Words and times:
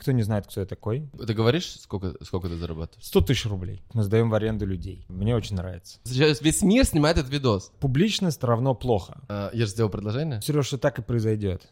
Никто 0.00 0.12
не 0.12 0.22
знает, 0.22 0.46
кто 0.46 0.60
я 0.60 0.66
такой. 0.66 1.10
Ты 1.26 1.34
говоришь, 1.34 1.78
сколько, 1.78 2.14
сколько 2.24 2.48
ты 2.48 2.56
зарабатываешь? 2.56 3.04
100 3.04 3.20
тысяч 3.20 3.44
рублей. 3.44 3.82
Мы 3.92 4.02
сдаем 4.02 4.30
в 4.30 4.34
аренду 4.34 4.64
людей. 4.64 5.04
Мне 5.10 5.36
очень 5.36 5.56
нравится. 5.56 5.98
Сейчас 6.04 6.40
весь 6.40 6.62
мир 6.62 6.86
снимает 6.86 7.18
этот 7.18 7.30
видос. 7.30 7.70
Публичность 7.80 8.42
равно 8.42 8.74
плохо. 8.74 9.20
А, 9.28 9.50
я 9.52 9.66
же 9.66 9.72
сделал 9.72 9.90
предложение. 9.90 10.40
Сереж, 10.40 10.72
и 10.72 10.78
так 10.78 10.98
и 10.98 11.02
произойдет. 11.02 11.68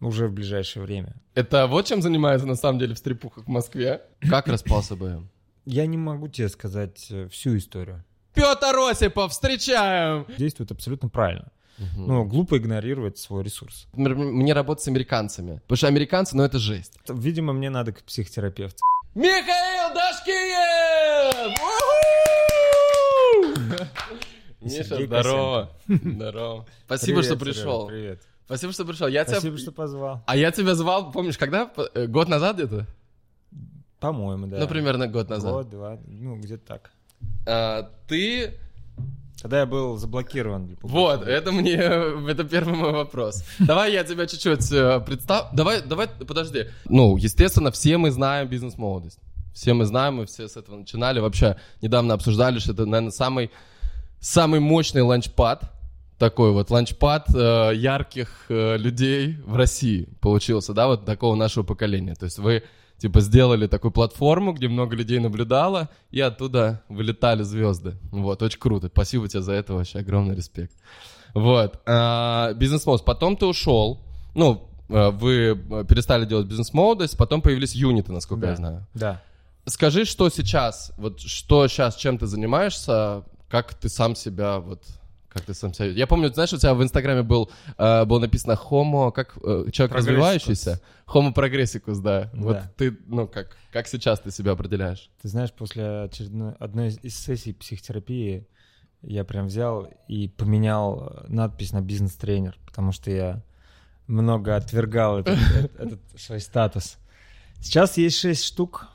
Уже 0.00 0.28
в 0.28 0.32
ближайшее 0.32 0.82
время. 0.82 1.14
Это 1.34 1.66
вот 1.66 1.84
чем 1.84 2.00
занимается 2.00 2.46
на 2.46 2.54
самом 2.54 2.78
деле 2.78 2.94
в 2.94 2.98
стрипухах 2.98 3.44
в 3.44 3.48
Москве? 3.48 4.00
Как 4.20 4.48
распался 4.48 4.96
БМ? 4.96 5.28
Я 5.66 5.84
не 5.84 5.98
могу 5.98 6.28
тебе 6.28 6.48
сказать 6.48 7.06
э, 7.10 7.28
всю 7.28 7.58
историю. 7.58 8.02
Петр 8.32 8.78
Осипов, 8.78 9.32
встречаем! 9.32 10.24
Действует 10.38 10.72
абсолютно 10.72 11.10
правильно. 11.10 11.52
Ну, 11.96 12.24
глупо 12.24 12.58
игнорировать 12.58 13.18
свой 13.18 13.42
ресурс. 13.44 13.86
Мне 13.94 14.52
работать 14.52 14.84
с 14.84 14.88
американцами. 14.88 15.60
Потому 15.62 15.76
что 15.76 15.86
американцы, 15.88 16.36
ну 16.36 16.42
это 16.42 16.58
жесть. 16.58 16.98
Видимо, 17.08 17.52
мне 17.52 17.70
надо 17.70 17.92
к 17.92 18.02
психотерапевту. 18.02 18.78
Михаил 19.14 19.94
Дашкиев! 19.94 21.58
Миша, 24.60 24.84
здорово. 25.04 25.70
Здорово. 25.88 26.66
Спасибо, 26.86 27.20
Привет, 27.20 27.24
что 27.24 27.36
пришел. 27.44 27.86
Привет. 27.88 28.22
Спасибо, 28.46 28.72
что 28.72 28.84
пришел. 28.84 29.08
Я 29.08 29.24
Спасибо, 29.24 29.56
тебя... 29.56 29.62
что 29.62 29.72
позвал. 29.72 30.22
А 30.26 30.36
я 30.36 30.50
тебя 30.52 30.74
звал, 30.74 31.10
помнишь, 31.10 31.38
когда? 31.38 31.70
Э, 31.94 32.06
Год 32.06 32.28
назад 32.28 32.56
где-то? 32.56 32.86
По-моему, 33.98 34.46
да. 34.46 34.58
Ну, 34.58 34.68
примерно 34.68 35.06
год 35.06 35.30
назад. 35.30 35.52
Год, 35.52 35.70
два, 35.70 35.98
ну, 36.06 36.36
где-то 36.36 36.66
так. 36.66 36.90
А, 37.46 37.90
ты... 38.08 38.58
Тогда 39.42 39.58
я 39.58 39.66
был 39.66 39.96
заблокирован. 39.96 40.78
Вот, 40.82 41.26
это 41.26 41.50
мне... 41.50 41.72
Это 42.30 42.44
первый 42.44 42.76
мой 42.76 42.92
вопрос. 42.92 43.44
Давай 43.58 43.92
я 43.92 44.04
тебя 44.04 44.26
чуть-чуть 44.26 44.70
э, 44.70 45.00
представ... 45.00 45.52
Давай, 45.52 45.82
давай, 45.82 46.06
подожди. 46.06 46.66
Ну, 46.84 47.16
естественно, 47.16 47.72
все 47.72 47.98
мы 47.98 48.12
знаем 48.12 48.46
бизнес-молодость. 48.46 49.18
Все 49.52 49.74
мы 49.74 49.84
знаем, 49.84 50.14
мы 50.14 50.26
все 50.26 50.46
с 50.46 50.56
этого 50.56 50.76
начинали. 50.76 51.18
Вообще, 51.18 51.56
недавно 51.80 52.14
обсуждали, 52.14 52.60
что 52.60 52.72
это, 52.72 52.86
наверное, 52.86 53.10
самый, 53.10 53.50
самый 54.20 54.60
мощный 54.60 55.02
ланчпад. 55.02 55.72
Такой 56.18 56.52
вот 56.52 56.70
ланчпад 56.70 57.26
э, 57.34 57.72
ярких 57.74 58.46
э, 58.48 58.76
людей 58.76 59.38
в 59.44 59.56
России 59.56 60.08
получился, 60.20 60.72
да, 60.72 60.86
вот 60.86 61.04
такого 61.04 61.34
нашего 61.34 61.64
поколения. 61.64 62.14
То 62.14 62.26
есть 62.26 62.38
вы, 62.38 62.62
типа, 63.02 63.20
сделали 63.20 63.66
такую 63.66 63.90
платформу, 63.90 64.52
где 64.52 64.68
много 64.68 64.94
людей 64.94 65.18
наблюдало, 65.18 65.88
и 66.12 66.20
оттуда 66.20 66.82
вылетали 66.88 67.42
звезды. 67.42 67.96
Вот, 68.12 68.42
очень 68.42 68.60
круто. 68.60 68.86
Спасибо 68.86 69.28
тебе 69.28 69.42
за 69.42 69.52
это, 69.54 69.74
вообще 69.74 69.98
огромный 69.98 70.36
респект. 70.36 70.72
Вот. 71.34 71.80
А, 71.84 72.52
бизнес-молодость. 72.54 73.04
Потом 73.04 73.36
ты 73.36 73.46
ушел. 73.46 73.98
Ну, 74.36 74.68
э, 74.88 75.10
вы 75.10 75.32
э, 75.68 75.84
перестали 75.88 76.26
делать 76.26 76.46
бизнес-молодость, 76.46 77.16
потом 77.16 77.42
появились 77.42 77.74
юниты, 77.74 78.12
насколько 78.12 78.42
Да. 78.42 78.50
я 78.50 78.56
знаю. 78.56 78.86
Да. 78.94 79.22
Скажи, 79.66 80.04
что 80.04 80.28
сейчас, 80.30 80.92
вот 80.96 81.20
что 81.20 81.66
сейчас, 81.66 81.96
чем 81.96 82.18
ты 82.18 82.26
занимаешься, 82.28 83.24
как 83.50 83.74
ты 83.74 83.88
сам 83.88 84.14
себя, 84.14 84.60
вот, 84.60 84.84
как 85.32 85.42
ты 85.42 85.54
сам 85.54 85.72
себя... 85.72 85.86
Я 85.86 86.06
помню, 86.06 86.28
знаешь, 86.32 86.52
у 86.52 86.58
тебя 86.58 86.74
в 86.74 86.82
Инстаграме 86.82 87.22
был, 87.22 87.50
э, 87.78 88.04
было 88.04 88.18
написано 88.18 88.52
homo, 88.52 89.10
как 89.12 89.36
э, 89.42 89.70
человек 89.72 89.96
развивающийся, 89.96 90.80
homo 91.06 91.32
progressicus, 91.34 92.00
да. 92.02 92.30
Вот 92.34 92.52
Да. 92.56 92.70
ты, 92.76 92.98
ну, 93.06 93.26
как, 93.26 93.56
как 93.72 93.86
сейчас 93.88 94.20
ты 94.20 94.30
себя 94.30 94.52
определяешь? 94.52 95.10
Ты 95.22 95.28
знаешь, 95.28 95.52
после 95.52 96.02
очередной 96.02 96.52
одной 96.60 96.88
из- 97.02 97.16
сессий 97.18 97.52
психотерапии 97.54 98.46
я 99.00 99.24
прям 99.24 99.46
взял 99.46 99.88
и 100.06 100.28
поменял 100.28 101.08
э, 101.08 101.24
надпись 101.28 101.72
на 101.72 101.80
бизнес-тренер, 101.80 102.58
потому 102.66 102.92
что 102.92 103.10
я 103.10 103.42
много 104.06 104.54
отвергал 104.56 105.20
этот, 105.20 105.38
этот- 105.54 105.80
этот 105.80 106.00
свой 106.20 106.40
статус. 106.40 106.98
Сейчас 107.60 107.96
есть 107.96 108.18
шесть 108.18 108.44
штук, 108.44 108.88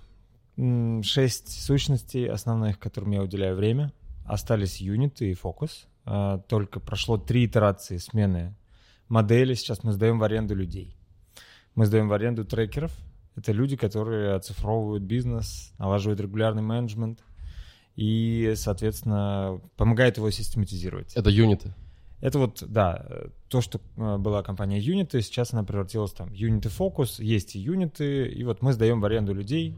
шесть 1.04 1.64
сущностей 1.64 2.28
основных, 2.30 2.80
которым 2.80 3.12
я 3.12 3.22
уделяю 3.24 3.56
время. 3.56 3.92
Остались 4.26 4.82
юниты 4.82 5.32
и 5.32 5.34
фокус. 5.34 5.88
А, 6.09 6.38
Только 6.47 6.79
прошло 6.79 7.18
три 7.18 7.45
итерации 7.45 7.97
смены 7.97 8.56
модели. 9.09 9.53
Сейчас 9.53 9.84
мы 9.84 9.91
сдаем 9.91 10.19
в 10.19 10.23
аренду 10.23 10.56
людей. 10.56 10.95
Мы 11.75 11.85
сдаем 11.85 12.07
в 12.07 12.13
аренду 12.13 12.45
трекеров. 12.45 12.94
Это 13.35 13.51
люди, 13.51 13.75
которые 13.75 14.34
оцифровывают 14.34 15.03
бизнес, 15.03 15.73
налаживают 15.78 16.22
регулярный 16.22 16.63
менеджмент 16.63 17.19
и, 17.96 18.53
соответственно, 18.56 19.59
помогают 19.75 20.17
его 20.17 20.31
систематизировать. 20.31 21.13
Это 21.13 21.29
юниты. 21.29 21.73
Это 22.22 22.40
вот, 22.40 22.63
да, 22.66 23.06
то, 23.50 23.62
что 23.62 23.79
э, 23.97 24.17
была 24.17 24.41
компания 24.41 24.79
Юниты, 24.79 25.22
сейчас 25.22 25.53
она 25.53 25.63
превратилась 25.63 26.13
там 26.13 26.29
в 26.29 26.34
Юниты 26.34 26.69
Фокус, 26.69 27.19
есть 27.19 27.56
и 27.56 27.59
Юниты, 27.59 28.28
и 28.28 28.44
вот 28.44 28.63
мы 28.63 28.73
сдаем 28.73 29.01
в 29.01 29.06
аренду 29.06 29.35
людей. 29.35 29.78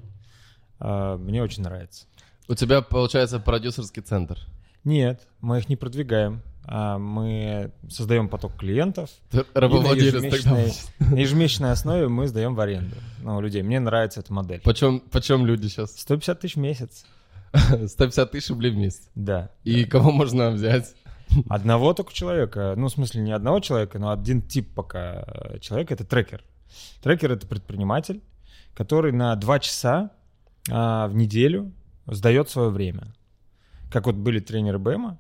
А, 0.80 1.18
Мне 1.18 1.44
очень 1.44 1.64
нравится. 1.64 2.06
У 2.48 2.56
тебя, 2.56 2.82
получается, 2.82 3.40
продюсерский 3.40 4.02
центр. 4.02 4.40
Нет, 4.84 5.28
мы 5.42 5.60
их 5.60 5.70
не 5.70 5.76
продвигаем, 5.76 6.42
а 6.66 6.98
мы 6.98 7.72
создаем 7.90 8.30
поток 8.30 8.56
клиентов. 8.58 9.10
На 9.32 9.46
рабовладелец 9.54 10.14
тогда. 10.14 10.28
ежемесячной, 10.28 10.74
на 11.00 11.16
ежемесячной 11.16 11.72
основе 11.72 12.08
мы 12.08 12.28
сдаем 12.28 12.56
в 12.56 12.60
аренду 12.60 12.96
ну, 13.22 13.42
людей. 13.42 13.62
Мне 13.62 13.80
нравится 13.80 14.20
эта 14.20 14.32
модель. 14.34 14.62
Почем, 14.62 15.00
почем 15.00 15.46
люди 15.46 15.68
сейчас? 15.68 16.00
150 16.00 16.40
тысяч 16.40 16.56
в 16.56 16.60
месяц. 16.60 17.06
150 17.54 18.32
тысяч 18.32 18.50
рублей 18.50 18.72
в 18.72 18.78
месяц. 18.78 19.10
Да. 19.16 19.50
И 19.64 19.86
кого 19.86 20.12
можно 20.12 20.52
взять? 20.52 20.94
Одного 21.48 21.94
только 21.94 22.14
человека. 22.14 22.74
Ну, 22.76 22.88
в 22.88 22.92
смысле, 22.92 23.22
не 23.22 23.32
одного 23.32 23.60
человека, 23.60 24.00
но 24.00 24.12
один 24.12 24.42
тип 24.42 24.74
пока 24.74 25.24
э, 25.28 25.60
человека— 25.60 25.94
это 25.96 26.04
трекер. 26.04 26.44
Трекер— 27.02 27.32
это 27.34 27.48
предприниматель, 27.48 28.22
который 28.74 29.12
на 29.12 29.36
два 29.36 29.60
часа 29.60 30.12
а, 30.70 31.08
в 31.08 31.16
неделю 31.16 31.72
сдает 32.06 32.50
свое 32.50 32.70
время. 32.70 33.14
Как 33.90 34.06
вот 34.06 34.16
были 34.16 34.40
тренеры 34.40 34.80
БЭМа. 34.80 35.20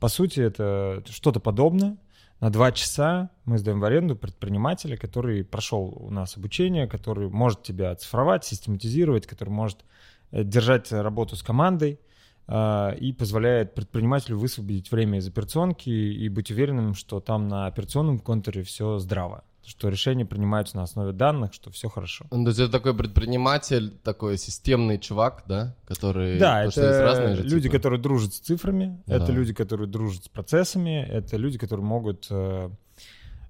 По 0.00 0.08
сути, 0.08 0.40
это 0.40 1.02
что-то 1.08 1.40
подобное. 1.40 1.96
На 2.40 2.50
два 2.50 2.72
часа 2.72 3.30
мы 3.44 3.58
сдаем 3.58 3.80
в 3.80 3.84
аренду 3.84 4.16
предпринимателя, 4.16 4.96
который 4.96 5.44
прошел 5.44 5.96
у 5.98 6.10
нас 6.10 6.36
обучение, 6.36 6.86
который 6.86 7.28
может 7.28 7.62
тебя 7.62 7.90
оцифровать, 7.90 8.44
систематизировать, 8.44 9.26
который 9.26 9.50
может 9.50 9.84
э, 10.30 10.44
держать 10.44 10.92
работу 10.92 11.36
с 11.36 11.42
командой, 11.42 12.00
а, 12.46 12.90
и 12.90 13.12
позволяет 13.12 13.74
предпринимателю 13.74 14.38
высвободить 14.38 14.90
время 14.90 15.18
из 15.18 15.28
операционки 15.28 15.88
и 15.88 16.28
быть 16.28 16.50
уверенным, 16.50 16.94
что 16.94 17.20
там 17.20 17.48
на 17.48 17.66
операционном 17.66 18.18
контуре 18.18 18.62
все 18.62 18.98
здраво, 18.98 19.44
что 19.66 19.88
решения 19.88 20.24
принимаются 20.24 20.76
на 20.76 20.82
основе 20.82 21.12
данных, 21.12 21.54
что 21.54 21.70
все 21.70 21.88
хорошо. 21.88 22.26
Ну, 22.30 22.44
то 22.44 22.50
есть 22.50 22.60
это 22.60 22.70
такой 22.70 22.94
предприниматель, 22.94 23.90
такой 24.02 24.38
системный 24.38 24.98
чувак, 24.98 25.44
да, 25.46 25.74
который... 25.86 26.38
Да, 26.38 26.64
потому 26.66 26.86
это 26.86 27.02
разные 27.02 27.36
же 27.36 27.42
люди, 27.42 27.62
типы. 27.62 27.76
которые 27.76 28.00
дружат 28.00 28.34
с 28.34 28.38
цифрами, 28.38 29.02
Да. 29.06 29.16
это 29.16 29.32
люди, 29.32 29.52
которые 29.52 29.88
дружат 29.88 30.24
с 30.24 30.28
процессами, 30.28 31.04
это 31.08 31.36
люди, 31.36 31.58
которые 31.58 31.84
могут 31.84 32.26
э, 32.30 32.70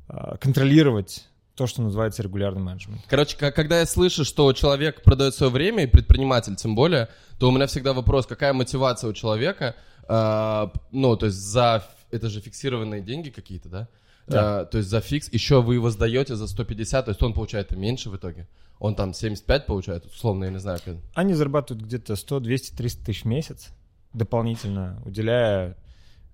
э, 0.08 0.36
контролировать 0.40 1.28
то, 1.54 1.66
что 1.66 1.82
называется 1.82 2.22
регулярный 2.22 2.62
менеджмент. 2.62 3.02
Короче, 3.08 3.36
когда 3.36 3.78
я 3.80 3.86
слышу, 3.86 4.24
что 4.24 4.52
человек 4.52 5.02
продает 5.02 5.34
свое 5.34 5.52
время, 5.52 5.84
и 5.84 5.86
предприниматель 5.86 6.56
тем 6.56 6.74
более, 6.74 7.08
то 7.38 7.48
у 7.48 7.52
меня 7.52 7.66
всегда 7.66 7.92
вопрос, 7.92 8.26
какая 8.26 8.52
мотивация 8.52 9.10
у 9.10 9.12
человека, 9.12 9.76
а, 10.08 10.72
ну, 10.90 11.16
то 11.16 11.26
есть 11.26 11.38
за... 11.38 11.84
Это 12.10 12.28
же 12.28 12.40
фиксированные 12.40 13.00
деньги 13.00 13.30
какие-то, 13.30 13.68
да? 13.68 13.88
Да. 14.26 14.60
А, 14.60 14.64
то 14.64 14.78
есть 14.78 14.88
за 14.90 15.00
фикс, 15.00 15.28
еще 15.32 15.60
вы 15.62 15.74
его 15.74 15.90
сдаете 15.90 16.34
за 16.36 16.46
150, 16.48 17.04
то 17.04 17.10
есть 17.10 17.22
он 17.22 17.32
получает 17.34 17.72
меньше 17.76 18.10
в 18.10 18.16
итоге. 18.16 18.46
Он 18.78 18.94
там 18.94 19.12
75 19.14 19.66
получает, 19.66 20.06
условно, 20.06 20.44
я 20.44 20.50
не 20.50 20.58
знаю. 20.60 20.78
как- 20.84 20.96
Они 21.14 21.34
зарабатывают 21.34 21.84
где-то 21.86 22.16
100, 22.16 22.40
200, 22.40 22.74
300 22.74 23.04
тысяч 23.04 23.22
в 23.22 23.26
месяц, 23.26 23.70
дополнительно 24.12 25.00
уделяя, 25.04 25.76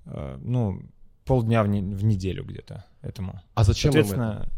э, 0.07 0.39
ну, 0.43 0.83
полдня 1.25 1.63
в, 1.63 1.69
не- 1.69 1.83
в 1.83 2.05
неделю 2.05 2.45
где-то 2.45 2.85
этому. 3.03 3.41
А 3.55 3.65
зачем 3.65 3.93
им 3.93 3.99
это? 4.01 4.09
Соответственно, 4.09 4.49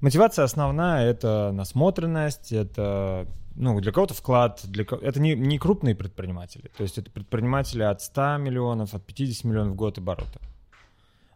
мотивация 0.00 0.44
основная— 0.44 1.04
это 1.10 1.50
насмотренность, 1.52 2.52
это, 2.52 3.26
ну, 3.56 3.80
для 3.80 3.92
кого-то 3.92 4.14
вклад, 4.14 4.60
для 4.64 4.84
ко- 4.84 4.96
это 4.96 5.20
не, 5.20 5.34
не 5.34 5.58
крупные 5.58 5.94
предприниматели, 5.94 6.70
то 6.76 6.82
есть 6.82 6.98
это 6.98 7.10
предприниматели 7.10 7.82
от 7.82 8.00
100 8.02 8.36
миллионов, 8.38 8.94
от 8.94 9.04
50 9.06 9.44
миллионов 9.44 9.72
в 9.72 9.76
год 9.76 9.98
оборота. 9.98 10.40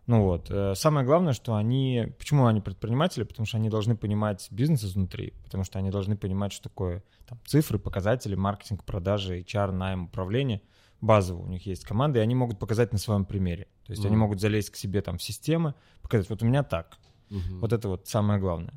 Ну 0.08 0.22
вот, 0.22 0.46
э, 0.50 0.74
самое 0.74 1.04
главное, 1.04 1.34
что 1.34 1.54
они, 1.54 2.14
почему 2.18 2.46
они 2.46 2.62
предприниматели, 2.62 3.24
потому 3.24 3.44
что 3.44 3.58
они 3.58 3.68
должны 3.68 3.94
понимать 3.94 4.48
бизнес 4.50 4.82
изнутри, 4.82 5.34
потому 5.44 5.64
что 5.64 5.78
они 5.78 5.90
должны 5.90 6.16
понимать, 6.16 6.50
что 6.54 6.70
такое 6.70 7.02
там, 7.26 7.38
цифры, 7.44 7.78
показатели, 7.78 8.34
маркетинг, 8.34 8.84
продажи, 8.84 9.40
HR, 9.40 9.70
найм, 9.70 10.04
управление. 10.04 10.62
Базово 11.02 11.42
у 11.42 11.46
них 11.46 11.66
есть 11.66 11.84
команды, 11.84 12.20
и 12.20 12.22
они 12.22 12.34
могут 12.34 12.58
показать 12.58 12.90
на 12.90 12.98
своем 12.98 13.26
примере. 13.26 13.68
То 13.84 13.92
есть 13.92 14.02
они 14.06 14.16
Мгм. 14.16 14.20
могут 14.20 14.40
залезть 14.40 14.70
к 14.70 14.76
себе 14.76 15.02
там 15.02 15.18
в 15.18 15.22
системы, 15.22 15.74
показать, 16.00 16.30
вот 16.30 16.42
у 16.42 16.46
меня 16.46 16.62
так. 16.62 16.96
Мгм. 17.28 17.60
Вот 17.60 17.74
это 17.74 17.88
вот 17.90 18.08
самое 18.08 18.40
главное. 18.40 18.72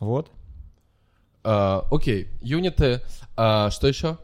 Вот. 0.00 0.30
А, 1.44 1.86
окей, 1.90 2.28
юниты, 2.42 3.00
а, 3.36 3.70
что 3.70 3.88
еще? 3.88 4.18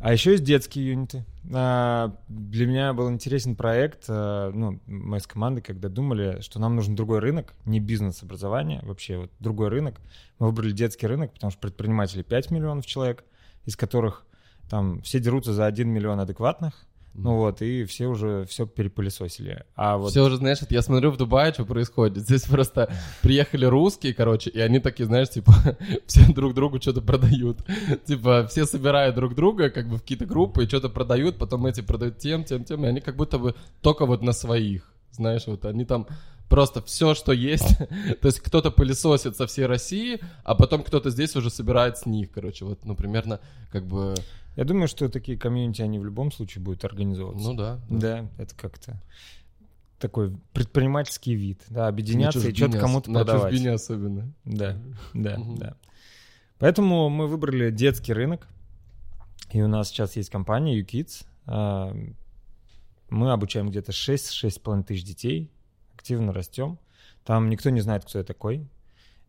А 0.00 0.12
еще 0.12 0.32
есть 0.32 0.44
детские 0.44 0.90
юниты. 0.90 1.24
А, 1.52 2.14
Для 2.28 2.66
меня 2.66 2.92
был 2.92 3.10
интересен 3.10 3.56
проект, 3.56 4.04
а, 4.08 4.52
ну, 4.52 4.80
мы 4.86 5.18
с 5.18 5.26
командой, 5.26 5.60
когда 5.60 5.88
думали, 5.88 6.40
что 6.40 6.60
нам 6.60 6.76
нужен 6.76 6.94
другой 6.94 7.18
рынок, 7.18 7.54
не 7.64 7.80
бизнес-образование, 7.80 8.80
вообще 8.84 9.18
вот 9.18 9.32
другой 9.40 9.68
рынок. 9.68 10.00
Мы 10.38 10.46
выбрали 10.46 10.70
детский 10.70 11.06
рынок, 11.06 11.32
потому 11.32 11.50
что 11.50 11.60
предприниматели 11.60 12.22
5 12.22 12.50
миллионов 12.52 12.86
человек, 12.86 13.24
из 13.66 13.76
которых 13.76 14.24
там 14.70 15.02
все 15.02 15.18
дерутся 15.18 15.52
за 15.52 15.66
1 15.66 15.88
миллион 15.88 16.20
адекватных, 16.20 16.86
ну 17.14 17.36
вот, 17.36 17.62
и 17.62 17.84
все 17.84 18.06
уже 18.06 18.46
все 18.46 18.66
перепылесосили. 18.66 19.64
А 19.74 19.96
вот... 19.96 20.10
Все 20.10 20.24
уже, 20.24 20.36
знаешь, 20.36 20.60
вот 20.60 20.70
я 20.70 20.82
смотрю 20.82 21.10
в 21.10 21.16
Дубае, 21.16 21.52
что 21.52 21.64
происходит. 21.64 22.18
Здесь 22.18 22.42
просто 22.42 22.92
приехали 23.22 23.64
русские, 23.64 24.14
короче, 24.14 24.50
и 24.50 24.60
они 24.60 24.78
такие, 24.78 25.06
знаешь, 25.06 25.30
типа, 25.30 25.52
все 26.06 26.32
друг 26.32 26.54
другу 26.54 26.80
что-то 26.80 27.00
продают. 27.00 27.58
Типа, 28.06 28.46
все 28.48 28.66
собирают 28.66 29.16
друг 29.16 29.34
друга, 29.34 29.70
как 29.70 29.88
бы 29.88 29.96
в 29.96 30.02
какие-то 30.02 30.26
группы, 30.26 30.64
и 30.64 30.68
что-то 30.68 30.88
продают, 30.88 31.38
потом 31.38 31.66
эти 31.66 31.80
продают 31.80 32.18
тем, 32.18 32.44
тем, 32.44 32.64
тем, 32.64 32.84
и 32.84 32.88
они 32.88 33.00
как 33.00 33.16
будто 33.16 33.38
бы 33.38 33.54
только 33.82 34.06
вот 34.06 34.22
на 34.22 34.32
своих. 34.32 34.92
Знаешь, 35.10 35.46
вот 35.46 35.64
они 35.64 35.84
там 35.84 36.06
просто 36.48 36.82
все, 36.82 37.14
что 37.14 37.32
есть. 37.32 37.78
То 38.20 38.26
есть 38.26 38.40
кто-то 38.40 38.70
пылесосит 38.70 39.36
со 39.36 39.46
всей 39.46 39.66
России, 39.66 40.20
а 40.44 40.54
потом 40.54 40.82
кто-то 40.82 41.10
здесь 41.10 41.36
уже 41.36 41.50
собирает 41.50 41.98
с 41.98 42.06
них, 42.06 42.30
короче. 42.30 42.64
Вот, 42.64 42.84
ну, 42.84 42.94
примерно, 42.94 43.40
как 43.70 43.86
бы... 43.86 44.14
Я 44.58 44.64
думаю, 44.64 44.88
что 44.88 45.08
такие 45.08 45.38
комьюнити, 45.38 45.82
они 45.82 46.00
в 46.00 46.04
любом 46.04 46.32
случае 46.32 46.64
будут 46.64 46.84
организовываться. 46.84 47.48
Ну 47.48 47.54
да. 47.54 47.78
Да, 47.88 48.28
это 48.38 48.56
как-то 48.56 49.00
такой 50.00 50.36
предпринимательский 50.52 51.34
вид, 51.36 51.62
да, 51.68 51.86
объединяться 51.86 52.40
На 52.40 52.48
и 52.48 52.54
что-то 52.54 52.80
кому-то 52.80 53.08
На 53.08 53.20
продавать. 53.20 53.52
чужбине 53.52 53.74
особенно. 53.74 54.34
Да, 54.44 54.76
да, 55.14 55.36
да. 55.56 55.76
Поэтому 56.58 57.08
мы 57.08 57.28
выбрали 57.28 57.70
детский 57.70 58.12
рынок, 58.12 58.48
и 59.52 59.62
у 59.62 59.68
нас 59.68 59.90
сейчас 59.90 60.16
есть 60.16 60.28
компания 60.28 60.80
UKids. 60.80 61.24
А, 61.46 61.94
Мы 63.10 63.30
обучаем 63.30 63.70
где-то 63.70 63.92
6-6,5 63.92 64.82
тысяч 64.82 65.04
детей, 65.04 65.52
активно 65.94 66.32
растем. 66.32 66.80
Там 67.24 67.48
никто 67.48 67.70
не 67.70 67.80
знает, 67.80 68.04
кто 68.04 68.18
я 68.18 68.24
такой. 68.24 68.66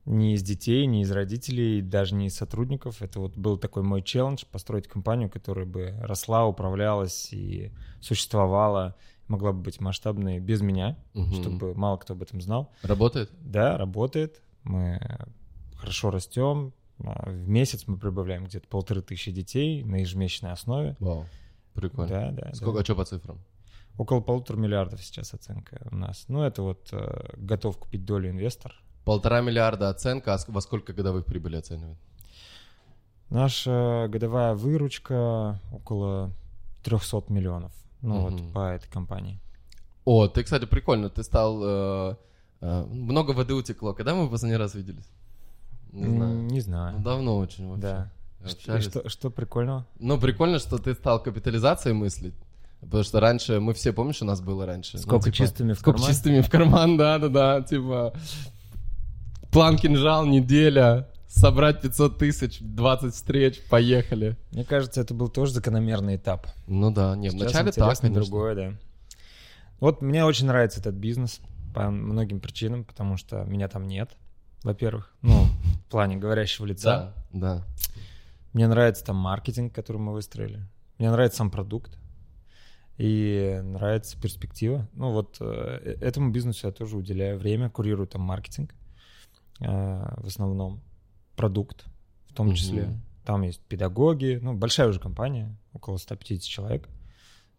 Ни 0.06 0.34
из 0.34 0.42
детей, 0.44 0.86
ни 0.88 1.02
из 1.02 1.12
родителей, 1.12 1.82
даже 1.82 2.16
не 2.16 2.28
из 2.28 2.36
сотрудников. 2.36 3.02
Это 3.02 3.20
вот 3.20 3.38
был 3.38 3.58
такой 3.58 3.84
мой 3.84 4.02
челлендж— 4.02 4.44
построить 4.52 4.88
компанию, 4.88 5.30
которая 5.30 5.66
бы 5.66 5.96
росла, 6.02 6.46
управлялась 6.48 7.32
и 7.32 7.72
существовала, 8.02 8.96
могла 9.28 9.52
бы 9.52 9.62
быть 9.62 9.80
масштабной 9.80 10.40
без 10.40 10.62
меня, 10.62 10.98
Мгм. 11.14 11.34
чтобы 11.34 11.76
мало 11.76 11.98
кто 11.98 12.14
об 12.14 12.22
этом 12.24 12.42
знал. 12.42 12.72
Работает? 12.82 13.30
Да, 13.42 13.78
работает. 13.78 14.42
Мы 14.64 15.00
хорошо 15.76 16.10
растем. 16.12 16.74
А, 17.04 17.30
В 17.30 17.48
месяц 17.48 17.84
мы 17.88 17.98
прибавляем 17.98 18.46
где-то 18.46 18.68
полторы 18.68 19.02
тысячи 19.02 19.32
детей 19.32 19.84
на 19.84 19.98
ежемесячной 19.98 20.52
основе. 20.52 20.96
Вау. 21.00 21.26
Прикольно. 21.74 22.10
Да, 22.10 22.32
да. 22.32 22.54
Сколько, 22.54 22.78
да. 22.78 22.82
а 22.82 22.84
что 22.84 22.96
по 22.96 23.06
цифрам? 23.06 23.40
Около 23.98 24.22
полутора 24.22 24.58
миллиардов 24.58 25.04
сейчас 25.04 25.34
оценка 25.34 25.88
у 25.92 25.96
нас. 25.96 26.26
Ну, 26.30 26.42
это 26.42 26.62
вот 26.64 26.90
э, 26.94 27.36
готов 27.38 27.78
купить 27.78 28.06
долю 28.06 28.30
инвестор. 28.30 28.74
Полтора 29.10 29.42
миллиарда 29.42 29.90
оценка, 29.90 30.36
а 30.36 30.38
во 30.50 30.62
сколько 30.62 30.94
годовых 30.94 31.26
прибыли 31.26 31.56
оценивают? 31.56 31.98
Наша 33.32 34.08
годовая 34.08 34.54
выручка 34.54 35.60
около 35.72 36.30
300 36.84 37.24
миллионов. 37.30 37.72
Ну, 38.04 38.20
Мгм. 38.22 38.38
вот 38.38 38.54
по 38.54 38.60
этой 38.70 38.88
компании. 38.88 39.40
О, 40.06 40.28
ты, 40.28 40.44
кстати, 40.44 40.66
прикольно, 40.66 41.10
ты 41.10 41.24
стал... 41.24 41.60
э, 41.64 42.16
э, 42.62 42.84
много 42.86 43.32
воды 43.32 43.56
утекло. 43.56 43.94
Когда 43.96 44.14
мы 44.14 44.28
в 44.28 44.30
последний 44.30 44.58
раз 44.58 44.76
виделись? 44.76 45.10
Не 45.92 46.06
знаю. 46.08 46.36
Не 46.44 46.56
Ну, 46.58 46.62
знаю. 46.62 47.00
давно 47.00 47.38
очень 47.38 47.68
вообще. 47.68 47.82
Да. 47.82 48.12
Общались. 48.44 48.86
что, 48.86 49.10
что 49.10 49.32
прикольного? 49.32 49.88
Ну, 50.00 50.20
прикольно, 50.20 50.60
что 50.60 50.78
ты 50.78 50.94
стал 50.94 51.24
капитализацией 51.24 51.96
мыслить. 51.96 52.36
Потому 52.80 53.04
что 53.04 53.20
раньше, 53.20 53.60
мы 53.60 53.74
все, 53.74 53.92
помнишь, 53.92 54.22
у 54.22 54.26
нас 54.26 54.40
было 54.40 54.68
раньше? 54.68 54.98
Ну, 54.98 55.02
Сколько 55.02 55.26
типа, 55.32 55.38
чистыми 55.38 55.74
в 55.74 55.80
Сколько 55.80 55.98
карман? 55.98 56.14
чистыми 56.14 56.42
в 56.42 56.50
карман, 56.52 56.98
да-да-да, 56.98 57.62
типа... 57.64 58.14
План 59.52 59.78
кинжал, 59.78 60.26
неделя, 60.26 61.10
собрать 61.28 61.82
500 61.82 62.18
тысяч, 62.18 62.60
20 62.60 63.14
встреч, 63.14 63.62
поехали. 63.70 64.38
Мне 64.52 64.64
кажется, 64.64 65.02
это 65.02 65.14
был 65.14 65.30
тоже 65.30 65.54
закономерный 65.54 66.18
этап. 66.18 66.48
Ну 66.68 66.92
да, 66.92 67.16
не, 67.16 67.30
Сейчас 67.30 67.42
вначале 67.42 67.72
так, 67.72 68.00
конечно. 68.00 68.22
другое, 68.22 68.56
да. 68.56 68.74
Вот 69.80 70.02
мне 70.02 70.26
очень 70.26 70.48
нравится 70.48 70.80
этот 70.80 70.96
бизнес 70.96 71.40
по 71.74 71.90
многим 71.90 72.40
причинам, 72.40 72.84
потому 72.84 73.18
что 73.18 73.44
меня 73.46 73.68
там 73.68 73.88
нет, 73.88 74.12
во-первых, 74.64 75.14
ну, 75.22 75.46
в 75.88 75.92
плане 75.92 76.18
говорящего 76.18 76.66
лица. 76.66 77.14
Да, 77.32 77.58
да. 77.58 77.66
Мне 78.54 78.68
нравится 78.68 79.06
там 79.06 79.16
маркетинг, 79.16 79.74
который 79.74 79.98
мы 79.98 80.12
выстроили. 80.14 80.60
Мне 80.98 81.12
нравится 81.12 81.38
сам 81.38 81.52
продукт. 81.52 81.98
И 82.98 83.62
нравится 83.64 84.20
перспектива. 84.20 84.90
Ну 84.94 85.12
вот 85.12 85.38
э, 85.40 85.96
этому 86.02 86.32
бизнесу 86.32 86.68
я 86.68 86.74
тоже 86.74 86.98
уделяю 86.98 87.40
время, 87.40 87.70
курирую 87.70 88.08
там 88.08 88.22
маркетинг. 88.22 88.76
Э, 89.60 89.66
В 90.22 90.28
основном 90.28 90.82
продукт 91.36 91.86
в 92.30 92.34
том 92.34 92.54
числе. 92.54 93.00
Там 93.26 93.44
есть 93.44 93.62
педагоги, 93.62 94.40
ну 94.42 94.54
большая 94.54 94.88
уже 94.88 95.00
компания, 95.00 95.56
около 95.74 95.98
150 95.98 96.44
человек. 96.44 96.90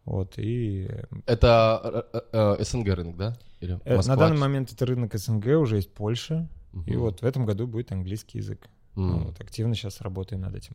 Вот, 0.05 0.39
и 0.39 0.89
Это 1.27 2.09
э, 2.13 2.19
э, 2.33 2.57
э, 2.59 2.65
СНГ 2.65 2.89
рынок, 2.89 3.17
да? 3.17 3.37
Или 3.61 3.79
э, 3.85 3.91
на 3.91 3.97
Москва? 3.97 4.17
данный 4.17 4.39
момент 4.39 4.73
это 4.73 4.87
рынок 4.87 5.15
СНГ, 5.15 5.47
уже 5.61 5.77
есть 5.77 5.93
Польша, 5.95 6.49
и 6.73 6.77
Мгм. 6.93 6.99
вот 7.01 7.21
в 7.23 7.25
этом 7.25 7.45
году 7.47 7.67
будет 7.67 7.93
английский 7.93 8.39
язык. 8.39 8.69
М. 8.97 9.07
Ну, 9.11 9.19
вот, 9.25 9.41
активно 9.41 9.75
сейчас 9.75 10.01
работаю 10.01 10.41
над 10.41 10.55
этим. 10.55 10.75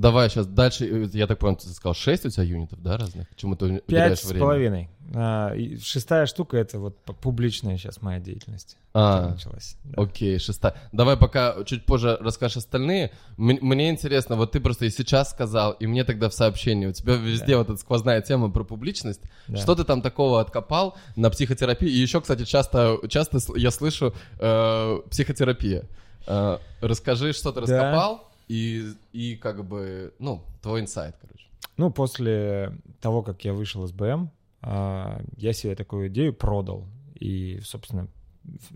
Давай 0.00 0.30
сейчас 0.30 0.46
дальше, 0.46 0.86
э, 0.86 1.08
я 1.12 1.26
так 1.26 1.40
понял, 1.40 1.56
ты 1.56 1.66
сказал 1.70 1.92
6 1.94 2.26
у 2.26 2.30
тебя 2.30 2.44
юнитов, 2.44 2.80
да, 2.80 2.96
разных? 2.96 3.26
Чему 3.34 3.56
ты 3.56 3.82
уделяешь 3.86 4.20
с 4.20 4.24
время? 4.26 4.40
половиной. 4.40 4.88
А, 5.12 5.52
шестая 5.82 6.26
штука— 6.26 6.56
это 6.58 6.78
вот 6.78 6.98
публичная 7.20 7.76
сейчас 7.78 8.00
моя 8.00 8.20
деятельность. 8.20 8.76
А, 8.94 9.30
началась. 9.30 9.76
да. 9.82 10.00
Окей, 10.02 10.38
шестая. 10.38 10.74
Давай 10.92 11.16
пока 11.16 11.64
чуть 11.64 11.84
позже 11.84 12.16
расскажешь 12.20 12.58
остальные. 12.58 13.10
М- 13.38 13.58
мне 13.60 13.90
интересно, 13.90 14.36
вот 14.36 14.52
ты 14.52 14.60
просто 14.60 14.84
и 14.84 14.90
сейчас 14.90 15.30
сказал, 15.30 15.72
и 15.72 15.86
мне 15.88 16.04
тогда 16.04 16.28
в 16.28 16.34
сообщении, 16.34 16.86
у 16.86 16.92
тебя 16.92 17.14
везде 17.16 17.56
вот 17.56 17.68
эта 17.68 17.78
сквозная 17.78 18.20
тема 18.20 18.50
про 18.52 18.62
публичность. 18.62 19.22
Да. 19.48 19.56
Что 19.56 19.74
ты 19.74 19.82
там 19.82 20.00
такого 20.00 20.40
откопал 20.40 20.96
на 21.16 21.28
психотерапии? 21.30 21.88
И 21.88 21.98
еще, 21.98 22.20
кстати, 22.20 22.44
часто, 22.44 22.98
часто 23.08 23.40
с- 23.40 23.52
я 23.56 23.72
слышу 23.72 24.14
э, 24.38 24.98
психотерапия. 25.10 25.84
Э, 26.28 26.58
расскажи, 26.82 27.32
что 27.32 27.50
ты 27.50 27.62
Да. 27.62 27.62
раскопал, 27.62 28.28
и, 28.48 28.92
и 29.12 29.36
как 29.36 29.64
бы, 29.66 30.14
ну, 30.18 30.42
твой 30.62 30.80
инсайт, 30.80 31.16
короче. 31.20 31.46
Ну, 31.76 31.90
после 31.90 32.76
того, 33.00 33.22
как 33.22 33.44
я 33.44 33.52
вышел 33.52 33.84
из 33.84 33.92
БМ, 33.92 34.30
а, 34.62 35.22
я 35.36 35.52
себе 35.52 35.74
такую 35.74 36.08
идею 36.08 36.34
продал. 36.34 36.86
И, 37.14 37.60
собственно, 37.62 38.08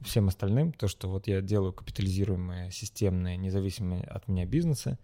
всем 0.04 0.28
остальным, 0.28 0.72
то, 0.72 0.88
что 0.88 1.08
вот 1.08 1.26
я 1.26 1.40
делаю 1.40 1.72
капитализируемые, 1.72 2.70
системные, 2.70 3.36
независимые 3.36 4.04
от 4.04 4.28
меня 4.28 4.44
бизнесы, 4.46 4.98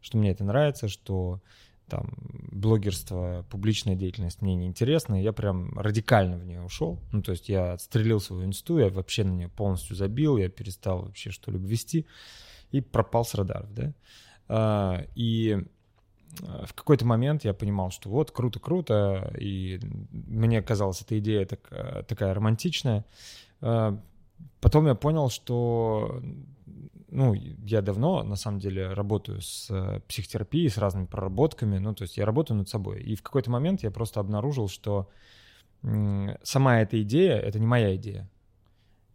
что 0.00 0.18
мне 0.18 0.30
это 0.30 0.44
нравится, 0.44 0.88
что 0.88 1.40
там 1.88 2.14
блогерство, 2.52 3.44
публичная 3.50 3.96
деятельность 3.96 4.40
мне 4.40 4.54
не 4.54 4.66
интересна, 4.66 5.20
я 5.20 5.32
прям 5.32 5.78
радикально 5.78 6.38
в 6.38 6.46
нее 6.46 6.62
ушел. 6.62 7.00
Ну, 7.12 7.22
то 7.22 7.32
есть 7.32 7.48
я 7.48 7.72
отстрелил 7.72 8.20
свою 8.20 8.44
инсту, 8.44 8.78
я 8.78 8.88
вообще 8.88 9.24
на 9.24 9.32
нее 9.32 9.48
полностью 9.48 9.96
забил, 9.96 10.38
я 10.38 10.48
перестал 10.48 11.02
вообще 11.02 11.30
что-либо 11.30 11.66
вести 11.66 12.06
и 12.72 12.80
пропал 12.80 13.24
с 13.24 13.34
радаров, 13.34 13.72
да. 13.74 13.92
А, 14.48 15.04
И 15.14 15.56
э, 16.42 16.64
в 16.66 16.74
какой-то 16.74 17.06
момент 17.06 17.44
я 17.44 17.54
понимал, 17.54 17.90
что 17.90 18.10
вот 18.10 18.30
круто-круто, 18.30 19.32
и 19.38 19.80
мне 20.10 20.62
казалась 20.62 21.02
эта 21.02 21.18
идея 21.18 21.46
так, 21.46 21.60
э, 21.70 22.02
такая 22.08 22.34
романтичная. 22.34 23.04
Потом 24.60 24.86
я 24.86 24.96
понял, 24.96 25.30
что 25.30 26.20
ну, 27.12 27.34
я 27.34 27.82
давно, 27.82 28.22
на 28.22 28.36
самом 28.36 28.58
деле, 28.58 28.92
работаю 28.92 29.40
с 29.40 30.02
психотерапией, 30.08 30.70
с 30.70 30.78
разными 30.78 31.04
проработками, 31.04 31.78
ну, 31.78 31.94
то 31.94 32.02
есть 32.02 32.16
я 32.16 32.24
работаю 32.24 32.56
над 32.56 32.68
собой. 32.68 33.02
И 33.02 33.14
в 33.14 33.22
какой-то 33.22 33.50
момент 33.50 33.82
я 33.82 33.90
просто 33.90 34.18
обнаружил, 34.18 34.68
что 34.68 35.08
сама 36.42 36.80
эта 36.80 37.02
идея— 37.02 37.36
это 37.38 37.58
не 37.58 37.66
моя 37.66 37.94
идея. 37.96 38.28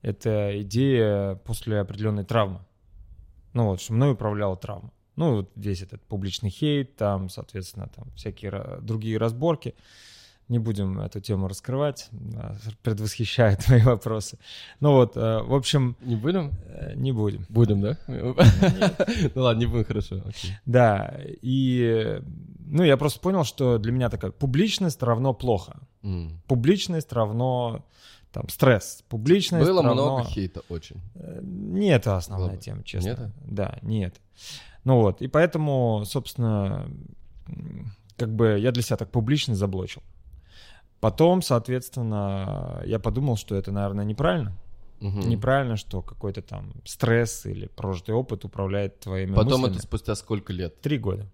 Это 0.01 0.61
идея 0.61 1.35
после 1.35 1.79
определенной 1.79 2.23
травмы. 2.23 2.59
Ну 3.53 3.65
вот, 3.67 3.81
что 3.81 3.93
мной 3.93 4.11
управляла 4.11 4.55
травма. 4.57 4.91
Ну, 5.15 5.37
вот 5.37 5.51
весь 5.55 5.81
этот 5.81 6.01
публичный 6.03 6.49
хейт, 6.51 6.95
там, 6.95 7.29
соответственно, 7.29 7.89
там 7.95 8.05
всякие 8.15 8.77
другие 8.81 9.17
разборки. 9.17 9.73
Не 10.47 10.59
будем 10.59 10.99
эту 11.01 11.19
тему 11.19 11.47
раскрывать, 11.49 12.09
предвосхищая 12.83 13.55
твои 13.57 13.81
вопросы. 13.81 14.37
Ну 14.79 14.91
вот, 14.93 15.17
э, 15.17 15.41
в 15.41 15.53
общем, 15.53 15.97
Не 16.01 16.15
будем? 16.15 16.51
э, 16.67 16.93
не 16.95 17.11
будем. 17.11 17.45
Будем, 17.49 17.81
да? 17.81 17.97
Ну 18.07 19.41
ладно, 19.41 19.59
не 19.59 19.65
будем, 19.65 19.85
хорошо. 19.85 20.21
Да, 20.65 21.17
и, 21.41 22.21
ну, 22.65 22.83
я 22.83 22.95
просто 22.95 23.19
понял, 23.19 23.43
что 23.43 23.77
для 23.77 23.91
меня 23.91 24.09
такая 24.09 24.31
публичность 24.31 25.01
равно 25.03 25.33
плохо. 25.33 25.79
Публичность 26.47 27.11
равно 27.11 27.83
там 28.31 28.49
стресс. 28.49 29.03
Публичность 29.09 29.65
Было 29.65 29.81
равно... 29.83 30.17
много 30.17 30.29
хейта, 30.29 30.61
очень. 30.69 31.01
Э, 31.15 31.39
Не 31.41 31.89
это 31.89 32.17
основная 32.17 32.51
Было. 32.51 32.57
тема, 32.57 32.83
честно. 32.83 33.07
Не 33.07 33.13
это? 33.13 33.31
Да, 33.45 33.79
не 33.81 34.05
это. 34.05 34.19
Ну 34.83 35.01
вот, 35.01 35.21
и 35.21 35.27
поэтому, 35.27 36.03
собственно, 36.05 36.87
как 38.15 38.33
бы 38.33 38.57
я 38.59 38.71
для 38.71 38.83
себя 38.83 38.97
так 38.97 39.11
публично 39.11 39.55
заблочил. 39.55 40.01
Потом, 40.99 41.41
соответственно, 41.41 42.81
я 42.85 42.99
подумал, 42.99 43.37
что 43.37 43.55
это, 43.55 43.71
наверное, 43.71 44.05
неправильно. 44.05 44.57
Мгм. 44.99 45.29
Неправильно, 45.29 45.75
что 45.77 46.01
какой-то 46.01 46.41
там 46.41 46.73
стресс 46.83 47.45
или 47.45 47.67
прожитый 47.67 48.15
опыт 48.15 48.45
управляет 48.45 48.99
твоими 48.99 49.35
Потом 49.35 49.61
мыслями. 49.61 49.75
это 49.75 49.83
спустя 49.83 50.15
сколько 50.15 50.51
лет? 50.53 50.81
Три 50.81 50.97
года. 50.97 51.29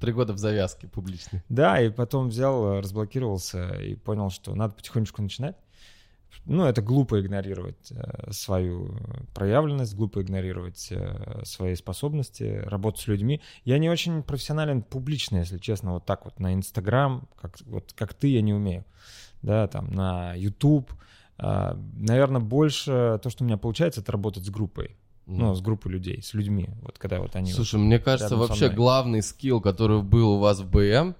Три 0.00 0.12
года 0.12 0.32
в 0.32 0.38
завязке 0.38 0.86
публичной. 0.86 1.42
Да, 1.48 1.80
и 1.80 1.90
потом 1.90 2.28
взял, 2.28 2.78
разблокировался 2.80 3.74
и 3.74 3.94
понял, 3.96 4.30
что 4.30 4.54
надо 4.54 4.74
потихонечку 4.74 5.22
начинать. 5.22 5.56
Ну, 6.44 6.64
это 6.64 6.82
глупо 6.82 7.20
игнорировать 7.20 7.90
э, 7.90 8.30
свою 8.30 8.96
проявленность, 9.34 9.94
глупо 9.94 10.22
игнорировать 10.22 10.88
э, 10.90 11.42
свои 11.44 11.74
способности, 11.74 12.62
работать 12.66 13.00
с 13.02 13.06
людьми. 13.08 13.40
Я 13.64 13.78
не 13.78 13.88
очень 13.90 14.22
профессионален 14.22 14.82
публично, 14.82 15.38
если 15.38 15.58
честно, 15.58 15.94
вот 15.94 16.04
так 16.06 16.24
вот 16.24 16.38
на 16.38 16.54
Инстаграм, 16.54 17.28
как, 17.40 17.58
вот, 17.66 17.92
как 17.94 18.14
ты, 18.14 18.28
я 18.28 18.42
не 18.42 18.54
умею. 18.54 18.84
Да, 19.42 19.66
там 19.68 19.90
на 19.92 20.34
YouTube. 20.34 20.92
Наверное, 21.38 22.40
больше 22.40 23.20
то, 23.22 23.28
что 23.30 23.44
у 23.44 23.46
меня 23.46 23.56
получается, 23.58 24.00
это 24.00 24.12
работать 24.12 24.44
с 24.44 24.50
группой. 24.50 24.96
Ну, 25.26 25.54
с 25.54 25.60
группой 25.60 25.88
людей, 25.90 26.22
с 26.22 26.34
людьми. 26.34 26.68
Вот 26.82 26.98
когда 26.98 27.18
вот 27.20 27.34
они... 27.34 27.50
вот- 27.50 27.56
Слушай, 27.56 27.80
мне 27.80 27.98
кажется, 27.98 28.36
вообще 28.36 28.68
главный 28.68 29.22
скилл, 29.22 29.60
который 29.60 30.00
был 30.02 30.34
у 30.34 30.38
вас 30.38 30.60
в 30.60 30.70
БМ, 30.70 31.16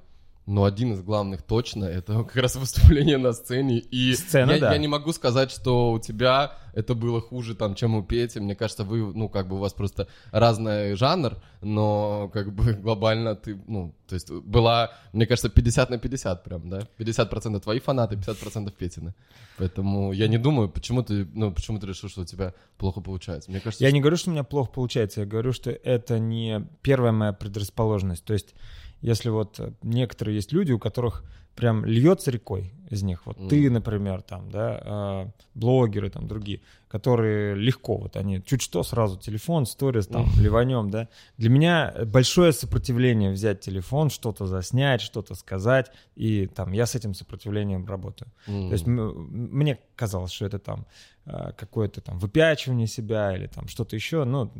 ну, 0.46 0.64
один 0.64 0.92
из 0.92 1.02
главных 1.02 1.42
точно, 1.42 1.84
это 1.84 2.14
как 2.24 2.36
раз 2.36 2.56
выступление 2.56 3.18
на 3.18 3.32
сцене. 3.32 3.78
И 3.78 4.14
Сцена, 4.14 4.52
я, 4.52 4.60
да. 4.60 4.72
я 4.72 4.78
не 4.78 4.88
могу 4.88 5.12
сказать, 5.12 5.50
что 5.50 5.90
у 5.90 5.98
тебя 5.98 6.52
это 6.72 6.94
было 6.94 7.20
хуже, 7.20 7.54
там, 7.54 7.74
чем 7.74 7.96
у 7.96 8.02
Пети. 8.02 8.38
Мне 8.38 8.54
кажется, 8.54 8.84
вы, 8.84 9.12
ну, 9.12 9.28
как 9.28 9.48
бы 9.48 9.56
у 9.56 9.58
вас 9.58 9.72
просто 9.72 10.06
разный 10.30 10.94
жанр, 10.94 11.36
но 11.62 12.30
как 12.32 12.54
бы 12.54 12.72
глобально 12.82 13.34
ты, 13.34 13.58
ну, 13.66 13.94
то 14.06 14.14
есть 14.14 14.30
была, 14.30 14.92
мне 15.12 15.26
кажется, 15.26 15.48
50 15.48 15.90
на 15.90 15.98
50 15.98 16.44
прям, 16.44 16.68
да? 16.70 16.86
50% 16.98 17.60
твои 17.60 17.80
фанаты, 17.80 18.14
50% 18.14 18.72
Петины. 18.78 19.14
Поэтому 19.58 20.12
я 20.12 20.28
не 20.28 20.38
думаю, 20.38 20.68
почему 20.68 21.02
ты, 21.02 21.26
ну, 21.34 21.50
почему 21.50 21.80
ты 21.80 21.86
решил, 21.86 22.08
что 22.08 22.20
у 22.20 22.24
тебя 22.24 22.54
плохо 22.78 23.00
получается. 23.00 23.50
Мне 23.50 23.60
кажется, 23.60 23.82
Я 23.82 23.90
не 23.90 24.00
говорю, 24.00 24.16
что 24.16 24.30
у 24.30 24.32
меня 24.32 24.44
плохо 24.44 24.70
получается, 24.70 25.20
я 25.20 25.26
говорю, 25.26 25.52
что 25.52 25.70
это 25.70 26.18
не 26.18 26.68
первая 26.82 27.12
моя 27.12 27.32
предрасположенность. 27.32 28.24
То 28.24 28.34
есть, 28.34 28.54
если 29.00 29.28
вот 29.30 29.60
э, 29.60 29.72
некоторые 29.82 30.36
есть 30.36 30.52
люди, 30.52 30.72
у 30.72 30.78
которых 30.78 31.24
прям 31.54 31.84
льется 31.86 32.30
рекой 32.30 32.74
из 32.90 33.02
них, 33.02 33.24
вот 33.26 33.38
Мгм. 33.38 33.48
ты, 33.48 33.70
например, 33.70 34.20
там, 34.22 34.50
да, 34.50 34.80
э, 34.84 35.30
блогеры 35.54 36.10
там 36.10 36.26
другие, 36.28 36.60
которые 36.88 37.54
легко, 37.54 37.96
вот 37.96 38.16
они 38.16 38.42
чуть 38.44 38.60
что 38.62 38.82
сразу 38.82 39.18
телефон, 39.18 39.64
сторис 39.66 40.06
там, 40.06 40.22
Мгм. 40.26 40.40
ливанем, 40.40 40.90
да. 40.90 41.08
Для 41.38 41.48
меня 41.48 41.94
большое 42.06 42.52
сопротивление 42.52 43.30
взять 43.32 43.60
телефон, 43.60 44.10
что-то 44.10 44.46
заснять, 44.46 45.00
что-то 45.00 45.34
сказать, 45.34 45.90
и 46.14 46.46
там 46.46 46.72
я 46.72 46.84
с 46.84 46.94
этим 46.94 47.14
сопротивлением 47.14 47.86
работаю. 47.86 48.30
м, 48.46 48.68
То 48.68 48.72
есть 48.74 48.86
мне 48.86 49.78
казалось, 49.96 50.32
что 50.32 50.44
это 50.44 50.58
там 50.58 50.86
э, 51.24 51.52
какое-то 51.56 52.00
там 52.02 52.18
выпячивание 52.18 52.86
себя 52.86 53.34
или 53.34 53.46
там 53.46 53.66
что-то 53.68 53.96
еще. 53.96 54.24
Ну, 54.24 54.52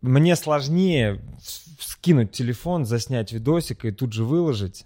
мне 0.00 0.36
сложнее 0.36 1.20
скинуть 1.80 2.32
телефон, 2.32 2.84
заснять 2.84 3.32
видосик 3.32 3.84
и 3.84 3.90
тут 3.90 4.12
же 4.12 4.24
выложить, 4.24 4.84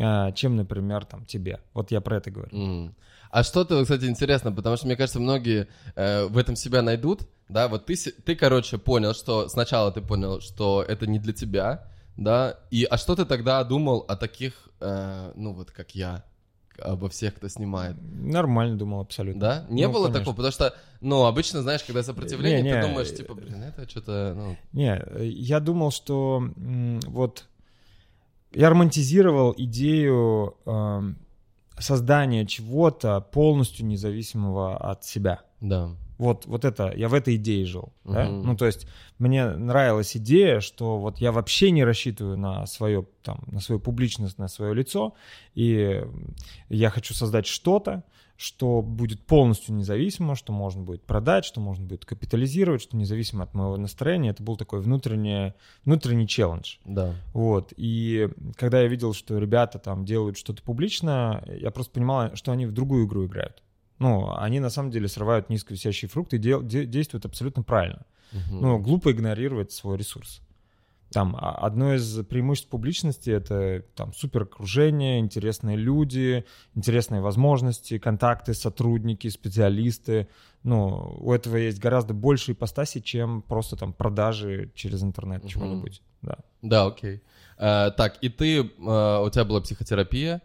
а, 0.00 0.32
чем, 0.32 0.56
например, 0.56 1.04
там 1.04 1.24
тебе. 1.24 1.60
Вот 1.74 1.90
я 1.90 2.00
про 2.00 2.16
это 2.18 2.30
говорю. 2.30 2.56
М. 2.56 2.94
А 3.30 3.42
что-то, 3.42 3.82
кстати, 3.82 4.04
интересно, 4.04 4.52
потому 4.52 4.76
что, 4.76 4.86
мне 4.86 4.96
кажется, 4.96 5.20
многие 5.20 5.68
э, 5.94 6.26
в 6.26 6.38
этом 6.38 6.56
себя 6.56 6.82
найдут, 6.82 7.22
да, 7.48 7.68
вот 7.68 7.86
ты, 7.86 7.96
ты, 7.96 8.36
короче, 8.36 8.78
понял, 8.78 9.14
что 9.14 9.48
сначала 9.48 9.92
ты 9.92 10.00
понял, 10.00 10.40
что 10.40 10.84
это 10.86 11.06
не 11.06 11.18
для 11.18 11.32
тебя, 11.32 11.86
да, 12.16 12.58
и 12.70 12.84
а 12.84 12.96
что 12.96 13.14
ты 13.14 13.24
тогда 13.24 13.62
думал 13.64 14.04
о 14.08 14.16
таких, 14.16 14.68
э, 14.80 15.32
ну, 15.34 15.52
вот 15.52 15.70
как 15.70 15.94
я, 15.94 16.24
обо 16.80 17.08
всех, 17.08 17.34
кто 17.34 17.48
снимает, 17.48 17.96
Нормально 18.00 18.76
думал 18.76 19.00
абсолютно. 19.00 19.40
да? 19.40 19.66
Не 19.68 19.86
Ну, 19.86 19.92
было 19.92 20.04
конечно. 20.04 20.20
такого, 20.20 20.34
потому 20.36 20.52
что, 20.52 20.74
ну, 21.00 21.24
обычно, 21.24 21.62
знаешь, 21.62 21.82
когда 21.84 22.02
сопротивление, 22.02 22.62
Не, 22.62 22.70
ты 22.72 22.76
не, 22.78 22.86
думаешь, 22.88 23.10
э, 23.10 23.16
типа, 23.16 23.34
блин, 23.34 23.62
это 23.62 23.88
что-то, 23.88 24.34
ну, 24.36 24.56
Не, 24.72 24.96
э, 24.96 25.26
я 25.26 25.60
думал, 25.60 25.90
что 25.90 26.42
вот 27.06 27.46
я 28.52 28.70
романтизировал 28.70 29.54
идею 29.56 30.56
эм, 30.66 31.18
создания 31.78 32.46
чего-то 32.46 33.20
полностью 33.20 33.84
независимого 33.86 34.76
от 34.78 35.04
себя. 35.04 35.40
да. 35.60 35.90
Вот, 36.18 36.46
вот 36.46 36.64
это, 36.64 36.92
я 36.96 37.08
в 37.08 37.14
этой 37.14 37.36
идее 37.36 37.66
жил. 37.66 37.92
да? 38.04 38.24
Мгм. 38.24 38.46
Ну, 38.46 38.56
то 38.56 38.66
есть 38.66 38.86
мне 39.18 39.46
нравилась 39.50 40.16
идея, 40.16 40.60
что 40.60 40.98
вот 40.98 41.18
я 41.18 41.32
вообще 41.32 41.70
не 41.70 41.84
рассчитываю 41.84 42.38
на 42.38 42.66
свое, 42.66 43.06
там, 43.22 43.40
на 43.46 43.60
свою 43.60 43.80
публичность, 43.80 44.38
на 44.38 44.48
свое 44.48 44.74
лицо, 44.74 45.14
и 45.54 46.02
я 46.68 46.90
хочу 46.90 47.14
создать 47.14 47.46
что-то, 47.46 48.04
что 48.36 48.82
будет 48.82 49.24
полностью 49.24 49.74
независимо, 49.74 50.34
что 50.34 50.52
можно 50.52 50.82
будет 50.82 51.02
продать, 51.02 51.44
что 51.44 51.60
можно 51.60 51.84
будет 51.86 52.04
капитализировать, 52.04 52.82
что 52.82 52.96
независимо 52.96 53.44
от 53.44 53.54
моего 53.54 53.76
настроения. 53.76 54.30
Это 54.30 54.42
был 54.42 54.56
такой 54.56 54.80
внутренний, 54.80 55.54
внутренний 55.84 56.28
челлендж. 56.28 56.76
Да. 56.84 57.14
Вот. 57.32 57.72
И 57.76 58.28
когда 58.56 58.82
я 58.82 58.88
видел, 58.88 59.14
что 59.14 59.38
ребята 59.38 59.78
там 59.78 60.04
делают 60.04 60.36
что-то 60.36 60.62
публично, 60.62 61.42
я 61.48 61.70
просто 61.70 61.92
понимал, 61.92 62.36
что 62.36 62.52
они 62.52 62.66
в 62.66 62.72
другую 62.72 63.06
игру 63.06 63.24
играют. 63.24 63.62
Ну, 63.98 64.32
они 64.36 64.60
на 64.60 64.70
самом 64.70 64.90
деле 64.90 65.08
срывают 65.08 65.48
низковисящие 65.50 66.08
фрукты 66.08 66.36
и 66.36 66.38
дел- 66.38 66.62
де- 66.62 66.84
действуют 66.86 67.24
абсолютно 67.24 67.62
правильно. 67.62 68.02
Мгм. 68.32 68.60
Ну, 68.60 68.78
глупо 68.78 69.12
игнорировать 69.12 69.72
свой 69.72 69.96
ресурс. 69.96 70.42
Там 71.12 71.36
а, 71.36 71.52
одно 71.64 71.94
из 71.94 72.24
преимуществ 72.26 72.68
публичности 72.68 73.30
это 73.30 73.84
там 73.94 74.12
супер 74.12 74.42
окружение, 74.42 75.20
интересные 75.20 75.76
люди, 75.76 76.44
интересные 76.74 77.20
возможности, 77.20 77.98
контакты, 77.98 78.54
сотрудники, 78.54 79.28
специалисты. 79.28 80.26
Ну, 80.64 81.16
у 81.20 81.32
этого 81.32 81.56
есть 81.56 81.78
гораздо 81.78 82.12
больше 82.12 82.52
ипостаси, 82.52 83.00
чем 83.00 83.40
просто 83.42 83.76
там 83.76 83.92
продажи 83.92 84.72
через 84.74 85.02
интернет 85.04 85.42
Мгм. 85.42 85.48
чего-нибудь. 85.48 86.02
Да. 86.22 86.38
Да, 86.62 86.86
окей. 86.86 87.22
Э, 87.56 87.90
так, 87.96 88.18
и 88.20 88.28
ты, 88.28 88.58
э, 88.58 88.62
у 88.66 89.30
тебя 89.30 89.44
была 89.44 89.60
психотерапия, 89.60 90.42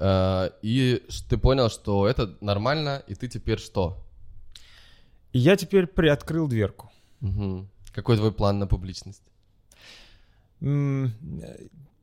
и 0.00 1.02
ш- 1.08 1.24
ты 1.28 1.36
понял, 1.38 1.68
что 1.70 2.06
это 2.08 2.36
нормально, 2.40 3.02
и 3.08 3.14
ты 3.14 3.28
теперь 3.28 3.58
что? 3.58 3.96
И 5.32 5.38
я 5.38 5.56
теперь 5.56 5.86
приоткрыл 5.86 6.48
дверку. 6.48 6.90
Мгм. 7.20 7.68
Какой 7.92 8.16
твой 8.16 8.32
план 8.32 8.58
на 8.58 8.66
публичность? 8.66 9.22
Э, 10.60 11.06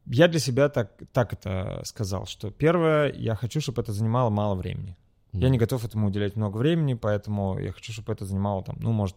Я 0.05 0.27
для 0.27 0.39
себя 0.39 0.67
так, 0.69 0.91
так 1.13 1.33
это 1.33 1.81
сказал, 1.86 2.25
что 2.25 2.50
первое, 2.51 3.13
я 3.13 3.36
хочу, 3.36 3.62
чтобы 3.62 3.81
это 3.81 3.93
занимало 3.93 4.29
мало 4.29 4.55
времени. 4.55 4.95
Я 5.33 5.50
не 5.50 5.57
готов 5.57 5.86
этому 5.86 6.07
уделять 6.07 6.36
много 6.36 6.57
времени, 6.57 6.95
поэтому 6.95 7.57
я 7.60 7.71
хочу, 7.71 7.93
чтобы 7.93 8.12
это 8.12 8.25
занимало 8.25 8.63
там, 8.63 8.75
ну, 8.81 8.91
может, 8.91 9.15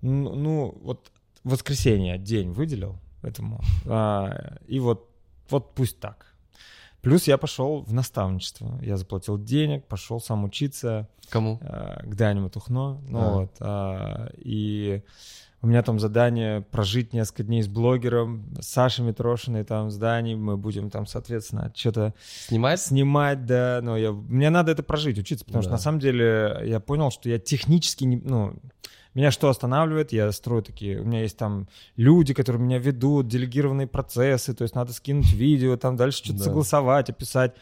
ну, 0.00 0.34
ну, 0.34 0.78
вот 0.82 1.12
воскресенье 1.44 2.18
день 2.18 2.50
выделил 2.50 2.96
этому, 3.22 3.60
а, 3.86 4.56
и 4.66 4.80
вот, 4.80 5.08
вот 5.50 5.74
пусть 5.74 6.00
так. 6.00 6.31
Плюс 7.02 7.26
я 7.26 7.36
пошел 7.36 7.82
в 7.82 7.92
наставничество, 7.92 8.78
я 8.80 8.96
заплатил 8.96 9.36
денег, 9.36 9.84
пошел 9.86 10.20
сам 10.20 10.44
учиться 10.44 11.08
Кому? 11.30 11.58
а, 11.62 12.00
к 12.04 12.14
Дане 12.14 12.40
Матухно, 12.40 13.00
ну 13.08 13.18
А. 13.20 13.32
вот, 14.30 14.34
и 14.38 15.02
у 15.62 15.66
меня 15.66 15.82
там 15.82 15.98
задание 16.00 16.60
прожить 16.60 17.12
несколько 17.12 17.42
дней 17.44 17.62
с 17.62 17.68
блогером, 17.68 18.44
с 18.60 18.66
Сашей 18.68 19.04
Митрошиной 19.04 19.64
там 19.64 19.88
в 19.88 19.90
здании, 19.90 20.34
мы 20.36 20.56
будем 20.56 20.90
там, 20.90 21.06
соответственно, 21.06 21.72
что-то 21.74 22.14
Снимать? 22.48 22.80
снимать, 22.80 23.46
да, 23.46 23.80
но 23.82 23.96
я, 23.96 24.12
мне 24.12 24.50
надо 24.50 24.72
это 24.72 24.82
прожить, 24.84 25.18
учиться, 25.18 25.44
потому 25.44 25.62
что 25.62 25.70
Да. 25.70 25.76
на 25.76 25.82
самом 25.82 25.98
деле 26.00 26.62
я 26.64 26.78
понял, 26.80 27.10
что 27.10 27.28
я 27.28 27.38
технически, 27.38 28.04
не, 28.04 28.16
ну, 28.16 28.54
меня 29.14 29.30
что 29.30 29.48
останавливает, 29.48 30.12
я 30.12 30.32
строю 30.32 30.62
такие, 30.62 31.00
у 31.00 31.04
меня 31.04 31.20
есть 31.20 31.36
там 31.36 31.68
люди, 31.96 32.34
которые 32.34 32.62
меня 32.62 32.78
ведут, 32.78 33.28
делегированные 33.28 33.86
процессы, 33.86 34.54
то 34.54 34.62
есть 34.62 34.74
надо 34.74 34.92
скинуть 34.92 35.32
видео, 35.32 35.76
там 35.76 35.96
дальше 35.96 36.18
что-то 36.18 36.38
Да. 36.38 36.44
согласовать, 36.44 37.10
описать, 37.10 37.54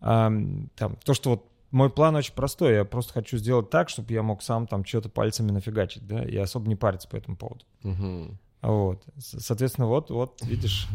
Ам, 0.00 0.68
там, 0.76 0.96
то, 1.04 1.14
что 1.14 1.30
вот 1.30 1.46
мой 1.70 1.90
план 1.90 2.16
очень 2.16 2.34
простой, 2.34 2.74
я 2.74 2.84
просто 2.84 3.12
хочу 3.12 3.38
сделать 3.38 3.70
так, 3.70 3.88
чтобы 3.88 4.12
я 4.12 4.22
мог 4.22 4.42
сам 4.42 4.66
там 4.66 4.84
что-то 4.84 5.08
пальцами 5.08 5.50
нафигачить, 5.50 6.06
да, 6.06 6.22
и 6.22 6.36
особо 6.36 6.68
не 6.68 6.76
париться 6.76 7.08
по 7.08 7.16
этому 7.16 7.36
поводу. 7.36 7.64
Мгм. 7.82 8.38
Вот, 8.62 9.02
соответственно, 9.18 9.86
вот, 9.86 10.10
вот, 10.10 10.42
видишь, 10.46 10.88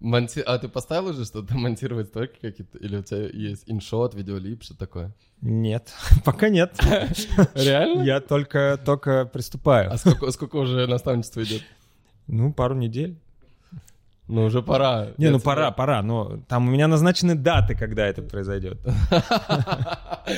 Монти- 0.00 0.40
А 0.40 0.58
ты 0.58 0.68
поставил 0.68 1.08
уже 1.10 1.24
что-то 1.26 1.54
монтировать 1.56 2.12
только 2.12 2.34
какие-то? 2.40 2.78
Или 2.78 2.96
у 2.96 3.02
тебя 3.02 3.28
есть 3.28 3.64
иншот, 3.66 4.14
видеолип, 4.14 4.62
что 4.62 4.76
такое? 4.76 5.12
нет, 5.42 5.92
пока 6.24 6.48
нет. 6.48 6.74
Реально? 7.54 8.02
Я 8.02 8.20
только, 8.20 8.78
только 8.84 9.24
приступаю. 9.26 9.92
А 9.92 9.96
сколько, 9.98 10.30
сколько 10.30 10.56
уже 10.56 10.86
наставничество 10.86 11.42
идет? 11.42 11.62
Ну, 12.26 12.52
пару 12.52 12.74
недель. 12.74 13.18
Ну, 14.28 14.44
уже 14.44 14.62
пора. 14.62 15.08
Не, 15.18 15.24
Я 15.26 15.30
ну 15.32 15.38
тебя- 15.38 15.44
пора, 15.44 15.70
пора. 15.72 16.02
Но 16.02 16.38
там 16.48 16.68
у 16.68 16.70
меня 16.70 16.86
назначены 16.86 17.34
даты, 17.34 17.74
когда 17.74 18.06
это 18.06 18.22
произойдет. 18.22 18.78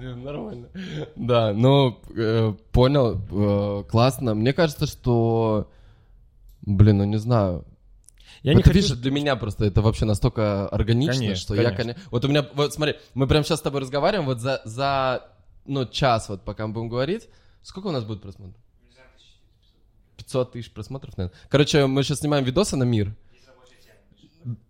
Нормально. 0.00 0.68
Да, 1.16 1.52
ну, 1.52 1.98
э, 2.16 2.54
понял, 2.72 3.20
э, 3.30 3.84
классно. 3.90 4.34
Мне 4.34 4.52
кажется, 4.52 4.86
что, 4.86 5.70
блин, 6.62 6.98
ну 6.98 7.04
не 7.04 7.16
знаю, 7.18 7.64
Я 8.42 8.52
вот 8.52 8.58
не 8.58 8.62
хочу... 8.62 8.74
видишь, 8.74 8.90
для 8.96 9.10
меня 9.10 9.36
просто 9.36 9.64
это 9.64 9.82
вообще 9.82 10.04
настолько 10.04 10.68
органично, 10.68 11.14
Конечно, 11.14 11.36
что 11.36 11.54
я, 11.54 11.70
конечно. 11.70 11.82
конечно... 11.82 12.02
Вот 12.10 12.24
у 12.24 12.28
меня, 12.28 12.46
вот 12.54 12.74
смотри, 12.74 12.96
мы 13.14 13.26
прямо 13.26 13.44
сейчас 13.44 13.60
с 13.60 13.62
тобой 13.62 13.82
разговариваем, 13.82 14.26
вот 14.26 14.40
за, 14.40 14.60
за 14.64 15.28
ну, 15.64 15.86
час 15.86 16.28
вот 16.28 16.42
пока 16.42 16.66
мы 16.66 16.72
будем 16.72 16.88
говорить, 16.88 17.28
сколько 17.62 17.86
у 17.86 17.92
нас 17.92 18.04
будет 18.04 18.22
просмотров? 18.22 18.56
500 20.16 20.52
тысяч 20.52 20.72
просмотров, 20.72 21.16
наверное. 21.16 21.36
Короче, 21.48 21.86
мы 21.86 22.02
сейчас 22.02 22.20
снимаем 22.20 22.44
видосы 22.44 22.76
на 22.76 22.84
мир. 22.84 23.14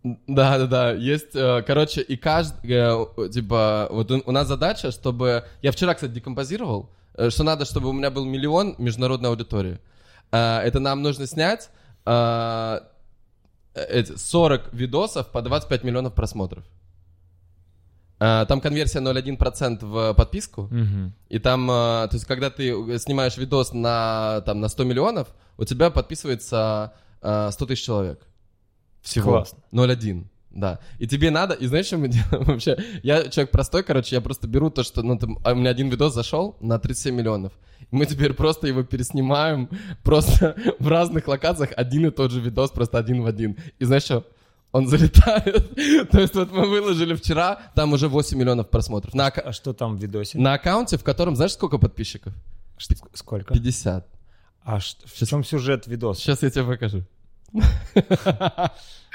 Да, 0.04 0.58
да, 0.58 0.66
да. 0.66 0.92
Есть, 0.92 1.34
э, 1.34 1.62
короче, 1.66 2.02
и 2.02 2.16
каждый, 2.16 2.70
э, 2.70 3.28
типа, 3.30 3.88
вот 3.90 4.10
у, 4.10 4.32
нас 4.32 4.46
задача, 4.46 4.90
чтобы... 4.90 5.44
Я 5.62 5.72
вчера, 5.72 5.94
кстати, 5.94 6.12
декомпозировал, 6.12 6.90
э, 7.14 7.30
что 7.30 7.42
надо, 7.42 7.64
чтобы 7.64 7.88
у 7.88 7.92
меня 7.92 8.10
был 8.10 8.24
миллион 8.26 8.74
международной 8.78 9.30
аудитории. 9.30 9.78
Это 10.30 10.80
нам 10.80 11.02
нужно 11.02 11.26
снять 11.26 11.68
40 13.74 14.72
видосов 14.72 15.28
по 15.28 15.42
25 15.42 15.84
миллионов 15.84 16.14
просмотров. 16.14 16.64
Э, 18.20 18.44
Там 18.46 18.60
конверсия 18.60 19.00
0,1% 19.00 19.84
в 19.84 20.14
подписку. 20.14 20.68
Мгм. 20.70 21.12
И 21.28 21.38
там, 21.38 21.70
э, 21.70 22.08
то 22.08 22.10
есть, 22.12 22.24
когда 22.24 22.50
ты 22.50 22.98
снимаешь 22.98 23.36
видос 23.36 23.72
на, 23.72 24.42
там, 24.46 24.60
на 24.60 24.68
100 24.68 24.84
миллионов, 24.84 25.28
у 25.58 25.64
тебя 25.64 25.90
подписывается 25.90 26.92
э, 27.20 27.50
100 27.50 27.66
тысяч 27.66 27.84
человек. 27.84 28.26
Всего. 29.00 29.32
Классно. 29.32 29.58
0,1. 29.72 30.24
Да. 30.50 30.78
И 30.98 31.08
тебе 31.08 31.30
надо, 31.30 31.54
и 31.54 31.66
знаешь, 31.66 31.86
что 31.86 31.98
мы 31.98 32.08
делаем 32.08 32.44
вообще? 32.44 32.76
Я 33.02 33.28
человек 33.28 33.50
простой, 33.50 33.82
короче, 33.82 34.14
я 34.14 34.20
просто 34.20 34.46
беру 34.46 34.70
то, 34.70 34.82
что, 34.82 35.02
ну, 35.02 35.18
там, 35.18 35.38
а 35.42 35.52
у 35.52 35.54
меня 35.56 35.70
один 35.70 35.88
видос 35.88 36.14
зашел 36.14 36.56
на 36.60 36.78
37 36.78 37.14
миллионов. 37.14 37.52
Мы 37.90 38.06
теперь 38.06 38.32
просто 38.32 38.66
его 38.66 38.82
переснимаем 38.82 39.68
просто 40.02 40.56
в 40.78 40.88
разных 40.88 41.28
локациях 41.28 41.70
один 41.76 42.06
и 42.06 42.10
тот 42.10 42.30
же 42.30 42.40
видос, 42.40 42.70
просто 42.70 42.98
один 42.98 43.22
в 43.22 43.26
один. 43.26 43.56
И 43.78 43.84
знаешь 43.84 44.04
что? 44.04 44.26
Он 44.72 44.86
залетает. 44.88 45.74
То 46.10 46.20
есть 46.20 46.34
вот 46.34 46.50
мы 46.52 46.66
выложили 46.66 47.14
вчера, 47.14 47.58
там 47.74 47.92
уже 47.92 48.08
8 48.08 48.38
миллионов 48.38 48.70
просмотров. 48.70 49.12
На, 49.12 49.26
ака- 49.28 49.42
А 49.42 49.52
что 49.52 49.74
там 49.74 49.96
в 49.96 50.00
видосе? 50.00 50.38
на 50.38 50.54
аккаунте, 50.54 50.96
в 50.96 51.04
котором, 51.04 51.36
знаешь, 51.36 51.52
сколько 51.52 51.76
подписчиков? 51.78 52.32
Ш- 52.78 52.94
Сколько? 53.12 53.52
50. 53.52 54.06
А 54.64 54.80
ш- 54.80 54.96
в 55.04 55.26
чем 55.26 55.44
сюжет 55.44 55.86
видоса? 55.86 56.20
Сейчас 56.22 56.42
я 56.42 56.50
тебе 56.50 56.64
покажу. 56.64 57.02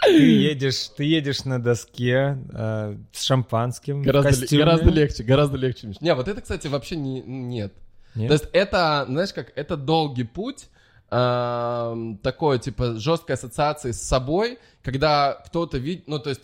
Ты 0.04 0.12
едешь, 0.22 0.90
ты 0.96 1.04
едешь 1.06 1.44
на 1.46 1.60
доске 1.62 2.38
э, 2.54 2.98
с 3.12 3.24
шампанским, 3.24 4.02
в 4.04 4.06
Гораздо, 4.06 4.30
костюме. 4.42 4.64
гораздо 4.64 4.90
легче, 4.92 5.24
гораздо 5.24 5.58
легче. 5.58 5.92
Не, 6.02 6.14
вот 6.14 6.28
это, 6.28 6.40
кстати, 6.42 6.68
вообще 6.68 6.96
не, 6.98 7.22
нет. 7.22 7.74
Нет? 8.18 8.28
То 8.28 8.34
есть 8.34 8.46
это, 8.52 9.06
знаешь, 9.08 9.34
как, 9.34 9.52
это 9.56 9.78
долгий 9.78 10.24
путь, 10.24 10.68
эм, 11.12 12.18
такой, 12.18 12.60
типа, 12.60 12.96
жесткой 13.00 13.36
ассоциации 13.36 13.92
с 13.92 14.02
собой, 14.02 14.58
когда 14.84 15.34
кто-то 15.46 15.78
видит, 15.78 16.08
ну, 16.08 16.20
то 16.20 16.30
есть, 16.30 16.42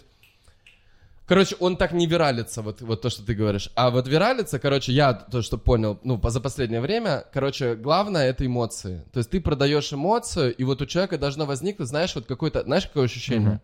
короче, 1.26 1.56
он 1.60 1.78
так 1.78 1.92
не 1.92 2.06
виралится, 2.06 2.62
вот, 2.62 2.82
вот 2.82 3.02
то, 3.02 3.10
что 3.10 3.26
ты 3.26 3.34
говоришь. 3.34 3.70
А 3.76 3.90
вот 3.90 4.08
виралится, 4.08 4.60
короче, 4.60 4.92
я 4.92 5.14
то, 5.14 5.42
что 5.42 5.58
понял, 5.58 6.00
ну, 6.04 6.22
за 6.24 6.40
последнее 6.40 6.82
время, 6.82 7.26
короче, 7.34 7.76
главное 7.76 8.30
это 8.30 8.46
эмоции. 8.46 9.04
То 9.12 9.18
есть 9.18 9.32
ты 9.32 9.42
продаешь 9.42 9.92
эмоцию, 9.92 10.56
и 10.56 10.64
вот 10.64 10.82
у 10.82 10.86
человека 10.86 11.18
должно 11.18 11.46
возникнуть, 11.46 11.90
знаешь, 11.90 12.16
вот 12.16 12.26
какое-то, 12.26 12.64
знаешь, 12.64 12.88
какое 12.88 13.06
ощущение? 13.06 13.50
Мгм. 13.50 13.62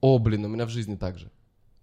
О, 0.00 0.18
блин, 0.18 0.44
у 0.44 0.48
меня 0.48 0.64
в 0.64 0.70
жизни 0.70 0.96
так 0.96 1.18
же. 1.18 1.30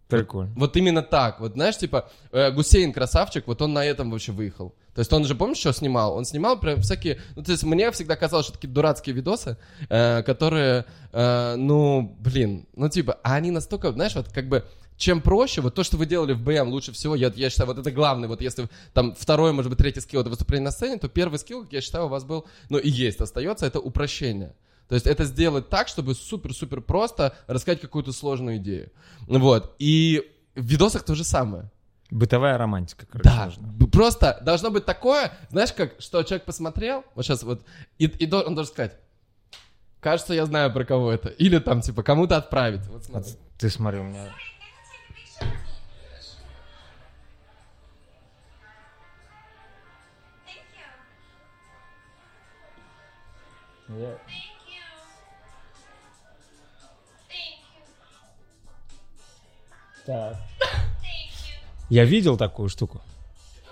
Прикольно. 0.07 0.53
Вот 0.55 0.77
именно 0.77 1.01
так. 1.01 1.39
Вот 1.39 1.53
знаешь, 1.53 1.77
типа, 1.77 2.09
э, 2.31 2.51
Гусейн 2.51 2.93
красавчик, 2.93 3.47
вот 3.47 3.61
он 3.61 3.73
на 3.73 3.83
этом 3.83 4.11
вообще 4.11 4.31
выехал. 4.31 4.75
То 4.93 4.99
есть 4.99 5.11
он 5.11 5.25
же, 5.25 5.35
помнишь, 5.35 5.57
что 5.57 5.73
снимал? 5.73 6.15
Он 6.15 6.25
снимал 6.25 6.59
прям 6.59 6.81
всякие... 6.81 7.19
Ну, 7.35 7.43
то 7.43 7.51
есть 7.51 7.63
мне 7.63 7.91
всегда 7.91 8.15
казалось, 8.15 8.45
что 8.45 8.53
такие 8.53 8.69
дурацкие 8.69 9.15
видосы, 9.15 9.57
э, 9.89 10.21
которые, 10.23 10.85
э, 11.11 11.55
ну, 11.55 12.15
блин, 12.19 12.67
ну, 12.75 12.87
типа, 12.87 13.19
а 13.23 13.35
они 13.35 13.51
настолько, 13.51 13.91
знаешь, 13.91 14.15
вот 14.15 14.29
как 14.29 14.47
бы... 14.47 14.63
Чем 14.97 15.19
проще, 15.19 15.59
вот 15.59 15.75
то, 15.75 15.83
что 15.83 15.97
вы 15.97 16.05
делали 16.05 16.31
в 16.31 16.41
БМ 16.41 16.69
лучше 16.69 16.93
всего, 16.93 17.15
я, 17.15 17.29
я 17.35 17.49
считаю, 17.49 17.67
вот 17.67 17.77
это 17.77 17.91
главное, 17.91 18.29
вот 18.29 18.39
если 18.39 18.69
там 18.93 19.13
второй, 19.13 19.51
может 19.51 19.69
быть, 19.69 19.77
третий 19.77 19.99
скилл 19.99 20.21
это 20.21 20.29
выступление 20.29 20.63
на 20.63 20.71
сцене, 20.71 20.97
то 20.97 21.09
первый 21.09 21.37
скилл, 21.37 21.63
как 21.63 21.73
я 21.73 21.81
считаю, 21.81 22.05
у 22.05 22.07
вас 22.07 22.23
был, 22.23 22.45
ну 22.69 22.77
и 22.77 22.89
есть, 22.89 23.19
остается, 23.19 23.65
это 23.65 23.81
упрощение. 23.81 24.55
То 24.87 24.95
есть 24.95 25.07
это 25.07 25.25
сделать 25.25 25.69
так, 25.69 25.87
чтобы 25.87 26.13
супер-супер 26.13 26.81
просто 26.81 27.35
рассказать 27.47 27.81
какую-то 27.81 28.11
сложную 28.11 28.57
идею. 28.57 28.91
Вот. 29.27 29.75
И 29.79 30.31
в 30.55 30.63
видосах 30.63 31.03
то 31.03 31.15
же 31.15 31.23
самое. 31.23 31.71
Бытовая 32.11 32.57
романтика, 32.57 33.07
короче. 33.07 33.27
Да, 33.29 33.45
должна. 33.45 33.87
просто 33.91 34.39
должно 34.41 34.69
быть 34.69 34.85
такое, 34.85 35.31
знаешь, 35.49 35.73
как, 35.73 35.95
что 35.99 36.21
человек 36.21 36.45
посмотрел, 36.45 37.03
вот 37.15 37.25
сейчас 37.25 37.41
вот, 37.41 37.65
и, 37.97 38.05
и 38.05 38.31
он 38.31 38.53
должен 38.53 38.71
сказать, 38.71 38.95
кажется, 40.01 40.35
я 40.35 40.45
знаю, 40.45 40.71
про 40.71 40.85
кого 40.85 41.11
это. 41.11 41.29
Или 41.29 41.57
там, 41.57 41.81
типа, 41.81 42.03
кому-то 42.03 42.37
отправить. 42.37 42.85
Вот 42.87 43.05
смотри. 43.05 43.33
Ты 43.57 43.69
смотри, 43.71 43.99
у 43.99 44.03
меня... 44.03 44.31
Я- 53.87 54.17
Так. 60.05 60.37
Я 61.89 62.05
видел 62.05 62.37
такую 62.37 62.69
штуку. 62.69 63.01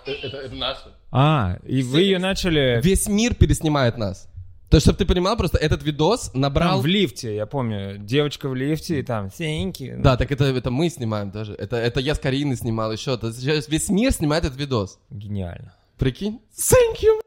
Это, 0.06 0.38
это 0.38 0.56
наше. 0.56 0.94
А, 1.12 1.58
и 1.66 1.82
вы 1.82 2.02
ее 2.02 2.20
начали 2.20 2.82
Весь 2.84 3.08
мир 3.08 3.36
переснимает 3.36 3.98
нас. 3.98 4.28
То 4.70 4.78
есть, 4.78 4.86
чтобы 4.86 4.98
ты 4.98 5.06
понимал, 5.06 5.38
просто 5.38 5.60
этот 5.60 5.84
видос 5.84 6.30
там 6.30 6.42
набрал... 6.42 6.82
в 6.82 6.88
лифте, 6.88 7.36
я 7.36 7.46
помню, 7.46 8.00
девочка 8.00 8.50
в 8.50 8.56
лифте, 8.56 9.00
и 9.00 9.04
там 9.04 9.28
thank 9.28 9.74
you. 9.74 10.02
Да, 10.02 10.18
так 10.18 10.32
это, 10.32 10.46
это 10.46 10.72
мы 10.72 10.90
снимаем 10.90 11.30
даже. 11.30 11.54
Это, 11.54 11.76
это 11.76 12.00
я 12.00 12.16
с 12.16 12.20
Кариной 12.20 12.56
снимал 12.56 12.92
еще. 12.92 13.16
То 13.18 13.28
есть 13.28 13.70
весь 13.70 13.90
мир 13.90 14.12
снимает 14.12 14.46
этот 14.46 14.58
видос. 14.58 14.98
Гениально. 15.12 15.76
Прикинь? 16.00 16.42
Thank 16.58 17.04
you. 17.04 17.23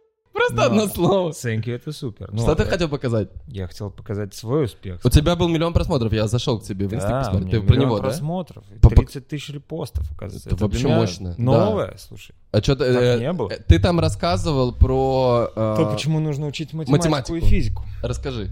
Просто 0.48 0.64
одно 0.66 0.86
слово. 0.88 1.30
Thank 1.30 1.64
you, 1.64 1.74
это 1.74 1.92
супер. 1.92 2.28
Ну, 2.32 2.38
Что 2.42 2.54
ты 2.54 2.62
э, 2.62 2.66
хотел 2.66 2.88
показать? 2.88 3.28
Я 3.46 3.66
хотел 3.66 3.90
показать 3.90 4.34
свой 4.34 4.64
успех. 4.64 5.00
У 5.04 5.10
тебя 5.10 5.36
был 5.36 5.48
миллион 5.48 5.72
просмотров, 5.72 6.12
я 6.12 6.26
зашел 6.28 6.58
к 6.60 6.64
тебе 6.64 6.86
в 6.88 6.94
инсте 6.94 7.08
Да, 7.08 7.30
у 7.34 7.38
меня 7.38 7.50
Ты 7.50 7.60
про 7.60 7.72
миллион 7.74 7.86
него, 7.88 7.96
да? 7.98 8.02
просмотров, 8.04 8.64
и 8.70 8.78
По- 8.78 8.90
по- 8.90 8.96
30 8.96 9.28
тысяч 9.28 9.50
репостов, 9.50 10.10
оказывается. 10.12 10.48
Это 10.50 10.56
вообще 10.64 10.78
для 10.80 10.88
меня 10.88 10.98
мощно, 10.98 11.34
да. 11.36 11.42
Новое, 11.42 11.96
слушай. 11.98 12.34
А 12.52 12.62
что 12.62 12.76
Так 12.76 13.20
не 13.20 13.32
было. 13.32 13.50
Ты 13.50 13.78
там 13.78 14.00
рассказывал 14.00 14.72
про... 14.72 15.50
э, 15.54 15.74
То, 15.78 15.90
почему 15.92 16.20
нужно 16.20 16.46
учить 16.46 16.72
математику, 16.72 16.96
математику. 17.10 17.36
и 17.36 17.40
физику. 17.40 17.84
Расскажи. 18.02 18.50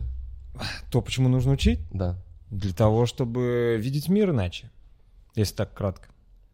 То, 0.91 1.01
почему 1.01 1.29
нужно 1.29 1.53
учить? 1.53 1.81
Да. 1.91 2.17
Для 2.51 2.73
того, 2.73 3.07
чтобы 3.07 3.77
видеть 3.81 4.09
мир 4.09 4.31
иначе. 4.31 4.71
Если 5.35 5.55
так 5.55 5.75
кратко. 5.75 6.09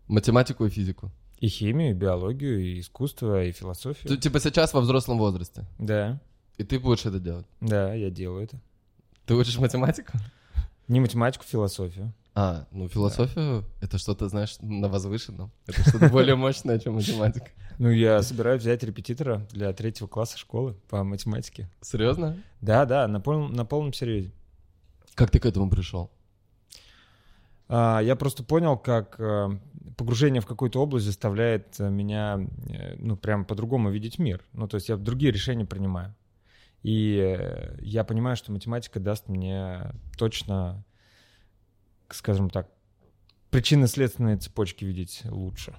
Математику 0.08 0.64
и 0.64 0.70
физику. 0.70 1.10
И 1.40 1.48
химию, 1.48 1.90
и 1.90 1.94
биологию, 1.94 2.60
и 2.60 2.80
искусство, 2.80 3.42
и 3.44 3.52
философию. 3.52 4.08
Ты 4.08 4.16
типа 4.18 4.40
сейчас 4.40 4.74
во 4.74 4.80
взрослом 4.80 5.18
возрасте. 5.18 5.64
Да, 5.78 6.20
И 6.58 6.64
ты 6.64 6.78
будешь 6.78 7.06
это 7.06 7.18
делать. 7.18 7.46
да, 7.60 7.94
я 7.94 8.10
делаю 8.10 8.44
это. 8.44 8.60
Ты 9.26 9.34
учишь 9.34 9.58
математику? 9.58 10.12
Не 10.88 11.00
математику, 11.00 11.44
философию. 11.44 12.12
А, 12.34 12.66
ну 12.70 12.88
философию, 12.88 13.64
это 13.80 13.98
что-то, 13.98 14.28
знаешь, 14.28 14.56
на 14.60 14.88
возвышенном. 14.88 15.50
Это 15.66 15.82
что-то 15.88 16.08
более 16.10 16.36
мощное, 16.36 16.78
чем 16.78 16.94
математика. 16.94 17.48
Ну, 17.78 17.88
я 17.90 18.20
собираюсь 18.22 18.60
взять 18.60 18.82
репетитора 18.82 19.46
для 19.50 19.72
третьего 19.72 20.06
класса 20.06 20.36
школы 20.36 20.74
по 20.88 21.02
математике. 21.02 21.68
Серьезно? 21.80 22.36
Да, 22.60 22.84
да, 22.84 23.08
на 23.08 23.20
полном, 23.20 23.52
на 23.52 23.64
полном 23.64 23.92
серьезе. 23.92 24.32
Как 25.14 25.30
ты 25.30 25.38
к 25.40 25.46
этому 25.46 25.70
пришел? 25.70 26.10
А, 27.72 28.00
Я 28.00 28.16
просто 28.16 28.42
понял, 28.42 28.76
как 28.76 29.14
э, 29.20 29.48
погружение 29.96 30.42
в 30.42 30.46
какую-то 30.46 30.82
область 30.82 31.06
заставляет 31.06 31.78
э, 31.78 31.88
меня, 31.88 32.40
э, 32.68 32.96
ну, 32.98 33.16
прям 33.16 33.44
по-другому 33.44 33.90
видеть 33.90 34.18
мир. 34.18 34.44
Ну, 34.52 34.66
то 34.66 34.74
есть 34.74 34.88
я 34.88 34.96
другие 34.96 35.30
решения 35.30 35.64
принимаю. 35.64 36.14
И 36.82 37.38
я 37.80 38.04
понимаю, 38.04 38.36
что 38.36 38.52
математика 38.52 38.98
даст 38.98 39.28
мне 39.28 39.92
точно, 40.16 40.82
скажем 42.08 42.48
так, 42.50 42.68
причинно-следственные 43.50 44.38
цепочки 44.38 44.84
видеть 44.84 45.22
лучше. 45.26 45.76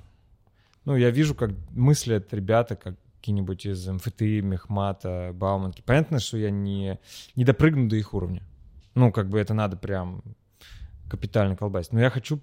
Ну, 0.86 0.96
я 0.96 1.10
вижу, 1.10 1.36
как 1.36 1.52
мыслят 1.72 2.34
ребята, 2.34 2.76
как 2.76 2.96
какие-нибудь 3.18 3.66
из 3.66 3.88
МФТИ, 3.88 4.42
Мехмата, 4.42 5.32
Бауманки. 5.34 5.84
Понятно, 5.86 6.20
что 6.20 6.38
я 6.38 6.52
не, 6.52 7.00
не 7.36 7.46
допрыгну 7.46 7.90
до 7.90 7.96
их 7.96 8.14
уровня. 8.14 8.44
Ну, 8.96 9.12
как 9.12 9.28
бы 9.30 9.40
это 9.40 9.54
надо 9.54 9.78
прям 9.78 10.24
капитально 11.12 11.58
колбасить. 11.58 11.92
Но 11.92 12.00
я 12.00 12.10
хочу 12.10 12.40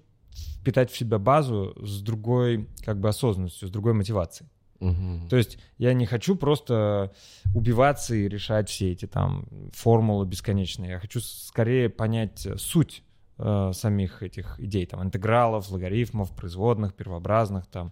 впитать 0.61 0.91
в 0.91 0.97
себя 0.97 1.17
базу 1.17 1.75
с 1.81 2.01
другой 2.01 2.69
как 2.85 2.99
бы 2.99 3.09
осознанностью, 3.09 3.67
с 3.67 3.71
другой 3.71 3.93
мотивацией. 3.93 4.47
Мгм. 4.79 5.27
То 5.27 5.37
есть 5.37 5.57
я 5.79 5.93
не 5.93 6.05
хочу 6.05 6.35
просто 6.35 7.11
убиваться 7.55 8.13
и 8.13 8.29
решать 8.29 8.69
все 8.69 8.91
эти 8.91 9.07
там 9.07 9.47
формулы 9.73 10.27
бесконечные. 10.27 10.91
Я 10.91 10.99
хочу 10.99 11.19
скорее 11.19 11.89
понять 11.89 12.45
э, 12.45 12.57
суть 12.57 13.03
э, 13.39 13.71
самих 13.73 14.21
этих 14.21 14.59
идей, 14.59 14.85
там, 14.85 15.03
интегралов, 15.03 15.69
логарифмов, 15.71 16.31
производных, 16.35 16.93
первообразных, 16.93 17.65
там, 17.65 17.91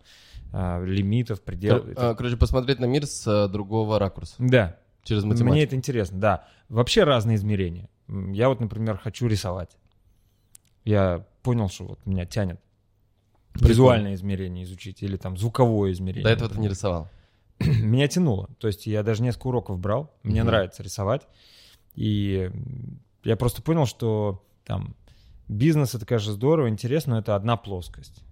э, 0.54 0.86
лимитов, 0.86 1.42
пределов. 1.42 1.86
Кор- 1.86 1.94
а, 1.98 2.16
Короче, 2.16 2.38
посмотреть 2.38 2.80
на 2.80 2.86
мир 2.86 3.08
с 3.08 3.26
э, 3.28 3.52
другого 3.52 3.98
ракурса. 3.98 4.36
Да, 4.38 4.78
Через 5.04 5.24
мне 5.24 5.34
математику. 5.34 5.64
это 5.66 5.76
интересно, 5.76 6.20
да. 6.20 6.48
Вообще 6.70 7.04
разные 7.04 7.36
измерения. 7.36 7.90
Я 8.08 8.48
вот, 8.50 8.60
например, 8.60 8.98
хочу 8.98 9.28
рисовать. 9.28 9.76
Я 10.88 11.26
понял, 11.44 11.68
что 11.70 11.84
вот 11.86 12.06
меня 12.06 12.26
тянет 12.26 12.60
Прикольно. 13.54 13.68
визуальное 13.70 14.14
измерение 14.14 14.64
изучить 14.64 15.04
или 15.04 15.18
там 15.18 15.38
звуковое 15.38 15.92
измерение. 15.92 16.24
До 16.24 16.30
этого 16.30 16.50
ты 16.50 16.60
не 16.60 16.70
рисовал. 16.70 17.10
меня 17.60 18.08
тянуло. 18.08 18.50
То 18.60 18.68
есть 18.68 18.88
я 18.88 19.04
даже 19.04 19.22
несколько 19.22 19.48
уроков 19.48 19.80
брал. 19.80 20.14
Мне 20.24 20.42
Мгм. 20.42 20.48
нравится 20.48 20.84
рисовать. 20.84 21.28
И 21.96 22.50
я 23.24 23.36
просто 23.36 23.62
понял, 23.62 23.86
что 23.86 24.46
там 24.64 24.96
бизнес 25.50 25.94
это, 25.94 26.06
конечно, 26.06 26.32
здорово, 26.32 26.70
интересно, 26.70 27.16
но 27.16 27.20
это 27.20 27.36
одна 27.36 27.58
плоскость. 27.58 28.24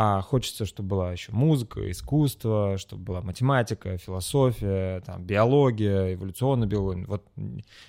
А 0.00 0.22
хочется, 0.22 0.64
чтобы 0.64 0.90
была 0.90 1.10
еще 1.10 1.32
музыка, 1.32 1.90
искусство, 1.90 2.78
чтобы 2.78 3.02
была 3.02 3.20
математика, 3.20 3.98
философия, 3.98 5.00
там, 5.00 5.24
биология, 5.24 6.14
эволюционная 6.14 6.68
биология. 6.68 7.04
Вот 7.06 7.26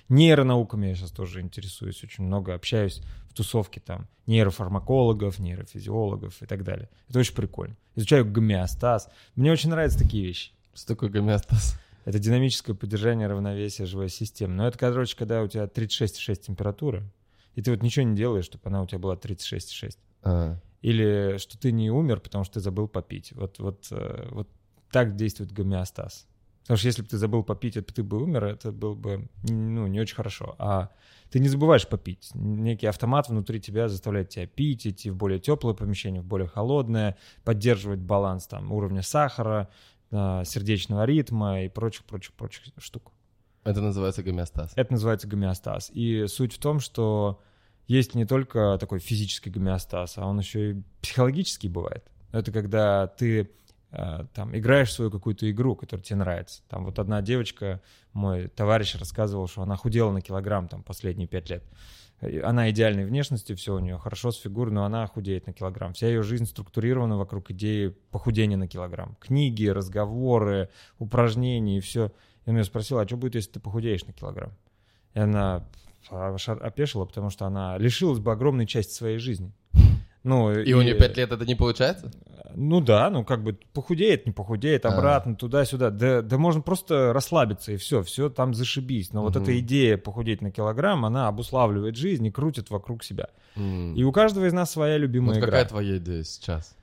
нейронауками 0.08 0.88
я 0.88 0.96
сейчас 0.96 1.12
тоже 1.12 1.40
интересуюсь, 1.40 2.02
очень 2.02 2.24
много 2.24 2.52
общаюсь 2.54 3.00
в 3.28 3.34
тусовке 3.34 3.78
там 3.78 4.08
нейрофармакологов, 4.26 5.38
нейрофизиологов 5.38 6.42
и 6.42 6.46
так 6.46 6.64
далее. 6.64 6.90
Это 7.08 7.20
очень 7.20 7.36
прикольно. 7.36 7.76
Изучаю 7.94 8.28
гомеостаз. 8.28 9.08
Мне 9.36 9.52
очень 9.52 9.70
нравятся 9.70 10.00
такие 10.00 10.26
вещи. 10.26 10.50
Что 10.74 10.88
такое 10.88 11.10
гомеостаз? 11.10 11.78
Это 12.06 12.18
динамическое 12.18 12.74
поддержание 12.74 13.28
равновесия 13.28 13.86
живой 13.86 14.08
системы. 14.08 14.54
Но 14.54 14.66
это, 14.66 14.76
короче, 14.76 15.16
когда 15.16 15.42
у 15.42 15.46
тебя 15.46 15.66
36,6 15.66 16.34
температура, 16.40 17.04
и 17.54 17.62
ты 17.62 17.70
вот 17.70 17.84
ничего 17.84 18.04
не 18.04 18.16
делаешь, 18.16 18.46
чтобы 18.46 18.62
она 18.64 18.82
у 18.82 18.86
тебя 18.88 18.98
была 18.98 19.14
36,6. 19.14 19.96
А, 20.24 20.58
Или 20.82 21.36
что 21.38 21.58
ты 21.58 21.72
не 21.72 21.90
умер, 21.90 22.20
потому 22.20 22.44
что 22.44 22.54
ты 22.54 22.60
забыл 22.60 22.88
попить. 22.88 23.32
Вот, 23.32 23.58
вот, 23.58 23.88
э, 23.90 24.28
вот 24.30 24.48
так 24.90 25.16
действует 25.16 25.52
гомеостаз. 25.52 26.26
Потому 26.62 26.78
что 26.78 26.86
если 26.86 27.02
бы 27.02 27.08
ты 27.08 27.18
забыл 27.18 27.42
попить, 27.42 27.76
и 27.76 27.80
ты 27.80 28.02
бы 28.02 28.22
умер, 28.22 28.44
это 28.44 28.70
было 28.70 28.94
бы 28.94 29.28
ну, 29.48 29.86
не 29.86 30.00
очень 30.00 30.14
хорошо. 30.14 30.54
А 30.58 30.90
ты 31.30 31.40
не 31.40 31.48
забываешь 31.48 31.86
попить. 31.86 32.30
Некий 32.34 32.86
автомат 32.86 33.28
внутри 33.28 33.60
тебя 33.60 33.88
заставляет 33.88 34.28
тебя 34.28 34.46
пить, 34.46 34.86
идти 34.86 35.10
в 35.10 35.16
более 35.16 35.40
теплое 35.40 35.74
помещение, 35.74 36.22
в 36.22 36.26
более 36.26 36.48
холодное, 36.48 37.16
поддерживать 37.44 38.00
баланс 38.00 38.46
там, 38.46 38.72
уровня 38.72 39.02
сахара, 39.02 39.68
а, 40.12 40.44
сердечного 40.44 41.04
ритма 41.04 41.64
и 41.64 41.68
прочих-прочих-прочих 41.68 42.64
штук. 42.78 43.12
Это 43.64 43.80
называется 43.80 44.22
гомеостаз. 44.22 44.72
Это 44.76 44.92
называется 44.92 45.28
гомеостаз. 45.28 45.90
И 45.92 46.26
суть 46.28 46.54
в 46.54 46.58
том, 46.58 46.80
что 46.80 47.42
есть 47.90 48.14
не 48.14 48.24
только 48.24 48.78
такой 48.78 49.00
физический 49.00 49.50
гомеостаз, 49.50 50.16
а 50.16 50.24
он 50.24 50.38
еще 50.38 50.70
и 50.70 50.82
психологический 51.02 51.68
бывает. 51.68 52.04
Это 52.30 52.52
когда 52.52 53.08
ты 53.08 53.50
э, 53.90 54.24
там 54.32 54.56
играешь 54.56 54.92
свою 54.92 55.10
какую-то 55.10 55.50
игру, 55.50 55.74
которая 55.74 56.04
тебе 56.04 56.16
нравится. 56.16 56.62
Там 56.68 56.84
вот 56.84 57.00
одна 57.00 57.20
девочка, 57.20 57.82
мой 58.12 58.46
товарищ 58.46 58.94
рассказывал, 58.94 59.48
что 59.48 59.62
она 59.62 59.74
худела 59.74 60.12
на 60.12 60.20
килограмм 60.20 60.68
там 60.68 60.84
последние 60.84 61.26
пять 61.26 61.50
лет. 61.50 61.64
Она 62.20 62.70
идеальной 62.70 63.04
внешности, 63.04 63.56
все 63.56 63.74
у 63.74 63.80
нее 63.80 63.98
хорошо 63.98 64.30
с 64.30 64.38
фигурой, 64.38 64.72
но 64.72 64.84
она 64.84 65.04
худеет 65.08 65.48
на 65.48 65.52
килограмм. 65.52 65.92
Вся 65.92 66.06
ее 66.06 66.22
жизнь 66.22 66.46
структурирована 66.46 67.18
вокруг 67.18 67.50
идеи 67.50 67.88
похудения 68.12 68.56
на 68.56 68.68
килограмм. 68.68 69.16
Книги, 69.18 69.66
разговоры, 69.66 70.68
упражнения 71.00 71.78
и 71.78 71.80
все. 71.80 72.12
И 72.46 72.50
он 72.50 72.54
меня 72.54 72.64
спросил, 72.64 72.98
а 72.98 73.06
что 73.06 73.16
будет, 73.16 73.34
если 73.34 73.50
ты 73.50 73.58
похудеешь 73.58 74.04
на 74.04 74.12
килограмм? 74.12 74.52
И 75.14 75.18
она 75.18 75.66
опешила, 76.08 77.04
потому 77.04 77.30
что 77.30 77.46
она 77.46 77.78
лишилась 77.78 78.18
бы 78.18 78.32
огромной 78.32 78.66
части 78.66 78.92
своей 78.92 79.18
жизни. 79.18 79.52
Ну, 80.22 80.52
И 80.52 80.72
у 80.74 80.82
нее 80.82 80.94
пять 80.94 81.16
лет 81.16 81.32
это 81.32 81.46
не 81.46 81.54
получается? 81.54 82.10
Ну 82.54 82.80
да, 82.80 83.08
ну 83.10 83.24
как 83.24 83.42
бы 83.44 83.56
похудеет, 83.72 84.26
не 84.26 84.32
похудеет, 84.32 84.84
А. 84.84 84.88
обратно, 84.88 85.36
туда-сюда. 85.36 85.90
Да, 85.90 86.20
да 86.20 86.36
можно 86.36 86.60
просто 86.60 87.12
расслабиться 87.12 87.72
и 87.72 87.76
все, 87.76 88.02
все 88.02 88.28
там 88.28 88.54
зашибись. 88.54 89.12
Но 89.12 89.22
вот 89.22 89.34
Мгм. 89.36 89.42
эта 89.44 89.58
идея 89.60 89.96
похудеть 89.96 90.42
на 90.42 90.50
килограмм, 90.50 91.04
она 91.04 91.28
обуславливает 91.28 91.96
жизнь 91.96 92.26
и 92.26 92.30
крутит 92.30 92.68
вокруг 92.70 93.04
себя. 93.04 93.28
М. 93.56 93.94
И 93.94 94.02
у 94.02 94.10
каждого 94.12 94.46
из 94.46 94.52
нас 94.52 94.70
своя 94.70 94.98
любимая 94.98 95.34
Вот 95.36 95.38
игра. 95.38 95.46
какая 95.46 95.64
твоя 95.66 95.96
идея 95.98 96.24
сейчас? 96.24 96.76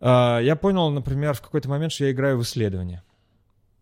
А, 0.00 0.40
Я 0.40 0.56
понял, 0.56 0.90
например, 0.90 1.34
в 1.34 1.40
какой-то 1.40 1.68
момент, 1.70 1.92
что 1.92 2.04
я 2.04 2.10
играю 2.10 2.36
в 2.38 2.42
исследование. 2.42 3.02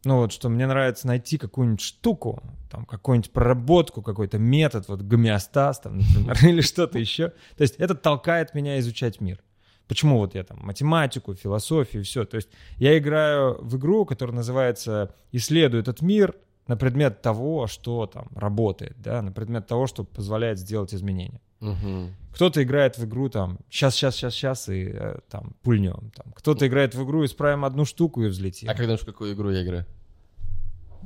Ну 0.05 0.17
вот, 0.17 0.33
что 0.33 0.49
мне 0.49 0.67
нравится 0.67 1.07
найти 1.07 1.37
какую-нибудь 1.37 1.83
штуку, 1.83 2.43
там, 2.71 2.87
какую-нибудь 2.87 3.33
проработку, 3.33 4.01
какой-то 4.01 4.39
метод, 4.39 4.89
вот 4.89 5.03
гомеостаз, 5.03 5.81
там, 5.81 5.99
например, 5.99 6.37
или 6.43 6.61
что-то 6.63 6.99
еще. 6.99 7.29
То 7.57 7.63
есть 7.63 7.77
это 7.77 7.95
толкает 7.95 8.55
меня 8.55 8.79
изучать 8.79 9.21
мир. 9.21 9.43
Почему 9.89 10.19
вот 10.19 10.35
я 10.35 10.45
там 10.45 10.59
математику, 10.63 11.35
философию, 11.35 12.05
все. 12.05 12.25
То 12.25 12.37
есть 12.37 12.49
я 12.77 12.97
играю 12.97 13.59
в 13.61 13.77
игру, 13.77 14.05
которая 14.07 14.37
называется 14.37 15.15
«Исследуй 15.33 15.81
этот 15.81 16.01
мир», 16.01 16.35
на 16.71 16.77
предмет 16.77 17.21
того, 17.21 17.67
что 17.67 18.07
там 18.07 18.29
работает, 18.37 18.95
да, 18.99 19.23
на 19.23 19.33
предмет 19.33 19.67
того, 19.67 19.89
что 19.89 20.05
позволяет 20.05 20.57
сделать 20.57 20.95
изменения. 20.95 21.41
Мгм. 21.61 22.14
Кто-то 22.33 22.62
играет 22.62 22.96
в 22.96 23.05
игру 23.05 23.29
там 23.29 23.59
сейчас, 23.68 23.94
сейчас, 23.94 24.14
сейчас, 24.14 24.35
сейчас 24.35 24.68
и 24.68 24.90
э, 24.92 25.18
там 25.29 25.55
пульнем. 25.62 26.11
Там. 26.14 26.33
Кто-то 26.33 26.66
играет 26.66 26.94
в 26.94 27.05
игру, 27.05 27.25
исправим 27.25 27.64
одну 27.64 27.85
штуку 27.85 28.23
и 28.23 28.29
взлетим. 28.29 28.68
А 28.68 28.75
когда 28.75 28.96
в 28.96 29.05
какую 29.05 29.35
игру 29.35 29.51
я 29.51 29.62
играю? 29.62 29.87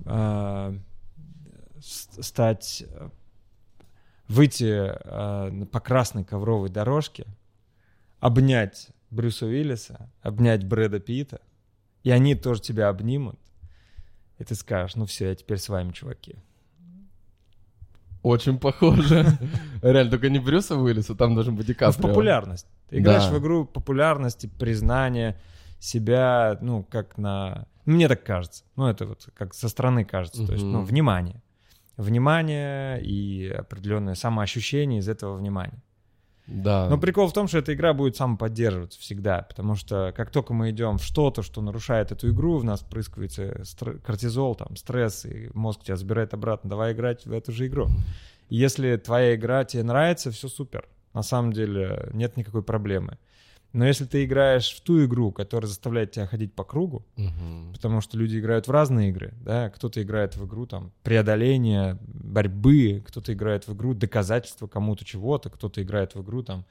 А, 0.07 0.77
стать, 1.81 2.85
э, 2.87 3.09
выйти 4.29 4.93
э, 4.93 5.67
по 5.67 5.81
красной 5.81 6.25
ковровой 6.25 6.69
дорожке, 6.69 7.27
обнять 8.21 8.89
Брюса 9.11 9.47
Уиллиса, 9.47 10.11
обнять 10.23 10.65
Брэда 10.65 11.01
Питта, 11.01 11.41
и 12.05 12.11
они 12.11 12.35
тоже 12.35 12.61
тебя 12.61 12.89
обнимут, 12.89 13.39
и 14.39 14.45
ты 14.45 14.55
скажешь, 14.55 14.97
ну 14.97 15.07
все, 15.07 15.29
я 15.29 15.35
теперь 15.35 15.59
с 15.59 15.69
вами, 15.69 15.93
чуваки. 15.93 16.37
Очень 18.25 18.59
похоже. 18.59 19.27
Реально, 19.83 20.11
только 20.11 20.31
не 20.31 20.39
Брюса 20.39 20.77
Уиллиса, 20.77 21.15
там 21.15 21.35
должен 21.35 21.55
быть 21.57 21.67
Ди 21.67 21.75
Ну, 21.75 21.79
Каприо. 21.79 22.09
популярность. 22.09 22.67
Ты 22.89 22.99
играешь 22.99 23.29
в 23.29 23.39
игру 23.39 23.67
популярности, 23.67 24.47
признания 24.59 25.37
себя, 25.79 26.59
ну, 26.63 26.83
как 26.85 27.19
на... 27.19 27.67
Мне 27.85 28.09
так 28.09 28.25
кажется. 28.25 28.65
Ну, 28.77 28.87
это 28.87 29.05
вот 29.05 29.29
как 29.35 29.53
со 29.53 29.69
стороны 29.69 30.07
кажется. 30.07 30.47
То 30.47 30.55
есть, 30.55 30.65
ну, 30.65 30.83
внимание. 30.83 31.43
Внимание 31.99 32.99
и 33.03 33.47
определенное 33.51 34.15
самоощущение 34.15 35.01
из 35.01 35.09
этого 35.09 35.37
внимания. 35.37 35.83
Да. 36.47 36.89
Но 36.91 36.99
прикол 36.99 37.29
в 37.29 37.33
том, 37.33 37.49
что 37.49 37.59
эта 37.59 37.73
игра 37.73 37.95
будет 37.95 38.17
самоподдерживаться 38.17 39.01
всегда, 39.01 39.43
потому 39.43 39.77
что 39.77 40.13
как 40.15 40.31
только 40.31 40.53
мы 40.53 40.71
идем 40.71 40.99
в 40.99 41.03
что-то, 41.03 41.43
что 41.43 41.63
нарушает 41.63 42.13
эту 42.13 42.31
игру, 42.31 42.59
в 42.59 42.65
нас 42.65 42.81
прыскивается 42.81 43.65
стр- 43.65 43.99
кортизол, 44.01 44.55
там, 44.55 44.77
стресс, 44.77 45.25
и 45.25 45.51
мозг 45.55 45.85
тебя 45.85 45.97
забирает 45.97 46.35
обратно, 46.35 46.69
давай 46.69 46.93
играть 46.93 47.25
в 47.25 47.33
эту 47.33 47.51
же 47.51 47.67
игру. 47.67 47.89
Если 48.51 48.97
твоя 48.97 49.35
игра 49.35 49.65
тебе 49.65 49.85
нравится, 49.85 50.31
все 50.31 50.49
супер. 50.49 50.87
На 51.15 51.23
самом 51.23 51.53
деле 51.53 52.11
нет 52.13 52.37
никакой 52.37 52.63
проблемы. 52.63 53.19
Но 53.75 53.85
если 53.85 54.05
ты 54.05 54.25
играешь 54.25 54.71
в 54.73 54.81
ту 54.83 55.05
игру, 55.05 55.33
которая 55.33 55.67
заставляет 55.69 56.13
тебя 56.13 56.27
ходить 56.27 56.55
по 56.55 56.63
кругу, 56.63 57.05
Мгм. 57.17 57.73
потому 57.73 58.01
что 58.01 58.17
люди 58.17 58.39
играют 58.39 58.69
в 58.69 58.71
разные 58.71 59.11
игры, 59.11 59.35
да, 59.45 59.69
кто-то 59.69 60.01
играет 60.01 60.37
в 60.37 60.47
игру 60.47 60.65
там 60.65 60.93
преодоления, 61.03 61.99
борьбы, 62.07 63.03
кто-то 63.07 63.33
играет 63.33 63.67
в 63.67 63.75
игру 63.75 63.93
доказательства 63.93 64.69
кому-то 64.69 65.05
чего-то, 65.05 65.51
кто-то 65.51 65.83
играет 65.83 66.15
в 66.15 66.23
игру 66.23 66.45
там, 66.45 66.65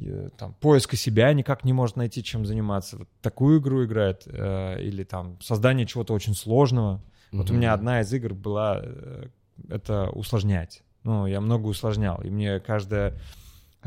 э, 0.00 0.30
там 0.38 0.54
поиска 0.54 0.96
себя 0.96 1.30
никак 1.34 1.64
не 1.64 1.74
может 1.74 1.96
найти, 1.96 2.22
чем 2.24 2.46
заниматься. 2.46 2.96
Вот 2.96 3.08
такую 3.20 3.60
игру 3.60 3.84
играет, 3.84 4.22
э, 4.24 4.80
или 4.82 5.04
там 5.04 5.38
создание 5.42 5.86
чего-то 5.86 6.14
очень 6.14 6.34
сложного. 6.34 7.02
Вот 7.30 7.50
у 7.50 7.54
меня 7.54 7.74
одна 7.74 8.00
из 8.00 8.10
игр 8.14 8.32
была 8.32 8.80
э, 8.82 9.26
это 9.68 10.08
усложнять. 10.10 10.82
Ну, 11.04 11.26
я 11.26 11.42
много 11.42 11.66
усложнял, 11.66 12.22
и 12.22 12.30
мне 12.30 12.58
каждая 12.58 13.12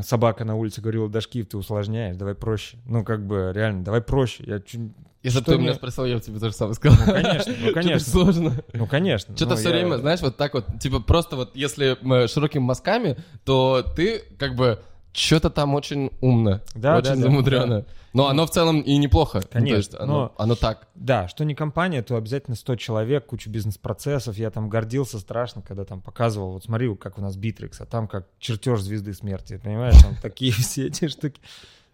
собака 0.01 0.45
на 0.45 0.55
улице 0.55 0.81
говорила, 0.81 1.09
Дашкив, 1.09 1.47
ты 1.47 1.57
усложняешь, 1.57 2.15
давай 2.17 2.35
проще. 2.35 2.77
Ну, 2.85 3.03
как 3.03 3.25
бы, 3.25 3.51
реально, 3.53 3.83
давай 3.83 4.01
проще. 4.01 4.43
Я 4.45 4.59
чуть... 4.59 4.81
Если 5.21 5.39
бы 5.39 5.45
ты 5.45 5.51
меня 5.53 5.63
мне- 5.63 5.73
спросил, 5.73 6.05
я 6.05 6.15
бы 6.15 6.21
тебе 6.21 6.39
тоже 6.39 6.53
самое 6.53 6.75
сказал. 6.75 6.97
Ну, 7.05 7.11
конечно, 7.13 7.53
ну, 7.61 7.73
конечно. 7.73 7.99
сложно. 8.11 8.53
Ну, 8.71 8.87
конечно. 8.87 9.35
Что-то 9.35 9.51
Ну, 9.51 9.57
все 9.57 9.69
я- 9.69 9.75
время, 9.75 9.97
знаешь, 9.97 10.21
вот 10.21 10.37
так 10.37 10.53
вот, 10.53 10.65
типа 10.79 11.01
просто 11.01 11.35
вот 11.35 11.55
если 11.57 11.97
м, 12.01 12.27
широкими 12.29 12.61
мазками, 12.61 13.17
то 13.43 13.83
ты 13.95 14.19
как 14.37 14.55
бы 14.55 14.79
что-то 15.13 15.49
там 15.49 15.73
очень 15.75 16.11
умно, 16.21 16.61
Да, 16.75 16.97
очень 16.97 17.03
да, 17.09 17.15
да, 17.15 17.21
замудрено. 17.21 17.85
Но 18.13 18.27
оно 18.27 18.45
в 18.47 18.49
целом 18.51 18.81
и 18.81 18.97
неплохо. 18.97 19.39
Ну, 19.43 19.47
Конечно, 19.51 19.75
есть 19.77 19.93
оно, 19.95 20.13
но- 20.13 20.33
оно 20.37 20.55
так. 20.55 20.87
Да, 20.95 21.27
что 21.27 21.45
не 21.45 21.53
компания, 21.53 22.01
то 22.01 22.15
обязательно 22.15 22.55
100 22.55 22.75
человек, 22.77 23.27
куча 23.27 23.49
бизнес-процессов. 23.49 24.37
Я 24.37 24.49
там 24.49 24.67
гордился 24.69 25.19
страшно, 25.19 25.61
когда 25.61 25.85
там 25.85 26.01
показывал, 26.01 26.53
вот 26.53 26.63
смотри, 26.63 26.95
как 26.95 27.17
у 27.17 27.21
нас 27.21 27.35
Битрикс, 27.35 27.81
а 27.81 27.85
там 27.85 28.07
как 28.07 28.27
чертеж 28.39 28.81
звезды 28.81 29.13
смерти, 29.13 29.59
понимаешь, 29.63 30.01
там 30.01 30.15
такие 30.21 30.51
все 30.53 30.87
эти 30.87 31.07
штуки. 31.07 31.39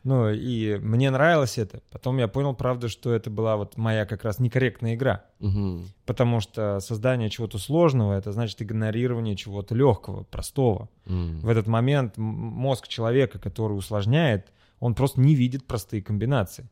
Ну, 0.06 0.30
и 0.30 0.78
мне 0.78 1.10
нравилось 1.10 1.58
это. 1.58 1.82
Потом 1.90 2.20
я 2.20 2.28
понял, 2.28 2.54
правда, 2.54 2.90
что 2.90 3.12
это 3.12 3.32
была 3.32 3.58
вот 3.58 3.76
моя 3.76 4.06
как 4.06 4.24
раз 4.24 4.38
некорректная 4.38 4.94
игра. 4.94 5.26
Мгм. 5.40 5.88
Потому 6.06 6.42
что 6.42 6.80
создание 6.80 7.32
чего-то 7.32 7.58
сложного, 7.58 8.14
это 8.14 8.32
значит 8.32 8.62
игнорирование 8.62 9.36
чего-то 9.36 9.74
легкого, 9.74 10.22
простого. 10.24 10.90
М. 11.08 11.40
В 11.40 11.50
этот 11.50 11.66
момент 11.66 12.18
мозг 12.18 12.88
человека, 12.88 13.40
который 13.40 13.74
усложняет, 13.74 14.54
он 14.80 14.94
просто 14.94 15.20
не 15.20 15.34
видит 15.34 15.66
простые 15.66 16.04
комбинации. 16.04 16.70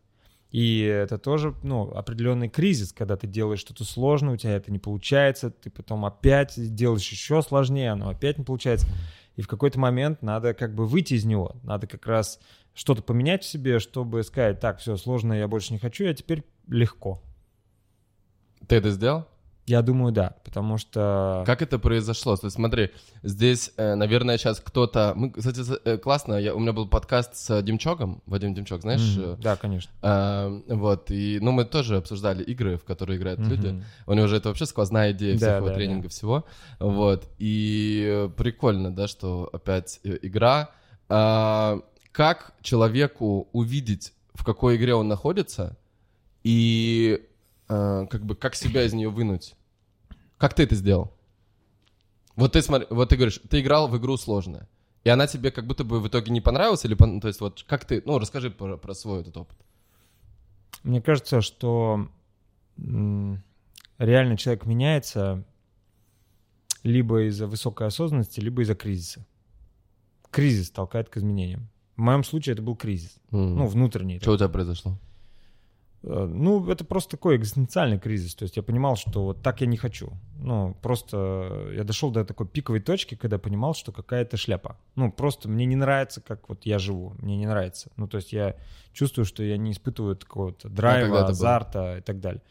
И 0.51 0.81
это 0.81 1.17
тоже, 1.17 1.55
ну, 1.63 1.89
определенный 1.89 2.49
кризис, 2.49 2.93
когда 2.93 3.17
ты 3.17 3.25
делаешь 3.25 3.61
что-то 3.61 3.83
сложное, 3.83 4.35
у 4.35 4.37
тебя 4.37 4.51
это 4.51 4.71
не 4.71 4.77
получается, 4.77 5.49
ты 5.49 5.71
потом 5.71 6.05
опять 6.05 6.53
делаешь 6.75 7.09
еще 7.09 7.41
сложнее, 7.41 7.93
оно 7.93 8.09
опять 8.09 8.37
не 8.37 8.43
получается. 8.43 8.87
И 9.35 9.41
в 9.41 9.47
какой-то 9.47 9.79
момент 9.79 10.21
надо 10.21 10.53
как 10.53 10.75
бы 10.75 10.85
выйти 10.85 11.15
из 11.15 11.25
него, 11.25 11.55
надо 11.63 11.87
как 11.87 12.05
раз 12.05 12.39
что-то 12.73 13.01
поменять 13.01 13.43
в 13.43 13.47
себе, 13.47 13.79
чтобы 13.79 14.23
сказать, 14.23 14.59
так, 14.59 14.79
все, 14.79 14.97
сложное 14.97 15.39
я 15.39 15.47
больше 15.47 15.73
не 15.73 15.79
хочу, 15.79 16.03
я 16.03 16.13
теперь 16.13 16.43
легко. 16.67 17.21
Ты 18.67 18.75
это 18.77 18.91
сделал? 18.91 19.27
Я 19.65 19.81
думаю, 19.81 20.11
да, 20.11 20.35
потому 20.43 20.77
что... 20.77 21.43
Как 21.45 21.61
это 21.61 21.79
произошло? 21.79 22.35
То 22.35 22.47
есть 22.47 22.55
смотри, 22.55 22.91
здесь, 23.21 23.71
э, 23.77 23.95
наверное, 23.95 24.37
сейчас 24.37 24.59
кто-то... 24.59 25.13
Мы, 25.15 25.31
кстати, 25.31 25.61
э, 25.85 25.97
классно, 25.97 26.33
я, 26.33 26.53
у 26.53 26.59
меня 26.59 26.73
был 26.73 26.85
подкаст 26.85 27.35
с 27.35 27.61
Демчоком, 27.61 28.21
Вадим 28.25 28.53
Демчок, 28.53 28.81
знаешь? 28.81 29.17
Mm, 29.17 29.37
да, 29.41 29.55
конечно. 29.55 29.89
А, 30.01 30.49
вот, 30.67 31.11
и, 31.11 31.39
ну, 31.41 31.53
мы 31.53 31.63
тоже 31.63 31.95
обсуждали 31.95 32.43
игры, 32.43 32.77
в 32.77 32.83
которые 32.83 33.17
играют 33.17 33.39
mm-hmm. 33.39 33.49
люди. 33.49 33.83
У 34.05 34.13
него 34.13 34.27
же 34.27 34.35
это 34.35 34.49
вообще 34.49 34.65
сквозная 34.65 35.13
идея 35.13 35.33
да, 35.33 35.37
всякого 35.37 35.69
да, 35.69 35.75
тренинга, 35.75 36.03
да. 36.03 36.09
всего. 36.09 36.45
Вот, 36.79 37.29
и 37.37 38.29
прикольно, 38.35 38.93
да, 38.93 39.07
что 39.07 39.49
опять 39.53 40.01
игра. 40.03 40.71
А, 41.07 41.79
как 42.13 42.53
человеку 42.61 43.49
увидеть, 43.51 44.13
в 44.33 44.45
какой 44.45 44.77
игре 44.77 44.95
он 44.95 45.09
находится, 45.09 45.77
и 46.43 47.27
э, 47.67 48.07
как 48.09 48.23
бы 48.23 48.35
как 48.35 48.55
себя 48.55 48.83
из 48.83 48.93
нее 48.93 49.09
вынуть? 49.09 49.55
Как 50.37 50.53
ты 50.53 50.63
это 50.63 50.75
сделал? 50.75 51.11
Вот 52.35 52.53
ты 52.53 52.61
смотри, 52.61 52.87
вот 52.89 53.09
ты 53.09 53.15
говоришь, 53.15 53.41
ты 53.49 53.61
играл 53.61 53.87
в 53.87 53.97
игру 53.97 54.15
сложная, 54.17 54.69
и 55.03 55.09
она 55.09 55.25
тебе 55.25 55.51
как 55.51 55.65
будто 55.65 55.83
бы 55.83 55.99
в 55.99 56.07
итоге 56.07 56.31
не 56.31 56.39
понравилась 56.39 56.85
или, 56.85 56.95
то 56.95 57.27
есть 57.27 57.41
вот 57.41 57.63
как 57.67 57.83
ты, 57.85 58.03
ну 58.05 58.19
расскажи 58.19 58.51
про, 58.51 58.77
про 58.77 58.93
свой 58.93 59.21
этот 59.21 59.35
опыт. 59.35 59.57
Мне 60.83 61.01
кажется, 61.01 61.41
что 61.41 62.09
реально 62.77 64.37
человек 64.37 64.65
меняется 64.65 65.43
либо 66.83 67.23
из-за 67.27 67.47
высокой 67.47 67.87
осознанности, 67.87 68.39
либо 68.39 68.61
из-за 68.61 68.75
кризиса. 68.75 69.25
Кризис 70.29 70.69
толкает 70.69 71.09
к 71.09 71.17
изменениям. 71.17 71.69
В 71.95 72.01
моем 72.01 72.23
случае 72.23 72.53
это 72.53 72.61
был 72.61 72.75
кризис, 72.75 73.17
mm. 73.31 73.37
ну 73.37 73.67
внутренний. 73.67 74.19
Что 74.19 74.33
у 74.33 74.37
тебя 74.37 74.49
произошло? 74.49 74.97
Э, 76.03 76.25
ну, 76.25 76.69
это 76.69 76.83
просто 76.85 77.11
такой 77.11 77.37
экзистенциальный 77.37 77.97
кризис. 77.97 78.35
То 78.35 78.43
есть 78.43 78.57
я 78.57 78.63
понимал, 78.63 78.95
что 78.95 79.23
вот 79.23 79.41
так 79.41 79.61
я 79.61 79.67
не 79.67 79.77
хочу. 79.77 80.11
Ну, 80.39 80.75
просто 80.81 81.71
я 81.75 81.83
дошел 81.83 82.11
до 82.11 82.25
такой 82.25 82.47
пиковой 82.47 82.81
точки, 82.81 83.15
когда 83.15 83.37
понимал, 83.37 83.73
что 83.73 83.91
какая-то 83.91 84.37
шляпа. 84.37 84.77
Ну, 84.95 85.11
просто 85.11 85.49
мне 85.49 85.65
не 85.65 85.75
нравится, 85.75 86.21
как 86.21 86.49
вот 86.49 86.65
я 86.65 86.79
живу. 86.79 87.13
Мне 87.19 87.37
не 87.37 87.45
нравится. 87.45 87.89
Ну, 87.95 88.07
то 88.07 88.17
есть 88.17 88.33
я 88.33 88.55
чувствую, 88.91 89.25
что 89.25 89.43
я 89.43 89.57
не 89.57 89.71
испытываю 89.71 90.17
какого-то 90.17 90.69
драйва, 90.69 91.25
а 91.25 91.27
азарта 91.27 91.97
и 91.97 92.01
так 92.01 92.19
далее. 92.19 92.41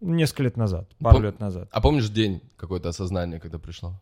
Несколько 0.00 0.44
лет 0.44 0.56
назад, 0.56 0.88
пару 1.00 1.16
Пом... 1.16 1.24
лет 1.24 1.40
назад. 1.40 1.68
А 1.72 1.80
помнишь 1.80 2.08
день 2.08 2.40
какое-то 2.56 2.88
осознание, 2.88 3.40
когда 3.40 3.58
пришло? 3.58 3.94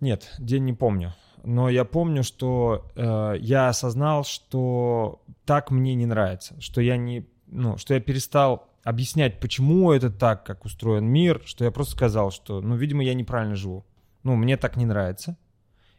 Нет, 0.00 0.34
день 0.38 0.64
не 0.64 0.72
помню. 0.72 1.14
Но 1.44 1.68
я 1.68 1.84
помню, 1.84 2.22
что 2.22 2.86
э, 2.94 3.34
я 3.40 3.68
осознал, 3.68 4.24
что 4.24 5.22
так 5.44 5.70
мне 5.70 5.94
не 5.94 6.06
нравится, 6.06 6.60
что 6.60 6.80
я 6.80 6.96
не 6.96 7.26
ну, 7.52 7.76
что 7.76 7.94
я 7.94 8.00
перестал 8.00 8.68
объяснять, 8.82 9.38
почему 9.38 9.92
это 9.92 10.10
так, 10.10 10.44
как 10.44 10.64
устроен 10.64 11.04
мир, 11.04 11.42
что 11.44 11.64
я 11.64 11.70
просто 11.70 11.92
сказал, 11.92 12.30
что, 12.30 12.60
ну, 12.60 12.74
видимо, 12.74 13.04
я 13.04 13.14
неправильно 13.14 13.54
живу. 13.54 13.84
Ну, 14.22 14.34
мне 14.34 14.56
так 14.56 14.76
не 14.76 14.86
нравится. 14.86 15.36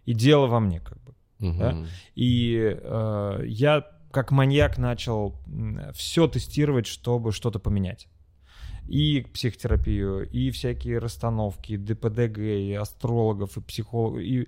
И 0.05 0.13
дело 0.13 0.47
во 0.47 0.59
мне, 0.59 0.79
как 0.79 1.01
бы. 1.03 1.13
Угу. 1.39 1.57
Да? 1.59 1.85
И 2.15 2.77
э, 2.81 3.39
я 3.45 3.87
как 4.11 4.31
маньяк 4.31 4.77
начал 4.77 5.35
все 5.93 6.27
тестировать, 6.27 6.87
чтобы 6.87 7.31
что-то 7.31 7.59
поменять 7.59 8.07
и 8.87 9.25
психотерапию, 9.33 10.29
и 10.29 10.51
всякие 10.51 10.99
расстановки, 10.99 11.77
ДПДГ, 11.77 12.37
и 12.39 12.73
астрологов, 12.73 13.57
и 13.57 13.61
психологов, 13.61 14.21
и, 14.21 14.47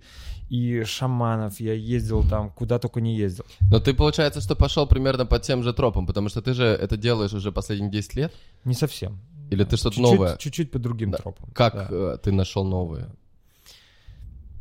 и 0.49 0.83
шаманов. 0.83 1.59
Я 1.59 1.73
ездил 1.73 2.23
там, 2.23 2.49
куда 2.49 2.79
только 2.79 3.01
не 3.01 3.15
ездил. 3.15 3.45
Но 3.71 3.79
ты, 3.79 3.93
получается, 3.93 4.41
что 4.41 4.55
пошел 4.55 4.87
примерно 4.87 5.25
по 5.25 5.39
тем 5.39 5.63
же 5.63 5.73
тропам, 5.73 6.05
потому 6.05 6.29
что 6.29 6.41
ты 6.41 6.53
же 6.53 6.65
это 6.65 6.97
делаешь 6.97 7.33
уже 7.33 7.51
последние 7.51 7.91
10 7.91 8.15
лет? 8.15 8.33
Не 8.65 8.73
совсем. 8.73 9.19
Или 9.51 9.63
ты 9.63 9.77
что-то 9.77 10.01
новое? 10.01 10.37
Чуть-чуть 10.37 10.71
по 10.71 10.79
другим 10.79 11.11
да. 11.11 11.17
тропам. 11.17 11.49
Как 11.53 11.73
да. 11.73 11.87
Э, 11.89 12.17
ты 12.21 12.31
нашел 12.31 12.63
новые? 12.65 13.09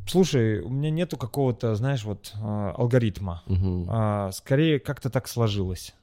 Слушай, 0.06 0.60
у 0.60 0.68
меня 0.68 0.90
нету 0.90 1.16
какого-то, 1.16 1.74
знаешь, 1.74 2.04
вот 2.04 2.32
э, 2.34 2.72
алгоритма. 2.76 3.42
Угу. 3.46 4.32
Скорее 4.32 4.78
как-то 4.78 5.08
так 5.08 5.26
сложилось. 5.28 5.94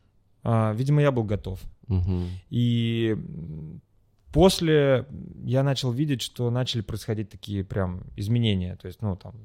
А, 0.43 0.73
видимо, 0.73 1.01
я 1.01 1.11
был 1.11 1.23
готов. 1.23 1.59
Угу. 1.87 2.21
И 2.49 3.17
после 4.31 5.05
я 5.43 5.63
начал 5.63 5.91
видеть, 5.91 6.21
что 6.21 6.49
начали 6.49 6.81
происходить 6.81 7.29
такие 7.29 7.63
прям 7.63 8.03
изменения. 8.15 8.75
То 8.75 8.87
есть, 8.87 9.01
ну, 9.01 9.15
там, 9.15 9.35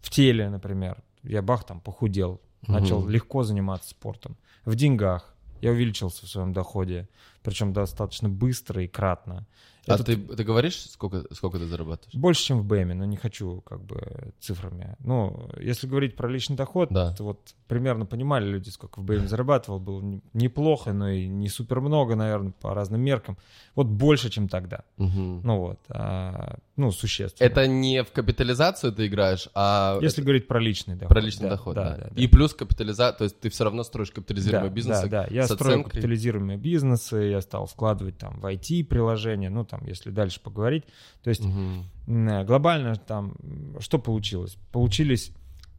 в 0.00 0.10
теле, 0.10 0.48
например. 0.48 1.02
Я 1.22 1.42
бах, 1.42 1.64
там, 1.64 1.80
похудел. 1.80 2.40
Начал 2.66 2.98
угу. 2.98 3.08
легко 3.08 3.42
заниматься 3.42 3.90
спортом. 3.90 4.36
В 4.64 4.74
деньгах. 4.74 5.34
Я 5.60 5.70
увеличился 5.70 6.26
в 6.26 6.28
своем 6.28 6.52
доходе. 6.52 7.08
Причем 7.42 7.72
достаточно 7.72 8.28
быстро 8.28 8.82
и 8.82 8.88
кратно. 8.88 9.46
А 9.86 9.94
Этот... 9.94 10.06
ты, 10.06 10.16
ты 10.16 10.44
говоришь, 10.44 10.78
сколько, 10.90 11.22
сколько 11.32 11.58
ты 11.58 11.66
зарабатываешь? 11.66 12.14
Больше, 12.14 12.42
чем 12.42 12.60
в 12.60 12.64
БМе, 12.64 12.94
но 12.94 13.04
не 13.04 13.16
хочу 13.16 13.60
как 13.60 13.84
бы 13.84 14.32
цифрами. 14.40 14.96
Ну, 14.98 15.48
если 15.60 15.86
говорить 15.86 16.16
про 16.16 16.28
личный 16.28 16.56
доход, 16.56 16.88
да. 16.90 17.14
то 17.14 17.24
вот 17.24 17.54
примерно 17.68 18.04
понимали 18.04 18.46
люди, 18.48 18.68
сколько 18.70 19.00
в 19.00 19.04
БМе 19.04 19.28
зарабатывал. 19.28 19.78
Было 19.78 20.02
неплохо, 20.32 20.92
но 20.92 21.08
и 21.10 21.28
не 21.28 21.48
супер 21.48 21.80
много, 21.80 22.16
наверное, 22.16 22.52
по 22.60 22.74
разным 22.74 23.00
меркам. 23.00 23.38
Вот 23.74 23.86
больше, 23.86 24.30
чем 24.30 24.48
тогда. 24.48 24.84
Угу. 24.98 25.40
Ну 25.44 25.58
вот, 25.58 25.80
а, 25.88 26.58
ну, 26.76 26.90
существенно. 26.90 27.46
Это 27.46 27.66
не 27.66 28.02
в 28.02 28.10
капитализацию 28.10 28.92
ты 28.92 29.06
играешь, 29.06 29.48
а... 29.54 29.98
Если 30.00 30.18
это... 30.18 30.22
говорить 30.22 30.48
про 30.48 30.60
личный 30.60 30.94
доход. 30.94 31.08
Про 31.08 31.20
личный 31.20 31.44
да, 31.44 31.50
доход, 31.50 31.74
да, 31.74 31.96
да. 31.96 32.08
да. 32.10 32.20
И 32.20 32.26
плюс 32.26 32.54
капитализация, 32.54 33.18
то 33.18 33.24
есть 33.24 33.40
ты 33.40 33.50
все 33.50 33.64
равно 33.64 33.82
строишь 33.82 34.10
капитализируемые 34.10 34.70
да, 34.70 34.74
бизнесы. 34.74 35.08
Да, 35.08 35.22
да, 35.22 35.34
я 35.34 35.46
строю 35.46 35.84
капитализируемые 35.84 36.58
бизнесы, 36.58 37.16
я 37.16 37.40
стал 37.40 37.66
вкладывать 37.66 38.18
там 38.18 38.40
в 38.40 38.46
IT-приложения, 38.46 39.50
ну, 39.50 39.64
там 39.64 39.75
там, 39.76 39.86
если 39.86 40.10
дальше 40.10 40.40
поговорить. 40.40 40.84
То 41.22 41.30
есть 41.30 41.44
угу. 41.44 41.84
глобально 42.06 42.96
там 42.96 43.36
что 43.80 43.98
получилось? 43.98 44.56
Получились 44.72 45.32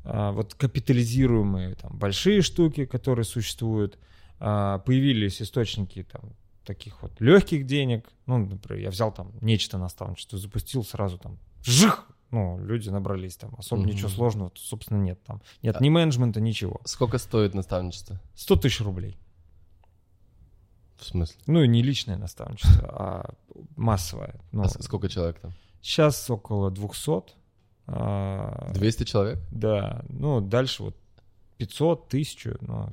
а, 0.04 0.32
вот 0.32 0.54
капитализируемые 0.54 1.76
там 1.76 1.98
большие 1.98 2.42
штуки, 2.42 2.86
которые 2.86 3.26
существуют, 3.26 3.98
а, 4.40 4.80
появились 4.80 5.42
источники 5.42 6.04
там 6.04 6.34
таких 6.64 7.02
вот 7.02 7.20
легких 7.20 7.66
денег. 7.66 8.10
Ну, 8.26 8.38
например, 8.38 8.84
я 8.84 8.90
взял 8.90 9.12
там 9.12 9.32
нечто 9.42 9.78
наставничество, 9.78 10.38
запустил 10.38 10.84
сразу 10.84 11.18
там 11.18 11.38
жих, 11.64 12.08
ну, 12.32 12.60
люди 12.60 12.90
набрались 12.90 13.38
там, 13.38 13.56
особо 13.58 13.82
угу. 13.82 13.90
ничего 13.90 14.10
сложного, 14.10 14.52
собственно, 14.56 15.02
нет 15.02 15.24
там. 15.24 15.42
Нет 15.62 15.78
а 15.80 15.84
ни 15.84 15.90
менеджмента, 15.90 16.42
ничего. 16.42 16.82
Сколько 16.86 17.18
стоит 17.18 17.54
наставничество? 17.54 18.20
100 18.36 18.56
тысяч 18.58 18.82
рублей. 18.82 19.18
В 20.98 21.06
смысле? 21.06 21.40
Ну, 21.46 21.64
не 21.66 21.84
личное 21.84 22.18
наставничество, 22.18 22.88
а 22.90 23.30
массовое. 23.76 24.36
Ну, 24.52 24.64
а 24.64 24.70
сколько 24.70 25.10
человек 25.10 25.40
там? 25.40 25.54
Сейчас 25.82 26.30
около 26.30 26.72
200. 26.72 27.34
200 27.88 27.88
а, 27.88 29.06
человек? 29.06 29.40
Да. 29.52 30.04
Ну, 30.10 30.42
дальше 30.42 30.84
вот 30.84 30.96
500, 31.58 32.08
1000, 32.08 32.58
ну, 32.62 32.90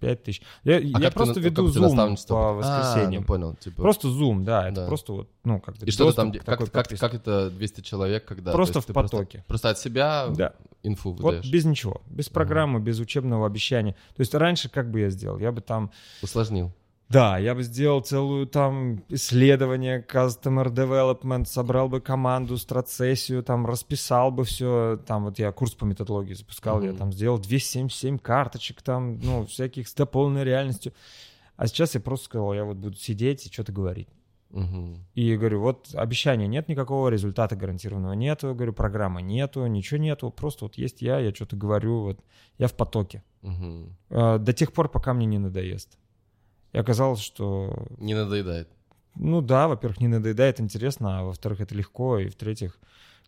5 0.00 0.22
тысяч. 0.22 0.42
Я, 0.64 0.76
а 0.76 1.00
я 1.00 1.10
просто 1.10 1.34
ты, 1.34 1.40
веду 1.40 1.68
Zoom 1.68 2.16
по 2.28 2.52
воскресеньям. 2.52 3.20
А, 3.20 3.20
ну, 3.20 3.26
понял. 3.26 3.54
Типа... 3.54 3.82
Просто 3.82 4.08
Zoom, 4.08 4.44
да. 4.44 4.68
Это 4.68 4.82
да. 4.82 4.86
просто 4.86 5.12
вот, 5.12 5.30
ну, 5.44 5.60
как 5.60 5.82
И 5.82 5.90
что 5.90 6.10
ты 6.10 6.16
там, 6.16 6.32
как, 6.32 6.70
как, 6.70 6.88
как 6.88 7.14
это 7.14 7.50
200 7.50 7.80
человек, 7.80 8.24
когда... 8.26 8.52
Просто 8.52 8.80
в 8.80 8.86
потоке. 8.86 9.44
Просто, 9.46 9.48
просто 9.48 9.70
от 9.70 9.78
себя 9.78 10.28
да. 10.28 10.52
инфу 10.82 11.12
выдаешь? 11.12 11.44
Вот 11.44 11.52
без 11.52 11.64
ничего. 11.64 12.02
Без 12.06 12.28
программы, 12.28 12.80
без 12.80 13.00
учебного 13.00 13.46
обещания. 13.46 13.92
То 14.14 14.20
есть 14.20 14.34
раньше 14.34 14.68
как 14.68 14.90
бы 14.90 15.00
я 15.00 15.10
сделал? 15.10 15.38
Я 15.38 15.52
бы 15.52 15.60
там... 15.60 15.90
Усложнил. 16.22 16.72
Да, 17.08 17.38
я 17.38 17.54
бы 17.54 17.62
сделал 17.62 18.00
целую 18.00 18.48
там 18.48 19.04
исследование, 19.08 20.04
customer 20.04 20.66
development, 20.66 21.44
собрал 21.44 21.88
бы 21.88 22.00
команду, 22.00 22.56
страцессию, 22.56 23.44
там 23.44 23.64
расписал 23.64 24.32
бы 24.32 24.42
все, 24.44 24.98
там 25.06 25.24
вот 25.24 25.38
я 25.38 25.52
курс 25.52 25.74
по 25.74 25.84
методологии 25.84 26.34
запускал, 26.34 26.82
mm-hmm. 26.82 26.92
я 26.92 26.92
там 26.94 27.12
сделал 27.12 27.38
277 27.38 28.18
карточек 28.18 28.82
там, 28.82 29.20
ну, 29.20 29.46
всяких 29.46 29.86
с 29.86 29.94
дополненной 29.94 30.42
реальностью. 30.44 30.92
А 31.56 31.68
сейчас 31.68 31.94
я 31.94 32.00
просто 32.00 32.26
сказал, 32.26 32.52
я 32.54 32.64
вот 32.64 32.76
буду 32.76 32.96
сидеть 32.96 33.46
и 33.46 33.52
что-то 33.52 33.72
говорить. 33.72 34.08
Угу. 34.50 34.98
И 35.14 35.36
говорю, 35.36 35.60
вот 35.60 35.88
обещания 35.94 36.46
нет 36.46 36.68
никакого, 36.68 37.08
результата 37.08 37.56
гарантированного 37.56 38.12
нету, 38.12 38.54
говорю, 38.54 38.72
программы 38.72 39.20
нету, 39.20 39.66
ничего 39.66 39.98
нету, 39.98 40.30
просто 40.30 40.64
вот 40.66 40.76
есть 40.76 41.02
я, 41.02 41.18
я 41.18 41.34
что-то 41.34 41.56
говорю, 41.56 42.02
вот 42.02 42.20
я 42.58 42.68
в 42.68 42.74
потоке. 42.74 43.22
Угу. 43.42 44.38
До 44.38 44.52
тех 44.52 44.72
пор, 44.72 44.88
пока 44.88 45.14
мне 45.14 45.26
не 45.26 45.38
надоест. 45.38 45.98
И 46.76 46.78
оказалось, 46.78 47.20
что... 47.20 47.86
Не 47.96 48.12
надоедает. 48.12 48.68
Ну 49.14 49.40
да, 49.40 49.66
во-первых, 49.66 49.98
не 49.98 50.08
надоедает, 50.08 50.60
интересно, 50.60 51.20
а 51.20 51.22
во-вторых, 51.22 51.62
это 51.62 51.74
легко, 51.74 52.18
и 52.18 52.28
в-третьих, 52.28 52.78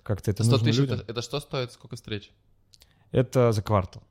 как-то 0.02 0.30
это 0.30 0.44
100 0.44 0.52
нужно 0.52 0.66
тысяч, 0.66 0.80
людям. 0.80 0.98
Это, 1.00 1.12
это 1.12 1.22
что 1.22 1.40
стоит, 1.40 1.72
сколько 1.72 1.96
встреч? 1.96 2.30
Это 3.11 3.52
за 3.52 3.62
квартал. 3.62 4.02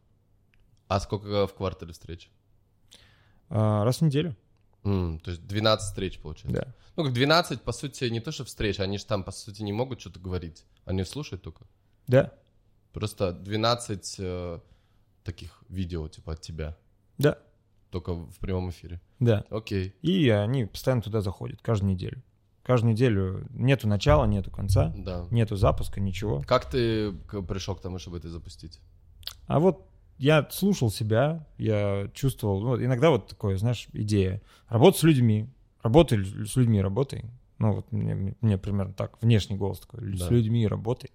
А 0.88 1.00
сколько 1.00 1.46
в 1.46 1.54
квартале 1.54 1.94
встреч? 1.94 2.32
А, 3.50 3.84
раз 3.84 4.00
в 4.00 4.02
неделю. 4.02 4.36
М, 4.84 5.20
то 5.20 5.30
есть 5.30 5.46
12 5.46 5.88
встреч, 5.88 6.18
получается. 6.18 6.66
Да. 6.66 6.74
Ну, 6.96 7.04
как 7.04 7.14
12, 7.14 7.62
по 7.62 7.74
сути, 7.74 8.06
не 8.06 8.22
то, 8.22 8.32
что 8.32 8.44
встреч, 8.44 8.80
они 8.80 8.98
же 8.98 9.06
там, 9.06 9.24
по 9.24 9.32
сути, 9.32 9.62
не 9.62 9.72
могут 9.72 10.02
что-то 10.02 10.20
говорить. 10.20 10.66
Они 10.86 11.04
слушают 11.04 11.44
только. 11.44 11.64
Да. 12.08 12.34
Просто 12.92 13.34
12 13.34 14.16
э, 14.18 14.60
таких 15.24 15.62
видео, 15.70 16.08
типа, 16.08 16.34
от 16.34 16.42
тебя. 16.42 16.76
Да. 17.20 17.38
Только 17.90 18.14
в 18.14 18.38
прямом 18.40 18.70
эфире. 18.70 19.00
Да. 19.20 19.46
Окей. 19.50 19.96
И 20.02 20.30
они 20.30 20.66
постоянно 20.66 21.02
туда 21.02 21.22
заходят, 21.22 21.62
каждую 21.62 21.94
неделю. 21.94 22.22
Каждую 22.64 22.92
неделю 22.94 23.48
нету 23.52 23.88
начала, 23.88 24.26
нету 24.26 24.52
конца, 24.52 24.94
Да. 24.98 25.26
нету 25.32 25.56
запуска, 25.56 26.02
ничего. 26.02 26.44
Как 26.46 26.70
ты 26.70 27.14
пришел 27.48 27.76
к 27.76 27.82
тому, 27.82 27.98
чтобы 27.98 28.18
это 28.18 28.30
запустить? 28.30 28.82
А 29.46 29.60
вот 29.62 29.88
я 30.18 30.46
слушал 30.52 30.92
себя, 30.92 31.48
я 31.58 32.10
чувствовал, 32.14 32.60
ну, 32.62 32.84
иногда 32.84 33.10
вот 33.10 33.28
такое, 33.28 33.58
знаешь, 33.58 33.88
идея. 33.94 34.42
Работать 34.68 35.00
с 35.00 35.04
людьми, 35.04 35.50
работай 35.82 36.26
с 36.26 36.56
людьми, 36.58 36.82
работай. 36.82 37.24
Ну, 37.60 37.72
вот 37.74 37.92
мне, 37.94 38.36
мне 38.42 38.58
примерно 38.58 38.94
так, 38.94 39.22
внешний 39.22 39.56
голос 39.56 39.80
такой, 39.80 40.14
с 40.18 40.20
Да. 40.20 40.30
людьми 40.30 40.68
работай. 40.68 41.12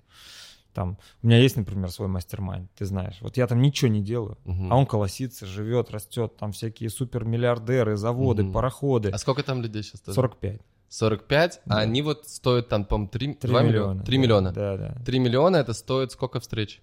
Там, 0.75 0.97
у 1.23 1.27
меня 1.27 1.39
есть, 1.39 1.57
например, 1.57 1.91
свой 1.91 2.09
мастер-майнд, 2.09 2.71
ты 2.75 2.85
знаешь. 2.87 3.17
Вот 3.21 3.37
я 3.37 3.47
там 3.47 3.61
ничего 3.61 3.91
не 3.91 4.01
делаю, 4.03 4.39
Мгм. 4.45 4.73
а 4.73 4.77
он 4.77 4.87
колосится, 4.87 5.45
живет, 5.47 5.91
растет. 5.91 6.37
Там 6.39 6.53
всякие 6.53 6.89
супермиллиардеры, 6.89 7.97
заводы, 7.97 8.43
Мгм. 8.45 8.53
пароходы. 8.53 9.11
А 9.11 9.19
сколько 9.19 9.43
там 9.43 9.61
людей 9.63 9.83
сейчас? 9.83 10.03
45. 10.07 10.61
45, 10.89 11.61
Да. 11.67 11.77
а 11.77 11.79
они 11.81 12.03
вот 12.03 12.27
стоят 12.27 12.69
там, 12.69 12.85
по-моему, 12.85 13.09
3, 13.11 13.35
3 13.35 13.51
миллиона. 13.51 13.67
миллиона. 13.69 14.03
3 14.05 14.17
да, 14.17 14.23
миллиона. 14.23 14.53
Да, 14.53 14.77
да. 14.77 14.95
3 15.05 15.19
миллиона 15.19 15.57
это 15.57 15.73
стоит 15.75 16.13
сколько 16.13 16.41
встреч? 16.41 16.81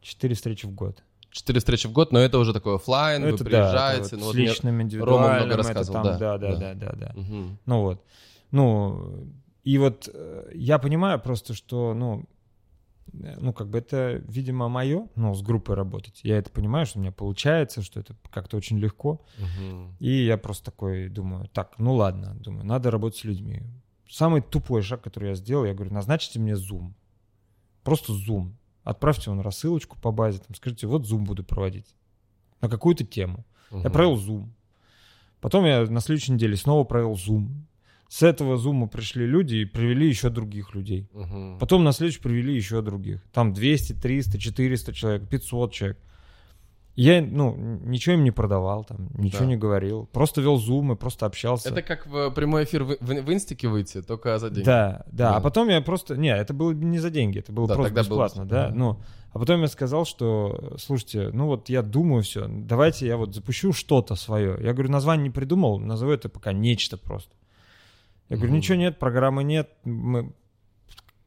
4 0.00 0.34
встречи 0.34 0.66
в 0.66 0.72
год. 0.74 1.02
4 1.30 1.58
встречи 1.58 1.86
в 1.88 1.92
год, 1.92 2.12
но 2.12 2.20
это 2.20 2.38
уже 2.38 2.52
такой 2.52 2.76
оффлайн, 2.76 3.22
Ну, 3.22 3.28
вы 3.28 3.34
это 3.34 3.42
да, 3.44 3.50
приезжаете. 3.50 4.06
это 4.06 4.16
вот 4.16 4.20
ну, 4.20 4.26
вот 4.26 4.32
с 4.34 4.36
личным, 4.38 4.74
Рома 4.74 4.82
индивидуальным. 4.84 5.34
много 5.36 5.46
это 5.48 5.56
рассказывал, 5.56 5.94
там, 5.94 6.04
да, 6.04 6.18
да, 6.18 6.38
да, 6.38 6.48
да. 6.56 6.74
да, 6.74 6.74
да, 6.74 6.92
да. 6.96 7.20
Мгм. 7.20 7.58
Ну 7.66 7.80
вот. 7.82 8.04
Ну, 8.52 9.26
и 9.64 9.78
вот 9.78 10.08
э, 10.12 10.50
я 10.54 10.78
понимаю 10.78 11.18
просто, 11.20 11.54
что, 11.54 11.92
ну, 11.94 12.24
ну, 13.12 13.52
как 13.52 13.68
бы 13.68 13.78
это, 13.78 14.22
видимо, 14.28 14.68
мое, 14.68 15.08
ну, 15.16 15.34
с 15.34 15.42
группой 15.42 15.74
работать. 15.76 16.20
Я 16.22 16.38
это 16.38 16.50
понимаю, 16.50 16.86
что 16.86 16.98
у 16.98 17.02
меня 17.02 17.12
получается, 17.12 17.82
что 17.82 18.00
это 18.00 18.16
как-то 18.30 18.56
очень 18.56 18.78
легко. 18.78 19.24
Мгм. 19.38 19.96
И 20.00 20.10
я 20.24 20.36
просто 20.38 20.64
такой 20.66 21.08
думаю, 21.08 21.48
так, 21.48 21.78
ну 21.78 21.94
ладно, 21.94 22.34
думаю, 22.40 22.64
надо 22.66 22.90
работать 22.90 23.18
с 23.20 23.24
людьми. 23.24 23.62
Самый 24.08 24.42
тупой 24.42 24.82
шаг, 24.82 25.02
который 25.02 25.30
я 25.30 25.34
сделал, 25.34 25.64
я 25.64 25.74
говорю, 25.74 25.92
назначьте 25.92 26.38
мне 26.38 26.52
Zoom. 26.52 26.92
Просто 27.82 28.12
Zoom. 28.12 28.52
Отправьте 28.82 29.30
он 29.30 29.40
рассылочку 29.40 29.98
по 30.00 30.10
базе, 30.12 30.38
там, 30.38 30.54
скажите, 30.54 30.86
вот 30.86 31.02
Zoom 31.06 31.24
буду 31.24 31.42
проводить 31.44 31.94
на 32.60 32.68
какую-то 32.68 33.04
тему. 33.04 33.44
Я 33.70 33.78
Мгм. 33.78 33.92
провел 33.92 34.16
Zoom. 34.16 34.48
Потом 35.40 35.64
я 35.66 35.84
на 35.86 36.00
следующей 36.00 36.32
неделе 36.32 36.56
снова 36.56 36.84
провел 36.84 37.12
Zoom. 37.14 37.48
С 38.08 38.22
этого 38.22 38.56
Zoom 38.56 38.88
пришли 38.88 39.26
люди 39.26 39.56
и 39.56 39.64
привели 39.64 40.08
еще 40.08 40.28
других 40.28 40.74
людей. 40.74 41.08
Мгм. 41.12 41.58
Потом 41.58 41.84
на 41.84 41.92
следующий 41.92 42.20
привели 42.20 42.54
еще 42.54 42.80
других. 42.82 43.22
Там 43.32 43.52
200, 43.52 43.94
300, 43.94 44.38
400 44.38 44.92
человек, 44.92 45.28
500 45.28 45.72
человек. 45.72 45.98
Я, 46.96 47.22
ну, 47.22 47.56
ничего 47.56 48.14
им 48.14 48.22
не 48.22 48.30
продавал, 48.30 48.84
там, 48.84 49.08
ничего 49.14 49.40
Да. 49.40 49.46
не 49.46 49.56
говорил. 49.56 50.08
Просто 50.12 50.40
вел 50.40 50.58
и 50.58 50.94
просто 50.94 51.26
общался. 51.26 51.70
Это 51.70 51.82
как 51.82 52.06
в 52.06 52.30
прямой 52.30 52.64
эфир 52.64 52.84
в, 52.84 52.96
в, 53.00 53.22
в 53.22 53.32
инстике 53.32 53.66
выйти, 53.66 54.00
только 54.00 54.38
за 54.38 54.48
деньги. 54.50 54.64
Да, 54.64 55.04
да, 55.06 55.30
Да. 55.30 55.36
А 55.36 55.40
потом 55.40 55.68
я 55.70 55.80
просто... 55.80 56.16
Не, 56.16 56.28
это 56.28 56.54
было 56.54 56.70
не 56.70 57.00
за 57.00 57.10
деньги, 57.10 57.40
это 57.40 57.52
было 57.52 57.66
Да, 57.66 57.74
просто 57.74 57.92
было 57.94 58.02
бесплатно, 58.02 58.42
бесплатно, 58.44 58.44
да. 58.44 58.68
да. 58.68 58.74
Ну, 58.74 59.00
а 59.32 59.38
потом 59.40 59.62
я 59.62 59.66
сказал, 59.66 60.04
что, 60.04 60.76
слушайте, 60.78 61.30
ну 61.32 61.46
вот 61.46 61.68
я 61.68 61.82
думаю 61.82 62.22
все, 62.22 62.46
давайте 62.48 63.08
я 63.08 63.16
вот 63.16 63.34
запущу 63.34 63.72
что-то 63.72 64.14
свое. 64.14 64.56
Я 64.62 64.72
говорю, 64.72 64.92
название 64.92 65.24
не 65.24 65.30
придумал, 65.30 65.80
назову 65.80 66.12
это 66.12 66.28
пока 66.28 66.52
нечто 66.52 66.96
просто. 66.96 67.34
Я 68.28 68.36
говорю, 68.36 68.54
ничего 68.54 68.76
нет, 68.76 68.98
программы 68.98 69.44
нет, 69.44 69.70
мы... 69.84 70.32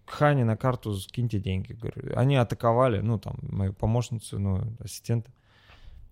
Хане 0.06 0.46
на 0.46 0.56
карту 0.56 0.94
скиньте 0.94 1.38
деньги. 1.38 1.74
Говорю, 1.74 2.14
они 2.16 2.38
атаковали, 2.38 3.02
ну, 3.02 3.20
там, 3.20 3.36
мою 3.42 3.74
помощницу, 3.74 4.40
ну, 4.40 4.64
ассистента. 4.80 5.32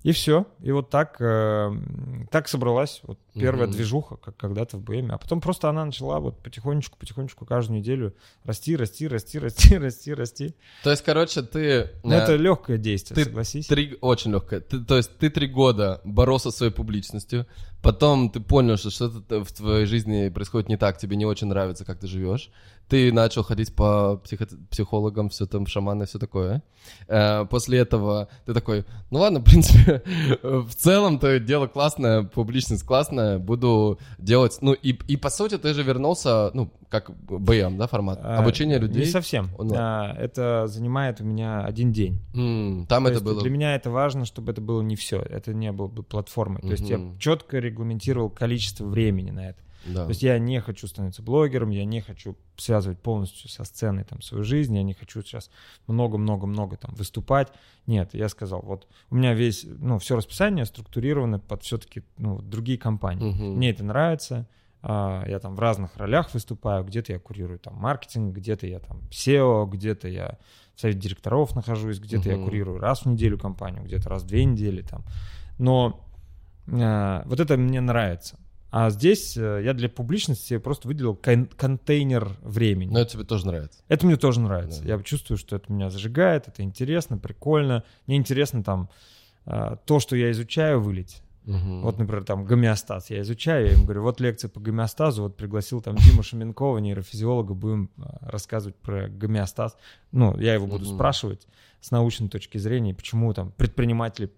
И 0.06 0.12
все. 0.12 0.46
И 0.62 0.72
вот 0.72 0.92
так, 0.92 1.16
э, 1.20 1.72
так 2.30 2.48
собралась 2.48 3.00
вот 3.02 3.18
первая 3.34 3.66
Мгм. 3.66 3.76
движуха, 3.76 4.18
как 4.18 4.38
когда-то 4.38 4.78
в 4.78 4.84
БМ. 4.84 5.12
А 5.12 5.18
потом 5.18 5.42
просто 5.42 5.68
она 5.68 5.84
начала 5.84 6.20
вот 6.20 6.44
потихонечку, 6.44 6.96
потихонечку 7.00 7.44
каждую 7.44 7.80
неделю 7.80 8.14
расти, 8.44 8.76
расти, 8.76 9.08
расти, 9.08 9.40
расти, 9.40 9.78
расти, 9.80 10.14
расти. 10.14 10.56
То 10.84 10.92
есть, 10.92 11.04
короче, 11.04 11.42
ты... 11.42 11.90
Но 12.04 12.14
э, 12.14 12.18
это 12.20 12.36
легкое 12.36 12.78
действие, 12.78 13.16
ты 13.16 13.24
согласись. 13.24 13.66
Три, 13.66 13.98
очень 14.00 14.32
легкое. 14.32 14.60
Ты- 14.60 14.86
то 14.86 14.96
есть 14.96 15.18
ты 15.18 15.32
три 15.32 15.48
года 15.48 16.02
боролся 16.04 16.52
со 16.52 16.58
своей 16.58 16.72
публичностью, 16.72 17.48
потом 17.82 18.30
ты 18.30 18.40
понял, 18.42 18.78
что 18.78 18.92
что-то 18.92 19.44
в 19.44 19.52
твоей 19.54 19.88
жизни 19.88 20.30
происходит 20.30 20.70
не 20.70 20.78
так, 20.78 21.00
тебе 21.00 21.16
не 21.16 21.26
очень 21.26 21.48
нравится, 21.48 21.84
как 21.84 22.00
ты 22.00 22.06
живешь. 22.06 22.52
Ты 22.88 23.12
начал 23.12 23.44
ходить 23.44 23.74
по 23.76 24.22
психо- 24.24 24.48
психологам, 24.70 25.30
все 25.30 25.46
там, 25.48 25.66
шаманы, 25.66 26.06
все 26.06 26.20
такое. 26.20 26.62
Э, 27.08 27.46
после 27.50 27.80
этого 27.80 28.28
ты 28.46 28.54
такой, 28.54 28.86
ну 29.10 29.20
ладно, 29.20 29.40
в 29.42 29.44
принципе, 29.44 30.04
в 30.44 30.74
целом-то 30.74 31.40
дело 31.40 31.68
классное, 31.68 32.24
публичность 32.24 32.84
классная, 32.84 33.40
буду 33.40 34.00
делать... 34.20 34.60
Ну 34.62 34.74
и, 34.74 34.90
и 35.08 35.18
по 35.18 35.30
сути 35.30 35.58
ты 35.58 35.74
же 35.74 35.82
вернулся, 35.82 36.52
ну, 36.54 36.72
как 36.90 37.10
БМ, 37.10 37.78
да, 37.78 37.88
формат? 37.88 38.20
А, 38.22 38.38
Обучение 38.38 38.78
людей. 38.78 39.06
Не 39.06 39.10
совсем. 39.10 39.50
А, 39.76 40.14
это 40.18 40.68
занимает 40.68 41.22
у 41.22 41.24
меня 41.24 41.66
один 41.66 41.92
день. 41.92 42.22
М, 42.36 42.86
там 42.88 43.06
То 43.06 43.12
это 43.12 43.24
было... 43.24 43.42
Для 43.42 43.50
меня 43.50 43.76
это 43.76 43.90
важно, 43.90 44.26
чтобы 44.26 44.52
это 44.52 44.62
было 44.62 44.82
не 44.82 44.96
все. 44.96 45.22
Это 45.22 45.54
не 45.54 45.72
было 45.72 45.88
бы 45.88 46.04
платформой. 46.04 46.62
То 46.62 46.72
есть 46.72 46.88
я 46.88 47.00
четко 47.20 47.58
регламентировал 47.58 48.30
количество 48.30 48.86
времени 48.86 49.32
на 49.32 49.50
это. 49.50 49.60
Да. 49.86 50.06
То 50.06 50.10
есть 50.10 50.24
я 50.24 50.40
не 50.40 50.60
хочу 50.62 50.88
становиться 50.88 51.22
блогером, 51.22 51.70
я 51.70 51.86
не 51.86 52.02
хочу 52.02 52.36
связывать 52.58 53.00
полностью 53.00 53.50
со 53.50 53.64
сценой 53.64 54.04
там 54.04 54.22
свою 54.22 54.44
жизнь, 54.44 54.76
я 54.76 54.84
не 54.84 54.94
хочу 54.94 55.22
сейчас 55.22 55.52
много-много-много 55.88 56.78
там 56.78 56.94
выступать. 56.96 57.50
Нет, 57.86 58.14
я 58.14 58.28
сказал, 58.30 58.62
вот 58.62 58.88
у 59.10 59.16
меня 59.16 59.34
весь, 59.34 59.66
ну, 59.66 60.00
все 60.00 60.16
расписание 60.16 60.66
структурировано 60.66 61.40
под 61.40 61.64
все-таки, 61.64 62.04
ну, 62.18 62.42
другие 62.42 62.80
компании. 62.80 63.32
Мгм. 63.32 63.58
Мне 63.58 63.70
это 63.70 63.84
нравится, 63.84 64.48
а, 64.82 65.24
я 65.28 65.40
там 65.40 65.56
в 65.56 65.60
разных 65.60 65.96
ролях 65.98 66.34
выступаю, 66.34 66.84
где-то 66.84 67.14
я 67.14 67.20
курирую 67.20 67.60
там 67.60 67.76
маркетинг, 67.76 68.36
где-то 68.36 68.68
я 68.68 68.80
там 68.80 69.02
SEO, 69.12 69.68
где-то 69.68 70.08
я 70.08 70.38
в 70.76 70.82
совете 70.82 71.00
директоров 71.00 71.56
нахожусь, 71.56 72.00
где-то 72.00 72.30
я 72.30 72.36
Мгм. 72.36 72.46
курирую 72.46 72.80
раз 72.80 73.02
в 73.02 73.06
неделю 73.06 73.38
компанию, 73.38 73.84
где-то 73.84 74.10
раз 74.10 74.24
в 74.24 74.28
две 74.28 74.46
недели 74.46 74.82
там. 74.82 75.04
Но 75.58 76.02
а, 76.72 77.24
вот 77.26 77.40
это 77.40 77.58
мне 77.58 77.82
нравится. 77.82 78.40
А 78.78 78.90
здесь 78.90 79.38
э, 79.38 79.62
я 79.64 79.74
для 79.74 79.88
публичности 79.88 80.58
просто 80.58 80.90
выделил 80.90 81.16
кон- 81.16 81.46
контейнер 81.46 82.36
времени. 82.42 82.92
Но 82.92 83.00
это 83.00 83.12
тебе 83.14 83.24
тоже 83.24 83.48
нравится. 83.48 83.80
Это 83.88 84.06
мне 84.06 84.18
тоже 84.18 84.42
нравится. 84.42 84.82
Да. 84.84 84.90
Я 84.96 85.02
чувствую, 85.02 85.38
что 85.38 85.56
это 85.56 85.72
меня 85.72 85.90
зажигает, 85.90 86.50
это 86.50 86.62
интересно, 86.62 87.18
прикольно. 87.18 87.86
Мне 88.06 88.18
интересно 88.18 88.66
там 88.66 88.90
а, 89.46 89.78
то, 89.78 90.02
что 90.02 90.18
я 90.18 90.30
изучаю, 90.32 90.82
вылить. 90.82 91.22
Мгм. 91.46 91.84
Вот, 91.84 91.98
например, 92.00 92.26
там 92.26 92.44
гомеостаз 92.44 93.12
я 93.12 93.22
изучаю, 93.22 93.68
я 93.68 93.74
им 93.76 93.86
говорю, 93.86 94.02
вот 94.02 94.20
лекция 94.20 94.50
по 94.50 94.60
гомеостазу, 94.60 95.22
вот 95.24 95.38
пригласил 95.38 95.80
там 95.80 95.96
Диму 95.96 96.22
Шаменкова, 96.22 96.80
нейрофизиолога, 96.80 97.54
будем 97.54 97.92
а, 97.98 98.30
рассказывать 98.30 98.76
про 98.76 99.08
гомеостаз. 99.08 99.78
Ну, 100.12 100.38
я 100.38 100.54
его 100.54 100.68
буду 100.68 100.84
Мгм. 100.84 100.96
спрашивать 100.96 101.48
с 101.80 101.92
научной 101.92 102.28
точки 102.28 102.58
зрения, 102.58 102.94
почему 102.94 103.34
там 103.34 103.52
предприниматели 103.52 104.30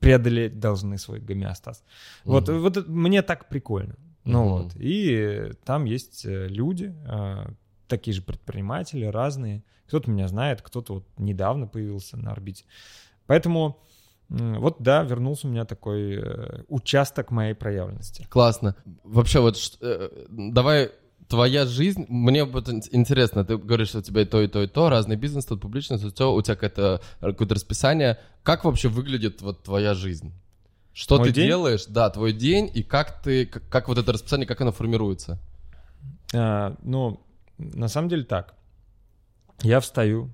преодолеть 0.00 0.58
должны 0.60 0.98
свой 0.98 1.20
гомеостаз. 1.20 1.82
Вот, 2.24 2.48
Мгм. 2.48 2.60
вот 2.60 2.76
это- 2.76 2.90
мне 2.90 3.22
так 3.22 3.48
прикольно. 3.48 3.96
Ну 4.24 4.48
вот. 4.48 4.76
И 4.76 5.14
э, 5.14 5.52
там 5.64 5.84
есть 5.86 6.24
э, 6.26 6.46
люди, 6.48 6.94
э, 7.06 7.46
такие 7.86 8.14
же 8.14 8.22
предприниматели, 8.22 9.04
разные. 9.06 9.62
Кто-то 9.86 10.10
меня 10.10 10.28
знает, 10.28 10.60
кто-то 10.62 10.94
вот 10.94 11.04
недавно 11.18 11.66
появился 11.66 12.16
на 12.18 12.32
орбите. 12.32 12.64
Поэтому 13.26 13.78
вот 14.28 14.76
да, 14.80 15.02
вернулся 15.04 15.46
у 15.46 15.50
меня 15.50 15.64
такой 15.64 16.22
участок 16.68 17.30
моей 17.30 17.54
проявленности. 17.54 18.26
Классно. 18.28 18.76
Вообще, 19.04 19.40
вот 19.40 19.56
давай 20.28 20.90
твоя 21.28 21.66
жизнь, 21.66 22.06
мне 22.08 22.44
вот 22.44 22.68
ин- 22.68 22.82
интересно, 22.90 23.44
ты 23.44 23.56
говоришь, 23.56 23.88
что 23.88 23.98
у 23.98 24.02
тебя 24.02 24.22
и 24.22 24.24
то, 24.24 24.40
и 24.42 24.48
то, 24.48 24.62
и 24.62 24.66
то, 24.66 24.88
разный 24.88 25.16
бизнес, 25.16 25.44
тут 25.44 25.60
публичность, 25.60 26.02
тут 26.02 26.20
у 26.20 26.42
тебя 26.42 26.54
какое-то, 26.54 27.00
какое-то 27.20 27.54
расписание. 27.54 28.18
Как 28.42 28.64
вообще 28.64 28.88
выглядит 28.88 29.42
вот 29.42 29.62
твоя 29.62 29.94
жизнь? 29.94 30.32
Что 30.92 31.18
Мой 31.18 31.28
ты 31.28 31.34
день? 31.34 31.46
делаешь, 31.46 31.84
да, 31.86 32.10
твой 32.10 32.32
день, 32.32 32.70
и 32.72 32.82
как 32.82 33.22
ты, 33.22 33.46
как, 33.46 33.68
как 33.68 33.88
вот 33.88 33.98
это 33.98 34.12
расписание, 34.12 34.46
как 34.46 34.60
оно 34.60 34.72
формируется? 34.72 35.38
А, 36.34 36.74
ну, 36.82 37.20
на 37.58 37.88
самом 37.88 38.08
деле 38.08 38.24
так. 38.24 38.54
Я 39.62 39.80
встаю. 39.80 40.30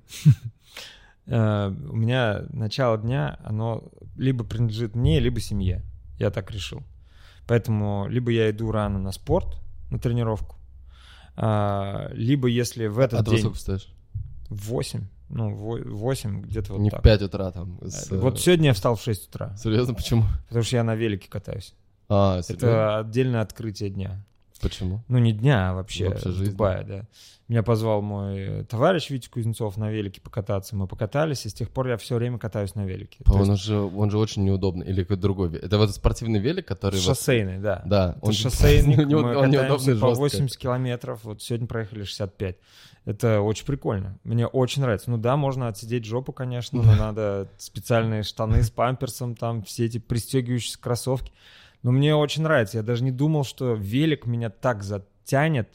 А, 1.26 1.68
У 1.90 1.97
меня 1.97 2.45
начало 2.51 2.99
дня, 2.99 3.38
оно 3.45 3.82
либо 4.16 4.45
принадлежит 4.45 4.95
мне, 4.95 5.20
либо 5.20 5.40
семье. 5.40 5.82
Я 6.18 6.30
так 6.30 6.51
решил. 6.51 6.82
Поэтому 7.47 8.07
либо 8.09 8.30
я 8.30 8.51
иду 8.51 8.70
рано 8.70 8.99
на 8.99 9.12
спорт, 9.12 9.59
на 9.90 9.99
тренировку, 9.99 10.57
а, 11.37 12.09
либо 12.12 12.49
если 12.49 12.87
в 12.87 12.99
этот 12.99 13.20
а 13.20 13.24
день... 13.30 13.39
сколько 13.41 13.57
встаешь? 13.57 13.89
В 14.51 14.68
8. 14.68 15.07
Ну, 15.30 15.55
в 15.55 15.97
8, 15.97 16.43
где-то 16.43 16.74
вот 16.74 16.80
Не 16.80 16.91
так. 16.91 17.01
в 17.01 17.03
5 17.03 17.22
утра 17.22 17.51
там. 17.51 17.78
с, 17.82 18.11
Э, 18.12 18.18
Вот 18.18 18.35
э, 18.35 18.41
сегодня 18.41 18.66
я 18.68 18.74
встал 18.74 18.95
в 18.95 19.03
6 19.03 19.28
утра, 19.30 19.57
Серьезно, 19.57 19.95
почему? 19.95 20.24
потому 20.49 20.62
что 20.64 20.76
я 20.76 20.85
на 20.85 20.95
велике 20.95 21.28
катаюсь. 21.28 21.74
А, 22.09 22.43
серьезно? 22.43 22.66
Это 22.66 22.99
отдельное 22.99 23.41
открытие 23.41 23.91
дня. 23.91 24.24
Почему? 24.64 25.04
Ну, 25.08 25.18
не 25.18 25.32
дня, 25.32 25.70
а 25.70 25.74
вообще, 25.74 26.08
Вообще 26.08 26.30
в. 26.30 26.44
Дубае, 26.50 26.84
да. 26.84 27.06
Меня 27.46 27.62
позвал 27.62 28.00
мой 28.00 28.38
э, 28.38 28.64
товарищ 28.64 29.10
Витя 29.10 29.28
Кузнецов 29.28 29.76
на 29.76 29.90
велике 29.90 30.22
покататься. 30.22 30.74
Мы 30.76 30.86
покатались, 30.86 31.44
и 31.44 31.50
с 31.50 31.54
тех 31.54 31.68
пор 31.70 31.88
я 31.88 31.98
все 31.98 32.14
время 32.16 32.38
катаюсь 32.38 32.74
на 32.74 32.86
велике. 32.86 33.22
То 33.22 33.34
Он 33.34 33.50
есть 33.50 33.62
же, 33.62 33.76
он 33.78 34.10
же 34.10 34.16
очень 34.16 34.44
неудобный. 34.44 34.86
Или 34.86 35.02
какой-то 35.02 35.22
другой. 35.22 35.54
Это 35.58 35.76
вот 35.76 35.90
спортивный 35.94 36.38
велик, 36.40 36.66
который... 36.66 36.94
вот- 36.94 37.04
шоссейный, 37.04 37.58
да. 37.58 37.82
Да, 37.84 38.14
Это 38.16 38.26
он 38.26 38.32
шоссейник, 38.32 38.96
не- 39.06 39.14
мы 39.14 39.36
он 39.36 39.52
катаемся 39.52 39.92
по 39.96 40.08
жестко. 40.08 40.20
80 40.20 40.56
километров, 40.56 41.20
вот 41.24 41.42
сегодня 41.42 41.66
проехали 41.66 42.04
65. 42.04 42.56
Это 43.04 43.42
очень 43.42 43.66
прикольно, 43.66 44.18
мне 44.24 44.46
очень 44.46 44.80
нравится. 44.80 45.10
Ну 45.10 45.18
да, 45.18 45.36
можно 45.36 45.68
отсидеть 45.68 46.06
жопу, 46.06 46.32
конечно, 46.32 46.82
но 46.82 46.94
надо 46.96 47.50
специальные 47.58 48.22
штаны 48.22 48.62
с 48.62 48.70
памперсом, 48.70 49.34
там 49.34 49.62
все 49.64 49.84
эти 49.84 49.98
пристегивающиеся 49.98 50.80
кроссовки. 50.80 51.30
Но 51.85 51.93
мне 51.93 52.16
очень 52.16 52.43
нравится, 52.43 52.78
я 52.78 52.82
даже 52.82 53.05
не 53.05 53.12
думал, 53.12 53.45
что 53.45 53.74
велик 53.74 54.26
меня 54.26 54.51
так 54.51 54.82
затянет. 54.82 55.68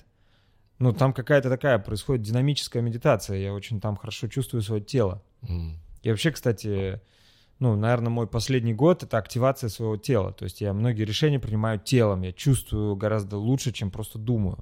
Ну 0.80 0.92
там 0.92 1.14
какая-то 1.14 1.50
такая 1.50 1.78
происходит 1.80 2.24
динамическая 2.24 2.82
медитация, 2.82 3.38
я 3.38 3.54
очень 3.54 3.80
там 3.80 3.96
хорошо 3.96 4.28
чувствую 4.28 4.62
свое 4.64 4.82
тело. 4.82 5.22
М. 5.48 5.78
И 6.02 6.10
вообще, 6.10 6.32
кстати, 6.32 7.00
ну, 7.60 7.76
наверное, 7.76 8.10
мой 8.10 8.26
последний 8.26 8.74
год— 8.74 9.04
это 9.04 9.18
активация 9.18 9.70
своего 9.70 9.98
тела. 9.98 10.32
То 10.34 10.46
есть 10.46 10.62
я 10.62 10.74
многие 10.74 11.04
решения 11.04 11.40
принимаю 11.40 11.78
телом, 11.80 12.22
я 12.24 12.32
чувствую 12.32 12.96
гораздо 12.96 13.38
лучше, 13.38 13.72
чем 13.72 13.92
просто 13.92 14.18
думаю. 14.18 14.58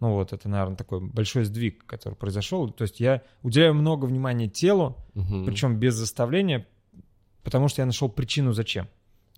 Ну 0.00 0.12
вот, 0.12 0.32
это, 0.32 0.48
наверное, 0.48 0.76
такой 0.76 1.00
большой 1.00 1.44
сдвиг, 1.44 1.86
который 1.86 2.14
произошел. 2.14 2.70
То 2.70 2.82
есть 2.82 3.00
я 3.00 3.22
уделяю 3.42 3.74
много 3.74 4.04
внимания 4.04 4.48
телу, 4.48 4.96
Мгм. 5.14 5.44
причем 5.46 5.76
без 5.78 5.94
заставления, 5.94 6.66
потому 7.42 7.68
что 7.68 7.82
я 7.82 7.86
нашел 7.86 8.08
причину 8.08 8.52
зачем. 8.52 8.86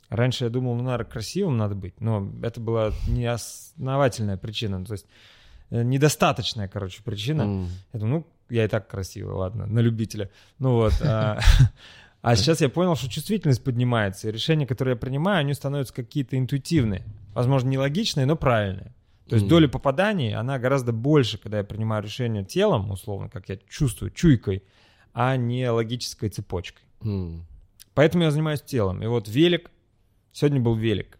Раньше 0.08 0.44
я 0.44 0.50
думал, 0.50 0.74
ну, 0.76 0.84
наверное, 0.84 1.06
красивым 1.06 1.56
надо 1.56 1.74
быть, 1.74 2.00
но 2.00 2.30
это 2.42 2.60
была 2.60 2.92
неосновательная 3.08 4.36
причина, 4.36 4.84
то 4.84 4.92
есть 4.92 5.06
э, 5.70 5.82
недостаточная, 5.82 6.68
короче, 6.68 7.02
причина. 7.02 7.42
М. 7.42 7.68
Я 7.92 8.00
думаю, 8.00 8.18
ну, 8.20 8.26
я 8.48 8.64
и 8.64 8.68
так 8.68 8.88
красивый, 8.88 9.34
ладно, 9.34 9.66
на 9.66 9.80
любителя. 9.80 10.30
Ну 10.58 10.74
вот. 10.74 10.94
А 11.02 11.40
а 12.22 12.36
сейчас 12.36 12.60
я 12.60 12.68
понял, 12.68 12.94
что 12.94 13.10
чувствительность 13.10 13.64
поднимается, 13.64 14.28
и 14.28 14.32
решения, 14.32 14.66
которые 14.66 14.92
я 14.92 14.96
принимаю, 14.96 15.40
они 15.40 15.54
становятся 15.54 15.94
какие-то 15.94 16.38
интуитивные. 16.38 17.04
Возможно, 17.34 17.68
нелогичные, 17.68 18.26
но 18.26 18.36
правильные. 18.36 18.92
То 19.28 19.34
есть 19.34 19.48
доля 19.48 19.66
попаданий, 19.66 20.34
она 20.34 20.58
гораздо 20.60 20.92
больше, 20.92 21.36
когда 21.36 21.58
я 21.58 21.64
принимаю 21.64 22.02
решение 22.02 22.44
телом, 22.44 22.92
условно, 22.92 23.28
как 23.28 23.48
я 23.48 23.58
чувствую, 23.68 24.12
чуйкой, 24.12 24.62
а 25.12 25.36
не 25.36 25.68
логической 25.68 26.28
цепочкой. 26.28 26.84
Поэтому 27.94 28.24
я 28.24 28.30
занимаюсь 28.30 28.62
телом. 28.62 29.02
И 29.02 29.06
вот 29.06 29.26
велик, 29.26 29.70
сегодня 30.36 30.60
был 30.60 30.74
велик. 30.74 31.18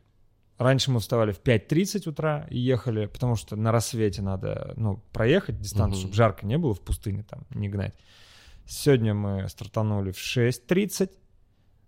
Раньше 0.59 0.91
мы 0.91 1.01
вставали 1.01 1.33
в 1.33 1.41
5.30 1.41 2.09
утра 2.09 2.47
и 2.51 2.59
ехали, 2.59 3.07
потому 3.07 3.37
что 3.37 3.57
на 3.57 3.73
рассвете 3.73 4.21
надо 4.21 4.75
ну, 4.77 5.03
проехать 5.13 5.59
дистанцию, 5.59 5.93
Мгм. 5.93 6.01
чтобы 6.01 6.15
жарко 6.15 6.47
не 6.47 6.59
было 6.59 6.75
в 6.75 6.81
пустыне, 6.83 7.25
там, 7.29 7.47
не 7.51 7.69
гнать. 7.71 7.95
Сегодня 8.67 9.15
мы 9.15 9.49
стартанули 9.49 10.11
в 10.11 10.19
6.30, 10.19 11.11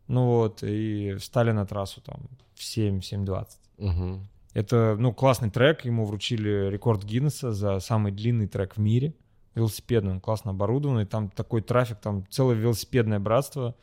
ну 0.06 0.26
вот, 0.26 0.62
и 0.62 1.16
встали 1.18 1.52
на 1.52 1.66
трассу 1.66 2.00
там 2.00 2.28
в 2.54 2.60
7-7.20. 2.60 3.46
Мгм. 3.76 4.28
Это, 4.54 4.96
ну, 4.98 5.12
классный 5.12 5.50
трек, 5.50 5.84
ему 5.84 6.06
вручили 6.06 6.70
рекорд 6.70 7.04
Гиннесса 7.04 7.52
за 7.52 7.78
самый 7.80 8.10
длинный 8.10 8.48
трек 8.48 8.76
в 8.76 8.80
мире. 8.80 9.14
Велосипедный, 9.54 10.12
он 10.12 10.20
классно 10.20 10.52
оборудованный, 10.52 11.04
там 11.04 11.28
такой 11.28 11.60
трафик, 11.60 11.98
там 11.98 12.26
целое 12.30 12.56
велосипедное 12.56 13.18
братство. 13.18 13.74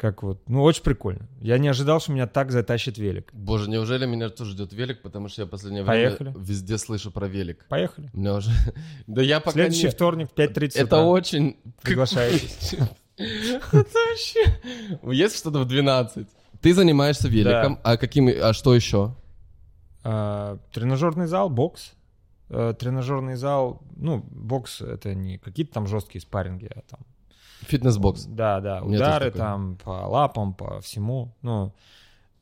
Как 0.00 0.22
вот, 0.22 0.40
ну, 0.48 0.62
очень 0.62 0.82
прикольно. 0.82 1.28
Я 1.42 1.58
не 1.58 1.68
ожидал, 1.68 2.00
что 2.00 2.12
меня 2.12 2.26
так 2.26 2.52
затащит 2.52 2.96
велик. 2.96 3.28
Боже, 3.34 3.68
неужели 3.68 4.06
меня 4.06 4.30
тоже 4.30 4.52
ждет 4.52 4.72
велик, 4.72 5.02
потому 5.02 5.28
что 5.28 5.42
я 5.42 5.46
последнее 5.46 5.84
Поехали. 5.84 6.30
время 6.30 6.42
везде 6.42 6.78
слышу 6.78 7.10
про 7.10 7.28
велик. 7.28 7.66
Поехали. 7.68 8.08
Меня 8.14 8.36
уже... 8.36 8.50
Да 9.06 9.20
я 9.20 9.40
пока 9.40 9.52
Следующий 9.52 9.84
не... 9.84 9.90
вторник 9.90 10.30
в 10.30 10.34
5.30 10.34 10.70
Это 10.76 10.84
утра. 10.84 11.02
очень... 11.04 11.56
Приглашаетесь. 11.82 12.76
Это 13.18 13.68
вообще... 13.72 14.58
Есть 15.12 15.36
что-то 15.36 15.58
в 15.58 15.66
12. 15.66 16.26
Ты 16.62 16.72
занимаешься 16.72 17.28
великом, 17.28 17.78
а 17.82 17.98
каким... 17.98 18.30
А 18.42 18.54
что 18.54 18.74
еще? 18.74 19.14
А, 20.02 20.56
тренажерный 20.72 21.26
зал, 21.26 21.50
бокс. 21.50 21.92
Э, 22.48 22.72
Тренажерный 22.78 23.36
зал, 23.36 23.82
ну, 23.96 24.24
бокс 24.30 24.80
это 24.80 25.14
не 25.14 25.36
какие-то 25.36 25.74
там 25.74 25.86
жесткие 25.86 26.22
спарринги, 26.22 26.70
а 26.74 26.80
там 26.88 27.00
Фитнес-бокс. 27.62 28.24
Да, 28.26 28.60
да, 28.60 28.82
удары 28.82 29.30
там 29.30 29.76
по 29.76 29.90
лапам, 30.06 30.54
по 30.54 30.80
всему. 30.80 31.34
Ну, 31.42 31.72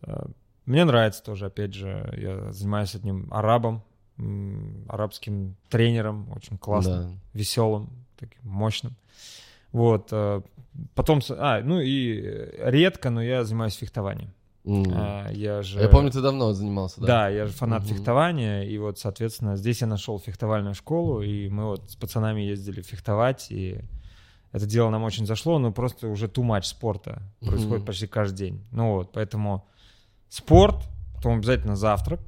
э, 0.02 0.26
мне 0.66 0.84
нравится 0.84 1.22
тоже, 1.22 1.46
опять 1.46 1.74
же, 1.74 2.12
я 2.16 2.52
занимаюсь 2.52 2.94
одним 2.94 3.26
арабом, 3.32 3.82
арабским 4.88 5.56
тренером, 5.68 6.30
очень 6.34 6.58
классным, 6.58 7.02
Да. 7.12 7.38
веселым, 7.38 7.90
таким 8.18 8.42
мощным. 8.50 8.96
Вот. 9.72 10.08
э, 10.12 10.42
Потом, 10.94 11.20
а, 11.30 11.60
ну 11.60 11.80
и 11.80 12.20
редко, 12.58 13.10
но 13.10 13.20
я 13.20 13.42
занимаюсь 13.44 13.74
фехтованием. 13.74 14.32
М. 14.64 14.84
А, 14.92 15.28
Я 15.32 15.62
же... 15.62 15.80
Я 15.80 15.88
помню, 15.88 16.10
ты 16.12 16.20
давно 16.20 16.52
занимался, 16.52 17.00
да? 17.00 17.06
Да, 17.06 17.28
я 17.28 17.46
же 17.46 17.52
фанат 17.52 17.82
Мгм. 17.84 17.94
фехтования, 17.94 18.62
и 18.62 18.78
вот, 18.78 18.98
соответственно, 18.98 19.56
здесь 19.56 19.80
я 19.80 19.86
нашел 19.88 20.20
фехтовальную 20.20 20.74
школу, 20.74 21.20
и 21.22 21.48
мы 21.48 21.64
вот 21.66 21.90
с 21.90 21.96
пацанами 21.96 22.42
ездили 22.42 22.82
фехтовать, 22.82 23.50
и 23.50 23.80
это 24.52 24.66
дело 24.66 24.90
нам 24.90 25.02
очень 25.04 25.26
зашло, 25.26 25.58
но 25.58 25.72
просто 25.72 26.08
уже 26.08 26.26
too 26.26 26.42
much 26.44 26.62
спорта 26.62 27.22
происходит 27.40 27.78
Мгм. 27.78 27.84
почти 27.86 28.06
каждый 28.06 28.36
день. 28.36 28.64
Ну 28.72 28.94
вот, 28.94 29.12
поэтому 29.12 29.66
спорт, 30.28 30.76
потом 31.14 31.38
обязательно 31.38 31.76
завтрак, 31.76 32.20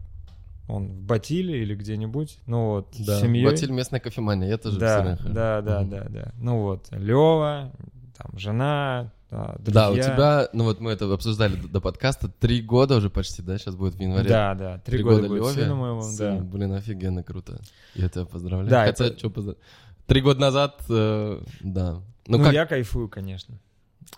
он 0.69 0.89
в 0.89 1.03
Батиле 1.03 1.63
или 1.63 1.75
где-нибудь, 1.75 2.39
ну 2.47 2.67
вот, 2.71 2.95
Да. 2.99 3.19
с 3.19 3.23
семьей. 3.23 3.45
Батиль 3.45 3.71
местная 3.73 4.01
кофемания, 4.01 4.49
я 4.49 4.59
тоже 4.59 4.79
да, 4.79 5.17
хожу. 5.17 5.33
да, 5.35 5.61
да, 5.63 5.81
Мгм. 5.81 5.91
да, 5.91 6.07
да. 6.09 6.33
Ну 6.39 6.63
вот, 6.63 6.87
Лева, 6.93 7.73
там, 8.17 8.39
жена, 8.39 9.11
да, 9.31 9.57
Да, 9.61 9.91
у 9.91 9.95
друзья. 9.95 10.15
тебя, 10.15 10.49
ну 10.53 10.65
вот 10.65 10.81
мы 10.81 10.91
это 10.93 11.13
обсуждали 11.13 11.57
до, 11.57 11.69
до 11.69 11.81
подкаста, 11.81 12.29
три 12.29 12.61
года 12.63 12.97
уже 12.97 13.11
почти, 13.11 13.43
да, 13.43 13.59
сейчас 13.59 13.75
будет 13.77 13.95
в 13.95 14.01
январе. 14.01 14.29
Да, 14.29 14.55
да, 14.55 14.79
три, 14.79 15.03
года, 15.03 15.27
будет 15.27 15.43
Лёве. 15.43 15.55
сыну 15.55 15.77
моему, 15.77 16.03
Сын, 16.03 16.39
да. 16.39 16.45
Блин, 16.45 16.73
офигенно 16.73 17.23
круто. 17.25 17.61
Я 17.95 18.09
тебя 18.09 18.25
поздравляю. 18.25 18.69
Да, 18.71 18.85
Хотя, 18.87 19.07
это- 19.07 19.19
что 19.19 19.31
поздравляю. 19.31 19.63
Три 20.11 20.23
года 20.23 20.41
назад, 20.41 20.83
э, 20.89 21.41
да. 21.61 22.03
Ну, 22.27 22.39
Ну, 22.39 22.43
как? 22.45 22.53
я 22.53 22.67
кайфую, 22.67 23.09
конечно. 23.09 23.55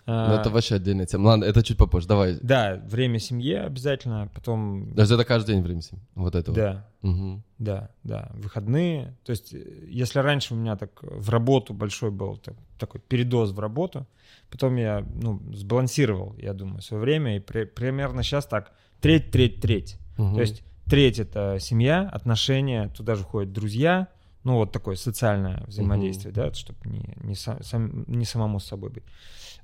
Ну, 0.07 0.13
А, 0.13 0.39
это 0.41 0.49
вообще 0.49 0.75
отдельная 0.75 1.05
тема. 1.05 1.27
Ладно, 1.27 1.43
это 1.45 1.61
чуть 1.61 1.77
попозже. 1.77 2.07
Давай. 2.07 2.39
Да, 2.41 2.81
время 2.87 3.19
семье 3.19 3.61
обязательно, 3.61 4.27
потом... 4.33 4.91
Даже 4.95 5.13
это 5.13 5.23
каждый 5.23 5.53
день 5.53 5.61
время 5.61 5.81
семь. 5.83 5.99
Вот 6.15 6.33
это 6.33 6.49
вот. 6.49 6.55
Да, 6.57 6.87
Мгм. 7.03 7.43
да, 7.59 7.89
да, 8.03 8.31
выходные. 8.33 9.15
То 9.23 9.29
есть, 9.33 9.53
э, 9.53 9.59
если 9.87 10.17
раньше 10.17 10.55
у 10.55 10.57
меня 10.57 10.75
так 10.77 10.89
в 11.03 11.29
работу 11.29 11.75
большой 11.75 12.09
был 12.09 12.37
так- 12.37 12.55
такой 12.79 12.99
передоз 12.99 13.51
в 13.51 13.59
работу, 13.59 14.07
потом 14.49 14.77
я, 14.77 15.05
ну, 15.21 15.39
сбалансировал, 15.53 16.33
я 16.39 16.53
думаю, 16.53 16.81
свое 16.81 17.03
время, 17.03 17.37
и 17.37 17.39
при- 17.39 17.65
примерно 17.65 18.23
сейчас 18.23 18.47
так, 18.47 18.71
треть, 18.99 19.29
треть, 19.29 19.61
треть. 19.61 19.97
Мгм. 20.17 20.33
То 20.33 20.41
есть, 20.41 20.63
треть— 20.85 21.19
это 21.19 21.57
семья, 21.59 22.09
отношения, 22.11 22.89
туда 22.89 23.13
же 23.13 23.23
ходят 23.23 23.53
друзья, 23.53 24.07
ну, 24.43 24.55
вот 24.55 24.71
такое 24.71 24.95
социальное 24.95 25.63
взаимодействие, 25.67 26.33
да, 26.33 26.53
чтобы 26.53 26.79
не, 26.85 27.15
не, 27.23 27.35
сам- 27.35 28.03
не 28.07 28.25
самому 28.25 28.59
с 28.59 28.65
собой 28.65 28.89
быть. 28.89 29.03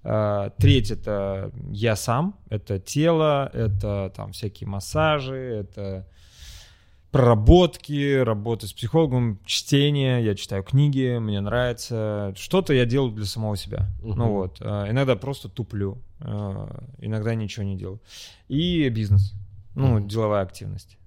А, 0.03 0.51
Треть— 0.51 0.91
это 0.91 1.51
я 1.71 1.95
сам, 1.95 2.35
это 2.49 2.79
тело, 2.79 3.49
это 3.53 4.11
там 4.15 4.31
всякие 4.31 4.67
массажи, 4.69 5.35
это 5.35 6.07
проработки, 7.11 8.17
работа 8.21 8.67
с 8.67 8.73
психологом, 8.73 9.39
чтение, 9.45 10.23
я 10.23 10.35
читаю 10.35 10.63
книги, 10.63 11.17
мне 11.19 11.41
нравится. 11.41 12.33
Что-то 12.37 12.73
я 12.73 12.85
делаю 12.85 13.11
для 13.11 13.25
самого 13.25 13.57
себя. 13.57 13.87
Мгм. 14.01 14.17
Ну 14.19 14.31
вот. 14.31 14.57
а, 14.61 14.89
Иногда 14.89 15.15
просто 15.15 15.49
туплю, 15.49 15.97
а, 16.19 16.83
иногда 16.99 17.33
ничего 17.33 17.65
не 17.65 17.75
делаю. 17.77 17.99
И 18.47 18.87
бизнес, 18.89 19.33
ну, 19.75 19.97
Мгм. 19.97 20.07
деловая 20.07 20.43
активность. 20.43 20.98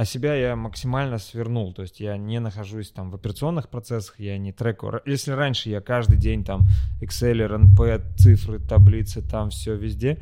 А 0.00 0.06
себя 0.06 0.34
я 0.34 0.56
максимально 0.56 1.18
свернул, 1.18 1.74
то 1.74 1.82
есть 1.82 2.00
я 2.00 2.16
не 2.16 2.40
нахожусь 2.40 2.90
там 2.90 3.10
в 3.10 3.16
операционных 3.16 3.68
процессах, 3.68 4.18
я 4.18 4.38
не 4.38 4.50
треку. 4.50 4.90
Если 5.04 5.30
раньше 5.30 5.68
я 5.68 5.82
каждый 5.82 6.16
день 6.16 6.42
там 6.42 6.62
Excel, 7.02 7.46
RNP, 7.46 8.16
цифры, 8.16 8.60
таблицы, 8.60 9.20
там 9.20 9.50
все 9.50 9.76
везде, 9.76 10.18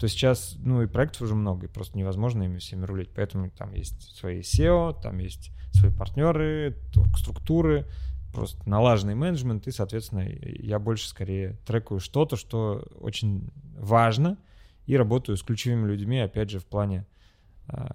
то 0.00 0.08
сейчас, 0.08 0.56
ну 0.58 0.82
и 0.82 0.88
проектов 0.88 1.22
уже 1.22 1.36
много, 1.36 1.66
и 1.66 1.68
просто 1.68 1.96
невозможно 1.96 2.42
ими 2.42 2.58
всеми 2.58 2.84
рулить. 2.84 3.10
Поэтому 3.14 3.50
там 3.50 3.72
есть 3.72 4.16
свои 4.18 4.40
SEO, 4.40 5.00
там 5.00 5.18
есть 5.18 5.52
свои 5.74 5.92
партнеры, 5.92 6.76
структуры, 7.16 7.86
просто 8.34 8.68
налаженный 8.68 9.14
менеджмент, 9.14 9.68
и, 9.68 9.70
соответственно, 9.70 10.26
я 10.28 10.80
больше 10.80 11.06
скорее 11.06 11.56
трекаю 11.64 12.00
что-то, 12.00 12.34
что 12.34 12.84
очень 12.98 13.48
важно, 13.78 14.38
и 14.86 14.96
работаю 14.96 15.36
с 15.36 15.44
ключевыми 15.44 15.86
людьми, 15.86 16.18
опять 16.18 16.50
же, 16.50 16.58
в 16.58 16.66
плане 16.66 17.06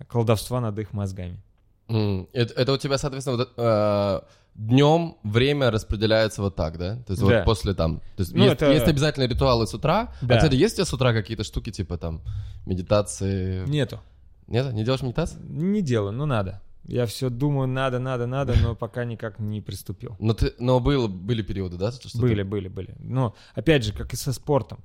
колдовства 0.08 0.62
над 0.62 0.78
их 0.80 0.94
мозгами. 0.94 1.42
М, 1.88 2.28
Это, 2.34 2.54
это 2.54 2.74
у 2.74 2.78
тебя, 2.78 2.98
соответственно, 2.98 3.38
вот, 3.38 3.54
э, 3.58 4.22
днем 4.56 5.18
время 5.24 5.70
распределяется 5.72 6.42
вот 6.42 6.56
так, 6.56 6.78
да? 6.78 6.96
То 7.06 7.12
есть 7.14 7.22
Да. 7.22 7.28
вот 7.38 7.46
после 7.46 7.74
там... 7.74 8.00
То 8.16 8.22
есть 8.22 8.34
Ну, 8.34 8.44
есть, 8.44 8.56
это- 8.56 8.72
есть 8.72 8.88
обязательно 8.88 9.26
ритуалы 9.28 9.68
с 9.68 9.74
утра. 9.74 10.14
Да. 10.22 10.36
А, 10.36 10.38
кстати, 10.38 10.56
есть 10.56 10.74
у 10.74 10.78
тебя 10.78 10.86
с 10.86 10.94
утра 10.94 11.14
какие-то 11.14 11.44
штуки, 11.44 11.72
типа 11.72 11.98
там 11.98 12.22
медитации? 12.66 13.66
Нету. 13.68 14.00
Нет? 14.48 14.74
Не 14.74 14.84
делаешь 14.84 15.02
медитацию? 15.04 15.42
Не 15.48 15.82
делаю, 15.82 16.12
но 16.14 16.26
надо. 16.26 16.62
Я 16.88 17.06
все 17.06 17.30
думаю, 17.30 17.68
надо, 17.68 18.00
надо, 18.00 18.28
надо, 18.28 18.54
но 18.62 18.76
пока 18.80 19.06
никак 19.06 19.40
не 19.40 19.62
приступил. 19.62 20.16
Но, 20.20 20.34
ты, 20.34 20.54
но 20.60 20.80
было, 20.80 21.08
были 21.08 21.42
периоды, 21.42 21.78
да? 21.78 21.92
что 21.92 22.10
ты- 22.12 22.20
Были, 22.20 22.44
были, 22.44 22.68
были. 22.68 22.96
Но, 23.00 23.34
опять 23.56 23.84
же, 23.84 23.92
как 23.94 24.14
и 24.14 24.16
со 24.16 24.34
спортом. 24.34 24.80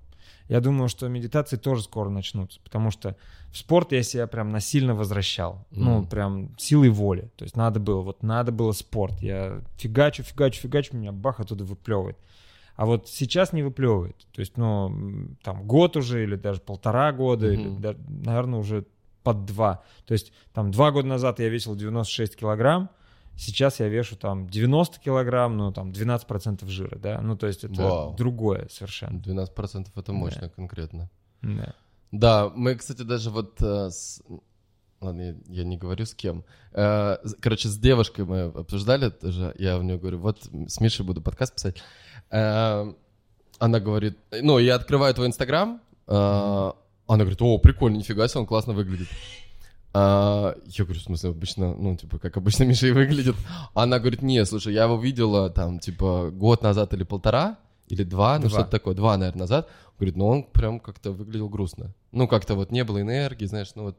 Я 0.50 0.60
думаю, 0.60 0.88
что 0.88 1.06
медитации 1.08 1.56
тоже 1.56 1.82
скоро 1.84 2.08
начнутся, 2.08 2.60
потому 2.64 2.90
что 2.90 3.14
в 3.52 3.56
спорт 3.56 3.92
я 3.92 4.02
себя 4.02 4.26
прям 4.26 4.48
насильно 4.50 4.96
возвращал. 4.96 5.64
Ну, 5.70 5.98
Мгм. 6.00 6.06
прям 6.08 6.54
силой 6.58 6.88
воли. 6.88 7.30
То 7.36 7.44
есть 7.44 7.56
надо 7.56 7.78
было, 7.78 8.00
вот 8.02 8.22
надо 8.24 8.50
было 8.50 8.72
спорт. 8.72 9.14
Я 9.22 9.60
фигачу, 9.76 10.24
фигачу, 10.24 10.60
фигачу, 10.60 10.96
меня 10.96 11.12
бах 11.12 11.38
оттуда 11.38 11.64
выплевывает. 11.64 12.18
А 12.74 12.84
вот 12.84 13.08
сейчас 13.08 13.52
не 13.52 13.62
выплевывает. 13.62 14.16
То 14.32 14.40
есть, 14.40 14.56
ну, 14.56 14.92
там 15.44 15.62
год 15.68 15.96
уже 15.96 16.24
или 16.24 16.34
даже 16.34 16.60
полтора 16.60 17.12
года, 17.12 17.46
или, 17.52 17.68
Мгм. 17.68 17.80
да- 17.80 17.94
наверное, 18.08 18.58
уже 18.58 18.84
под 19.22 19.44
два. 19.44 19.82
То 20.04 20.14
есть, 20.14 20.32
там 20.52 20.72
два 20.72 20.90
года 20.90 21.06
назад 21.06 21.38
я 21.38 21.48
весил 21.48 21.76
96 21.76 22.34
килограмм, 22.36 22.88
сейчас 23.40 23.80
я 23.80 23.88
вешу 23.88 24.16
там 24.16 24.48
90 24.48 25.00
килограмм, 25.00 25.56
ну, 25.56 25.72
там 25.72 25.90
12% 25.90 26.66
жира, 26.68 26.98
да. 26.98 27.20
Ну, 27.20 27.36
то 27.36 27.46
есть 27.46 27.64
это 27.64 27.82
Вау. 27.82 28.14
другое 28.16 28.68
совершенно. 28.70 29.18
12% 29.18 29.88
это 29.94 30.12
мощно 30.12 30.48
конкретно. 30.48 31.10
Да. 31.42 31.74
Да, 32.12 32.50
мы, 32.54 32.74
кстати, 32.74 33.02
даже 33.02 33.30
вот 33.30 33.62
э, 33.62 33.90
с... 33.90 34.20
Ладно, 35.00 35.20
я, 35.22 35.34
я 35.46 35.64
не 35.64 35.78
говорю 35.78 36.04
с 36.04 36.14
кем. 36.14 36.44
Э, 36.72 37.16
короче, 37.40 37.68
с 37.68 37.78
девушкой 37.78 38.24
мы 38.24 38.40
обсуждали 38.42 39.10
тоже. 39.10 39.54
Я 39.58 39.78
в 39.78 39.84
нее 39.84 39.96
говорю, 39.96 40.18
вот 40.18 40.48
с 40.66 40.80
Мишей 40.80 41.06
буду 41.06 41.22
подкаст 41.22 41.54
писать. 41.54 41.82
Э, 42.30 42.92
она 43.58 43.80
говорит, 43.80 44.18
ну, 44.42 44.58
я 44.58 44.74
открываю 44.74 45.14
твой 45.14 45.28
инстаграм. 45.28 45.80
она 46.06 46.74
говорит, 47.06 47.40
о, 47.42 47.58
прикольно, 47.58 47.96
нифига 47.96 48.26
себе, 48.26 48.40
он 48.40 48.46
классно 48.46 48.72
выглядит. 48.72 49.08
А, 49.92 50.54
я 50.66 50.84
говорю, 50.84 51.00
в 51.00 51.04
смысле, 51.04 51.30
обычно, 51.30 51.74
ну, 51.74 51.96
типа, 51.96 52.18
как 52.18 52.36
обычно 52.36 52.64
Миша 52.66 52.86
и 52.86 52.92
выглядит. 52.92 53.36
Она 53.74 53.98
говорит, 53.98 54.22
не, 54.22 54.44
слушай, 54.46 54.72
я 54.72 54.84
его 54.84 54.96
видела 54.98 55.50
там, 55.50 55.78
типа, 55.80 56.30
год 56.32 56.62
назад 56.62 56.94
или 56.94 57.02
полтора, 57.02 57.58
или 57.88 58.04
два, 58.04 58.38
ну, 58.38 58.48
что-то 58.48 58.70
такое, 58.70 58.94
два, 58.94 59.16
наверное, 59.16 59.40
назад. 59.40 59.68
Говорит, 59.98 60.16
ну, 60.16 60.26
он 60.26 60.44
прям 60.44 60.78
как-то 60.80 61.10
выглядел 61.12 61.48
грустно. 61.48 61.92
Ну, 62.12 62.28
как-то 62.28 62.54
вот 62.54 62.70
не 62.70 62.84
было 62.84 63.00
энергии, 63.00 63.46
знаешь, 63.46 63.72
ну, 63.74 63.82
вот, 63.84 63.98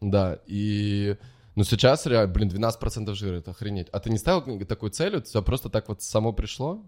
да, 0.00 0.38
и... 0.46 1.16
Ну, 1.56 1.64
сейчас 1.64 2.06
реально, 2.06 2.32
блин, 2.32 2.48
12% 2.48 3.12
жира, 3.14 3.36
это 3.36 3.50
охренеть. 3.50 3.88
А 3.92 3.98
ты 4.00 4.08
не 4.10 4.18
ставил 4.18 4.64
такую 4.64 4.90
цель, 4.90 5.16
у 5.16 5.20
тебя 5.20 5.42
просто 5.42 5.68
так 5.68 5.88
вот 5.88 6.02
само 6.02 6.32
пришло? 6.32 6.82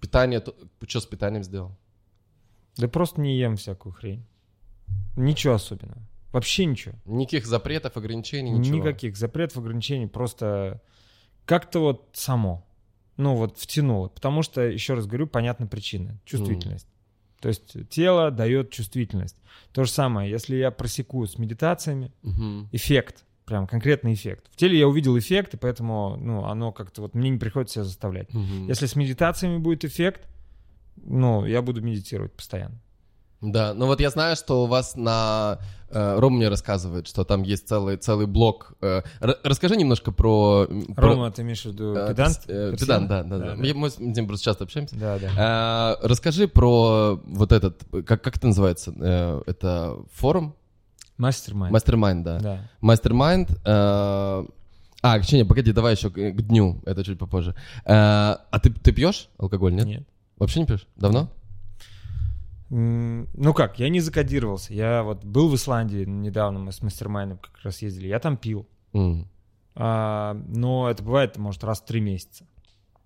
Питание, 0.00 0.40
то- 0.40 0.54
что 0.86 1.00
с 1.00 1.06
питанием 1.06 1.42
сделал? 1.42 1.72
Да 2.76 2.88
просто 2.88 3.20
не 3.20 3.38
ем 3.38 3.56
всякую 3.56 3.92
хрень. 3.92 4.24
Ничего 5.16 5.54
особенного. 5.54 6.02
Вообще 6.32 6.64
ничего. 6.64 6.94
Никаких 7.04 7.46
запретов, 7.46 7.96
ограничений, 7.96 8.50
ничего? 8.50 8.76
Никаких 8.76 9.16
запретов, 9.16 9.58
ограничений. 9.58 10.06
Просто 10.06 10.80
как-то 11.44 11.80
вот 11.80 12.08
само. 12.12 12.64
Ну 13.16 13.34
вот 13.34 13.58
втянуло. 13.58 14.08
Потому 14.08 14.42
что, 14.42 14.62
еще 14.62 14.94
раз 14.94 15.06
говорю, 15.06 15.26
понятна 15.26 15.66
причина. 15.66 16.18
Чувствительность. 16.24 16.86
То 17.40 17.48
есть 17.48 17.76
тело 17.88 18.30
дает 18.30 18.70
чувствительность. 18.70 19.36
То 19.72 19.84
же 19.84 19.90
самое, 19.90 20.30
если 20.30 20.56
я 20.56 20.70
просеку 20.70 21.26
с 21.26 21.38
медитациями, 21.38 22.12
Мгм. 22.22 22.68
эффект, 22.70 23.24
прям 23.46 23.66
конкретный 23.66 24.12
эффект. 24.14 24.46
В 24.52 24.56
теле 24.56 24.78
я 24.78 24.86
увидел 24.86 25.18
эффект, 25.18 25.54
и 25.54 25.56
поэтому 25.56 26.16
ну, 26.20 26.44
оно 26.44 26.70
как-то 26.70 27.02
вот 27.02 27.14
мне 27.14 27.30
не 27.30 27.38
приходится 27.38 27.74
себя 27.76 27.84
заставлять. 27.84 28.32
Мгм. 28.32 28.68
Если 28.68 28.86
с 28.86 28.94
медитациями 28.94 29.58
будет 29.58 29.84
эффект, 29.84 30.28
ну, 30.96 31.46
я 31.46 31.62
буду 31.62 31.80
медитировать 31.80 32.32
постоянно. 32.32 32.78
Да, 33.42 33.72
ну 33.74 33.86
вот 33.86 34.00
я 34.00 34.10
знаю, 34.10 34.36
что 34.36 34.64
у 34.64 34.66
вас 34.66 34.96
на... 34.96 35.58
э, 35.88 36.18
Рома 36.18 36.36
мне 36.36 36.48
рассказывает, 36.48 37.08
что 37.08 37.24
там 37.24 37.42
есть 37.42 37.66
целый, 37.66 37.96
целый 37.96 38.26
блок. 38.26 38.74
э, 38.82 39.00
расскажи 39.20 39.76
немножко 39.76 40.12
про... 40.12 40.66
м, 40.68 40.94
про- 40.94 41.08
Рома, 41.08 41.30
ты 41.30 41.40
имеешь 41.40 41.62
в 41.62 41.66
виду 41.72 41.94
э, 41.96 42.08
педант? 42.08 42.40
Педант, 42.46 43.08
да, 43.08 43.22
да, 43.22 43.38
да. 43.38 43.46
Да, 43.56 43.74
Мы- 43.74 43.88
с 43.90 43.98
ним 43.98 44.26
просто 44.26 44.44
часто 44.44 44.64
общаемся. 44.64 44.94
Да, 44.96 45.18
да. 45.18 45.96
Расскажи 46.02 46.48
про 46.48 47.18
вот 47.24 47.52
этот, 47.52 47.82
как, 48.06 48.22
как 48.22 48.36
это 48.36 48.46
называется? 48.48 48.92
Это 49.46 49.96
форум? 50.12 50.54
Мастер-майнд. 51.16 51.72
Мастер-майнд, 51.72 52.24
да. 52.24 52.38
Да. 52.40 52.58
Мастер-майнд. 52.82 53.50
э, 53.64 54.44
А, 55.02 55.18
не, 55.32 55.44
погоди, 55.46 55.72
давай 55.72 55.94
еще 55.94 56.10
к 56.10 56.14
к 56.14 56.42
дню, 56.42 56.82
это 56.84 57.02
чуть 57.04 57.18
попозже. 57.18 57.54
Э, 57.86 58.36
А 58.50 58.58
ты, 58.62 58.70
ты 58.70 58.92
пьешь 58.92 59.28
алкоголь, 59.38 59.72
нет? 59.74 59.86
Нет. 59.86 60.02
Вообще 60.38 60.60
не 60.60 60.66
пьешь? 60.66 60.86
Давно? 60.96 61.28
Ну 62.70 63.54
как, 63.54 63.78
я 63.80 63.88
не 63.88 64.00
закодировался. 64.00 64.72
Я 64.72 65.02
вот 65.02 65.24
был 65.24 65.48
в 65.48 65.54
Исландии 65.56 66.04
недавно, 66.04 66.60
мы 66.60 66.72
с 66.72 66.82
мастер-майндом 66.82 67.38
как 67.38 67.58
раз 67.62 67.82
ездили. 67.82 68.06
Я 68.06 68.20
там 68.20 68.36
пил. 68.36 68.68
М. 68.92 69.28
А, 69.74 70.34
но 70.48 70.88
это 70.88 71.02
бывает, 71.02 71.36
может, 71.36 71.64
раз 71.64 71.80
в 71.80 71.84
три 71.84 72.00
месяца. 72.00 72.46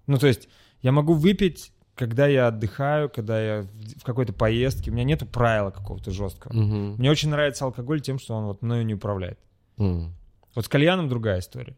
Ну, 0.06 0.18
то 0.18 0.26
есть 0.26 0.48
я 0.82 0.92
могу 0.92 1.14
выпить, 1.14 1.72
когда 1.94 2.26
я 2.26 2.48
отдыхаю, 2.48 3.08
когда 3.08 3.40
я 3.40 3.66
в 3.96 4.04
какой-то 4.04 4.32
поездке. 4.32 4.90
У 4.90 4.94
меня 4.94 5.04
нету 5.04 5.26
правила 5.26 5.70
какого-то 5.70 6.10
жесткого. 6.10 6.52
Мгм. 6.52 6.96
Мне 6.96 7.10
очень 7.10 7.30
нравится 7.30 7.64
алкоголь 7.64 8.00
тем, 8.00 8.18
что 8.18 8.34
он 8.34 8.44
вот 8.44 8.60
мною 8.62 8.84
не 8.84 8.94
управляет. 8.94 9.38
М. 9.78 10.14
Вот 10.54 10.64
с 10.64 10.68
кальяном 10.68 11.08
другая 11.08 11.40
история. 11.40 11.76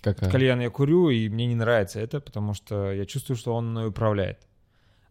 Какая? 0.00 0.30
Кальян 0.30 0.60
я 0.60 0.70
курю, 0.70 1.08
и 1.10 1.28
мне 1.28 1.46
не 1.46 1.54
нравится 1.54 1.98
это, 1.98 2.20
потому 2.20 2.54
что 2.54 2.92
я 2.92 3.06
чувствую, 3.06 3.36
что 3.36 3.54
он 3.54 3.70
мной 3.70 3.88
управляет. 3.88 4.46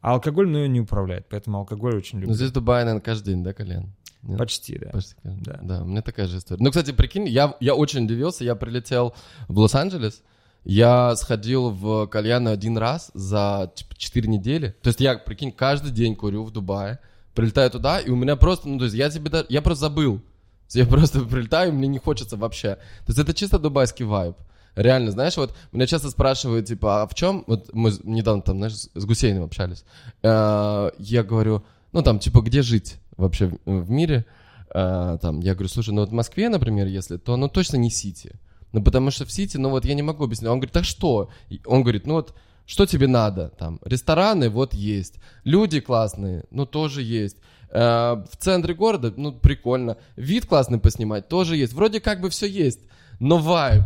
А 0.03 0.11
алкоголь 0.11 0.47
мною 0.47 0.69
не 0.69 0.81
управляет, 0.81 1.27
поэтому 1.29 1.59
алкоголь 1.59 1.95
очень 1.95 2.19
люблю. 2.19 2.31
Ну, 2.31 2.35
здесь 2.35 2.49
в 2.49 2.53
Дубае, 2.53 2.83
наверное, 2.83 3.01
каждый 3.01 3.35
день, 3.35 3.41
да, 3.41 3.53
Колян? 3.53 3.89
Нет? 4.21 4.37
Почти, 4.37 4.77
да. 4.77 4.89
Почти 4.89 5.15
Да. 5.23 5.59
Да, 5.61 5.81
у 5.81 5.85
меня 5.85 6.01
такая 6.01 6.27
же 6.27 6.39
история. 6.39 6.61
Ну, 6.61 6.71
кстати, 6.71 6.91
прикинь, 6.91 7.25
я, 7.25 7.55
я 7.61 7.73
очень 7.73 8.03
удивился, 8.03 8.43
я 8.43 8.55
прилетел 8.55 9.15
в 9.47 9.57
Лос-Анджелес, 9.57 10.21
я 10.65 11.15
сходил 11.15 11.69
в 11.69 12.07
кальян 12.07 12.49
один 12.49 12.77
раз 12.77 13.11
за 13.13 13.71
типа, 13.73 13.95
4 13.97 14.27
недели. 14.27 14.75
То 14.81 14.89
есть 14.89 14.99
я, 14.99 15.15
прикинь, 15.17 15.53
каждый 15.53 15.93
день 15.93 16.17
курю 16.17 16.43
в 16.43 16.51
Дубае, 16.51 16.99
прилетаю 17.33 17.71
туда, 17.71 18.01
и 18.01 18.09
у 18.09 18.17
меня 18.17 18.35
просто, 18.35 18.67
ну, 18.67 18.79
то 18.79 18.83
есть 18.83 18.97
я 18.97 19.09
себе 19.09 19.29
даже, 19.29 19.45
я 19.47 19.61
просто 19.61 19.85
забыл. 19.85 20.19
Я 20.73 20.85
просто 20.85 21.21
прилетаю, 21.21 21.69
и 21.71 21.73
мне 21.73 21.87
не 21.87 21.99
хочется 21.99 22.35
вообще. 22.35 22.75
То 22.75 23.07
есть 23.07 23.19
это 23.19 23.33
чисто 23.33 23.57
дубайский 23.57 24.03
вайб. 24.03 24.35
Реально, 24.75 25.11
знаешь, 25.11 25.37
вот 25.37 25.55
меня 25.71 25.85
часто 25.85 26.09
спрашивают, 26.09 26.65
типа, 26.65 27.03
а 27.03 27.07
в 27.07 27.13
чем? 27.13 27.43
Вот 27.47 27.69
мы 27.73 27.91
недавно 28.03 28.41
там, 28.41 28.57
знаешь, 28.57 28.73
с 28.73 29.05
Гусейном 29.05 29.43
общались. 29.43 29.83
Э, 30.23 30.89
Я 30.97 31.23
говорю, 31.23 31.63
ну 31.91 32.01
там, 32.01 32.19
типа, 32.19 32.41
где 32.41 32.61
жить 32.61 32.97
вообще 33.17 33.51
в, 33.65 33.89
мире? 33.91 34.25
Э, 34.73 35.17
Там, 35.21 35.41
я 35.41 35.53
говорю, 35.53 35.69
слушай, 35.69 35.93
ну 35.93 36.01
вот 36.01 36.09
в 36.09 36.13
Москве, 36.13 36.49
например, 36.49 36.87
если, 36.87 37.17
то 37.17 37.37
ну 37.37 37.47
точно 37.49 37.77
не 37.77 37.89
Сити. 37.91 38.31
Ну 38.71 38.83
потому 38.83 39.11
что 39.11 39.25
в 39.25 39.31
Сити, 39.31 39.57
ну 39.57 39.69
вот 39.69 39.85
я 39.85 39.93
не 39.93 40.01
могу 40.01 40.23
объяснить. 40.23 40.49
Он 40.49 40.57
говорит, 40.57 40.73
так 40.73 40.85
что? 40.85 41.29
Он 41.65 41.83
говорит, 41.83 42.07
ну 42.07 42.15
вот, 42.15 42.33
что 42.65 42.87
тебе 42.87 43.07
надо? 43.07 43.49
Там, 43.59 43.79
рестораны 43.85 44.49
вот 44.49 44.73
есть, 44.73 45.15
люди 45.43 45.79
классные, 45.81 46.45
ну 46.49 46.65
тоже 46.65 47.03
есть. 47.03 47.37
Э, 47.69 48.23
В 48.31 48.37
центре 48.37 48.73
города, 48.73 49.13
ну 49.15 49.31
прикольно. 49.33 49.97
Вид 50.15 50.47
классный 50.47 50.79
поснимать 50.79 51.27
тоже 51.27 51.57
есть. 51.57 51.73
Вроде 51.73 51.99
как 51.99 52.21
бы 52.21 52.31
все 52.31 52.47
есть, 52.47 52.79
но 53.19 53.37
вайб. 53.37 53.83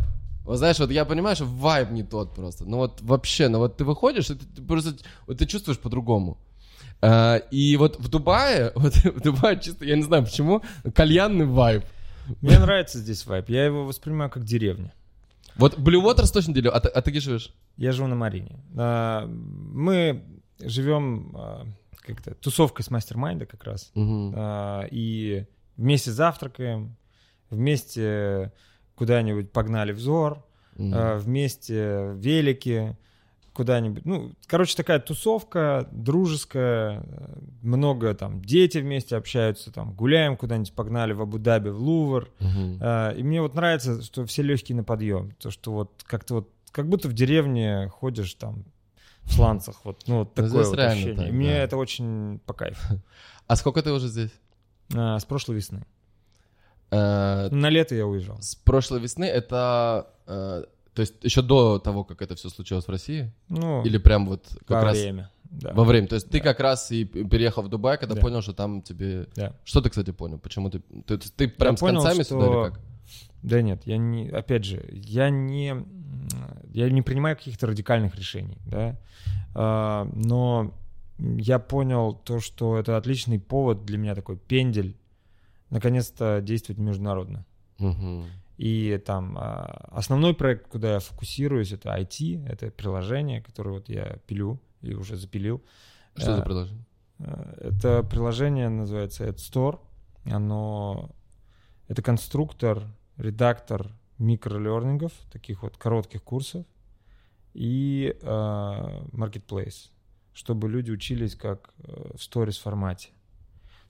Вот 0.47 0.57
знаешь, 0.57 0.79
вот 0.79 0.91
я 0.91 1.05
понимаю, 1.05 1.35
что 1.35 1.45
вайб 1.45 1.91
не 1.91 2.03
тот 2.03 2.33
просто. 2.33 2.65
Ну 2.65 2.77
вот 2.77 3.01
вообще, 3.01 3.49
ну 3.49 3.59
вот 3.59 3.77
ты 3.77 3.83
выходишь, 3.83 4.29
и 4.29 4.35
ты, 4.35 4.45
ты 4.45 4.61
просто 4.61 4.93
вот 5.27 5.37
ты 5.37 5.45
чувствуешь 5.45 5.77
по-другому. 5.79 6.37
Э, 7.01 7.39
И 7.51 7.75
вот 7.77 7.99
в 7.99 8.07
Дубае, 8.07 8.71
вот 8.75 8.95
в 8.95 9.21
Дубае 9.21 9.59
чисто, 9.59 9.85
я 9.85 9.95
не 9.95 10.03
знаю 10.03 10.23
почему, 10.23 10.61
кальянный 10.95 11.45
вайб. 11.45 11.83
Мне 12.41 12.59
нравится 12.59 12.97
здесь 12.99 13.25
вайп. 13.25 13.49
Я 13.49 13.65
его 13.65 13.85
воспринимаю 13.85 14.29
как 14.29 14.43
деревню. 14.43 14.91
Вот 15.57 15.77
Blue 15.77 16.01
Waters 16.03 16.31
точно 16.31 16.53
делю, 16.53 16.73
а 16.75 16.79
ты, 16.79 16.87
а 16.89 17.01
ты 17.01 17.11
где 17.11 17.19
живешь? 17.19 17.53
Я 17.77 17.91
живу 17.91 18.07
на 18.07 18.15
Марине. 18.15 18.59
А, 18.77 19.25
Мы 19.27 20.23
живем 20.59 21.31
а, 21.35 21.65
как-то 22.05 22.35
тусовкой 22.35 22.85
с 22.85 22.89
мастер-майнда 22.91 23.45
как 23.45 23.63
раз. 23.63 23.91
А, 23.95 24.85
И 24.91 25.45
вместе 25.77 26.11
завтракаем, 26.11 26.95
вместе 27.49 28.51
куда-нибудь 28.97 29.51
погнали 29.51 29.91
взор, 29.93 30.43
Мгм. 30.75 30.91
а, 30.93 31.17
вместе 31.17 32.11
велики 32.15 32.97
куда-нибудь. 33.53 34.05
Ну, 34.05 34.33
короче, 34.45 34.75
такая 34.77 34.99
тусовка 34.99 35.87
дружеская, 35.91 37.01
э, 37.03 37.39
много 37.63 38.13
там 38.13 38.39
дети 38.43 38.77
вместе 38.77 39.15
общаются, 39.15 39.71
там 39.71 39.93
гуляем 39.93 40.37
куда-нибудь, 40.37 40.73
погнали 40.73 41.13
в 41.13 41.21
Абу-Даби, 41.23 41.69
в 41.69 41.79
Лувр. 41.81 42.29
Мгм. 42.39 42.77
А, 42.81 43.11
И 43.13 43.23
мне 43.23 43.41
вот 43.41 43.55
нравится, 43.55 44.01
что 44.03 44.25
все 44.27 44.43
легкие 44.43 44.75
на 44.75 44.83
подъем. 44.83 45.31
То, 45.39 45.49
что 45.49 45.71
вот 45.71 46.03
как-то 46.05 46.35
вот, 46.35 46.49
как 46.71 46.87
будто 46.87 47.07
в 47.07 47.13
деревне 47.13 47.87
ходишь 47.89 48.35
там 48.35 48.63
в 49.23 49.33
сланцах. 49.33 49.81
Вот, 49.83 50.03
ну, 50.07 50.19
вот 50.19 50.37
Ну, 50.37 50.43
такое 50.43 50.63
вот 50.65 50.77
ощущение. 50.79 51.15
так, 51.25 51.31
мне 51.33 51.49
да. 51.49 51.57
это 51.63 51.77
очень 51.77 52.39
по 52.45 52.53
кайфу. 52.53 53.01
А 53.47 53.55
сколько 53.55 53.81
ты 53.81 53.91
уже 53.91 54.07
здесь? 54.07 54.31
А, 54.95 55.17
С 55.17 55.25
прошлой 55.25 55.55
весны. 55.55 55.81
Э, 56.91 57.49
На 57.51 57.69
лето 57.69 57.95
я 57.95 58.05
уезжал. 58.05 58.41
С 58.41 58.55
прошлой 58.55 58.99
весны 58.99 59.25
это... 59.25 60.07
э, 60.27 60.63
То 60.93 61.01
есть 61.01 61.15
еще 61.23 61.41
до 61.41 61.79
того, 61.79 62.03
как 62.03 62.21
это 62.21 62.35
все 62.35 62.49
случилось 62.49 62.85
в 62.85 62.89
России? 62.91 63.31
Ну, 63.49 63.83
Или 63.85 63.97
прям 63.97 64.25
вот 64.27 64.45
как 64.67 64.69
во 64.69 64.83
раз 64.83 64.97
время. 64.97 65.29
Да. 65.49 65.73
во 65.73 65.83
время? 65.83 66.07
То 66.07 66.15
есть 66.15 66.29
ты 66.29 66.39
как 66.41 66.59
раз 66.59 66.91
и 66.91 67.05
переехал 67.05 67.63
в 67.63 67.69
Дубай, 67.69 67.97
когда 67.97 68.15
Да. 68.15 68.21
понял, 68.21 68.41
что 68.41 68.53
там 68.53 68.81
тебе... 68.81 69.27
Да. 69.35 69.53
Что 69.63 69.81
ты, 69.81 69.89
кстати, 69.89 70.11
понял? 70.11 70.38
Почему 70.39 70.69
ты... 70.69 70.79
Ты, 71.05 71.17
ты 71.17 71.47
прям 71.47 71.77
с 71.77 71.79
понял, 71.79 72.01
концами 72.01 72.23
что- 72.23 72.35
сюда 72.35 72.45
или 72.47 72.69
как? 72.71 72.79
Да 73.43 73.61
нет, 73.61 73.81
я 73.85 73.97
не, 73.97 74.27
опять 74.29 74.65
же, 74.65 74.83
я 74.91 75.29
не, 75.29 75.85
я 76.73 76.89
не 76.89 77.01
принимаю 77.01 77.38
каких-то 77.38 77.67
радикальных 77.67 78.15
решений, 78.15 78.57
да, 78.65 78.97
А, 79.53 80.09
но 80.13 80.73
я 81.19 81.59
понял 81.59 82.13
то, 82.13 82.39
что 82.41 82.77
это 82.77 82.97
отличный 82.97 83.39
повод 83.39 83.85
для 83.85 83.97
меня 83.97 84.15
такой 84.15 84.38
пендель, 84.38 84.97
наконец-то 85.70 86.41
действовать 86.41 86.80
международно. 86.80 87.45
Мгм. 87.80 88.26
И 88.57 89.01
там 89.05 89.38
а, 89.38 89.88
основной 89.91 90.34
проект, 90.34 90.68
куда 90.68 90.93
я 90.93 90.99
фокусируюсь, 90.99 91.72
это 91.72 91.95
IT, 91.95 92.47
это 92.47 92.72
приложение, 92.72 93.41
которое 93.41 93.72
вот 93.72 93.89
я 93.89 94.18
пилю 94.26 94.59
и 94.82 94.95
уже 94.95 95.15
запилил. 95.15 95.63
Что 96.15 96.36
за 96.36 96.41
приложение? 96.41 96.86
Э, 97.20 97.70
Это 97.70 98.03
приложение 98.03 98.70
называется 98.70 99.28
AdStore. 99.28 99.80
Оно 100.26 101.11
это 101.88 102.01
конструктор, 102.01 102.84
редактор 103.18 103.91
микролернингов, 104.18 105.13
таких 105.32 105.63
вот 105.63 105.78
коротких 105.78 106.24
курсов, 106.24 106.65
и 107.53 108.15
э, 108.20 108.26
marketplace, 108.26 109.89
чтобы 110.34 110.70
люди 110.70 110.91
учились 110.91 111.36
как 111.36 111.74
э, 111.80 112.11
в 112.15 112.22
сторис 112.22 112.57
формате. 112.57 113.09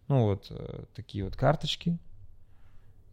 Ну 0.08 0.24
вот 0.24 0.48
э, 0.50 0.84
такие 0.96 1.24
вот 1.24 1.36
карточки, 1.36 1.98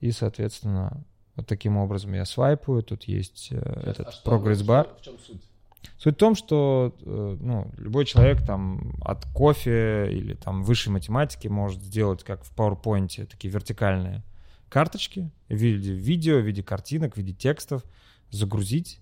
и 0.00 0.12
соответственно 0.12 1.04
вот 1.34 1.46
таким 1.46 1.76
образом 1.76 2.12
я 2.14 2.24
свайпаю. 2.24 2.82
Тут 2.82 3.04
есть 3.04 3.48
э, 3.50 3.82
этот 3.84 4.22
прогресс-бар. 4.22 4.88
В 5.00 5.02
чем 5.02 5.18
суть? 5.18 5.42
Суть 5.98 6.14
в 6.14 6.18
том, 6.18 6.34
что 6.34 6.94
э, 7.00 7.36
ну, 7.40 7.70
любой 7.76 8.04
человек 8.04 8.46
там 8.46 8.94
от 9.02 9.24
кофе 9.32 10.08
или 10.10 10.34
там 10.34 10.62
высшей 10.62 10.92
математики 10.92 11.48
может 11.48 11.82
сделать, 11.82 12.22
как 12.22 12.44
в 12.44 12.54
PowerPoint, 12.56 13.26
такие 13.26 13.52
вертикальные 13.52 14.22
карточки 14.68 15.30
в 15.48 15.54
виде 15.54 15.92
видео, 15.92 16.38
в 16.38 16.46
виде 16.46 16.62
картинок, 16.62 17.14
в 17.14 17.16
виде 17.16 17.32
текстов, 17.32 17.84
загрузить, 18.30 19.00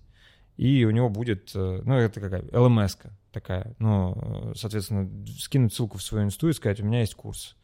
и 0.57 0.83
у 0.85 0.91
него 0.91 1.09
будет, 1.09 1.51
ну, 1.55 1.95
это 1.95 2.19
какая, 2.19 2.41
LMS 2.43 2.97
-ка 2.99 3.09
такая, 3.31 3.73
ну, 3.79 4.53
соответственно, 4.55 5.09
скинуть 5.39 5.73
ссылку 5.73 5.97
в 5.97 6.03
свою 6.03 6.25
инсту 6.25 6.47
и 6.49 6.53
сказать, 6.53 6.79
у 6.79 6.85
меня 6.85 6.99
есть 6.99 7.15
курс. 7.15 7.55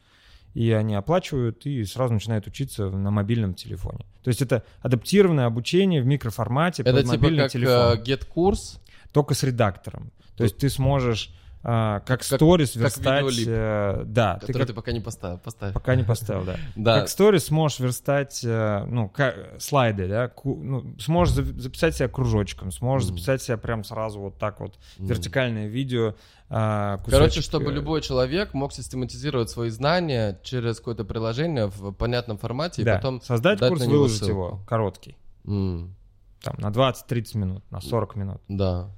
И 0.53 0.71
они 0.71 0.95
оплачивают 0.95 1.65
и 1.65 1.83
сразу 1.85 2.13
начинают 2.13 2.47
учиться 2.47 2.89
на 2.89 3.11
мобильном 3.11 3.53
телефоне. 3.53 4.05
То 4.23 4.29
есть 4.29 4.41
это 4.41 4.63
адаптированное 4.81 5.45
обучение 5.45 6.01
в 6.01 6.05
микроформате 6.05 6.83
Это 6.83 6.93
под 6.93 7.01
типа 7.01 7.13
мобильный 7.13 7.43
как 7.43 7.51
телефон 7.51 7.99
э, 7.99 8.03
get-курс? 8.03 8.79
только 9.11 9.33
с 9.33 9.43
редактором. 9.43 10.11
То 10.35 10.43
есть 10.43 10.57
ты 10.57 10.69
сможешь 10.69 11.33
а, 11.61 11.99
как 11.99 12.19
Как- 12.19 12.23
сторис 12.23 12.71
как 12.71 12.81
верстать... 12.83 13.23
видеолип, 13.23 13.47
э, 13.49 14.03
да, 14.05 14.35
ты 14.35 14.47
Который 14.47 14.59
как- 14.59 14.67
ты 14.67 14.73
пока 14.73 14.91
не 14.93 14.99
поставил. 15.01 15.37
Поставь. 15.39 15.73
пока 15.73 15.95
не 15.95 16.03
поставил, 16.03 16.45
да. 16.45 16.55
Да. 16.75 16.99
Как 17.01 17.09
сторис 17.09 17.45
сможешь 17.47 17.79
верстать, 17.79 18.41
э, 18.45 18.85
ну, 18.87 19.09
ка- 19.09 19.35
слайды, 19.59 20.07
да, 20.07 20.29
ку- 20.29 20.55
ну, 20.55 20.95
сможешь 20.99 21.33
за- 21.33 21.43
записать 21.59 21.95
себя 21.95 22.07
кружочком, 22.07 22.71
сможешь 22.71 23.07
Мгм. 23.09 23.17
записать 23.17 23.41
себя 23.41 23.57
прям 23.57 23.83
сразу 23.83 24.19
вот 24.21 24.37
так 24.37 24.59
вот, 24.61 24.75
М. 24.99 25.07
вертикальное 25.07 25.67
видео, 25.67 26.15
а, 26.49 26.97
Короче, 27.05 27.25
кусочек, 27.25 27.43
чтобы 27.43 27.71
э, 27.71 27.73
любой 27.73 28.01
человек 28.01 28.53
мог 28.53 28.71
систематизировать 28.73 29.49
свои 29.49 29.69
знания 29.69 30.39
через 30.43 30.77
какое-то 30.77 31.03
приложение 31.03 31.67
в 31.67 31.91
понятном 31.91 32.37
формате, 32.37 32.83
да, 32.83 32.93
и 32.93 32.95
потом... 32.95 33.21
создать 33.21 33.59
дать 33.59 33.69
курс, 33.69 33.85
выложить 33.85 34.17
ссылку. 34.19 34.31
его, 34.31 34.59
короткий, 34.67 35.17
М, 35.45 35.93
там, 36.41 36.55
на 36.57 36.71
20-30 36.71 37.35
минут, 37.37 37.63
на 37.69 37.81
40 37.81 38.15
минут. 38.15 38.41
Да. 38.47 38.89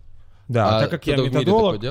Да, 0.47 0.77
А 0.77 0.81
так 0.81 0.91
как 0.91 1.07
я 1.07 1.17
методолог? 1.17 1.81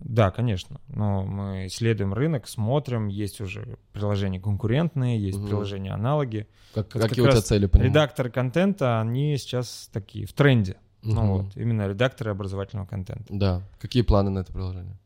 Да, 0.00 0.30
конечно. 0.30 0.80
Но 0.88 1.22
мы 1.24 1.66
исследуем 1.66 2.14
рынок, 2.14 2.48
смотрим. 2.48 3.08
Есть 3.08 3.40
уже 3.40 3.78
приложения 3.92 4.40
конкурентные, 4.40 5.20
есть 5.20 5.38
Мгм. 5.38 5.48
приложения 5.48 5.92
аналоги. 5.92 6.46
Как- 6.74 6.94
Вот 6.94 7.02
какие 7.02 7.24
как 7.24 7.32
у 7.34 7.36
тебя 7.36 7.42
цели 7.42 7.66
по? 7.66 7.76
Редакторы 7.76 8.30
контента, 8.30 9.00
они 9.00 9.36
сейчас 9.36 9.88
такие 9.92 10.26
в 10.26 10.32
тренде. 10.32 10.76
Ну 11.02 11.22
Мгм. 11.22 11.28
вот, 11.44 11.56
именно 11.56 11.86
редакторы 11.88 12.30
образовательного 12.30 12.86
контента. 12.86 13.24
Да. 13.28 13.62
Какие 13.78 14.02
планы 14.02 14.30
на 14.30 14.40
это 14.40 14.52
приложение? 14.52 14.96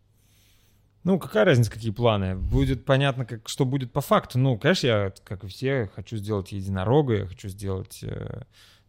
Ну, 1.04 1.18
какая 1.18 1.44
разница, 1.44 1.70
какие 1.70 1.90
планы? 1.92 2.34
Будет 2.34 2.84
понятно, 2.86 3.26
как, 3.26 3.46
что 3.48 3.66
будет 3.66 3.92
по 3.92 4.00
факту. 4.00 4.38
Ну, 4.38 4.56
конечно, 4.56 4.86
я, 4.86 5.12
как 5.24 5.44
и 5.44 5.48
все, 5.48 5.90
хочу 5.94 6.16
сделать 6.16 6.52
единорога, 6.52 7.14
я 7.14 7.26
хочу 7.26 7.48
сделать 7.50 7.98
э, 8.02 8.42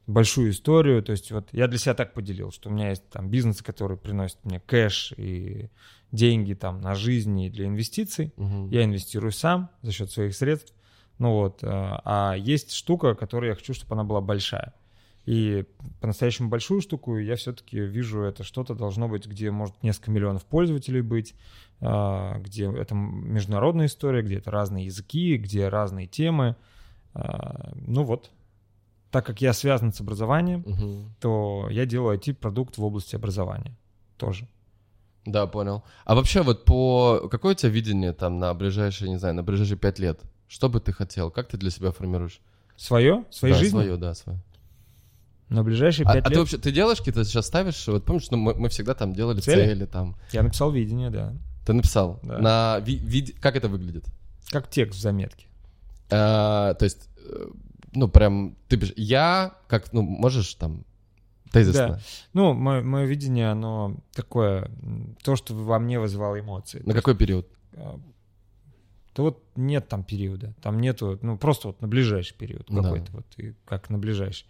большую 0.08 0.52
историю. 0.52 1.02
То 1.04 1.12
есть 1.12 1.32
вот 1.32 1.50
я 1.52 1.68
для 1.68 1.78
себя 1.78 1.94
так 1.94 2.14
поделил, 2.14 2.52
что 2.52 2.70
у 2.70 2.74
меня 2.74 2.90
есть 2.90 3.08
там 3.10 3.30
бизнес, 3.30 3.62
который 3.62 3.98
приносит 3.98 4.44
мне 4.44 4.60
кэш 4.60 5.14
и 5.18 5.70
деньги 6.12 6.54
там 6.54 6.82
на 6.82 6.96
жизнь 6.96 7.40
и 7.40 7.50
для 7.50 7.66
инвестиций. 7.66 8.34
Мгм. 8.38 8.70
Я 8.70 8.84
инвестирую 8.84 9.32
сам 9.32 9.70
за 9.82 9.92
счет 9.92 10.12
своих 10.12 10.36
средств. 10.36 10.74
Ну 11.18 11.32
вот, 11.32 11.64
э, 11.64 11.68
а 11.70 12.36
есть 12.38 12.74
штука, 12.74 13.16
которую 13.16 13.50
я 13.50 13.56
хочу, 13.56 13.74
чтобы 13.74 13.94
она 13.96 14.04
была 14.04 14.22
большая. 14.22 14.74
И 15.26 15.66
по-настоящему 16.02 16.50
большую 16.50 16.82
штуку 16.82 17.18
я 17.18 17.36
все-таки 17.36 17.80
вижу, 17.80 18.22
это 18.22 18.44
что-то 18.44 18.76
должно 18.76 19.08
быть, 19.08 19.26
где 19.26 19.50
может 19.50 19.82
несколько 19.82 20.12
миллионов 20.12 20.46
пользователей 20.46 21.02
быть, 21.02 21.34
а, 21.82 22.38
где 22.40 22.72
это 22.72 22.94
международная 22.94 23.88
история, 23.88 24.22
где 24.22 24.36
это 24.36 24.52
разные 24.52 24.86
языки, 24.86 25.38
где 25.38 25.68
разные 25.68 26.06
темы. 26.06 26.56
А, 27.14 27.72
Ну 27.76 28.04
вот, 28.04 28.30
так 29.16 29.26
как 29.26 29.40
я 29.40 29.54
связан 29.54 29.94
с 29.94 30.02
образованием, 30.02 30.64
Мгм. 30.66 31.16
то 31.22 31.70
я 31.72 31.86
делаю 31.86 32.18
IT-продукт 32.20 32.78
в 32.78 32.84
области 32.84 33.16
образования 33.16 33.74
тоже. 34.18 34.46
Да, 35.26 35.48
понял. 35.48 35.84
А 36.04 36.16
вообще 36.16 36.42
вот 36.42 36.66
по... 36.66 37.30
Какое 37.32 37.54
у 37.54 37.56
тебя 37.56 37.70
видение 37.72 38.12
там 38.12 38.40
на 38.40 38.54
ближайшие, 38.54 39.10
не 39.10 39.18
знаю, 39.18 39.34
на 39.36 39.42
ближайшие 39.42 39.78
пять 39.78 40.00
лет? 40.00 40.20
Что 40.50 40.68
бы 40.68 40.82
ты 40.82 40.92
хотел? 40.92 41.32
Как 41.32 41.48
ты 41.48 41.56
для 41.56 41.72
себя 41.72 41.92
формируешь? 41.94 42.42
Свое? 42.76 43.24
Своей 43.32 43.54
да, 43.54 43.60
жизни? 43.62 43.72
свое, 43.78 43.96
да, 43.96 44.14
свое. 44.16 44.38
На 45.48 45.64
ближайшие 45.64 46.06
А, 46.08 46.14
пять 46.16 46.24
а 46.26 46.28
ты 46.28 46.32
лет 46.32 46.40
вообще, 46.40 46.58
ты 46.58 46.74
делаешь 46.74 46.98
какие-то 46.98 47.24
сейчас 47.24 47.46
ставишь? 47.46 47.88
Вот 47.88 48.04
помнишь, 48.04 48.30
ну, 48.32 48.38
мы, 48.38 48.54
мы 48.56 48.68
всегда 48.68 48.96
там 48.96 49.14
делали 49.14 49.40
Цели? 49.40 49.66
цели, 49.66 49.86
там. 49.86 50.18
я 50.34 50.44
написал 50.44 50.72
видение, 50.74 51.10
да. 51.10 51.34
Ты 51.66 51.72
написал. 51.72 52.20
Да. 52.22 52.38
На 52.40 52.80
ви- 52.80 52.98
вид- 53.00 53.40
Как 53.40 53.56
это 53.56 53.70
выглядит? 53.70 54.04
Как 54.50 54.70
текст 54.70 55.00
в 55.00 55.02
заметке. 55.02 55.46
А, 56.12 56.74
то 56.74 56.84
есть, 56.84 57.08
э, 57.30 57.46
ну, 57.96 58.08
прям, 58.08 58.56
ты 58.68 58.78
пишешь, 58.78 58.94
я, 58.98 59.56
как, 59.68 59.94
ну, 59.94 60.02
можешь 60.02 60.54
там, 60.56 60.84
тезисно. 61.52 62.00
Ну, 62.34 62.54
мое, 62.54 63.06
видение, 63.06 63.52
оно 63.52 63.98
такое, 64.14 64.70
то, 65.24 65.36
что 65.36 65.54
во 65.54 65.80
мне 65.80 66.00
вызывало 66.00 66.40
эмоции. 66.40 66.80
На 66.80 66.92
То 66.92 66.98
какой 66.98 67.16
период? 67.16 67.48
А, 67.74 68.00
То 69.14 69.24
вот 69.24 69.44
нет 69.56 69.88
там 69.88 70.04
периода, 70.04 70.54
там 70.62 70.80
нету, 70.80 71.18
ну 71.22 71.38
просто 71.38 71.68
вот 71.70 71.82
на 71.82 71.88
ближайший 71.88 72.36
период 72.38 72.66
Да. 72.70 72.82
какой-то 72.84 73.12
вот, 73.14 73.26
и 73.38 73.54
как 73.66 73.90
на 73.90 73.98
ближайший. 73.98 74.46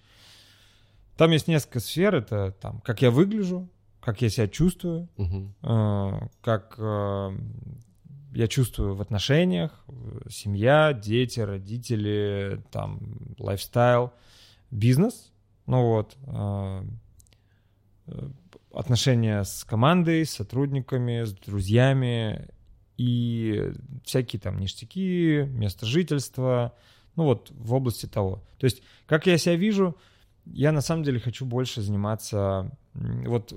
Там 1.18 1.32
есть 1.32 1.48
несколько 1.48 1.80
сфер, 1.80 2.16
это 2.16 2.52
там, 2.60 2.82
как 2.82 3.02
я 3.02 3.10
выгляжу, 3.12 3.70
как 4.02 4.22
я 4.22 4.30
себя 4.30 4.48
чувствую, 4.48 5.08
Мгм. 5.18 5.54
э, 5.62 6.28
как 6.42 6.76
э, 6.78 7.38
я 8.36 8.48
чувствую 8.48 8.96
в 8.96 9.02
отношениях, 9.02 9.72
э, 9.88 10.30
семья, 10.30 10.92
дети, 10.92 11.40
родители, 11.40 12.62
там, 12.70 13.00
лайфстайл, 13.40 14.12
бизнес, 14.72 15.32
ну 15.66 15.82
вот, 15.84 16.18
э, 16.28 16.84
э, 18.08 18.30
отношения 18.74 19.44
с 19.44 19.64
командой, 19.64 20.26
с 20.26 20.32
сотрудниками, 20.32 21.24
с 21.24 21.32
друзьями 21.32 22.50
и 22.98 23.72
всякие 24.04 24.42
там 24.42 24.60
ништяки, 24.60 25.46
место 25.48 25.86
жительства, 25.86 26.74
ну 27.16 27.24
вот 27.24 27.52
в 27.52 27.74
области 27.74 28.06
того. 28.06 28.44
То 28.58 28.66
есть, 28.66 28.84
как 29.06 29.28
я 29.28 29.38
себя 29.38 29.56
вижу, 29.56 29.96
я 30.46 30.74
на 30.74 30.82
самом 30.82 31.04
деле 31.04 31.22
хочу 31.22 31.46
больше 31.46 31.82
заниматься, 31.82 32.70
вот, 32.94 33.54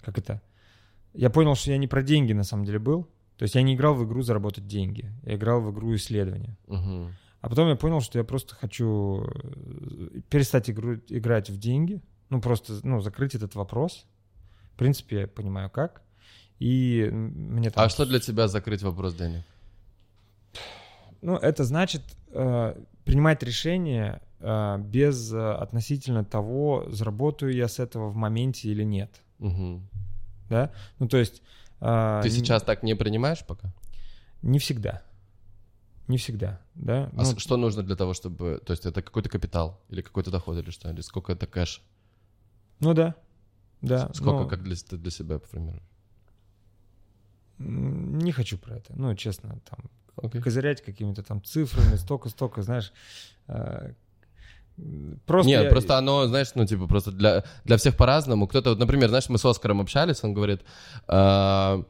как 0.00 0.18
это, 0.18 0.42
я 1.14 1.30
понял, 1.30 1.54
что 1.54 1.70
я 1.70 1.78
не 1.78 1.86
про 1.86 2.02
деньги 2.02 2.32
на 2.32 2.42
самом 2.42 2.64
деле 2.64 2.80
был, 2.80 3.08
то 3.40 3.44
есть 3.44 3.54
я 3.54 3.62
не 3.62 3.74
играл 3.74 3.94
в 3.94 4.04
игру 4.04 4.20
заработать 4.20 4.66
деньги, 4.66 5.10
я 5.22 5.34
играл 5.34 5.62
в 5.62 5.72
игру 5.72 5.94
исследования. 5.94 6.58
Мгм. 6.66 7.16
А 7.40 7.48
потом 7.48 7.70
я 7.70 7.74
понял, 7.74 8.02
что 8.02 8.18
я 8.18 8.24
просто 8.24 8.54
хочу 8.54 9.24
э, 9.24 10.20
перестать 10.28 10.68
игру, 10.68 10.96
играть 11.08 11.48
в 11.48 11.58
деньги, 11.58 12.02
ну 12.28 12.42
просто 12.42 12.74
ну, 12.82 13.00
закрыть 13.00 13.34
этот 13.34 13.54
вопрос. 13.54 14.04
В 14.74 14.76
принципе, 14.76 15.20
я 15.20 15.26
понимаю 15.26 15.70
как. 15.70 16.02
И 16.58 17.08
мне 17.10 17.70
там... 17.70 17.82
А 17.82 17.88
что 17.88 18.04
для 18.04 18.20
тебя 18.20 18.46
закрыть 18.46 18.82
вопрос 18.82 19.14
денег? 19.14 19.42
Ну, 21.22 21.36
это 21.36 21.64
значит 21.64 22.02
э, 22.32 22.74
принимать 23.06 23.42
решение 23.42 24.20
э, 24.40 24.76
без 24.80 25.32
э, 25.32 25.52
относительно 25.54 26.26
того, 26.26 26.84
заработаю 26.90 27.54
я 27.54 27.68
с 27.68 27.78
этого 27.78 28.10
в 28.10 28.16
моменте 28.16 28.68
или 28.68 28.84
нет. 28.84 29.22
Мгм. 29.38 29.88
Да? 30.50 30.72
Ну, 30.98 31.08
то 31.08 31.16
есть... 31.16 31.42
э, 31.80 32.20
Ты 32.22 32.30
сейчас 32.30 32.62
так 32.62 32.82
не 32.82 32.94
принимаешь 32.94 33.44
пока? 33.46 33.72
Не 34.42 34.58
всегда. 34.58 35.02
Не 36.08 36.16
всегда, 36.16 36.60
да. 36.74 37.10
А 37.16 37.22
Ну, 37.22 37.38
что 37.38 37.56
нужно 37.56 37.82
для 37.82 37.94
того, 37.94 38.14
чтобы... 38.14 38.60
То 38.66 38.72
есть 38.72 38.84
это 38.84 39.00
какой-то 39.00 39.28
капитал 39.28 39.80
или 39.90 40.02
какой-то 40.02 40.30
доход 40.30 40.58
или 40.58 40.70
что? 40.70 40.90
Или 40.90 41.02
сколько 41.02 41.32
это 41.32 41.46
кэш? 41.46 41.82
ну 42.80 42.94
да, 42.94 43.14
да. 43.82 44.10
Сколько 44.14 44.42
ну, 44.42 44.48
как 44.48 44.62
для, 44.62 44.74
ты 44.74 44.96
для 44.96 45.10
себя 45.10 45.38
формируешь? 45.38 45.84
Не 47.58 48.32
хочу 48.32 48.58
про 48.58 48.76
это, 48.76 48.94
ну, 48.96 49.14
честно, 49.14 49.60
там, 49.68 49.90
Окей. 50.16 50.40
козырять 50.40 50.82
какими-то 50.82 51.22
там 51.22 51.44
цифрами, 51.44 51.96
столько-столько, 51.96 52.62
знаешь. 52.62 52.92
Э, 54.80 55.16
Просто 55.26 55.48
Нет, 55.48 55.64
я- 55.64 55.70
просто 55.70 55.98
оно, 55.98 56.26
знаешь, 56.26 56.48
ну, 56.54 56.66
типа, 56.66 56.86
просто 56.86 57.12
для, 57.12 57.44
для 57.64 57.76
всех 57.76 57.96
по-разному. 57.96 58.46
Кто-то, 58.46 58.70
вот, 58.70 58.78
например, 58.78 59.08
знаешь, 59.08 59.28
мы 59.28 59.38
с 59.38 59.44
Оскаром 59.44 59.80
общались, 59.80 60.24
он 60.24 60.34
говорит, 60.34 60.62
а, 61.06 61.84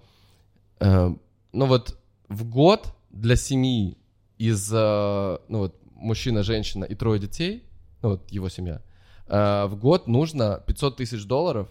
а, 0.81 1.15
ну, 1.53 1.67
вот 1.67 1.99
в 2.29 2.45
год 2.45 2.95
для 3.11 3.37
семьи 3.37 3.97
из, 4.39 4.71
а, 4.73 5.41
ну, 5.49 5.59
вот, 5.59 5.77
мужчина, 5.95 6.43
женщина 6.43 6.85
и 6.85 6.95
трое 6.95 7.21
детей, 7.21 7.65
ну, 8.03 8.11
вот 8.11 8.31
его 8.31 8.49
семья, 8.49 8.81
а, 9.27 9.67
в 9.67 9.77
год 9.77 10.07
нужно 10.07 10.63
500 10.67 10.97
тысяч 10.97 11.25
долларов 11.25 11.69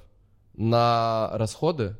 на 0.55 1.29
расходы, 1.33 1.97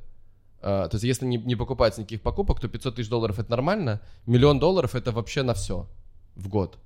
а, 0.61 0.87
то 0.87 0.95
есть 0.95 1.05
если 1.05 1.25
не, 1.25 1.37
не 1.37 1.55
покупать 1.55 1.97
никаких 1.97 2.21
покупок, 2.21 2.59
то 2.59 2.67
500 2.67 2.95
тысяч 2.95 3.09
долларов 3.09 3.39
это 3.39 3.49
нормально, 3.51 4.01
миллион 4.25 4.59
долларов 4.59 4.95
это 4.95 5.11
вообще 5.11 5.43
на 5.43 5.53
все 5.53 5.87
в 6.35 6.47
год. 6.47 6.77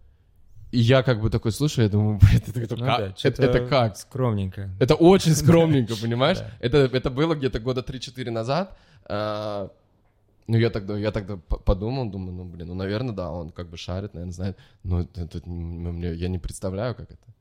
И 0.73 0.79
я 0.79 1.03
как 1.03 1.21
бы 1.21 1.29
такой 1.29 1.51
слушаю, 1.51 1.85
я 1.85 1.91
думаю, 1.91 2.19
это, 2.33 2.59
это 2.59 2.75
Ну 2.75 2.85
как? 2.85 2.99
да, 2.99 3.13
это, 3.29 3.43
это 3.43 3.67
как? 3.67 3.95
Скромненько. 3.95 4.71
Это 4.79 4.95
очень 4.95 5.35
скромненько, 5.35 5.93
понимаешь? 6.01 6.39
Да. 6.39 6.49
Это, 6.59 6.77
это 6.77 7.11
было 7.11 7.35
где-то 7.35 7.59
года 7.59 7.81
3-4 7.81 8.31
назад. 8.31 8.75
А, 9.05 9.69
ну, 10.47 10.57
я 10.57 10.71
тогда, 10.71 10.97
я 10.97 11.11
тогда 11.11 11.37
подумал, 11.37 12.09
думаю, 12.09 12.33
ну, 12.33 12.45
блин, 12.45 12.69
ну, 12.69 12.73
наверное, 12.73 13.13
да, 13.13 13.29
он 13.29 13.51
как 13.51 13.69
бы 13.69 13.77
шарит, 13.77 14.15
наверное, 14.15 14.33
знает. 14.33 14.57
Но 14.83 15.01
это, 15.01 15.21
это 15.21 15.47
я 15.47 16.27
не 16.27 16.39
представляю, 16.39 16.95
как 16.95 17.11
это. 17.11 17.33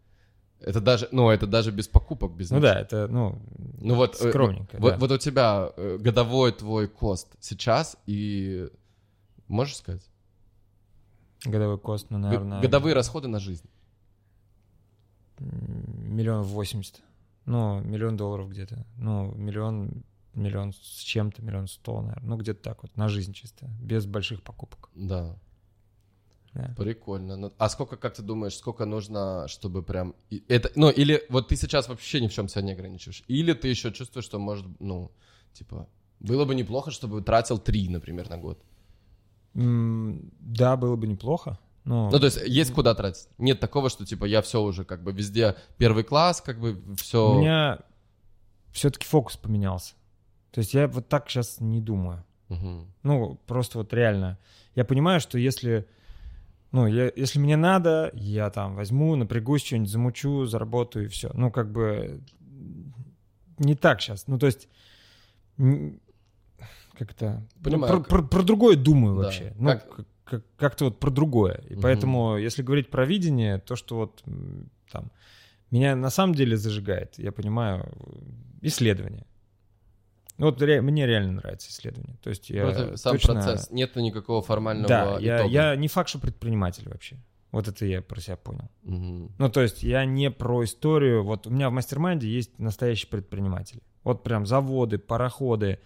Это 0.61 0.83
даже, 0.83 1.09
ну, 1.11 1.31
это 1.31 1.47
даже 1.47 1.71
без 1.71 1.89
покупок, 1.89 2.33
без 2.33 2.51
Ну 2.51 2.59
ничего. 2.59 2.73
да, 2.75 2.81
это, 2.81 3.09
ну, 3.09 3.41
Ну 3.81 3.95
вот, 3.95 4.21
э, 4.21 4.29
скромненько, 4.29 4.77
вот, 4.79 4.91
да. 4.93 4.99
вот 4.99 5.11
у 5.11 5.17
тебя 5.17 5.71
э, 5.75 5.97
годовой 5.99 6.53
твой 6.53 6.87
кост 6.87 7.29
сейчас 7.41 7.97
и 8.05 8.69
можешь 9.49 9.77
сказать? 9.77 10.03
Годовой 11.45 11.79
кост, 11.79 12.07
ну, 12.11 12.19
наверное... 12.19 12.61
Годовые 12.61 12.95
расходы 12.95 13.29
на 13.29 13.39
жизнь. 13.39 13.69
Миллион 15.39 16.43
восемьдесят. 16.43 17.01
Ну, 17.45 17.81
миллион 17.81 18.17
долларов 18.17 18.49
где-то. 18.49 18.87
Ну, 18.97 19.33
миллион, 19.35 20.05
миллион 20.35 20.73
с 20.73 21.01
чем-то, 21.01 21.43
миллион 21.43 21.67
сто, 21.67 22.01
наверное. 22.01 22.29
Ну, 22.29 22.37
где-то 22.37 22.63
так 22.63 22.83
вот, 22.83 22.97
на 22.97 23.09
жизнь 23.09 23.33
чисто, 23.33 23.69
без 23.81 24.07
больших 24.07 24.43
покупок. 24.43 24.91
Да. 24.95 25.37
Да. 26.55 26.75
Прикольно. 26.77 27.37
Ну, 27.37 27.53
А 27.57 27.69
сколько, 27.71 27.97
как 27.97 28.15
ты 28.15 28.23
думаешь, 28.23 28.55
сколько 28.55 28.85
нужно, 28.85 29.49
чтобы 29.49 29.83
прям... 29.83 30.15
Это, 30.49 30.71
ну, 30.77 30.91
или 30.91 31.25
вот 31.31 31.49
ты 31.49 31.57
сейчас 31.57 31.89
вообще 31.89 32.21
ни 32.21 32.29
в 32.29 32.33
чем 32.33 32.47
себя 32.47 32.63
не 32.63 32.73
ограничиваешь, 32.73 33.25
или 33.27 33.55
ты 33.55 33.69
еще 33.69 33.91
чувствуешь, 33.91 34.27
что 34.27 34.39
может, 34.39 34.67
ну, 34.79 35.11
типа, 35.55 35.89
было 36.21 36.45
бы 36.45 36.55
неплохо, 36.55 36.91
чтобы 36.91 37.23
тратил 37.23 37.59
три, 37.59 37.89
например, 37.89 38.29
на 38.29 38.37
год. 38.37 38.63
Да, 39.55 40.77
было 40.77 40.97
бы 40.97 41.07
неплохо. 41.07 41.59
Но 41.85 42.11
Ну, 42.11 42.19
то 42.19 42.27
есть 42.27 42.41
есть 42.47 42.73
куда 42.73 42.95
тратить. 42.95 43.29
Нет 43.39 43.59
такого, 43.61 43.91
что, 43.91 44.07
типа, 44.07 44.25
я 44.25 44.41
все 44.41 44.63
уже, 44.63 44.85
как 44.85 45.03
бы, 45.03 45.13
везде 45.13 45.57
первый 45.79 46.05
класс, 46.05 46.41
как 46.41 46.61
бы, 46.61 46.81
все... 46.97 47.33
у 47.33 47.41
меня 47.41 47.81
все-таки 48.71 49.07
фокус 49.07 49.37
поменялся. 49.37 49.95
То 50.53 50.61
есть 50.61 50.75
я 50.75 50.87
вот 50.87 51.09
так 51.09 51.29
сейчас 51.29 51.61
не 51.61 51.81
думаю. 51.81 52.25
Ну, 53.03 53.41
просто 53.47 53.79
вот 53.79 53.93
реально. 53.95 54.39
Я 54.75 54.85
понимаю, 54.85 55.21
что 55.21 55.39
если, 55.39 55.87
ну, 56.71 56.87
я, 56.87 57.11
если 57.17 57.39
мне 57.39 57.57
надо, 57.57 58.11
я 58.13 58.51
там 58.51 58.77
возьму, 58.77 59.17
напрягусь, 59.17 59.65
что-нибудь 59.65 59.91
замучу, 59.91 60.45
заработаю 60.45 61.07
и 61.07 61.09
все. 61.09 61.31
Ну, 61.33 61.51
как 61.51 61.73
бы 61.73 62.21
не 63.59 63.75
так 63.75 64.03
сейчас. 64.03 64.27
Ну, 64.27 64.39
то 64.39 64.47
есть 64.47 64.69
м, 66.93 66.99
как 66.99 67.11
это? 67.13 67.43
Ну, 67.57 67.63
Понимаю. 67.63 67.93
Про, 68.03 68.03
про- 68.19 68.23
про 68.29 68.43
другое 68.43 68.77
думаю 68.77 69.17
Да. 69.17 69.23
вообще. 69.25 69.53
Ну, 69.59 69.69
Как- 69.71 69.89
как- 69.95 70.07
как- 70.25 70.45
как-то 70.57 70.85
вот 70.87 70.99
про 71.01 71.11
другое. 71.11 71.61
И 71.69 71.75
Мгм. 71.75 71.83
поэтому, 71.83 72.37
если 72.37 72.63
говорить 72.63 72.91
про 72.91 73.05
видение, 73.05 73.59
то, 73.59 73.77
что 73.77 73.97
вот 73.97 74.23
там 74.91 75.11
меня 75.71 75.97
на 75.97 76.11
самом 76.11 76.35
деле 76.35 76.57
зажигает, 76.57 77.19
я 77.19 77.33
понимаю, 77.33 77.85
э, 77.85 78.67
исследование. 78.67 79.25
Ну, 80.39 80.47
Вот 80.47 80.61
ре- 80.63 80.81
мне 80.81 81.07
реально 81.07 81.33
нравится 81.35 81.71
исследование. 81.71 82.17
То 82.23 82.31
есть 82.31 82.51
я 82.51 82.65
Ну, 82.65 82.71
это 82.71 82.97
сам 82.97 83.13
точно- 83.13 83.35
процесс. 83.35 83.71
Нету 83.71 84.01
никакого 84.01 84.43
формального 84.43 84.89
Да, 84.89 85.19
я, 85.21 85.37
итога. 85.39 85.51
я 85.51 85.77
не 85.77 85.89
факт, 85.89 86.09
что 86.09 86.19
предприниматель 86.19 86.89
вообще. 86.89 87.17
Вот 87.53 87.69
это 87.69 87.85
я 87.85 88.01
про 88.01 88.19
себя 88.21 88.37
понял. 88.37 88.71
Мгм. 88.83 89.31
Ну, 89.39 89.49
то 89.51 89.61
есть 89.61 89.83
я 89.83 90.05
не 90.07 90.31
про 90.31 90.65
историю. 90.65 91.23
Вот 91.23 91.47
у 91.47 91.51
меня 91.51 91.69
в 91.69 91.73
mastermind 91.73 92.22
е 92.22 92.27
есть 92.29 92.59
настоящие 92.59 93.11
предприниматели. 93.11 93.83
Вот 94.05 94.23
прям 94.25 94.47
заводы, 94.47 94.99
пароходы, 94.99 95.79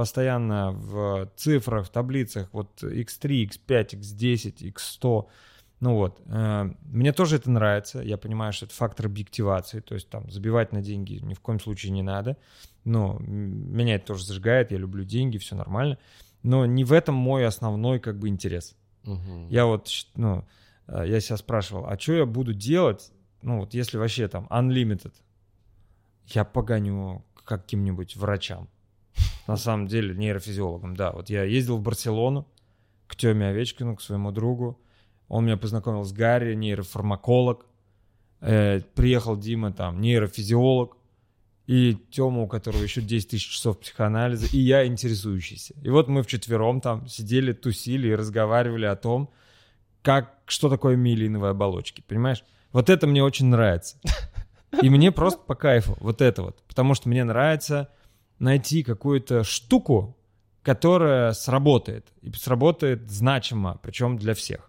постоянно 0.00 0.70
в 0.70 1.30
цифрах, 1.36 1.86
в 1.86 1.90
таблицах, 1.90 2.48
вот 2.52 2.82
X3, 2.82 3.50
X5, 3.50 4.00
X10, 4.00 4.72
X100. 4.72 5.26
Ну 5.80 5.94
вот, 5.94 6.22
э, 6.24 6.70
мне 6.84 7.12
тоже 7.12 7.36
это 7.36 7.50
нравится, 7.50 8.00
я 8.00 8.16
понимаю, 8.16 8.54
что 8.54 8.64
это 8.64 8.74
фактор 8.74 9.06
объективации, 9.06 9.80
то 9.80 9.92
есть 9.94 10.08
там 10.08 10.30
забивать 10.30 10.72
на 10.72 10.80
деньги 10.80 11.20
ни 11.22 11.34
в 11.34 11.40
коем 11.40 11.60
случае 11.60 11.92
не 11.92 12.00
надо, 12.00 12.38
но 12.84 13.18
меня 13.18 13.96
это 13.96 14.06
тоже 14.06 14.24
зажигает, 14.24 14.72
я 14.72 14.78
люблю 14.78 15.04
деньги, 15.04 15.36
все 15.36 15.54
нормально, 15.54 15.98
но 16.42 16.64
не 16.64 16.84
в 16.84 16.94
этом 16.94 17.14
мой 17.14 17.44
основной 17.44 18.00
как 18.00 18.18
бы 18.18 18.28
интерес. 18.28 18.74
Мгм. 19.04 19.48
Я 19.50 19.66
вот, 19.66 19.90
ну, 20.14 20.46
э, 20.86 21.04
я 21.08 21.20
себя 21.20 21.36
спрашивал, 21.36 21.84
а 21.86 21.98
что 21.98 22.14
я 22.14 22.24
буду 22.24 22.54
делать, 22.54 23.12
ну, 23.42 23.60
вот 23.60 23.74
если 23.74 23.98
вообще 23.98 24.28
там 24.28 24.46
unlimited, 24.48 25.12
я 26.28 26.46
погоню 26.46 27.22
каким-нибудь 27.44 28.16
врачам. 28.16 28.66
На 29.50 29.56
самом 29.56 29.88
деле, 29.88 30.14
нейрофизиологом, 30.14 30.94
да. 30.94 31.10
Вот 31.10 31.28
я 31.28 31.42
ездил 31.42 31.78
в 31.78 31.82
Барселону 31.82 32.46
к 33.08 33.16
Теме 33.16 33.48
Овечкину, 33.48 33.96
к 33.96 34.00
своему 34.00 34.30
другу. 34.30 34.80
Он 35.26 35.44
меня 35.44 35.56
познакомил 35.56 36.04
с 36.04 36.12
Гарри, 36.12 36.54
нейрофармаколог. 36.54 37.66
Э, 38.42 38.80
приехал 38.94 39.36
Дима, 39.36 39.72
там, 39.72 40.00
нейрофизиолог. 40.00 40.96
И 41.66 41.96
Тёма, 42.12 42.42
у 42.42 42.46
которого 42.46 42.80
еще 42.80 43.00
10 43.00 43.30
тысяч 43.30 43.48
часов 43.48 43.80
психоанализа, 43.80 44.46
и 44.56 44.60
я 44.60 44.86
интересующийся. 44.86 45.74
И 45.82 45.88
вот 45.88 46.06
мы 46.06 46.22
вчетвером 46.22 46.80
там 46.80 47.08
сидели, 47.08 47.52
тусили 47.52 48.06
и 48.06 48.14
разговаривали 48.14 48.86
о 48.86 48.94
том, 48.94 49.30
как, 50.00 50.38
что 50.46 50.68
такое 50.68 50.94
миелиновые 50.94 51.50
оболочки, 51.50 52.04
понимаешь? 52.06 52.44
Вот 52.70 52.88
это 52.88 53.08
мне 53.08 53.24
очень 53.24 53.46
нравится. 53.46 53.96
И 54.80 54.88
мне 54.88 55.10
просто 55.10 55.42
по 55.42 55.56
кайфу 55.56 55.96
вот 55.98 56.22
это 56.22 56.44
вот. 56.44 56.62
Потому 56.68 56.94
что 56.94 57.08
мне 57.08 57.24
нравится 57.24 57.90
найти 58.40 58.82
какую-то 58.82 59.44
штуку, 59.44 60.16
которая 60.62 61.32
сработает. 61.32 62.08
И 62.22 62.32
сработает 62.32 63.08
значимо, 63.10 63.78
причем 63.82 64.18
для 64.18 64.34
всех. 64.34 64.66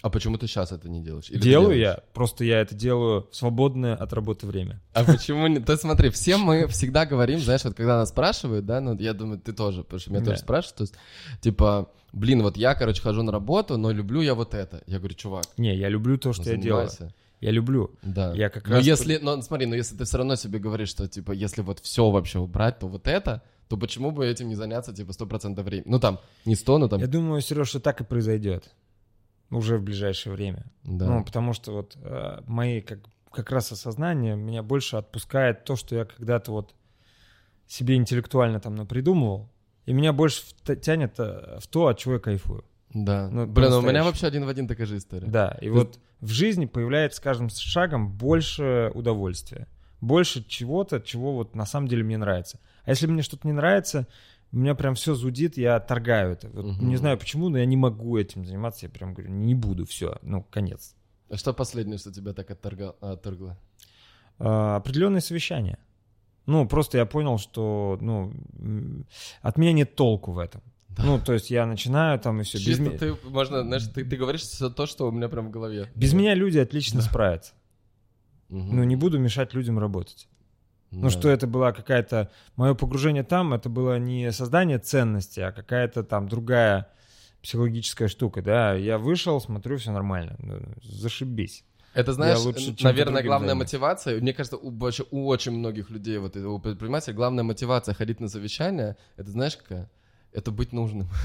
А 0.00 0.10
почему 0.10 0.38
ты 0.38 0.46
сейчас 0.46 0.70
это 0.70 0.88
не 0.88 1.00
делаешь? 1.02 1.28
Или 1.28 1.38
ты 1.38 1.44
делаю 1.48 1.74
делаешь? 1.76 1.96
я, 1.98 2.04
просто 2.14 2.44
я 2.44 2.60
это 2.60 2.72
делаю 2.76 3.26
в 3.32 3.34
свободное 3.34 3.96
от 3.96 4.12
работы 4.12 4.46
время. 4.46 4.80
А 4.92 5.02
почему 5.02 5.48
не? 5.48 5.56
Есть 5.58 5.80
смотри, 5.80 6.10
все 6.10 6.36
мы 6.36 6.68
всегда 6.68 7.04
говорим, 7.04 7.40
знаешь, 7.40 7.64
вот 7.64 7.74
когда 7.74 7.96
нас 7.96 8.10
спрашивают, 8.10 8.64
да, 8.64 8.80
ну 8.80 8.96
я 8.96 9.12
думаю, 9.12 9.40
ты 9.40 9.52
тоже, 9.52 9.82
потому 9.82 9.98
что 9.98 10.10
меня 10.10 10.20
Да. 10.20 10.26
тоже 10.26 10.38
спрашивают, 10.38 10.76
то 10.76 10.82
есть, 10.82 10.94
типа, 11.40 11.90
блин, 12.12 12.42
вот 12.42 12.56
я, 12.56 12.76
короче, 12.76 13.02
хожу 13.02 13.22
на 13.24 13.32
работу, 13.32 13.76
но 13.76 13.90
люблю 13.90 14.20
я 14.20 14.34
вот 14.34 14.54
это. 14.54 14.84
Я 14.86 14.98
говорю, 14.98 15.14
чувак, 15.16 15.46
Не, 15.56 15.74
я 15.76 15.88
люблю 15.88 16.16
то, 16.16 16.28
ну, 16.28 16.32
что 16.32 16.44
я 16.48 16.56
делаю. 16.56 16.88
Я 17.40 17.52
люблю. 17.52 17.90
Да. 18.02 18.32
Я 18.34 18.48
как 18.48 18.68
но 18.68 18.76
раз 18.76 18.84
если, 18.84 19.18
но 19.18 19.40
смотри, 19.42 19.66
но 19.66 19.76
если 19.76 19.96
ты 19.96 20.04
все 20.04 20.18
равно 20.18 20.36
себе 20.36 20.58
говоришь, 20.58 20.88
что, 20.88 21.06
типа, 21.06 21.32
если 21.32 21.62
вот 21.62 21.78
все 21.80 22.10
вообще 22.10 22.38
убрать, 22.40 22.78
то 22.80 22.88
вот 22.88 23.06
это, 23.06 23.42
то 23.68 23.76
почему 23.76 24.10
бы 24.10 24.26
этим 24.26 24.48
не 24.48 24.56
заняться, 24.56 24.92
типа, 24.92 25.10
100% 25.10 25.62
времени? 25.62 25.88
Ну, 25.88 26.00
там, 26.00 26.18
не 26.44 26.56
100, 26.56 26.78
но 26.78 26.88
там, 26.88 27.00
Я 27.00 27.06
думаю, 27.06 27.40
Сереж, 27.40 27.68
что 27.68 27.80
так 27.80 28.00
и 28.00 28.04
произойдет. 28.04 28.74
Уже 29.50 29.78
в 29.78 29.82
ближайшее 29.82 30.34
время. 30.34 30.66
да. 30.82 31.06
Ну, 31.06 31.24
потому 31.24 31.52
что 31.52 31.72
вот 31.72 31.96
э, 32.02 32.40
мои 32.46 32.80
как, 32.80 32.98
как 33.30 33.50
раз 33.50 33.72
осознание 33.72 34.36
меня 34.36 34.62
больше 34.62 34.96
отпускает 34.96 35.64
то, 35.64 35.76
что 35.76 35.94
я 35.94 36.04
когда-то 36.04 36.52
вот 36.52 36.74
себе 37.66 37.94
интеллектуально 37.94 38.60
там 38.60 38.74
напридумывал, 38.74 39.48
и 39.86 39.92
меня 39.92 40.12
больше 40.12 40.42
тянет 40.82 41.14
э, 41.18 41.58
в 41.60 41.66
то, 41.68 41.86
от 41.86 41.98
чего 41.98 42.14
я 42.14 42.20
кайфую. 42.20 42.64
Да. 42.92 43.28
ну, 43.30 43.46
Блин, 43.46 43.70
ну, 43.70 43.78
у 43.78 43.82
меня 43.82 44.04
вообще 44.04 44.26
один 44.26 44.44
в 44.44 44.48
один 44.48 44.66
такая 44.66 44.86
же 44.86 44.96
история. 44.96 45.26
Да, 45.26 45.56
и 45.60 45.68
вот 45.68 45.98
в 46.20 46.28
жизни 46.28 46.66
появляется 46.66 47.18
с 47.18 47.20
каждым 47.20 47.48
шагом 47.50 48.10
больше 48.12 48.90
удовольствия, 48.94 49.68
больше 50.00 50.44
чего-то, 50.46 51.00
чего 51.00 51.34
вот 51.34 51.54
на 51.54 51.66
самом 51.66 51.88
деле 51.88 52.02
мне 52.04 52.16
нравится. 52.18 52.58
А 52.84 52.90
если 52.90 53.06
мне 53.06 53.22
что-то 53.22 53.46
не 53.46 53.52
нравится, 53.52 54.06
у 54.52 54.56
меня 54.56 54.74
прям 54.74 54.94
все 54.94 55.14
зудит, 55.14 55.58
я 55.58 55.78
торгаю 55.80 56.32
это. 56.32 56.48
Вот 56.48 56.64
Мгм. 56.64 56.88
Не 56.88 56.96
знаю 56.96 57.18
почему, 57.18 57.48
но 57.50 57.58
я 57.58 57.66
не 57.66 57.76
могу 57.76 58.16
этим 58.16 58.44
заниматься, 58.46 58.86
я 58.86 58.90
прям 58.90 59.12
говорю, 59.14 59.30
не 59.30 59.54
буду, 59.54 59.84
все, 59.84 60.18
ну, 60.22 60.42
конец. 60.42 60.94
А 61.30 61.36
что 61.36 61.52
последнее, 61.52 61.98
что 61.98 62.10
тебя 62.12 62.32
так 62.32 62.50
отторга- 62.50 62.96
отторгло? 63.00 63.58
А, 64.38 64.76
определенные 64.76 65.20
совещания. 65.20 65.78
Ну, 66.46 66.66
просто 66.66 66.96
я 66.96 67.04
понял, 67.04 67.36
что, 67.36 67.98
ну, 68.00 68.32
от 69.42 69.58
меня 69.58 69.72
нет 69.74 69.94
толку 69.94 70.32
в 70.32 70.38
этом. 70.38 70.62
Ну, 70.98 71.18
то 71.18 71.32
есть 71.32 71.50
я 71.50 71.64
начинаю 71.66 72.18
там 72.18 72.40
и 72.40 72.44
все. 72.44 72.58
Без, 72.58 72.64
Чисто 72.64 72.82
ме- 72.82 72.98
ты, 72.98 73.14
можно, 73.28 73.62
знаешь, 73.62 73.84
ты, 73.86 74.04
ты 74.04 74.16
говоришь 74.16 74.42
всё 74.42 74.68
то, 74.70 74.86
что 74.86 75.08
у 75.08 75.12
меня 75.12 75.28
прям 75.28 75.48
в 75.48 75.50
голове. 75.50 75.90
без 75.94 76.12
меня 76.12 76.34
люди 76.34 76.58
отлично 76.58 77.00
справятся. 77.02 77.52
Мгм. 78.48 78.76
Ну, 78.76 78.84
не 78.84 78.96
буду 78.96 79.18
мешать 79.18 79.54
людям 79.54 79.78
работать. 79.78 80.28
Ну, 80.90 81.02
Да. 81.02 81.10
что 81.10 81.28
это 81.28 81.46
была 81.46 81.72
какая-то... 81.72 82.30
Мое 82.56 82.74
погружение 82.74 83.22
там, 83.22 83.52
это 83.52 83.68
было 83.68 83.98
не 83.98 84.32
создание 84.32 84.78
ценности, 84.78 85.40
а 85.40 85.52
какая-то 85.52 86.02
там 86.02 86.28
другая 86.28 86.88
психологическая 87.42 88.08
штука, 88.08 88.40
да. 88.42 88.74
Я 88.74 88.96
вышел, 88.98 89.40
смотрю, 89.40 89.76
все 89.76 89.90
нормально. 89.92 90.36
Ну, 90.38 90.60
зашибись. 90.82 91.64
Это, 91.94 92.12
знаешь, 92.12 92.38
лучше, 92.38 92.74
наверное, 92.80 93.22
главная 93.22 93.48
займусь. 93.50 93.66
мотивация, 93.66 94.20
мне 94.20 94.32
кажется, 94.32 94.56
у, 94.56 94.70
вообще 94.70 95.04
у 95.10 95.26
очень 95.26 95.52
многих 95.52 95.90
людей, 95.90 96.18
вот 96.18 96.36
у 96.36 96.58
предпринимателей, 96.58 97.14
главная 97.14 97.44
мотивация 97.44 97.94
ходить 97.94 98.20
на 98.20 98.28
совещания, 98.28 98.96
это 99.16 99.30
знаешь 99.30 99.56
какая? 99.56 99.90
Это 100.32 100.50
быть 100.50 100.72
нужным. 100.72 101.08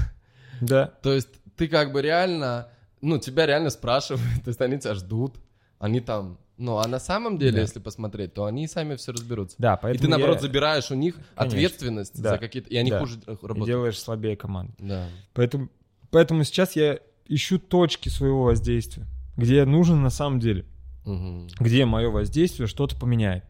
Да. 0.60 0.86
То 1.02 1.12
есть 1.12 1.28
ты 1.56 1.66
как 1.66 1.92
бы 1.92 2.00
реально, 2.00 2.68
ну, 3.00 3.18
тебя 3.18 3.44
реально 3.44 3.70
спрашивают, 3.70 4.22
то 4.44 4.48
есть 4.48 4.60
они 4.60 4.78
тебя 4.78 4.94
ждут, 4.94 5.34
они 5.80 5.98
там, 6.00 6.38
ну, 6.56 6.78
а 6.78 6.86
на 6.86 7.00
самом 7.00 7.38
деле, 7.38 7.56
Да. 7.56 7.60
если 7.62 7.80
посмотреть, 7.80 8.34
то 8.34 8.44
они 8.44 8.68
сами 8.68 8.94
все 8.94 9.10
разберутся. 9.12 9.56
Да, 9.58 9.74
И 9.74 9.78
поэтому 9.82 10.02
ты, 10.04 10.08
наоборот, 10.08 10.36
я- 10.36 10.42
забираешь 10.42 10.90
у 10.92 10.94
них 10.94 11.16
Конечно. 11.34 11.56
ответственность 11.58 12.22
Да. 12.22 12.30
за 12.30 12.38
какие-то... 12.38 12.70
И 12.70 12.76
они 12.76 12.90
Да. 12.92 13.00
хуже 13.00 13.18
э, 13.26 13.32
и 13.32 13.34
работают. 13.42 13.66
делаешь 13.66 13.98
слабее 13.98 14.36
команду. 14.36 14.72
Да. 14.78 15.08
Поэтому, 15.32 15.68
поэтому 16.12 16.44
сейчас 16.44 16.76
я 16.76 17.00
ищу 17.26 17.58
точки 17.58 18.08
своего 18.08 18.44
воздействия, 18.44 19.06
где 19.36 19.56
я 19.56 19.66
нужен 19.66 20.02
на 20.02 20.10
самом 20.10 20.38
деле, 20.38 20.64
Мгм. 21.04 21.48
где 21.58 21.84
мое 21.84 22.10
воздействие 22.10 22.68
что-то 22.68 22.96
поменяет. 22.96 23.44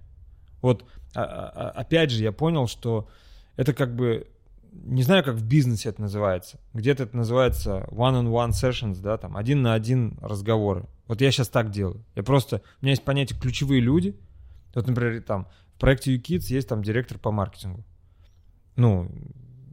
Вот 0.63 0.85
а- 1.15 1.23
а- 1.23 1.51
а- 1.55 1.71
опять 1.73 2.11
же 2.11 2.23
я 2.23 2.33
понял, 2.33 2.67
что 2.67 3.09
это 3.57 3.75
как 3.75 3.95
бы 3.95 4.27
не 4.83 5.03
знаю, 5.03 5.25
как 5.25 5.37
в 5.37 5.45
бизнесе 5.45 5.91
это 5.91 6.03
называется. 6.03 6.61
Где-то 6.72 7.05
это 7.05 7.16
называется 7.16 7.87
one-on-one 7.91 8.51
sessions, 8.51 9.01
да, 9.01 9.16
там 9.16 9.37
один 9.37 9.62
на 9.62 9.75
один 9.75 10.18
разговоры. 10.20 10.87
Вот 11.07 11.20
я 11.20 11.31
сейчас 11.31 11.49
так 11.49 11.70
делаю. 11.70 12.05
Я 12.14 12.22
просто 12.22 12.62
у 12.81 12.85
меня 12.85 12.93
есть 12.93 13.05
понятие 13.05 13.39
ключевые 13.39 13.81
люди. 13.81 14.16
Вот, 14.75 14.87
например, 14.87 15.22
там 15.22 15.47
в 15.77 15.79
проекте 15.79 16.16
UKids 16.16 16.47
есть 16.49 16.68
там 16.68 16.83
директор 16.83 17.18
по 17.18 17.31
маркетингу. 17.31 17.85
Ну, 18.77 19.11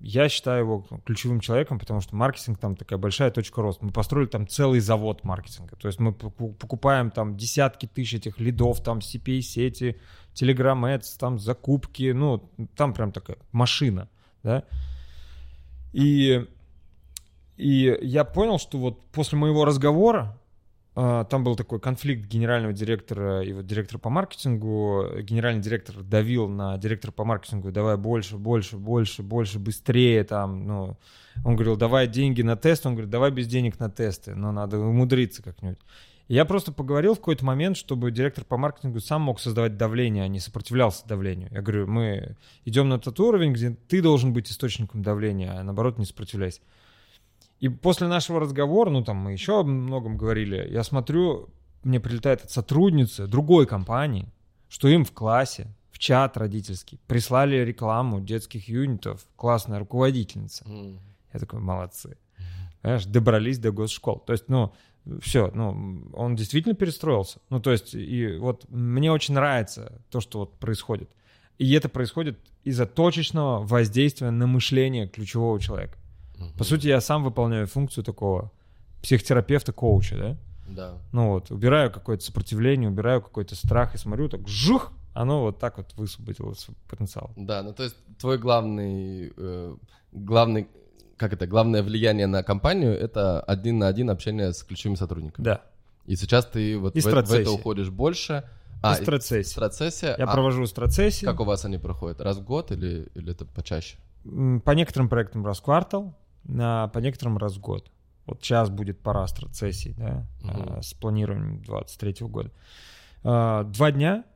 я 0.02 0.30
считаю 0.30 0.62
его 0.62 0.86
ключевым 1.06 1.40
человеком, 1.40 1.80
потому 1.80 2.02
что 2.02 2.16
маркетинг 2.16 2.58
там 2.60 2.76
такая 2.76 2.98
большая 2.98 3.32
точка 3.32 3.62
роста. 3.62 3.86
Мы 3.86 3.92
построили 3.92 4.28
там 4.28 4.48
целый 4.48 4.80
завод 4.80 5.24
маркетинга. 5.24 5.76
То 5.76 5.88
есть 5.88 6.00
мы 6.00 6.12
поку- 6.12 6.54
покупаем 6.54 7.12
там 7.12 7.38
десятки 7.38 7.86
тысяч 7.86 8.16
этих 8.16 8.40
лидов, 8.40 8.82
там 8.84 9.00
CPA-сети, 9.00 9.98
Telegram 10.34 10.80
Ads, 10.96 11.18
там 11.20 11.40
закупки, 11.40 12.12
ну, 12.12 12.50
там 12.76 12.94
прям 12.94 13.12
такая 13.12 13.38
машина, 13.52 14.10
да. 14.44 14.64
И, 15.94 16.46
и 17.58 17.98
я 18.02 18.24
понял, 18.24 18.58
что 18.60 18.78
вот 18.78 19.04
после 19.12 19.38
моего 19.38 19.66
разговора 19.66 20.38
а, 20.94 21.24
там 21.24 21.44
был 21.44 21.56
такой 21.56 21.80
конфликт 21.80 22.28
генерального 22.28 22.74
директора 22.74 23.42
и 23.42 23.54
вот 23.54 23.66
директора 23.66 23.98
по 23.98 24.10
маркетингу. 24.10 25.06
Генеральный 25.22 25.62
директор 25.62 26.02
давил 26.04 26.50
на 26.50 26.78
директора 26.78 27.12
по 27.12 27.24
маркетингу, 27.24 27.72
давай 27.72 27.98
больше, 27.98 28.38
больше, 28.38 28.78
больше, 28.78 29.24
больше, 29.24 29.60
быстрее 29.60 30.24
там, 30.24 30.68
ну, 30.68 30.98
он 31.46 31.56
говорил, 31.56 31.78
давай 31.78 32.08
деньги 32.08 32.42
на 32.42 32.58
тест, 32.58 32.86
он 32.86 32.94
говорит, 32.94 33.10
давай 33.10 33.32
без 33.32 33.48
денег 33.48 33.80
на 33.80 33.90
тесты, 33.90 34.36
но 34.36 34.52
надо 34.52 34.80
умудриться 34.80 35.42
как-нибудь. 35.42 35.80
Я 36.32 36.46
просто 36.46 36.72
поговорил 36.72 37.14
в 37.14 37.18
какой-то 37.18 37.44
момент, 37.44 37.76
чтобы 37.76 38.10
директор 38.10 38.46
по 38.46 38.56
маркетингу 38.56 39.02
сам 39.02 39.24
мог 39.24 39.42
создавать 39.42 39.76
давление, 39.76 40.24
а 40.24 40.30
не 40.30 40.40
сопротивлялся 40.40 41.06
давлению. 41.06 41.50
Я 41.52 41.62
говорю, 41.62 41.88
мы 41.88 42.38
идем 42.64 42.88
на 42.88 43.00
тот 43.00 43.20
уровень, 43.20 43.52
где 43.52 43.72
ты 43.72 44.02
должен 44.02 44.32
быть 44.32 44.50
источником 44.50 45.02
давления, 45.02 45.52
а 45.52 45.62
наоборот 45.62 45.98
не 45.98 46.06
сопротивляйся. 46.06 46.62
И 47.60 47.68
после 47.68 48.08
нашего 48.08 48.40
разговора, 48.40 48.90
ну 48.92 49.04
там 49.04 49.18
мы 49.18 49.34
еще 49.34 49.60
о 49.60 49.64
многом 49.64 50.16
говорили, 50.16 50.66
я 50.72 50.86
смотрю, 50.86 51.50
мне 51.84 52.00
прилетает 52.00 52.46
от 52.46 52.52
сотрудницы 52.52 53.28
другой 53.28 53.68
компании, 53.68 54.32
что 54.70 54.88
им 54.88 55.04
в 55.04 55.12
классе, 55.12 55.68
в 55.92 56.00
чат 56.00 56.38
родительский, 56.38 56.98
прислали 57.08 57.58
рекламу 57.58 58.22
детских 58.22 58.70
юнитов, 58.70 59.28
классная 59.36 59.80
руководительница. 59.80 60.64
М. 60.66 61.02
Я 61.34 61.42
такой, 61.42 61.60
молодцы. 61.60 62.18
Знаешь, 62.84 63.06
добрались 63.06 63.60
до 63.60 63.72
госшкол. 63.72 64.20
То 64.20 64.34
есть, 64.34 64.48
ну, 64.48 64.74
все, 65.22 65.52
ну, 65.54 66.08
он 66.14 66.36
действительно 66.36 66.76
перестроился. 66.76 67.40
Ну, 67.50 67.60
то 67.60 67.72
есть, 67.72 67.94
и 67.96 68.38
вот 68.38 68.66
мне 68.70 69.12
очень 69.12 69.34
нравится 69.34 70.02
то, 70.10 70.22
что 70.22 70.40
вот 70.40 70.54
происходит. 70.60 71.10
И 71.58 71.72
это 71.74 71.90
происходит 71.90 72.40
из-за 72.64 72.86
точечного 72.86 73.66
воздействия 73.66 74.30
на 74.32 74.48
мышление 74.48 75.08
ключевого 75.08 75.60
человека. 75.60 75.98
По 76.58 76.64
сути, 76.64 76.88
я 76.88 77.02
сам 77.02 77.24
выполняю 77.24 77.68
функцию 77.68 78.04
такого 78.04 78.52
психотерапевта-коуча, 79.02 80.18
да? 80.18 80.38
Да. 80.68 80.98
Ну 81.12 81.30
вот, 81.30 81.52
убираю 81.52 81.92
какое-то 81.92 82.24
сопротивление, 82.24 82.90
убираю 82.90 83.22
какой-то 83.22 83.56
страх 83.56 83.94
и 83.96 83.98
смотрю, 83.98 84.30
так 84.30 84.48
жух, 84.48 84.94
оно 85.14 85.42
вот 85.42 85.60
так 85.60 85.78
вот 85.78 85.94
высвободило 85.96 86.54
свой 86.54 86.76
потенциал. 86.90 87.32
Да, 87.36 87.62
ну 87.62 87.74
то 87.74 87.84
есть 87.84 87.96
твой 88.18 88.38
главный, 88.38 89.34
э, 89.36 89.76
главный, 90.12 90.68
как 91.22 91.34
это, 91.34 91.46
главное 91.46 91.84
влияние 91.84 92.26
на 92.26 92.42
компанию 92.42 92.98
это 92.98 93.40
один 93.42 93.78
на 93.78 93.88
один 93.88 94.10
общение 94.10 94.54
с 94.54 94.64
ключевыми 94.64 94.98
сотрудниками. 94.98 95.46
Да. 95.46 95.62
И 96.08 96.16
сейчас 96.16 96.48
ты 96.48 96.78
вот 96.80 96.96
в, 96.96 97.00
в 97.00 97.34
это 97.34 97.52
уходишь 97.52 97.90
больше. 97.90 98.44
А, 98.82 98.94
А, 98.94 98.98
и 98.98 99.04
страцессия. 99.04 99.52
страцессия. 99.52 100.16
Я 100.18 100.26
а 100.26 100.34
провожу 100.34 100.66
страцессии. 100.66 101.24
Как 101.24 101.40
у 101.40 101.44
вас 101.44 101.64
они 101.64 101.78
проходят? 101.78 102.20
Раз 102.20 102.38
в 102.38 102.44
год 102.44 102.72
или, 102.72 103.08
или 103.14 103.32
это 103.32 103.46
почаще? 103.46 103.98
По 104.24 104.72
некоторым 104.72 105.08
проектам 105.08 105.46
раз 105.46 105.60
в 105.60 105.64
квартал, 105.64 106.18
на, 106.44 106.88
по 106.88 106.98
некоторым 106.98 107.38
раз 107.38 107.54
в 107.54 107.60
год. 107.60 107.92
Вот 108.26 108.40
сейчас 108.42 108.72
будет 108.72 109.00
пора 109.00 109.28
страцессий, 109.28 109.94
да, 109.96 110.26
а, 110.44 110.82
с 110.82 110.96
планированием 110.96 111.62
23 111.62 112.28
года. 112.28 112.50
А, 113.24 113.64
Два 113.66 113.92
дня, 113.92 114.24
а, 114.24 114.31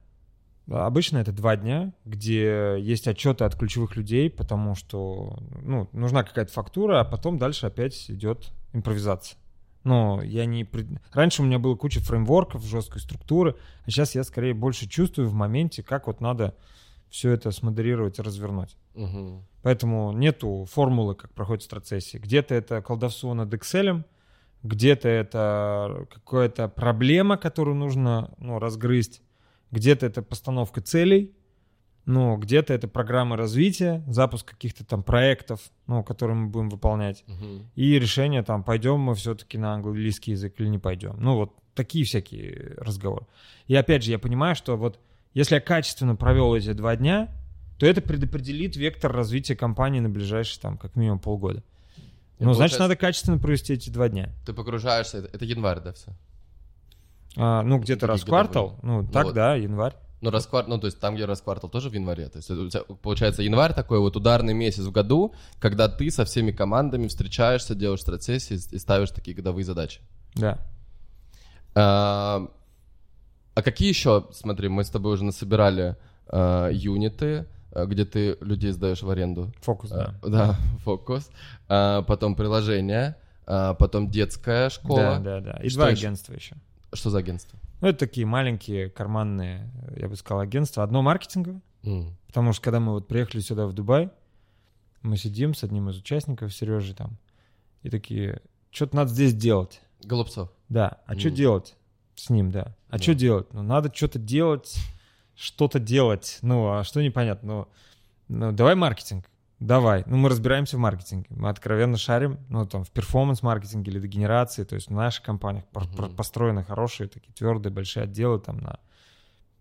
обычно 0.67 1.17
это 1.17 1.31
два 1.31 1.55
дня, 1.55 1.93
где 2.05 2.77
есть 2.79 3.07
отчеты 3.07 3.43
от 3.43 3.55
ключевых 3.55 3.95
людей, 3.95 4.29
потому 4.29 4.75
что 4.75 5.37
ну, 5.61 5.89
нужна 5.91 6.23
какая-то 6.23 6.51
фактура, 6.51 7.01
а 7.01 7.05
потом 7.05 7.37
дальше 7.37 7.67
опять 7.67 8.09
идет 8.09 8.51
импровизация. 8.73 9.37
Но 9.83 10.21
я 10.23 10.45
не... 10.45 10.67
Раньше 11.13 11.43
у 11.43 11.45
меня 11.45 11.59
было 11.59 11.75
куча 11.75 11.99
фреймворков, 11.99 12.63
жесткой 12.65 13.01
структуры, 13.01 13.55
а 13.85 13.91
сейчас 13.91 14.15
я 14.15 14.23
скорее 14.23 14.55
больше 14.55 14.89
чувствую 14.89 15.29
в 15.29 15.33
моменте, 15.33 15.83
как 15.83 16.07
вот 16.07 16.21
надо 16.21 16.55
все 17.09 17.31
это 17.31 17.51
смодерировать 17.51 18.17
и 18.17 18.23
развернуть. 18.23 18.75
Мгм. 18.95 19.45
Поэтому 19.61 20.11
нету 20.11 20.65
формулы, 20.71 21.13
как 21.13 21.31
проходит 21.33 21.63
страцессия. 21.63 22.19
Где-то 22.19 22.55
это 22.55 22.81
колдовство 22.81 23.35
над 23.35 23.53
Excel, 23.53 24.03
где-то 24.63 25.07
это 25.07 26.07
какая-то 26.11 26.67
проблема, 26.67 27.37
которую 27.37 27.75
нужно 27.75 28.33
ну, 28.39 28.57
разгрызть, 28.57 29.21
где-то 29.75 30.05
это 30.05 30.21
постановка 30.21 30.81
целей, 30.81 31.35
ну, 32.05 32.37
где-то 32.37 32.73
это 32.73 32.87
программа 32.87 33.35
развития, 33.35 34.03
запуск 34.07 34.45
каких-то 34.51 34.85
там 34.85 35.03
проектов, 35.03 35.59
ну, 35.87 36.03
которые 36.03 36.35
мы 36.37 36.47
будем 36.49 36.69
выполнять, 36.69 37.23
Мгм. 37.27 37.69
и 37.75 37.99
решение 37.99 38.43
там, 38.43 38.63
пойдем 38.63 38.99
мы 38.99 39.15
все-таки 39.15 39.57
на 39.57 39.73
английский 39.73 40.31
язык 40.31 40.53
или 40.59 40.67
не 40.67 40.77
пойдем. 40.79 41.15
Ну, 41.19 41.35
вот 41.35 41.53
такие 41.73 42.05
всякие 42.05 42.75
разговоры. 42.77 43.25
И 43.67 43.75
опять 43.75 44.03
же, 44.03 44.11
я 44.11 44.19
понимаю, 44.19 44.55
что 44.55 44.77
вот 44.77 44.99
если 45.33 45.55
я 45.55 45.61
качественно 45.61 46.15
провел 46.15 46.55
эти 46.55 46.71
два 46.73 46.95
дня, 46.95 47.29
то 47.79 47.85
это 47.85 48.01
предопределит 48.01 48.75
вектор 48.77 49.11
развития 49.11 49.55
компании 49.55 49.99
на 49.99 50.09
ближайшие 50.09 50.61
там 50.61 50.77
как 50.77 50.95
минимум 50.95 51.19
полгода. 51.19 51.63
И 52.39 52.43
Ну, 52.45 52.53
значит, 52.53 52.79
надо 52.79 52.95
качественно 52.95 53.37
провести 53.39 53.73
эти 53.73 53.89
два 53.89 54.09
дня. 54.09 54.29
Ты 54.45 54.53
погружаешься, 54.53 55.17
это, 55.17 55.35
это 55.35 55.43
январь, 55.45 55.79
да, 55.81 55.91
все? 55.93 56.11
А, 57.37 57.61
ну, 57.63 57.79
где-то 57.79 58.07
раз 58.07 58.21
в 58.21 58.25
квартал. 58.25 58.79
Ну, 58.81 59.01
Ну 59.01 59.07
так, 59.11 59.25
вот. 59.25 59.35
да, 59.35 59.55
январь. 59.55 59.93
Ну, 60.21 60.31
расквар... 60.31 60.65
ну, 60.67 60.79
то 60.79 60.87
есть 60.87 60.99
там, 60.99 61.15
где 61.15 61.25
расквартал, 61.25 61.69
тоже 61.69 61.89
в 61.89 61.93
январе. 61.93 62.29
То 62.29 62.39
есть 62.39 62.77
получается 63.01 63.43
январь 63.43 63.73
такой 63.73 63.99
вот 63.99 64.15
ударный 64.15 64.53
месяц 64.53 64.83
в 64.83 64.91
году, 64.91 65.35
когда 65.59 65.87
ты 65.87 66.09
со 66.09 66.25
всеми 66.25 66.51
командами 66.51 67.07
встречаешься, 67.07 67.75
делаешь 67.75 68.01
стратсессии 68.01 68.59
и 68.71 68.79
ставишь 68.79 69.11
такие 69.11 69.35
годовые 69.35 69.65
задачи. 69.65 70.01
Да. 70.33 70.59
А, 71.75 72.47
а 73.53 73.61
какие 73.61 73.89
еще, 73.89 74.27
смотри, 74.31 74.69
мы 74.69 74.83
с 74.83 74.89
тобой 74.89 75.13
уже 75.13 75.25
насобирали 75.25 75.95
а, 76.27 76.69
юниты, 76.69 77.45
а, 77.71 77.85
где 77.85 78.05
ты 78.05 78.37
людей 78.41 78.71
сдаешь 78.71 79.03
в 79.03 79.09
аренду. 79.09 79.51
Фокус, 79.61 79.91
да. 79.91 80.15
А, 80.23 80.27
да, 80.27 80.55
фокус. 80.83 81.29
А, 81.67 82.01
потом 82.03 82.35
приложение, 82.35 83.17
а, 83.45 83.73
потом 83.75 84.09
детская 84.09 84.69
школа. 84.69 85.19
Да, 85.19 85.39
да, 85.39 85.53
да. 85.53 85.63
И 85.63 85.69
Что 85.69 85.79
два 85.79 85.89
еще? 85.89 86.07
агентства 86.07 86.33
еще. 86.33 86.55
Что 86.93 87.09
за 87.09 87.19
агентство? 87.19 87.59
Ну, 87.81 87.87
это 87.89 87.99
такие 87.99 88.25
маленькие 88.25 88.89
карманные, 88.89 89.69
я 89.97 90.07
бы 90.07 90.15
сказал, 90.15 90.39
агентства. 90.41 90.83
Одно 90.83 91.01
маркетинговое, 91.01 91.61
М, 91.83 92.15
потому 92.27 92.53
что 92.53 92.61
когда 92.63 92.79
мы 92.79 92.93
вот 92.93 93.07
приехали 93.07 93.41
сюда 93.41 93.67
в 93.67 93.73
Дубай, 93.73 94.09
мы 95.01 95.17
сидим 95.17 95.53
с 95.53 95.63
одним 95.63 95.89
из 95.89 95.97
участников, 95.97 96.53
Сережей 96.53 96.95
там, 96.95 97.17
и 97.83 97.89
такие, 97.89 98.41
что-то 98.71 98.95
надо 98.95 99.11
здесь 99.11 99.33
делать. 99.33 99.81
Голубцов. 100.03 100.49
Да, 100.69 100.99
а 101.05 101.17
что 101.17 101.27
Мгм. 101.29 101.35
делать 101.37 101.75
с 102.15 102.29
ним, 102.29 102.51
да? 102.51 102.75
А 102.89 102.97
Да. 102.97 103.03
что 103.03 103.13
делать? 103.13 103.53
Ну, 103.53 103.61
надо 103.61 103.91
что-то 103.93 104.17
делать, 104.19 104.75
что-то 105.35 105.79
делать. 105.79 106.39
Ну, 106.41 106.69
а 106.71 106.83
что 106.83 107.03
непонятно? 107.03 107.47
Ну, 107.47 107.67
ну, 108.29 108.51
давай 108.51 108.75
маркетинг. 108.75 109.29
Давай. 109.59 110.03
Ну, 110.05 110.17
мы 110.17 110.29
разбираемся 110.29 110.77
в 110.77 110.79
маркетинге. 110.79 111.27
Мы 111.29 111.49
откровенно 111.49 111.97
шарим, 111.97 112.39
ну, 112.49 112.65
там, 112.65 112.83
в 112.83 112.91
перформанс-маркетинге 112.91 113.91
или 113.91 114.07
генерации. 114.07 114.63
То 114.63 114.75
есть 114.75 114.87
в 114.87 114.93
наших 114.93 115.23
компаниях 115.23 115.65
uh-huh. 115.73 116.15
построены 116.15 116.63
хорошие, 116.63 117.07
такие 117.07 117.33
твердые, 117.33 117.71
большие 117.71 118.03
отделы 118.03 118.39
там 118.39 118.57
на 118.57 118.79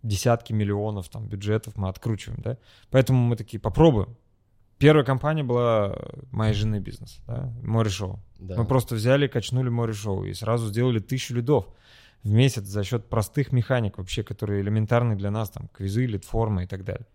десятки 0.05 0.53
миллионов 0.53 1.09
там 1.09 1.27
бюджетов 1.27 1.77
мы 1.77 1.89
откручиваем, 1.89 2.41
да. 2.43 2.59
Поэтому 2.91 3.19
мы 3.27 3.37
такие, 3.37 3.59
попробуем. 3.59 4.17
Первая 4.79 5.05
компания 5.05 5.43
была 5.43 5.97
моей 6.31 6.53
жены 6.53 6.79
бизнес, 6.79 7.21
да, 7.27 7.53
море 7.63 7.89
шоу. 7.89 8.21
Да. 8.39 8.57
Мы 8.57 8.67
просто 8.67 8.97
взяли, 8.97 9.29
качнули 9.29 9.71
море 9.71 9.95
шоу 9.95 10.25
и 10.25 10.35
сразу 10.35 10.67
сделали 10.67 10.99
тысячу 10.99 11.35
лидов 11.35 11.69
в 12.23 12.31
месяц 12.31 12.65
за 12.65 12.85
счет 12.85 13.09
простых 13.09 13.53
механик 13.53 13.99
вообще, 13.99 14.23
которые 14.23 14.61
элементарны 14.63 15.17
для 15.17 15.31
нас, 15.31 15.51
там, 15.51 15.69
квизы, 15.69 16.07
лид-формы 16.07 16.65
и 16.65 16.67
так 16.67 16.85
далее. 16.85 17.07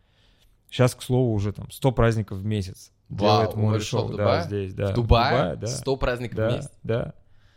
Сейчас, 0.69 0.95
к 0.95 1.01
слову, 1.01 1.33
уже 1.33 1.51
там 1.51 1.69
100 1.71 1.91
праздников 1.91 2.37
в 2.39 2.45
месяц. 2.45 2.91
Вау, 3.09 3.41
делает 3.41 3.55
море 3.55 3.79
шоу, 3.79 4.07
в 4.07 4.11
Дубае? 4.11 4.27
да, 4.27 4.43
здесь, 4.43 4.73
да. 4.73 4.91
В 4.91 4.95
Дубае? 4.95 5.33
В 5.33 5.37
Дубае 5.37 5.55
да. 5.55 5.67
100 5.67 5.97
праздников 5.97 6.37
да, 6.37 6.49
в 6.49 6.53
месяц? 6.53 6.71
Да, 6.83 7.13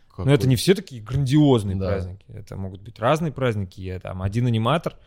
Какой? 0.09 0.25
Но 0.25 0.33
это 0.33 0.47
не 0.47 0.55
все 0.55 0.73
такие 0.73 1.01
грандиозные 1.01 1.75
да. 1.75 1.87
праздники. 1.87 2.25
Это 2.29 2.55
могут 2.55 2.81
быть 2.81 2.97
разные 2.99 3.31
праздники. 3.31 3.79
Я 3.79 3.99
там 3.99 4.23
один 4.23 4.47
аниматор, 4.47 4.97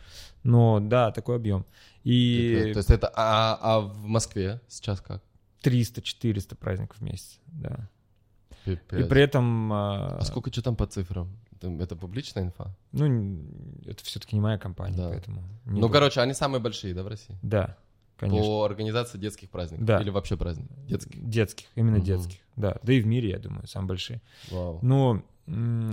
но 0.44 0.78
да, 0.80 1.10
такой 1.10 1.36
объем. 1.36 1.66
И... 2.04 2.70
То 2.72 2.78
есть 2.78 2.90
это... 2.90 3.12
А, 3.16 3.58
а 3.60 3.80
в 3.80 4.06
Москве 4.06 4.60
сейчас 4.68 5.00
как? 5.00 5.22
300-400 5.64 6.54
праздников 6.54 6.98
в 6.98 7.02
месяц, 7.02 7.40
да. 7.46 7.88
Пипец. 8.64 9.04
И 9.04 9.08
при 9.08 9.22
этом... 9.22 9.72
А, 9.72 10.18
а 10.20 10.24
сколько 10.24 10.52
что 10.52 10.62
там 10.62 10.76
по 10.76 10.86
цифрам? 10.86 11.28
Это, 11.52 11.68
это 11.82 11.96
публичная 11.96 12.44
инфа? 12.44 12.76
Ну, 12.92 13.42
это 13.84 14.04
все-таки 14.04 14.36
не 14.36 14.40
моя 14.40 14.58
компания, 14.58 14.96
да. 14.96 15.08
поэтому... 15.08 15.42
Ну, 15.64 15.80
буду. 15.80 15.88
короче, 15.88 16.20
они 16.20 16.34
самые 16.34 16.60
большие, 16.60 16.94
да, 16.94 17.02
в 17.02 17.08
России? 17.08 17.36
Да, 17.42 17.76
конечно. 18.16 18.46
По 18.46 18.64
организации 18.64 19.18
детских 19.18 19.50
праздников? 19.50 19.86
Да. 19.86 20.00
Или 20.00 20.10
вообще 20.10 20.36
праздников? 20.36 20.76
Детских? 20.86 21.28
Детских, 21.28 21.66
именно 21.74 21.98
угу. 21.98 22.06
детских, 22.06 22.38
да. 22.56 22.76
Да 22.82 22.92
и 22.92 23.00
в 23.00 23.06
мире, 23.06 23.30
я 23.30 23.38
думаю, 23.38 23.66
самые 23.66 23.88
большие. 23.88 24.22
Вау. 24.50 24.78
Но 24.82 25.22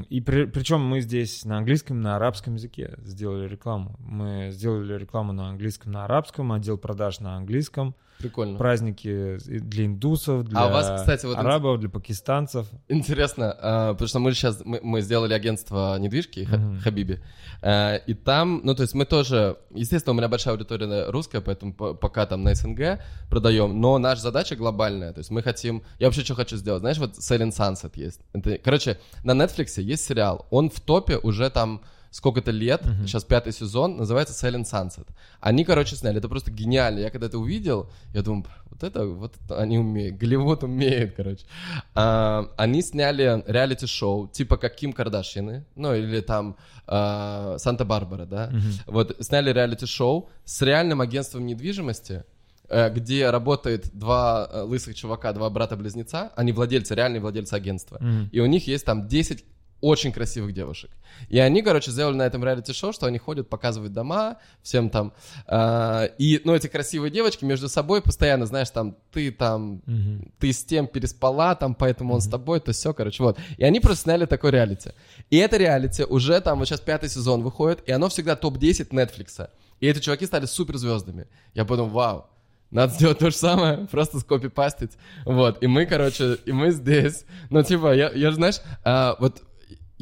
и 0.09 0.21
при, 0.21 0.45
причем 0.45 0.81
мы 0.81 1.01
здесь 1.01 1.45
на 1.45 1.57
английском, 1.59 2.01
на 2.01 2.15
арабском 2.15 2.55
языке 2.55 2.95
сделали 3.03 3.47
рекламу. 3.47 3.95
Мы 3.99 4.49
сделали 4.51 4.97
рекламу 4.97 5.31
на 5.31 5.49
английском, 5.49 5.91
на 5.91 6.05
арабском, 6.05 6.51
отдел 6.51 6.77
продаж 6.77 7.19
на 7.19 7.37
английском. 7.37 7.95
Прикольно. 8.23 8.57
Праздники 8.57 9.37
для 9.45 9.85
индусов, 9.85 10.45
для 10.45 10.61
а 10.61 10.67
у 10.67 10.71
вас, 10.71 11.01
кстати, 11.01 11.25
вот 11.25 11.37
арабов, 11.37 11.81
для 11.81 11.89
пакистанцев. 11.89 12.67
Интересно, 12.87 13.53
а, 13.59 13.93
потому 13.93 14.07
что 14.07 14.19
мы 14.19 14.31
сейчас 14.31 14.61
мы, 14.63 14.79
мы 14.81 15.01
сделали 15.01 15.33
агентство 15.33 15.99
недвижки 15.99 16.47
mm-hmm. 16.49 16.79
Хабиби, 16.79 17.21
а, 17.61 17.95
и 17.97 18.13
там, 18.13 18.61
ну 18.63 18.75
то 18.75 18.83
есть 18.83 18.93
мы 18.93 19.03
тоже, 19.03 19.57
естественно, 19.71 20.13
у 20.13 20.17
меня 20.17 20.29
большая 20.29 20.53
аудитория 20.53 21.09
русская, 21.09 21.41
поэтому 21.41 21.73
пока 21.73 22.25
там 22.25 22.43
на 22.43 22.55
СНГ 22.55 23.01
продаем, 23.29 23.81
но 23.81 23.97
наша 23.97 24.21
задача 24.21 24.55
глобальная, 24.55 25.11
то 25.11 25.19
есть 25.19 25.29
мы 25.29 25.43
хотим, 25.43 25.83
я 25.99 26.07
вообще 26.07 26.21
что 26.21 26.35
хочу 26.35 26.55
сделать, 26.55 26.79
знаешь, 26.79 26.99
вот 26.99 27.17
Selling 27.17 27.51
Sunset 27.51 27.91
есть, 27.95 28.21
это, 28.31 28.57
короче, 28.57 28.99
на 29.25 29.33
Netflix 29.33 29.81
есть 29.81 30.05
сериал, 30.05 30.47
он 30.49 30.69
в 30.69 30.79
топе 30.79 31.17
уже 31.17 31.49
там 31.49 31.81
сколько-то 32.13 32.51
лет, 32.51 32.83
uh-huh. 32.83 33.07
сейчас 33.07 33.23
пятый 33.23 33.51
сезон, 33.51 33.97
называется 33.97 34.33
Silent 34.33 34.65
Sunset. 34.71 35.07
Они, 35.41 35.65
короче, 35.65 35.95
сняли, 35.95 36.19
это 36.19 36.29
просто 36.29 36.51
гениально. 36.51 36.99
Я 36.99 37.09
когда 37.09 37.25
это 37.25 37.39
увидел, 37.39 37.89
я 38.13 38.21
думаю, 38.21 38.45
вот 38.69 38.83
это, 38.83 39.05
вот 39.07 39.35
это 39.43 39.59
они 39.59 39.79
умеют, 39.79 40.17
Голливуд 40.17 40.63
умеет, 40.63 41.15
короче. 41.15 41.43
А, 41.95 42.51
они 42.55 42.83
сняли 42.83 43.43
реалити-шоу, 43.47 44.27
типа 44.27 44.57
как 44.57 44.75
Ким 44.75 44.93
Кардашьяны, 44.93 45.65
ну 45.75 45.95
или 45.95 46.21
там 46.21 46.55
а, 46.85 47.55
Санта-Барбара, 47.57 48.27
да. 48.27 48.49
Uh-huh. 48.49 48.83
Вот 48.85 49.17
сняли 49.19 49.51
реалити-шоу 49.51 50.29
с 50.45 50.61
реальным 50.61 51.01
агентством 51.01 51.47
недвижимости, 51.47 52.25
э, 52.69 52.93
где 52.93 53.31
работает 53.31 53.89
два 53.91 54.47
э, 54.51 54.61
лысых 54.61 54.93
чувака, 54.93 55.33
два 55.33 55.49
брата-близнеца, 55.49 56.31
они 56.35 56.51
владельцы, 56.51 56.93
реальные 56.93 57.21
владельцы 57.21 57.55
агентства, 57.55 57.97
mm-hmm. 57.97 58.29
и 58.31 58.39
у 58.39 58.45
них 58.45 58.67
есть 58.67 58.85
там 58.85 59.07
10 59.07 59.43
очень 59.83 60.13
красивых 60.13 60.53
девушек. 60.53 60.89
И 61.27 61.37
они, 61.39 61.61
короче, 61.61 61.91
сделали 61.91 62.15
на 62.15 62.25
этом 62.25 62.41
реалити-шоу, 62.41 62.93
что 62.93 63.05
они 63.05 63.17
ходят, 63.17 63.49
показывают 63.49 63.91
дома, 63.91 64.37
всем 64.61 64.89
там. 64.89 65.11
Э, 65.45 66.07
и, 66.17 66.39
ну, 66.45 66.55
эти 66.55 66.67
красивые 66.67 67.11
девочки 67.11 67.43
между 67.43 67.67
собой 67.67 68.01
постоянно, 68.01 68.45
знаешь, 68.45 68.69
там, 68.69 68.95
ты 69.11 69.29
там, 69.29 69.81
mm-hmm. 69.85 70.31
ты 70.39 70.53
с 70.53 70.63
тем 70.63 70.87
переспала, 70.87 71.53
там, 71.55 71.75
поэтому 71.75 72.11
mm-hmm. 72.11 72.15
он 72.15 72.21
с 72.21 72.27
тобой, 72.29 72.61
то 72.61 72.71
все, 72.71 72.93
короче, 72.93 73.21
вот. 73.23 73.37
И 73.57 73.65
они 73.65 73.81
просто 73.81 74.03
сняли 74.03 74.25
такой 74.25 74.51
реалити. 74.51 74.91
И 75.29 75.35
это 75.35 75.57
реалити 75.57 76.05
уже 76.05 76.39
там, 76.39 76.59
вот 76.59 76.67
сейчас 76.69 76.79
пятый 76.79 77.09
сезон 77.09 77.43
выходит, 77.43 77.83
и 77.85 77.91
оно 77.91 78.07
всегда 78.07 78.37
топ-10 78.37 78.91
Netflix. 78.91 79.49
И 79.81 79.87
эти 79.87 79.99
чуваки 79.99 80.25
стали 80.25 80.45
суперзвездами. 80.45 81.27
Я 81.53 81.65
подумал, 81.65 81.89
вау, 81.89 82.25
надо 82.71 82.93
сделать 82.93 83.19
то 83.19 83.29
же 83.29 83.35
самое, 83.35 83.85
просто 83.91 84.19
скопипастить. 84.19 84.93
Вот, 85.25 85.61
и 85.61 85.67
мы, 85.67 85.85
короче, 85.85 86.37
и 86.45 86.51
мы 86.51 86.71
здесь. 86.71 87.25
Ну, 87.49 87.63
типа, 87.63 87.93
я, 87.93 88.11
я 88.11 88.29
же, 88.31 88.37
знаешь, 88.37 88.61
а, 88.83 89.15
вот 89.19 89.43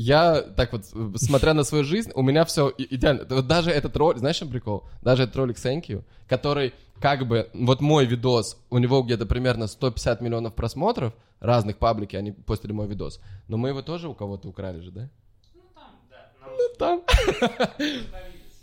я 0.01 0.41
так 0.41 0.73
вот, 0.73 0.85
смотря 1.15 1.53
на 1.53 1.63
свою 1.63 1.83
жизнь, 1.83 2.11
у 2.15 2.21
меня 2.21 2.43
все 2.45 2.73
идеально. 2.77 3.25
Вот 3.29 3.47
даже 3.47 3.71
этот 3.71 3.95
ролик, 3.95 4.19
знаешь, 4.19 4.37
что 4.37 4.45
прикол? 4.47 4.83
Даже 5.01 5.23
этот 5.23 5.35
ролик 5.35 5.57
Thank 5.57 5.87
You, 5.87 6.03
который 6.27 6.73
как 6.99 7.27
бы, 7.27 7.49
вот 7.53 7.81
мой 7.81 8.05
видос, 8.05 8.57
у 8.69 8.77
него 8.77 9.01
где-то 9.01 9.25
примерно 9.25 9.67
150 9.67 10.21
миллионов 10.21 10.53
просмотров, 10.53 11.13
разных 11.39 11.77
паблики, 11.77 12.15
они 12.15 12.31
постили 12.31 12.73
мой 12.73 12.87
видос. 12.87 13.19
Но 13.47 13.57
мы 13.57 13.69
его 13.69 13.81
тоже 13.81 14.07
у 14.07 14.13
кого-то 14.13 14.47
украли 14.47 14.81
же, 14.81 14.91
да? 14.91 15.09
Ну 15.55 15.61
там, 15.73 15.91
да. 16.09 16.45
Ну 16.57 16.75
там. 16.77 17.01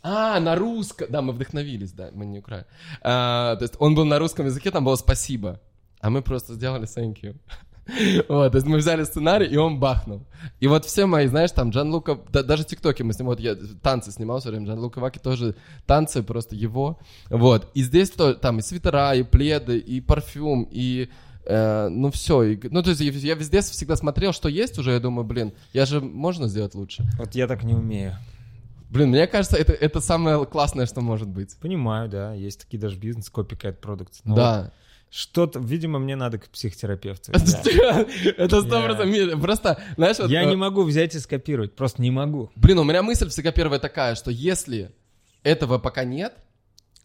А, 0.01 0.39
на 0.39 0.55
русском. 0.55 1.09
Да, 1.11 1.23
мы 1.23 1.33
вдохновились, 1.33 1.93
да, 1.93 2.11
мы 2.15 2.25
не 2.25 2.39
украли. 2.39 2.65
А, 3.03 3.57
то 3.57 3.65
есть 3.65 3.75
он 3.81 3.97
был 3.97 4.05
на 4.05 4.21
русском 4.21 4.47
языке, 4.47 4.71
там 4.71 4.85
было 4.85 4.95
спасибо. 4.95 5.61
А 6.01 6.09
мы 6.09 6.23
просто 6.23 6.55
сделали 6.55 6.85
thank 6.85 7.17
you. 7.23 7.37
Вот, 8.29 8.53
то 8.53 8.57
есть 8.57 8.67
мы 8.67 8.79
взяли 8.79 9.05
сценарий, 9.05 9.47
и 9.47 9.57
он 9.57 9.81
бахнул. 9.81 10.27
И 10.61 10.67
вот 10.67 10.85
все 10.85 11.07
мои, 11.07 11.27
знаешь, 11.27 11.53
там, 11.53 11.71
Джан 11.71 11.91
Лука, 11.91 12.19
да, 12.31 12.43
даже 12.43 12.65
тиктоки 12.65 13.03
мы 13.03 13.13
снимали, 13.13 13.37
вот 13.37 13.41
я 13.41 13.57
танцы 13.83 14.13
снимал 14.13 14.41
все 14.41 14.51
время, 14.51 14.67
Джан 14.67 14.79
Лука 14.79 15.01
Ваки 15.01 15.19
тоже 15.19 15.55
танцы, 15.87 16.23
просто 16.23 16.55
его. 16.55 16.99
Вот, 17.31 17.71
и 17.75 17.83
здесь 17.83 18.11
то, 18.11 18.35
там 18.35 18.59
и 18.59 18.63
свитера, 18.63 19.15
и 19.15 19.23
пледы, 19.23 19.79
и 19.79 20.01
парфюм, 20.01 20.69
и 20.71 21.09
э, 21.47 21.89
ну 21.89 22.11
все, 22.11 22.43
и, 22.43 22.69
ну 22.69 22.83
то 22.83 22.91
есть 22.91 23.01
я 23.01 23.35
везде 23.35 23.61
всегда 23.61 23.97
смотрел, 23.97 24.33
что 24.33 24.49
есть 24.49 24.79
уже, 24.79 24.93
я 24.93 25.01
думаю, 25.01 25.25
блин, 25.25 25.53
я 25.73 25.87
же 25.87 26.01
можно 26.01 26.49
сделать 26.49 26.75
лучше. 26.75 27.05
Вот 27.19 27.35
я 27.35 27.47
так 27.47 27.65
не 27.65 27.75
умею. 27.75 28.17
Блин, 28.91 29.11
мне 29.11 29.27
кажется, 29.27 29.57
это, 29.59 29.73
это 29.73 30.01
самое 30.01 30.47
классное, 30.47 30.87
что 30.87 31.03
может 31.03 31.29
быть. 31.29 31.55
Понимаю, 31.59 32.09
да. 32.09 32.33
Есть 32.33 32.61
такие 32.61 32.79
даже 32.79 32.97
бизнес, 32.97 33.31
copycat 33.31 33.75
продукт. 33.75 34.15
Да. 34.25 34.63
Вот 34.63 34.73
что-то, 35.11 35.59
видимо, 35.59 35.99
мне 35.99 36.17
надо 36.17 36.39
к 36.39 36.49
психотерапевту. 36.49 37.33
Это 37.33 38.63
сто 38.63 38.83
процентов. 38.83 39.41
Просто, 39.41 39.83
знаешь... 39.97 40.17
Я 40.29 40.45
не 40.45 40.57
могу 40.57 40.83
взять 40.83 41.15
и 41.15 41.19
скопировать, 41.19 41.75
просто 41.75 42.03
не 42.03 42.11
могу. 42.11 42.51
Блин, 42.57 42.79
у 42.79 42.85
меня 42.85 43.03
мысль 43.03 43.29
всегда 43.29 43.53
первая 43.53 43.81
такая, 43.81 44.15
что 44.15 44.31
если 44.31 44.91
этого 45.43 45.79
пока 45.79 46.05
нет, 46.05 46.35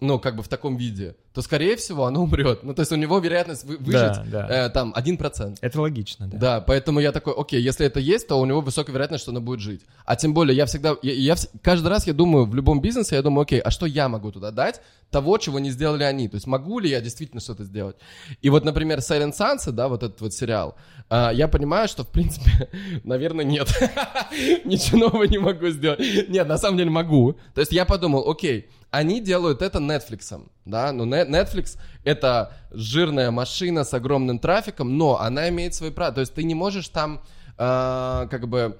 ну, 0.02 0.20
как 0.20 0.36
бы 0.36 0.44
в 0.44 0.48
таком 0.48 0.76
виде, 0.76 1.16
то, 1.34 1.42
скорее 1.42 1.76
всего, 1.76 2.06
оно 2.06 2.24
умрет. 2.24 2.64
Ну, 2.64 2.74
то 2.74 2.82
есть 2.82 2.92
у 2.92 2.96
него 2.96 3.20
вероятность 3.20 3.64
вы, 3.64 3.78
выжить 3.78 3.92
да, 4.30 4.48
да. 4.48 4.66
Э, 4.66 4.70
там 4.70 4.94
1%. 4.96 5.58
Это 5.62 5.82
логично, 5.82 6.28
да. 6.28 6.38
Да, 6.38 6.62
поэтому 6.62 7.00
я 7.00 7.12
такой, 7.12 7.34
окей, 7.34 7.62
если 7.62 7.86
это 7.86 8.00
есть, 8.00 8.28
то 8.28 8.40
у 8.40 8.46
него 8.46 8.62
высокая 8.62 8.94
вероятность, 8.94 9.24
что 9.24 9.32
оно 9.32 9.42
будет 9.42 9.62
жить. 9.62 9.82
А 10.06 10.16
тем 10.16 10.34
более, 10.34 10.56
я 10.56 10.66
всегда, 10.66 10.96
я, 11.02 11.14
я 11.14 11.36
каждый 11.62 11.88
раз 11.88 12.06
я 12.06 12.14
думаю, 12.14 12.46
в 12.46 12.54
любом 12.54 12.82
бизнесе, 12.82 13.16
я 13.16 13.22
думаю, 13.22 13.44
окей, 13.44 13.60
а 13.60 13.72
что 13.72 13.86
я 13.86 14.10
могу 14.10 14.32
туда 14.32 14.52
дать, 14.52 14.82
того, 15.10 15.38
чего 15.38 15.60
не 15.60 15.72
сделали 15.72 16.04
они? 16.04 16.28
То 16.28 16.36
есть 16.36 16.48
могу 16.48 16.80
ли 16.80 16.90
я 16.90 17.00
действительно 17.02 17.42
что-то 17.42 17.64
сделать? 17.64 17.96
И 18.42 18.50
вот, 18.50 18.66
например, 18.66 19.00
Silent 19.00 19.34
Sunset, 19.38 19.72
да, 19.72 19.88
вот 19.88 20.04
этот 20.04 20.20
вот 20.22 20.34
сериал, 20.34 20.76
э, 21.10 21.30
я 21.34 21.48
понимаю, 21.48 21.88
что, 21.88 22.04
в 22.04 22.10
принципе, 22.10 22.70
наверное, 23.04 23.46
нет. 23.46 23.70
Ничего 24.66 24.98
нового 25.00 25.24
не 25.24 25.38
могу 25.38 25.70
сделать. 25.70 26.00
Нет, 26.30 26.48
на 26.48 26.58
самом 26.58 26.78
деле 26.78 26.90
могу. 26.90 27.38
То 27.54 27.62
есть 27.62 27.72
я 27.72 27.86
подумал, 27.86 28.30
окей, 28.30 28.68
они 28.94 29.22
делают 29.22 29.64
это 29.64 29.80
Netflix, 29.80 30.40
да, 30.66 30.92
но 30.92 31.06
Netflix 31.06 31.80
это 32.04 32.54
жирная 32.70 33.32
машина 33.32 33.84
с 33.84 33.94
огромным 33.96 34.38
трафиком, 34.38 35.00
но 35.00 35.20
она 35.20 35.50
имеет 35.50 35.74
свои 35.74 35.90
права, 35.90 36.14
то 36.14 36.22
есть 36.22 36.36
ты 36.36 36.44
не 36.44 36.54
можешь 36.54 36.90
там, 36.90 37.24
э, 37.58 38.28
как 38.30 38.48
бы, 38.48 38.78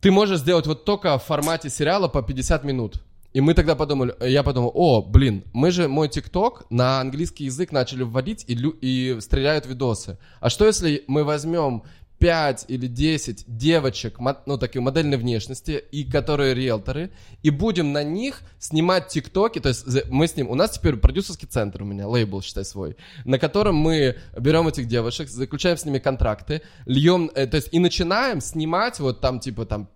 ты 0.00 0.10
можешь 0.10 0.40
сделать 0.40 0.66
вот 0.66 0.84
только 0.84 1.16
в 1.18 1.22
формате 1.22 1.70
сериала 1.70 2.08
по 2.08 2.20
50 2.20 2.64
минут. 2.64 3.00
И 3.32 3.40
мы 3.40 3.54
тогда 3.54 3.76
подумали, 3.76 4.12
я 4.20 4.42
подумал, 4.42 4.72
о, 4.74 5.02
блин, 5.02 5.44
мы 5.52 5.70
же 5.70 5.86
мой 5.86 6.08
ТикТок 6.08 6.64
на 6.70 7.00
английский 7.00 7.44
язык 7.44 7.70
начали 7.70 8.02
вводить 8.02 8.44
и, 8.48 8.54
и 8.54 9.20
стреляют 9.20 9.66
видосы. 9.66 10.18
А 10.40 10.50
что 10.50 10.66
если 10.66 11.04
мы 11.06 11.22
возьмем 11.22 11.84
5 12.18 12.66
или 12.68 12.86
10 12.86 13.44
девочек, 13.46 14.18
ну, 14.46 14.58
такие 14.58 14.80
модельной 14.80 15.18
внешности, 15.18 15.82
и 15.90 16.04
которые 16.04 16.54
риэлторы, 16.54 17.10
и 17.42 17.50
будем 17.50 17.92
на 17.92 18.02
них 18.02 18.40
снимать 18.58 19.08
тиктоки, 19.08 19.58
то 19.58 19.68
есть 19.68 19.84
мы 20.08 20.26
с 20.26 20.36
ним, 20.36 20.48
у 20.48 20.54
нас 20.54 20.72
теперь 20.72 20.96
продюсерский 20.96 21.46
центр 21.46 21.82
у 21.82 21.84
меня, 21.84 22.08
лейбл, 22.08 22.40
считай, 22.40 22.64
свой, 22.64 22.96
на 23.24 23.38
котором 23.38 23.76
мы 23.76 24.16
берем 24.38 24.66
этих 24.68 24.86
девушек, 24.86 25.28
заключаем 25.28 25.76
с 25.76 25.84
ними 25.84 25.98
контракты, 25.98 26.62
льем, 26.86 27.30
э, 27.34 27.46
то 27.46 27.56
есть 27.56 27.68
и 27.72 27.78
начинаем 27.78 28.40
снимать 28.40 28.98
вот 28.98 29.20
там, 29.20 29.40
типа, 29.40 29.66
там, 29.66 29.88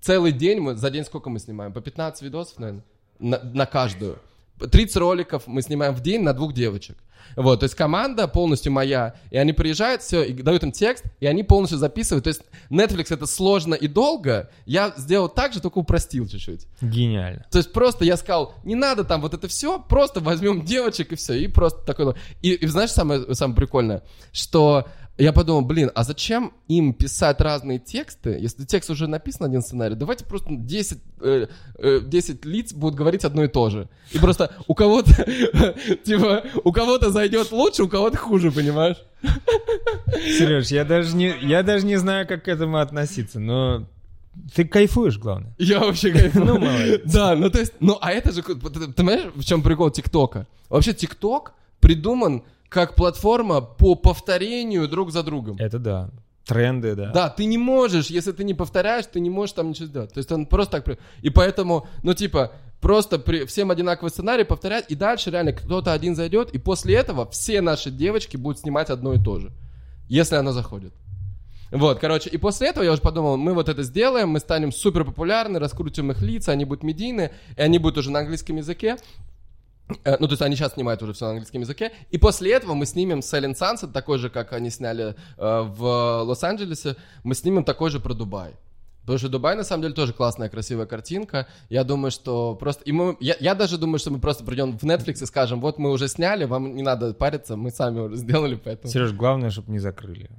целый 0.00 0.32
день, 0.32 0.60
мы, 0.60 0.74
за 0.74 0.90
день 0.90 1.04
сколько 1.04 1.30
мы 1.30 1.38
снимаем? 1.38 1.72
По 1.72 1.80
15 1.80 2.22
видосов, 2.22 2.58
наверное, 2.58 2.84
на, 3.18 3.38
на 3.38 3.66
каждую. 3.66 4.18
30 4.58 4.96
роликов 4.96 5.46
мы 5.46 5.62
снимаем 5.62 5.94
в 5.94 6.02
день 6.02 6.22
на 6.22 6.34
двух 6.34 6.52
девочек. 6.52 6.98
Вот, 7.36 7.60
то 7.60 7.64
есть 7.64 7.74
команда 7.74 8.28
полностью 8.28 8.72
моя, 8.72 9.14
и 9.30 9.36
они 9.36 9.52
приезжают, 9.52 10.02
все, 10.02 10.22
и 10.22 10.32
дают 10.32 10.62
им 10.62 10.72
текст, 10.72 11.04
и 11.20 11.26
они 11.26 11.42
полностью 11.42 11.78
записывают. 11.78 12.24
То 12.24 12.28
есть 12.28 12.42
Netflix 12.70 13.06
это 13.14 13.26
сложно 13.26 13.74
и 13.74 13.88
долго, 13.88 14.50
я 14.66 14.92
сделал 14.96 15.28
так 15.28 15.52
же, 15.52 15.60
только 15.60 15.78
упростил 15.78 16.26
чуть-чуть. 16.26 16.66
Гениально. 16.80 17.46
То 17.50 17.58
есть 17.58 17.72
просто 17.72 18.04
я 18.04 18.16
сказал, 18.16 18.54
не 18.64 18.74
надо 18.74 19.04
там 19.04 19.20
вот 19.20 19.34
это 19.34 19.48
все, 19.48 19.78
просто 19.78 20.20
возьмем 20.20 20.64
девочек 20.64 21.12
и 21.12 21.16
все, 21.16 21.34
и 21.34 21.46
просто 21.46 21.84
такой... 21.84 22.14
И, 22.40 22.52
и 22.52 22.66
знаешь, 22.66 22.90
самое, 22.90 23.34
самое 23.34 23.56
прикольное, 23.56 24.02
что 24.32 24.86
я 25.18 25.32
подумал, 25.32 25.62
блин, 25.62 25.90
а 25.94 26.04
зачем 26.04 26.52
им 26.68 26.94
писать 26.94 27.40
разные 27.40 27.78
тексты, 27.78 28.30
если 28.40 28.64
текст 28.64 28.90
уже 28.90 29.06
написан, 29.06 29.46
один 29.46 29.60
сценарий, 29.60 29.94
давайте 29.94 30.24
просто 30.24 30.48
10, 30.50 30.98
э, 31.20 31.46
э, 31.78 32.00
10 32.02 32.44
лиц 32.46 32.72
будут 32.72 32.94
говорить 32.94 33.24
одно 33.24 33.44
и 33.44 33.48
то 33.48 33.68
же. 33.68 33.88
И 34.12 34.18
просто 34.18 34.54
у 34.66 34.74
кого-то, 34.74 35.12
типа, 36.04 36.44
у 36.64 36.72
кого-то 36.72 37.10
зайдет 37.10 37.52
лучше, 37.52 37.82
у 37.82 37.88
кого-то 37.88 38.16
хуже, 38.16 38.50
понимаешь? 38.50 38.96
Сереж, 40.38 40.68
я 40.68 40.84
даже 40.84 41.14
не, 41.14 41.34
я 41.42 41.62
даже 41.62 41.84
не 41.84 41.96
знаю, 41.96 42.26
как 42.26 42.44
к 42.44 42.48
этому 42.48 42.78
относиться, 42.78 43.38
но 43.38 43.86
ты 44.54 44.64
кайфуешь, 44.64 45.18
главное. 45.18 45.54
Я 45.58 45.80
вообще 45.80 46.10
кайфую. 46.10 46.44
Ну, 46.46 46.58
молодец. 46.58 47.02
Да, 47.04 47.36
ну 47.36 47.50
то 47.50 47.60
есть, 47.60 47.74
ну 47.80 47.98
а 48.00 48.12
это 48.12 48.32
же, 48.32 48.42
ты, 48.42 48.54
ты 48.54 48.92
понимаешь, 48.92 49.30
в 49.34 49.44
чем 49.44 49.62
прикол 49.62 49.90
ТикТока? 49.90 50.46
Вообще 50.70 50.94
ТикТок 50.94 51.52
придуман 51.80 52.44
как 52.72 52.94
платформа 52.94 53.60
по 53.60 53.94
повторению 53.94 54.88
друг 54.88 55.12
за 55.12 55.22
другом. 55.22 55.56
Это 55.58 55.78
да. 55.78 56.10
Тренды, 56.44 56.96
да. 56.96 57.12
Да, 57.12 57.28
ты 57.28 57.44
не 57.44 57.58
можешь, 57.58 58.08
если 58.08 58.32
ты 58.32 58.42
не 58.42 58.54
повторяешь, 58.54 59.06
ты 59.06 59.20
не 59.20 59.30
можешь 59.30 59.54
там 59.54 59.70
ничего 59.70 59.86
сделать. 59.86 60.12
То 60.12 60.18
есть 60.18 60.32
он 60.32 60.46
просто 60.46 60.80
так... 60.80 60.98
И 61.20 61.30
поэтому, 61.30 61.86
ну 62.02 62.14
типа, 62.14 62.50
просто 62.80 63.18
при... 63.18 63.44
всем 63.44 63.70
одинаковый 63.70 64.10
сценарий 64.10 64.44
повторять, 64.44 64.86
и 64.88 64.96
дальше 64.96 65.30
реально 65.30 65.52
кто-то 65.52 65.92
один 65.92 66.16
зайдет, 66.16 66.50
и 66.50 66.58
после 66.58 66.96
этого 66.96 67.30
все 67.30 67.60
наши 67.60 67.90
девочки 67.90 68.36
будут 68.36 68.58
снимать 68.58 68.90
одно 68.90 69.12
и 69.12 69.22
то 69.22 69.38
же. 69.38 69.52
Если 70.08 70.34
оно 70.34 70.52
заходит. 70.52 70.92
Вот, 71.70 72.00
короче, 72.00 72.28
и 72.28 72.36
после 72.36 72.68
этого 72.68 72.84
я 72.84 72.92
уже 72.92 73.00
подумал, 73.00 73.36
мы 73.36 73.54
вот 73.54 73.68
это 73.68 73.82
сделаем, 73.82 74.30
мы 74.30 74.40
станем 74.40 74.72
супер 74.72 75.04
популярны, 75.04 75.58
раскрутим 75.58 76.10
их 76.10 76.20
лица, 76.20 76.52
они 76.52 76.64
будут 76.64 76.82
медийные, 76.82 77.32
и 77.56 77.62
они 77.62 77.78
будут 77.78 77.98
уже 77.98 78.10
на 78.10 78.18
английском 78.18 78.56
языке. 78.56 78.96
Э, 80.04 80.16
Ну, 80.18 80.26
то 80.26 80.32
есть 80.32 80.42
они 80.42 80.56
сейчас 80.56 80.74
снимают 80.74 81.02
уже 81.02 81.12
все 81.12 81.24
на 81.26 81.30
английском 81.32 81.60
языке. 81.60 81.92
И 82.10 82.18
после 82.18 82.52
этого 82.52 82.74
мы 82.74 82.86
снимем 82.86 83.20
Silent 83.20 83.54
Sunset, 83.58 83.92
такой 83.92 84.18
же, 84.18 84.30
как 84.30 84.52
они 84.52 84.70
сняли 84.70 85.14
э, 85.36 85.60
в 85.62 86.22
Лос-Анджелесе. 86.24 86.96
Мы 87.24 87.34
снимем 87.34 87.64
такой 87.64 87.90
же 87.90 88.00
про 88.00 88.14
Дубай. 88.14 88.52
Потому 89.02 89.18
что 89.18 89.28
Дубай, 89.28 89.56
на 89.56 89.64
самом 89.64 89.82
деле, 89.82 89.94
тоже 89.94 90.12
классная, 90.12 90.48
красивая 90.48 90.86
картинка. 90.86 91.48
Я 91.68 91.82
думаю, 91.82 92.12
что 92.12 92.54
просто... 92.54 92.84
И 92.84 92.92
мы, 92.92 93.16
я, 93.20 93.36
я 93.40 93.54
даже 93.54 93.76
думаю, 93.76 93.98
что 93.98 94.12
мы 94.12 94.20
просто 94.20 94.44
придем 94.44 94.78
в 94.78 94.84
Netflix 94.84 95.22
и 95.22 95.26
скажем, 95.26 95.60
вот 95.60 95.78
мы 95.78 95.90
уже 95.90 96.06
сняли, 96.06 96.44
вам 96.44 96.76
не 96.76 96.82
надо 96.82 97.12
париться, 97.12 97.56
мы 97.56 97.70
сами 97.70 97.98
уже 97.98 98.16
сделали, 98.16 98.54
поэтому... 98.54 98.92
Сереж, 98.92 99.12
главное, 99.12 99.50
чтобы 99.50 99.72
не 99.72 99.80
закрыли. 99.80 100.30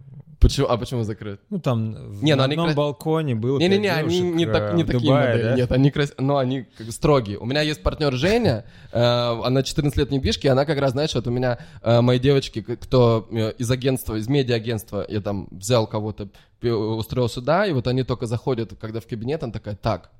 Почему? 0.43 0.67
А 0.67 0.77
почему 0.77 1.03
закрыт? 1.03 1.39
Ну, 1.49 1.59
там 1.59 1.93
в 1.93 2.23
Не, 2.23 2.33
ну 2.33 2.37
на 2.39 2.43
они 2.43 2.53
одном 2.53 2.67
кра- 2.67 2.75
балконе 2.75 3.33
было 3.33 3.57
Не-не-не, 3.59 3.87
пять 3.87 3.97
они 3.97 4.17
девушек, 4.19 4.35
не, 4.35 4.45
так, 4.45 4.73
не 4.73 4.83
в 4.83 4.87
такие 4.87 5.01
Дубае, 5.01 5.27
модели. 5.29 5.43
да? 5.49 5.55
Нет, 5.55 5.71
они 5.71 5.91
крас... 5.91 6.13
но 6.17 6.37
они 6.37 6.63
как 6.77 6.91
строгие. 6.91 7.39
У 7.39 7.45
меня 7.45 7.61
есть 7.61 7.81
партнер 7.81 8.13
Женя, 8.13 8.65
э, 8.91 8.99
она 8.99 9.63
14 9.63 9.97
лет 9.97 10.09
в 10.09 10.11
недвижке, 10.11 10.49
и 10.49 10.51
она 10.51 10.65
как 10.65 10.77
раз, 10.79 10.91
знаешь, 10.91 11.15
вот 11.15 11.25
у 11.27 11.31
меня 11.31 11.59
э, 11.81 12.01
мои 12.01 12.19
девочки, 12.19 12.61
кто 12.61 13.27
э, 13.31 13.53
из 13.57 13.71
агентства, 13.71 14.15
из 14.15 14.27
медиа-агентства, 14.27 15.05
я 15.07 15.21
там 15.21 15.47
взял 15.51 15.87
кого-то, 15.87 16.27
устроил 16.61 17.29
сюда, 17.29 17.65
и 17.65 17.71
вот 17.71 17.87
они 17.87 18.03
только 18.03 18.25
заходят, 18.25 18.73
когда 18.79 18.99
в 18.99 19.07
кабинет, 19.07 19.43
она 19.43 19.53
такая, 19.53 19.75
так, 19.75 20.11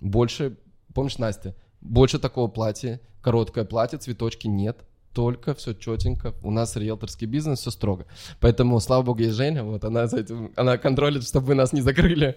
больше, 0.00 0.56
помнишь, 0.94 1.18
Настя, 1.18 1.54
больше 1.80 2.18
такого 2.18 2.48
платья, 2.48 3.00
короткое 3.20 3.64
платье, 3.64 3.98
цветочки 3.98 4.46
нет, 4.46 4.78
только 5.12 5.54
все 5.54 5.74
четенько. 5.74 6.34
У 6.42 6.50
нас 6.50 6.76
риэлторский 6.76 7.26
бизнес, 7.26 7.60
все 7.60 7.70
строго. 7.70 8.06
Поэтому, 8.40 8.80
слава 8.80 9.02
богу, 9.02 9.20
есть 9.20 9.34
Женя, 9.36 9.62
вот 9.64 9.84
она 9.84 10.06
за 10.06 10.20
этим, 10.20 10.52
она 10.56 10.78
контролит, 10.78 11.24
чтобы 11.26 11.46
вы 11.48 11.54
нас 11.54 11.72
не 11.72 11.80
закрыли. 11.82 12.36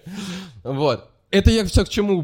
Вот. 0.64 1.08
Это 1.30 1.50
я 1.50 1.64
все 1.64 1.84
к 1.84 1.88
чему 1.88 2.22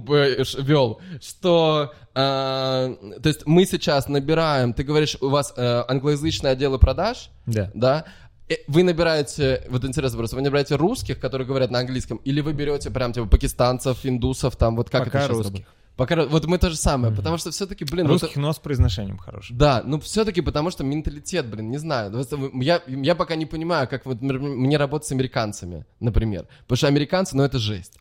вел, 0.62 1.00
что, 1.20 1.92
э, 2.14 2.14
то 2.14 3.28
есть 3.28 3.46
мы 3.46 3.66
сейчас 3.66 4.08
набираем, 4.08 4.72
ты 4.74 4.84
говоришь, 4.84 5.16
у 5.20 5.28
вас 5.28 5.52
э, 5.56 5.82
англоязычные 5.88 6.52
отделы 6.52 6.78
продаж, 6.78 7.30
Да. 7.46 7.70
да, 7.74 8.04
Э, 8.48 8.54
вы 8.66 8.82
набираете, 8.82 9.64
вот 9.70 9.84
интересно 9.84 10.18
просто, 10.18 10.36
вы 10.36 10.42
набираете 10.42 10.76
русских, 10.76 11.18
которые 11.20 11.46
говорят 11.46 11.70
на 11.70 11.78
английском, 11.78 12.18
или 12.18 12.40
вы 12.40 12.52
берете 12.52 12.90
прям 12.90 13.12
типа 13.12 13.26
пакистанцев, 13.26 13.98
индусов, 14.04 14.56
там 14.56 14.76
вот 14.76 14.90
как 14.90 15.04
Пока 15.04 15.18
это 15.18 15.26
сейчас 15.28 15.36
русских. 15.36 15.52
работает? 15.52 15.66
Пока, 16.02 16.26
вот 16.26 16.46
мы 16.46 16.58
то 16.58 16.68
же 16.68 16.76
самое, 16.76 17.14
потому 17.14 17.38
что 17.38 17.50
все-таки, 17.50 17.84
блин, 17.84 18.08
вот 18.08 18.22
Русских, 18.22 18.36
но 18.36 18.52
с 18.52 18.58
произношением 18.58 19.18
хорошим. 19.18 19.56
да, 19.56 19.82
ну 19.84 20.00
все-таки 20.00 20.40
потому 20.40 20.70
что 20.70 20.82
менталитет, 20.82 21.46
блин, 21.46 21.70
не 21.70 21.78
знаю. 21.78 22.12
Я, 22.54 22.82
я 22.86 23.14
пока 23.14 23.36
не 23.36 23.46
понимаю, 23.46 23.86
как 23.88 24.04
вот 24.04 24.20
мне 24.20 24.76
работать 24.76 25.06
с 25.08 25.12
американцами, 25.12 25.86
например. 26.00 26.48
Потому 26.62 26.76
что 26.76 26.86
американцы, 26.88 27.36
ну 27.36 27.44
это 27.44 27.58
жесть. 27.58 27.98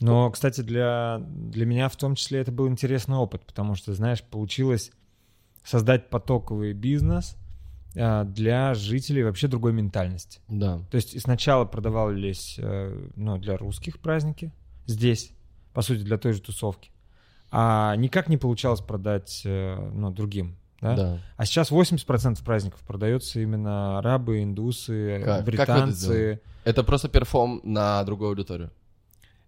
Но, 0.00 0.30
кстати, 0.30 0.62
для, 0.62 1.20
для 1.28 1.66
меня 1.66 1.88
в 1.88 1.96
том 1.96 2.14
числе 2.14 2.40
это 2.40 2.50
был 2.50 2.66
интересный 2.68 3.16
опыт, 3.16 3.44
потому 3.44 3.74
что, 3.74 3.92
знаешь, 3.94 4.22
получилось 4.22 4.90
создать 5.62 6.08
потоковый 6.08 6.72
бизнес 6.72 7.36
а, 7.96 8.24
для 8.24 8.74
жителей 8.74 9.22
вообще 9.22 9.48
другой 9.48 9.72
ментальности. 9.72 10.40
Да. 10.48 10.80
То 10.90 10.96
есть 10.96 11.20
сначала 11.20 11.64
продавались 11.64 12.56
э, 12.58 13.08
ну, 13.16 13.38
для 13.38 13.56
русских 13.56 14.00
праздники 14.00 14.52
здесь, 14.86 15.32
по 15.72 15.82
сути, 15.82 16.00
для 16.00 16.18
той 16.18 16.32
же 16.32 16.40
тусовки. 16.40 16.90
А 17.56 17.94
никак 17.96 18.28
не 18.28 18.36
получалось 18.36 18.80
продать 18.80 19.42
э, 19.44 19.90
ну, 19.94 20.10
другим. 20.10 20.56
Да? 20.80 20.96
Да. 20.96 21.18
А 21.36 21.46
сейчас 21.46 21.70
80% 21.70 22.44
праздников 22.44 22.80
продается 22.80 23.40
именно 23.40 23.98
арабы, 23.98 24.42
индусы, 24.42 25.20
Как- 25.20 25.24
как 25.24 25.34
вы 25.34 25.38
это 25.38 25.44
британцы. 25.44 26.40
Это 26.64 26.82
просто 26.82 27.08
perform 27.08 27.60
на 27.62 28.02
другую 28.04 28.30
аудиторию. 28.30 28.70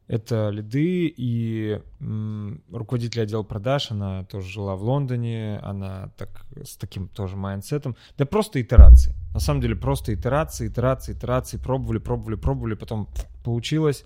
Это 0.08 0.50
лиды 0.50 1.12
и 1.16 1.80
м, 2.00 2.62
руководитель 2.70 3.22
отдела 3.22 3.42
продаж, 3.42 3.90
она 3.90 4.22
тоже 4.24 4.48
жила 4.48 4.76
в 4.76 4.82
Лондоне, 4.84 5.58
она 5.64 6.12
так, 6.16 6.46
с 6.62 6.76
таким 6.76 7.08
тоже 7.08 7.34
mindset 7.36 7.78
ом. 7.78 7.96
Да 8.16 8.24
просто 8.24 8.62
итерации. 8.62 9.14
На 9.34 9.40
самом 9.40 9.60
деле 9.60 9.74
просто 9.74 10.14
итерации, 10.14 10.68
итерации, 10.68 11.12
итерации. 11.12 11.56
Пробовали, 11.58 11.98
пробовали, 11.98 12.36
пробовали, 12.36 12.74
потом 12.74 13.08
получилось, 13.42 14.04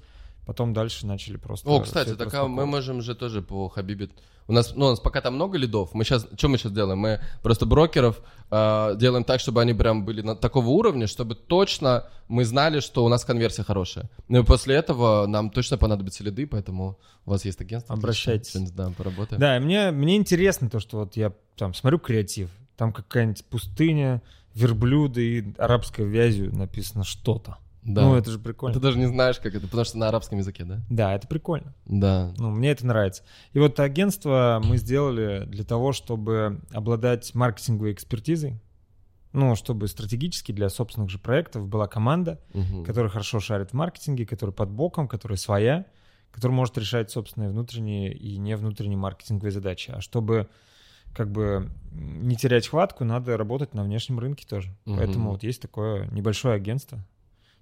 потом 0.50 0.72
дальше 0.72 1.06
начали 1.06 1.36
просто... 1.36 1.70
О, 1.70 1.80
кстати, 1.80 2.16
так 2.16 2.34
а 2.34 2.48
мы 2.48 2.66
можем 2.66 3.02
же 3.02 3.14
тоже 3.14 3.40
по 3.40 3.68
Хабибе. 3.68 4.08
У 4.48 4.52
нас, 4.52 4.74
ну, 4.74 4.86
у 4.86 4.90
нас 4.90 4.98
пока 4.98 5.20
там 5.20 5.36
много 5.36 5.56
лидов. 5.56 5.90
Мы 5.92 6.02
сейчас, 6.02 6.26
что 6.36 6.48
мы 6.48 6.58
сейчас 6.58 6.72
делаем? 6.72 6.98
Мы 6.98 7.20
просто 7.40 7.66
брокеров 7.66 8.20
э, 8.50 8.96
делаем 8.96 9.22
так, 9.22 9.38
чтобы 9.38 9.60
они 9.60 9.74
прям 9.74 10.04
были 10.04 10.22
на 10.22 10.34
такого 10.34 10.66
уровня, 10.70 11.06
чтобы 11.06 11.36
точно 11.36 12.08
мы 12.26 12.44
знали, 12.44 12.80
что 12.80 13.04
у 13.04 13.08
нас 13.08 13.24
конверсия 13.24 13.62
хорошая. 13.62 14.10
Ну 14.26 14.40
и 14.40 14.44
после 14.44 14.74
этого 14.74 15.28
нам 15.28 15.50
точно 15.50 15.78
понадобятся 15.78 16.24
лиды, 16.24 16.48
поэтому 16.48 16.98
у 17.26 17.30
вас 17.30 17.44
есть 17.44 17.60
агентство. 17.60 17.94
Обращайтесь. 17.94 18.56
Отлично. 18.56 18.74
Да, 18.74 18.90
поработаем. 18.90 19.40
Да, 19.40 19.60
мне, 19.60 19.92
мне 19.92 20.16
интересно 20.16 20.68
то, 20.68 20.80
что 20.80 20.98
вот 20.98 21.16
я 21.16 21.32
там 21.56 21.74
смотрю 21.74 22.00
креатив, 22.00 22.50
там 22.76 22.92
какая-нибудь 22.92 23.44
пустыня, 23.44 24.20
верблюды 24.54 25.38
и 25.38 25.54
арабской 25.58 26.04
вязью 26.06 26.52
написано 26.52 27.04
что-то. 27.04 27.58
Да. 27.82 28.02
Ну, 28.02 28.14
это 28.14 28.30
же 28.30 28.38
прикольно. 28.38 28.74
Ты 28.74 28.80
даже 28.80 28.98
не 28.98 29.06
знаешь, 29.06 29.38
как 29.38 29.54
это, 29.54 29.66
потому 29.66 29.84
что 29.84 29.98
на 29.98 30.08
арабском 30.08 30.38
языке, 30.38 30.64
да? 30.64 30.80
Да, 30.90 31.14
это 31.14 31.26
прикольно. 31.26 31.74
Да. 31.86 32.34
Ну, 32.36 32.50
мне 32.50 32.70
это 32.70 32.86
нравится. 32.86 33.22
И 33.52 33.58
вот 33.58 33.80
агентство 33.80 34.60
мы 34.62 34.76
сделали 34.76 35.44
для 35.46 35.64
того, 35.64 35.92
чтобы 35.92 36.60
обладать 36.72 37.34
маркетинговой 37.34 37.92
экспертизой, 37.92 38.60
ну, 39.32 39.54
чтобы 39.56 39.88
стратегически 39.88 40.52
для 40.52 40.68
собственных 40.68 41.08
же 41.08 41.18
проектов 41.18 41.68
была 41.68 41.86
команда, 41.86 42.40
Мгм. 42.52 42.84
которая 42.84 43.10
хорошо 43.10 43.40
шарит 43.40 43.70
в 43.70 43.74
маркетинге, 43.74 44.26
которая 44.26 44.52
под 44.52 44.70
боком, 44.70 45.08
которая 45.08 45.38
своя, 45.38 45.86
которая 46.32 46.56
может 46.56 46.76
решать 46.78 47.10
собственные 47.10 47.50
внутренние 47.50 48.12
и 48.12 48.36
не 48.38 48.56
внутренние 48.56 48.98
маркетинговые 48.98 49.52
задачи. 49.52 49.90
А 49.90 50.00
чтобы 50.00 50.48
как 51.14 51.30
бы 51.32 51.70
не 51.92 52.36
терять 52.36 52.68
хватку, 52.68 53.04
надо 53.04 53.36
работать 53.36 53.74
на 53.74 53.82
внешнем 53.84 54.18
рынке 54.20 54.46
тоже. 54.46 54.76
Мгм. 54.84 54.96
Поэтому 54.98 55.30
вот 55.30 55.42
есть 55.42 55.62
такое 55.62 56.06
небольшое 56.10 56.54
агентство. 56.54 57.04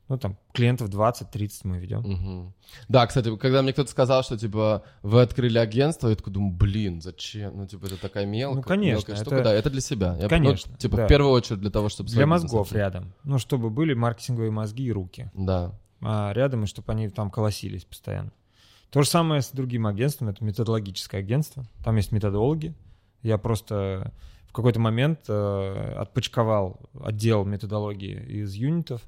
Ну, 0.09 0.17
там, 0.17 0.39
клиентов 0.55 0.89
20-30 0.89 1.51
мы 1.65 1.79
ведем. 1.79 2.01
Мгм. 2.01 2.55
Да, 2.89 3.07
кстати, 3.07 3.37
когда 3.37 3.61
мне 3.63 3.73
кто-то 3.75 3.91
сказал, 3.91 4.23
что, 4.23 4.39
типа, 4.39 4.83
вы 5.03 5.21
открыли 5.21 5.59
агентство, 5.59 6.09
я 6.09 6.17
такой 6.17 6.33
думаю, 6.33 6.55
блин, 6.55 7.03
зачем? 7.03 7.57
Ну, 7.59 7.67
типа, 7.67 7.87
это 7.87 8.01
такая 8.01 8.25
мелкая, 8.25 8.57
Ну, 8.57 8.63
конечно, 8.63 8.97
мелкая 8.97 9.17
штука. 9.17 9.35
это- 9.37 9.45
Да, 9.45 9.53
это 9.53 9.69
для 9.71 9.81
себя. 9.83 10.17
Я, 10.17 10.23
ну, 10.23 10.29
Конечно, 10.31 10.77
типа, 10.79 10.97
да. 10.97 11.05
в 11.05 11.09
первую 11.09 11.33
очередь 11.33 11.61
для 11.61 11.71
того, 11.71 11.89
чтобы... 11.91 12.09
Для 12.09 12.27
мозгов 12.27 12.63
открыть. 12.69 12.79
рядом. 12.79 13.13
Ну, 13.25 13.39
чтобы 13.39 13.69
были 13.69 13.93
маркетинговые 13.93 14.51
мозги 14.51 14.85
и 14.85 14.93
руки. 14.93 15.31
Да. 15.35 15.73
А 16.01 16.33
рядом, 16.33 16.65
и 16.65 16.67
чтобы 16.67 16.91
они 16.93 17.11
там 17.11 17.31
колосились 17.31 17.85
постоянно. 17.85 18.33
То 18.91 19.03
же 19.03 19.09
самое 19.11 19.43
с 19.43 19.51
другим 19.51 19.87
агентством. 19.87 20.29
Это 20.31 20.43
методологическое 20.43 21.21
агентство. 21.21 21.65
Там 21.85 21.97
есть 21.97 22.13
методологи. 22.13 22.75
Я 23.23 23.37
просто 23.37 24.13
в 24.49 24.53
какой-то 24.53 24.81
момент 24.81 25.21
э, 25.29 25.95
отпочковал 25.99 26.81
отдел 27.05 27.45
методологии 27.45 28.19
из 28.43 28.55
юнитов, 28.55 29.03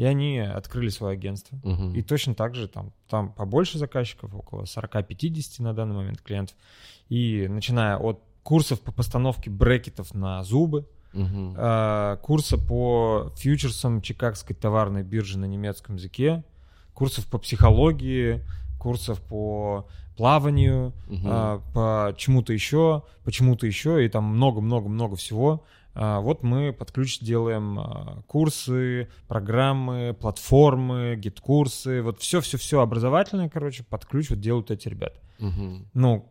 и 0.00 0.04
они 0.04 0.38
открыли 0.38 0.88
свое 0.88 1.12
агентство. 1.12 1.58
Мгм. 1.62 1.92
И 1.92 2.00
точно 2.00 2.34
так 2.34 2.54
же 2.54 2.68
там, 2.68 2.90
там 3.06 3.34
побольше 3.34 3.76
заказчиков, 3.76 4.34
около 4.34 4.62
40-50 4.64 5.60
на 5.62 5.74
данный 5.74 5.94
момент 5.94 6.22
клиентов. 6.22 6.56
И 7.10 7.46
начиная 7.50 7.98
от 7.98 8.22
курсов 8.42 8.80
по 8.80 8.92
постановке 8.92 9.50
брекетов 9.50 10.14
на 10.14 10.42
зубы, 10.42 10.86
Мгм. 11.12 11.54
а, 11.58 12.16
курса 12.16 12.56
по 12.56 13.30
фьючерсам 13.36 14.00
Чикагской 14.00 14.56
товарной 14.56 15.02
биржи 15.02 15.38
на 15.38 15.44
немецком 15.44 15.96
языке, 15.96 16.44
курсов 16.94 17.26
по 17.26 17.36
психологии, 17.36 18.40
курсов 18.78 19.20
по 19.20 19.86
плаванию, 20.16 20.94
Мгм. 21.08 21.26
а, 21.26 21.60
по 21.74 22.14
чему-то 22.16 22.54
еще, 22.54 23.02
почему-то 23.24 23.66
еще, 23.66 24.02
и 24.02 24.08
там 24.08 24.24
много-много-много 24.24 25.16
всего. 25.16 25.62
А, 25.94 26.20
Вот 26.20 26.42
мы 26.42 26.72
под 26.72 26.92
ключ 26.92 27.18
делаем 27.20 27.78
а, 27.78 28.22
курсы, 28.26 29.08
программы, 29.28 30.14
платформы, 30.18 31.16
гид-курсы, 31.16 32.02
вот 32.02 32.20
все-все-все 32.20 32.80
образовательное, 32.80 33.48
короче, 33.48 33.82
под 33.82 34.06
ключ 34.06 34.30
вот 34.30 34.40
делают 34.40 34.70
эти 34.70 34.88
ребята. 34.88 35.18
Мгм. 35.38 35.86
Ну, 35.94 36.28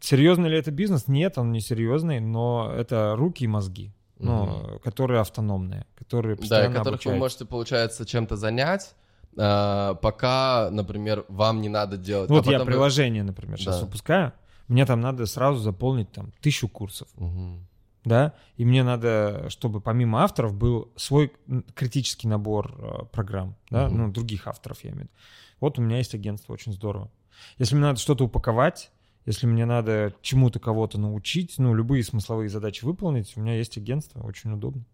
серьезный 0.00 0.48
ли 0.48 0.56
это 0.56 0.70
бизнес? 0.70 1.08
Нет, 1.08 1.38
он 1.38 1.52
не 1.52 1.60
серьезный, 1.60 2.20
но 2.20 2.72
это 2.74 3.14
руки 3.16 3.44
и 3.44 3.48
мозги, 3.48 3.92
ну, 4.18 4.78
которые 4.82 5.20
автономные, 5.20 5.86
которые 5.96 6.36
Да, 6.36 6.38
и 6.38 6.40
постоянно 6.42 6.68
которых 6.78 6.84
вы 6.84 6.90
обучаются. 7.12 7.18
можете, 7.18 7.44
получается, 7.46 8.06
чем-то 8.06 8.36
занять, 8.36 8.94
а, 9.36 9.94
пока, 9.94 10.70
например, 10.70 11.24
вам 11.28 11.60
не 11.60 11.68
надо 11.68 11.96
делать. 11.96 12.30
Ну, 12.30 12.36
а 12.36 12.38
вот 12.38 12.46
я 12.46 12.52
потом 12.58 12.66
вы- 12.66 12.72
приложение, 12.72 13.22
например, 13.22 13.58
сейчас 13.58 13.80
Да. 13.80 13.84
выпускаю, 13.86 14.32
мне 14.68 14.86
там 14.86 15.00
надо 15.00 15.26
сразу 15.26 15.58
заполнить 15.58 16.10
там 16.12 16.32
тысячу 16.40 16.68
курсов, 16.68 17.08
Мгм. 17.16 17.66
Да, 18.08 18.34
и 18.56 18.64
мне 18.64 18.82
надо, 18.82 19.46
чтобы 19.50 19.80
помимо 19.80 20.22
авторов 20.22 20.54
был 20.54 20.90
свой 20.96 21.32
критический 21.74 22.26
набор 22.28 22.74
э, 22.78 23.04
программ, 23.12 23.54
да, 23.70 23.86
Мгм. 23.88 23.96
ну, 23.98 24.12
других 24.12 24.46
авторов 24.46 24.82
я 24.84 24.90
имею 24.90 25.02
в 25.06 25.10
виду. 25.10 25.12
Вот 25.60 25.78
у 25.78 25.82
меня 25.82 25.98
есть 25.98 26.14
агентство, 26.14 26.52
очень 26.52 26.72
здорово. 26.72 27.10
Если 27.58 27.74
мне 27.74 27.84
надо 27.84 27.98
что-то 28.00 28.24
упаковать, 28.24 28.90
если 29.26 29.46
мне 29.46 29.66
надо 29.66 30.14
чему-то 30.22 30.58
кого-то 30.58 30.98
научить, 30.98 31.54
ну, 31.58 31.74
любые 31.74 32.02
смысловые 32.02 32.48
задачи 32.48 32.84
выполнить, 32.84 33.36
у 33.36 33.40
меня 33.40 33.54
есть 33.56 33.76
агентство, 33.76 34.20
очень 34.22 34.52
удобно. 34.52 34.84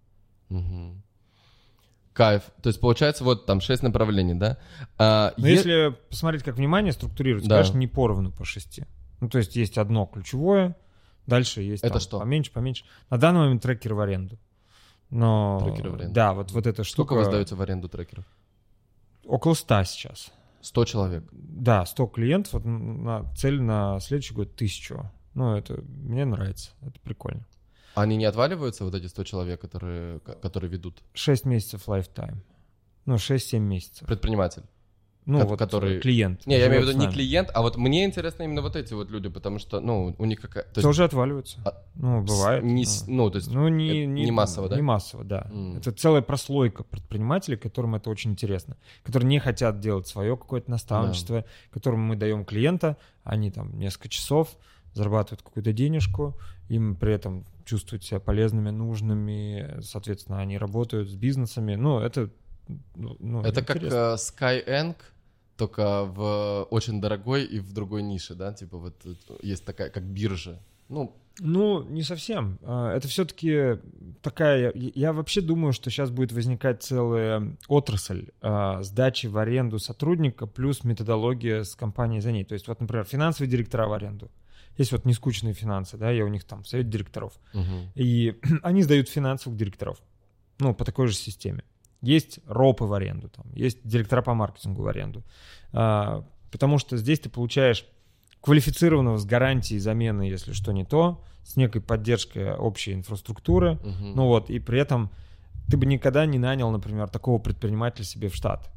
Мгм. 0.49 1.03
Кайф. 2.13 2.43
То 2.63 2.69
есть, 2.69 2.81
получается, 2.81 3.25
вот 3.25 3.45
там 3.47 3.61
шесть 3.61 3.83
направлений, 3.83 4.35
да? 4.35 4.59
А, 4.99 5.35
Но 5.37 5.47
е- 5.49 5.53
если 5.55 5.97
посмотреть, 6.11 6.45
как 6.45 6.57
внимание 6.57 6.93
структурируется, 6.93 7.49
Да. 7.49 7.57
конечно, 7.57 7.79
не 7.79 7.89
поровну 7.89 8.31
по 8.31 8.45
шести. 8.45 8.85
Ну, 9.21 9.29
то 9.29 9.39
есть 9.39 9.57
есть 9.57 9.79
одно 9.79 10.07
ключевое, 10.07 10.77
дальше 11.27 11.63
есть 11.63 11.83
Это 11.85 11.95
там 11.95 12.01
что? 12.01 12.19
поменьше, 12.21 12.53
поменьше. 12.53 12.85
На 13.11 13.19
данный 13.19 13.41
момент 13.41 13.63
трекеры 13.63 13.95
в 13.95 14.01
аренду. 14.01 14.39
Но 15.11 15.61
Трекеры 15.65 15.91
в 15.91 15.95
аренду. 15.95 16.15
да, 16.15 16.33
вот, 16.35 16.51
вот 16.53 16.67
эта 16.67 16.83
штука 16.85 17.09
Сколько 17.09 17.15
вы 17.15 17.25
сдаете 17.25 17.55
в 17.55 17.63
аренду 17.63 17.89
трекеров? 17.89 18.25
около 19.27 19.55
100 19.55 19.85
сейчас. 19.85 20.33
100 20.61 20.85
человек. 20.87 21.25
Да, 21.33 21.85
100 21.87 22.07
клиентов, 22.09 22.53
вот 22.55 22.65
на, 22.65 23.25
цель 23.35 23.61
на 23.61 24.01
следующий 24.01 24.35
год 24.35 24.55
тысячу. 24.57 25.11
Ну, 25.35 25.57
это 25.57 25.83
мне 25.83 26.25
нравится, 26.25 26.71
это 26.83 26.99
прикольно. 27.01 27.47
Они 27.95 28.17
не 28.17 28.25
отваливаются, 28.25 28.85
вот 28.85 28.95
эти 28.95 29.07
100 29.07 29.25
человек, 29.25 29.61
которые, 29.61 30.21
ко- 30.21 30.35
которые 30.35 30.71
ведут? 30.71 31.03
6 31.15 31.45
месяцев 31.45 31.87
lifetime. 31.89 32.39
Ну, 33.07 33.17
6-7 33.17 33.59
месяцев. 33.61 34.07
Предприниматель. 34.09 34.63
Ну, 35.27 35.41
ко- 35.41 35.47
вот 35.47 35.59
который- 35.59 36.01
клиент. 36.01 36.45
Не, 36.47 36.59
я 36.59 36.69
имею 36.69 36.85
в 36.85 36.89
виду 36.89 36.99
не 36.99 37.11
клиент, 37.11 37.51
а 37.55 37.63
вот 37.63 37.77
мне 37.77 38.05
интересно 38.05 38.43
именно 38.43 38.61
вот 38.61 38.77
эти 38.77 38.93
вот 38.93 39.11
люди, 39.11 39.29
потому 39.31 39.59
что, 39.59 39.81
ну, 39.81 40.15
у 40.19 40.25
них 40.27 40.41
какая... 40.41 40.65
то 40.65 40.71
есть 40.77 40.83
Тоже 40.83 41.05
отваливаются. 41.05 41.59
А, 41.65 41.83
ну, 41.95 42.23
бывает. 42.23 42.63
не, 42.63 42.85
ну. 43.07 43.15
ну, 43.25 43.31
то 43.31 43.37
есть... 43.37 43.51
Ну, 43.51 43.69
не, 43.69 44.07
не, 44.07 44.25
не 44.25 44.31
массово, 44.31 44.69
да? 44.69 44.77
Не 44.77 44.83
массово, 44.83 45.25
да. 45.25 45.49
М. 45.51 45.79
Это 45.79 45.93
целая 45.93 46.21
прослойка 46.21 46.83
предпринимателей, 46.85 47.57
которым 47.57 47.95
это 47.95 48.11
очень 48.11 48.33
интересно, 48.33 48.77
которые 49.03 49.29
не 49.29 49.39
хотят 49.39 49.81
делать 49.81 50.07
свое 50.07 50.37
какое-то 50.37 50.71
наставничество, 50.71 51.45
которым 51.71 52.01
мы 52.01 52.17
даем 52.17 52.45
клиента, 52.45 52.99
они 53.23 53.51
там 53.51 53.79
несколько 53.79 54.09
часов 54.11 54.57
зарабатывают 54.93 55.43
какую-то 55.43 55.73
денежку, 55.73 56.39
им 56.69 56.97
при 56.97 57.15
этом 57.15 57.47
чувствуют 57.65 58.05
себя 58.05 58.21
полезными, 58.21 58.71
нужными, 58.71 59.81
соответственно, 59.81 60.41
они 60.41 60.59
работают 60.59 61.09
с 61.09 61.15
бизнесами. 61.15 61.75
Ну, 61.75 61.99
это... 61.99 62.31
ну, 62.95 63.17
ну, 63.19 63.43
Это 63.43 63.63
как 63.63 63.77
интересно. 63.79 63.97
э, 63.97 64.17
Skyeng, 64.17 64.97
только 65.57 66.05
в 66.05 66.67
очень 66.71 67.01
дорогой 67.01 67.45
и 67.45 67.61
в 67.61 67.73
другой 67.73 68.03
нише, 68.03 68.35
да? 68.35 68.53
Типа 68.53 68.79
вот 68.79 68.95
э, 69.05 69.15
есть 69.43 69.65
такая, 69.65 69.91
как 69.91 70.05
биржа. 70.05 70.61
Ну, 70.89 71.17
Ну, 71.41 71.83
не 71.83 72.03
совсем. 72.03 72.59
А, 72.63 72.95
Это 72.95 73.09
все-таки 73.09 73.79
такая... 74.23 74.73
Я 74.75 75.13
вообще 75.13 75.41
думаю, 75.41 75.73
что 75.73 75.91
сейчас 75.91 76.11
будет 76.11 76.33
возникать 76.33 76.83
целая 76.83 77.57
отрасль 77.69 78.29
а, 78.41 78.83
сдачи 78.83 79.27
в 79.27 79.39
аренду 79.39 79.79
сотрудника 79.79 80.47
плюс 80.47 80.85
методология 80.85 81.65
с 81.65 81.75
компанией 81.75 82.21
за 82.21 82.33
ней. 82.33 82.45
То 82.45 82.55
есть 82.55 82.69
вот, 82.69 82.81
например, 82.81 83.05
финансовые 83.05 83.51
директора 83.51 83.89
в 83.89 83.93
аренду. 83.93 84.31
Есть 84.77 84.93
вот 84.93 85.05
нескучные 85.05 85.55
финансы, 85.55 85.97
да, 85.97 86.11
я 86.11 86.25
у 86.25 86.29
них 86.29 86.45
там 86.45 86.65
совет 86.65 86.89
директоров. 86.89 87.33
мгм. 87.53 87.91
И 87.95 88.35
они 88.63 88.83
сдают 88.83 89.09
финансовых 89.09 89.59
директоров. 89.59 89.99
Ну, 90.59 90.75
по 90.75 90.85
такой 90.85 91.09
же 91.09 91.15
системе. 91.15 91.65
Есть 92.05 92.41
ропы 92.47 92.85
в 92.85 92.93
аренду, 92.93 93.29
там, 93.29 93.47
есть 93.55 93.79
директора 93.85 94.23
по 94.23 94.35
маркетингу 94.35 94.83
в 94.83 94.89
аренду. 94.89 95.25
А, 95.73 96.25
потому 96.51 96.79
что 96.79 96.97
здесь 96.97 97.21
ты 97.21 97.29
получаешь 97.29 97.87
квалифицированного 98.41 99.17
с 99.17 99.25
гарантией 99.25 99.81
замены, 99.81 100.23
если 100.23 100.53
что 100.53 100.73
не 100.73 100.85
то, 100.85 101.23
с 101.45 101.57
некой 101.57 101.81
поддержкой 101.81 102.55
общей 102.55 102.93
инфраструктуры. 102.93 103.79
Мгм. 103.83 104.15
Ну 104.15 104.27
вот, 104.27 104.51
и 104.51 104.59
при 104.59 104.79
этом 104.79 105.11
ты 105.69 105.77
бы 105.77 105.87
никогда 105.87 106.27
не 106.27 106.39
нанял, 106.39 106.71
например, 106.71 107.09
такого 107.09 107.39
предпринимателя 107.39 108.05
себе 108.05 108.29
в 108.29 108.35
штат. 108.35 108.71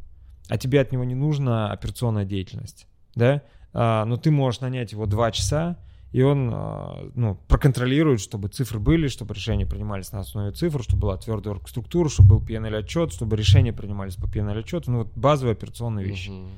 А 0.49 0.57
тебе 0.57 0.79
от 0.79 0.91
него 0.91 1.03
не 1.03 1.15
нужна 1.15 1.71
операционная 1.71 2.23
деятельность, 2.23 2.87
да? 3.15 3.41
А, 3.73 4.05
но 4.05 4.15
ты 4.17 4.31
можешь 4.31 4.61
нанять 4.61 4.93
его 4.93 5.05
два 5.05 5.31
часа, 5.31 5.77
и 6.11 6.21
он 6.21 6.49
а, 6.53 7.09
ну, 7.15 7.35
проконтролирует, 7.47 8.21
чтобы 8.21 8.47
цифры 8.47 8.79
были, 8.79 9.07
чтобы 9.07 9.34
решения 9.34 9.65
принимались 9.65 10.11
на 10.11 10.19
основе 10.19 10.51
цифр, 10.51 10.84
чтобы 10.84 11.01
была 11.01 11.17
твердая 11.17 11.55
оргструктура, 11.55 12.09
чтобы 12.09 12.38
был 12.38 12.45
PNL 12.45 12.77
отчет, 12.77 13.11
чтобы 13.11 13.35
решения 13.35 13.73
принимались 13.73 14.15
по 14.15 14.25
PNL 14.25 14.59
отчету. 14.59 14.91
Ну 14.91 14.97
вот 14.99 15.13
базовые 15.15 15.53
операционные 15.53 16.05
вещи. 16.05 16.29
Мгм. 16.29 16.49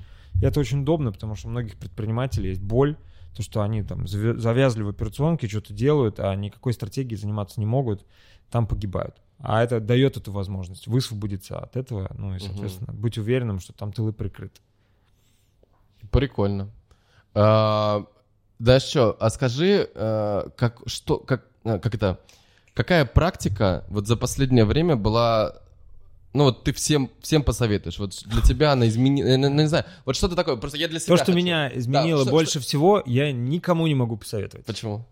И 0.41 0.45
это 0.45 0.59
очень 0.59 0.81
удобно, 0.81 1.11
потому 1.11 1.35
что 1.35 1.47
у 1.47 1.51
многих 1.51 1.77
предпринимателей 1.77 2.49
есть 2.49 2.61
боль, 2.61 2.95
то, 3.35 3.43
что 3.43 3.61
они 3.61 3.83
там 3.83 4.05
завя- 4.05 4.37
завязли 4.37 4.83
в 4.83 4.89
операционке, 4.89 5.47
что-то 5.47 5.73
делают, 5.73 6.19
а 6.19 6.33
никакой 6.35 6.73
стратегией 6.73 7.17
заниматься 7.19 7.59
не 7.59 7.65
могут, 7.65 8.05
там 8.49 8.67
погибают. 8.67 9.15
А 9.39 9.63
это 9.63 9.79
дает 9.79 10.17
эту 10.17 10.31
возможность 10.31 10.87
высвободиться 10.87 11.59
от 11.59 11.75
этого, 11.77 12.11
ну 12.17 12.35
и, 12.35 12.39
соответственно, 12.39 12.93
быть 12.93 13.17
уверенным, 13.17 13.59
что 13.59 13.73
там 13.73 13.93
тылы 13.93 14.11
прикрыты. 14.11 14.59
Прикольно. 16.11 16.69
А, 17.33 18.05
да 18.59 18.79
что, 18.79 19.15
а 19.19 19.29
скажи, 19.29 19.89
э, 19.93 20.49
как, 20.55 20.81
что, 20.85 21.17
как, 21.17 21.45
э, 21.63 21.79
как 21.79 21.95
это, 21.95 22.19
какая 22.73 23.05
практика 23.05 23.85
вот 23.89 24.07
за 24.07 24.15
последнее 24.17 24.65
время 24.65 24.95
была, 24.95 25.55
ну 26.33 26.43
вот 26.45 26.63
ты 26.63 26.73
всем, 26.73 27.09
всем 27.21 27.43
посоветуешь, 27.43 27.97
вот 27.99 28.21
для 28.25 28.41
тебя 28.41 28.73
она 28.73 28.87
изменила, 28.87 29.37
ну, 29.37 29.49
не 29.49 29.67
знаю, 29.67 29.85
вот 30.05 30.15
что-то 30.15 30.35
такое, 30.35 30.57
просто 30.57 30.77
я 30.77 30.87
для 30.87 30.99
себя 30.99 31.13
То, 31.13 31.17
что 31.17 31.25
хочу. 31.27 31.37
меня 31.37 31.71
изменило 31.75 32.21
что- 32.23 32.31
больше 32.31 32.59
всего, 32.59 33.01
я 33.05 33.31
никому 33.31 33.87
не 33.87 33.95
могу 33.95 34.17
посоветовать. 34.17 34.65
Почему? 34.65 35.05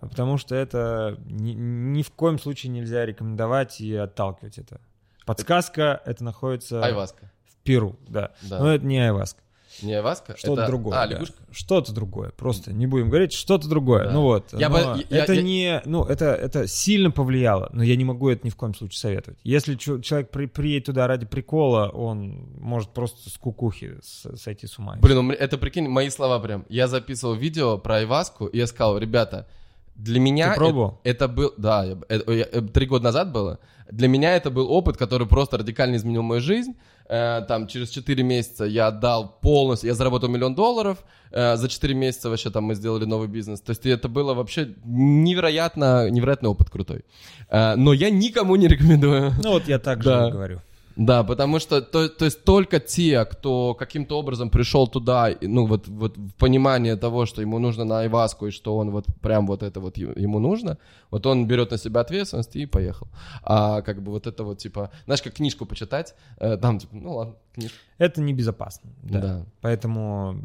Потому 0.00 0.36
что 0.36 0.56
это 0.56 1.16
ни, 1.26 1.52
ни 1.52 2.02
в 2.02 2.10
коем 2.10 2.38
случае 2.40 2.72
нельзя 2.72 3.06
рекомендовать 3.06 3.80
и 3.80 3.94
отталкивать 3.94 4.58
это. 4.58 4.80
Подсказка, 5.26 6.02
это 6.04 6.24
находится 6.24 6.84
Айваска. 6.84 7.30
в 7.46 7.56
Перу, 7.62 7.96
да. 8.08 8.32
Да. 8.42 8.58
Но 8.58 8.74
это 8.74 8.84
не 8.84 8.98
айваска. 8.98 9.40
Не 9.80 9.94
айваска? 9.94 10.36
Что-то 10.36 10.62
это... 10.62 10.66
другое. 10.70 10.98
А, 10.98 11.06
да. 11.06 11.14
лягушка? 11.14 11.36
Что-то 11.50 11.92
другое. 11.92 12.30
Просто 12.30 12.72
не 12.72 12.86
будем 12.86 13.08
говорить, 13.08 13.32
что-то 13.32 13.68
другое. 13.68 14.04
Да. 14.06 14.10
Ну 14.12 14.22
вот. 14.22 14.52
Я 14.52 14.68
но 14.68 14.74
бы- 14.94 15.04
я- 15.08 15.18
это 15.22 15.32
я- 15.32 15.42
не. 15.42 15.82
Ну, 15.84 16.04
это, 16.04 16.26
это 16.26 16.66
сильно 16.66 17.10
повлияло, 17.10 17.70
но 17.72 17.82
я 17.82 17.96
не 17.96 18.04
могу 18.04 18.28
это 18.28 18.46
ни 18.46 18.50
в 18.50 18.56
коем 18.56 18.74
случае 18.74 18.98
советовать. 18.98 19.38
Если 19.44 19.74
человек 19.76 20.30
при- 20.30 20.46
приедет 20.46 20.86
туда 20.86 21.06
ради 21.06 21.26
прикола, 21.26 21.88
он 21.88 22.48
может 22.58 22.90
просто 22.90 23.30
с 23.30 23.38
кукухи 23.38 23.98
сойти 24.02 24.66
с 24.66 24.78
ума. 24.78 24.96
Блин, 25.00 25.18
у 25.18 25.22
меня- 25.22 25.36
это 25.36 25.58
прикинь, 25.58 25.88
мои 25.88 26.10
слова 26.10 26.38
прям. 26.40 26.64
Я 26.68 26.88
записывал 26.88 27.34
видео 27.34 27.78
про 27.78 27.96
айваску, 27.96 28.46
и 28.46 28.58
я 28.58 28.66
сказал, 28.66 28.98
ребята, 28.98 29.46
для 29.94 30.20
меня... 30.20 30.50
Ты 30.52 30.56
пробовал? 30.56 31.00
Это, 31.04 31.24
это 31.24 31.28
был... 31.28 31.54
Да, 31.56 31.86
это- 32.08 32.32
я- 32.32 32.48
э, 32.50 32.60
три 32.62 32.86
года 32.86 33.04
назад 33.04 33.30
было. 33.32 33.58
Для 33.90 34.08
меня 34.08 34.34
это 34.36 34.50
был 34.50 34.70
опыт, 34.70 34.96
который 34.96 35.26
просто 35.26 35.58
радикально 35.58 35.96
изменил 35.96 36.22
мою 36.22 36.40
жизнь. 36.40 36.74
Э, 37.12 37.42
там 37.46 37.66
через 37.66 37.90
4 37.90 38.22
месяца 38.22 38.64
я 38.64 38.86
отдал 38.86 39.38
полностью, 39.42 39.88
я 39.88 39.94
заработал 39.94 40.30
миллион 40.30 40.54
долларов, 40.54 41.04
э, 41.30 41.56
за 41.56 41.68
4 41.68 41.92
месяца 41.94 42.30
вообще 42.30 42.48
там 42.50 42.64
мы 42.64 42.74
сделали 42.74 43.04
новый 43.04 43.28
бизнес. 43.28 43.60
То 43.60 43.70
есть 43.72 43.84
это 43.84 44.08
было 44.08 44.32
вообще 44.32 44.74
невероятно, 44.84 46.08
невероятный 46.08 46.48
опыт 46.48 46.70
крутой. 46.70 47.04
Э, 47.50 47.74
но 47.76 47.92
я 47.92 48.08
никому 48.08 48.56
не 48.56 48.66
рекомендую. 48.66 49.32
Ну 49.44 49.50
вот 49.50 49.68
я 49.68 49.78
так 49.78 50.02
Да. 50.02 50.22
же 50.24 50.28
и 50.28 50.32
говорю. 50.32 50.60
Да, 50.96 51.24
потому 51.24 51.58
что, 51.58 51.80
то, 51.80 52.08
то 52.08 52.24
есть 52.24 52.44
только 52.44 52.80
те, 52.80 53.24
кто 53.24 53.74
каким-то 53.74 54.18
образом 54.18 54.50
пришел 54.50 54.86
туда, 54.86 55.30
ну 55.40 55.66
вот, 55.66 55.88
вот 55.88 56.16
в 56.16 56.34
понимание 56.34 56.96
того, 56.96 57.26
что 57.26 57.40
ему 57.40 57.58
нужно 57.58 57.84
на 57.84 58.00
айваску, 58.00 58.46
и 58.46 58.50
что 58.50 58.76
он 58.76 58.90
вот 58.90 59.06
прям 59.20 59.46
вот 59.46 59.62
это 59.62 59.80
вот 59.80 59.96
ему 59.96 60.38
нужно, 60.38 60.78
вот 61.10 61.26
он 61.26 61.46
берет 61.46 61.70
на 61.70 61.78
себя 61.78 62.00
ответственность 62.00 62.56
и 62.56 62.66
поехал. 62.66 63.08
А 63.42 63.82
как 63.82 64.02
бы 64.02 64.12
вот 64.12 64.26
это 64.26 64.44
вот 64.44 64.58
типа, 64.58 64.90
знаешь, 65.04 65.22
как 65.22 65.34
книжку 65.34 65.66
почитать, 65.66 66.14
э, 66.38 66.56
там 66.56 66.78
типа, 66.78 66.96
ну 66.96 67.14
ладно, 67.14 67.34
книжка. 67.54 67.76
Это 67.98 68.20
небезопасно. 68.20 68.90
Да. 69.02 69.20
Да. 69.20 69.46
Поэтому 69.60 70.42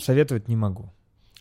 советовать 0.00 0.48
не 0.48 0.56
могу. 0.56 0.90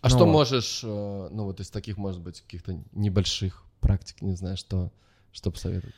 А 0.02 0.08
Ну 0.08 0.10
что 0.10 0.26
вот. 0.26 0.32
можешь, 0.32 0.82
э, 0.84 1.28
ну 1.32 1.44
вот 1.44 1.60
из 1.60 1.70
таких, 1.70 1.98
может 1.98 2.22
быть, 2.22 2.42
каких-то 2.42 2.80
небольших 2.94 3.64
практик, 3.82 4.22
не 4.22 4.36
знаю, 4.36 4.56
что, 4.56 4.92
что 5.32 5.52
посоветовать? 5.52 5.96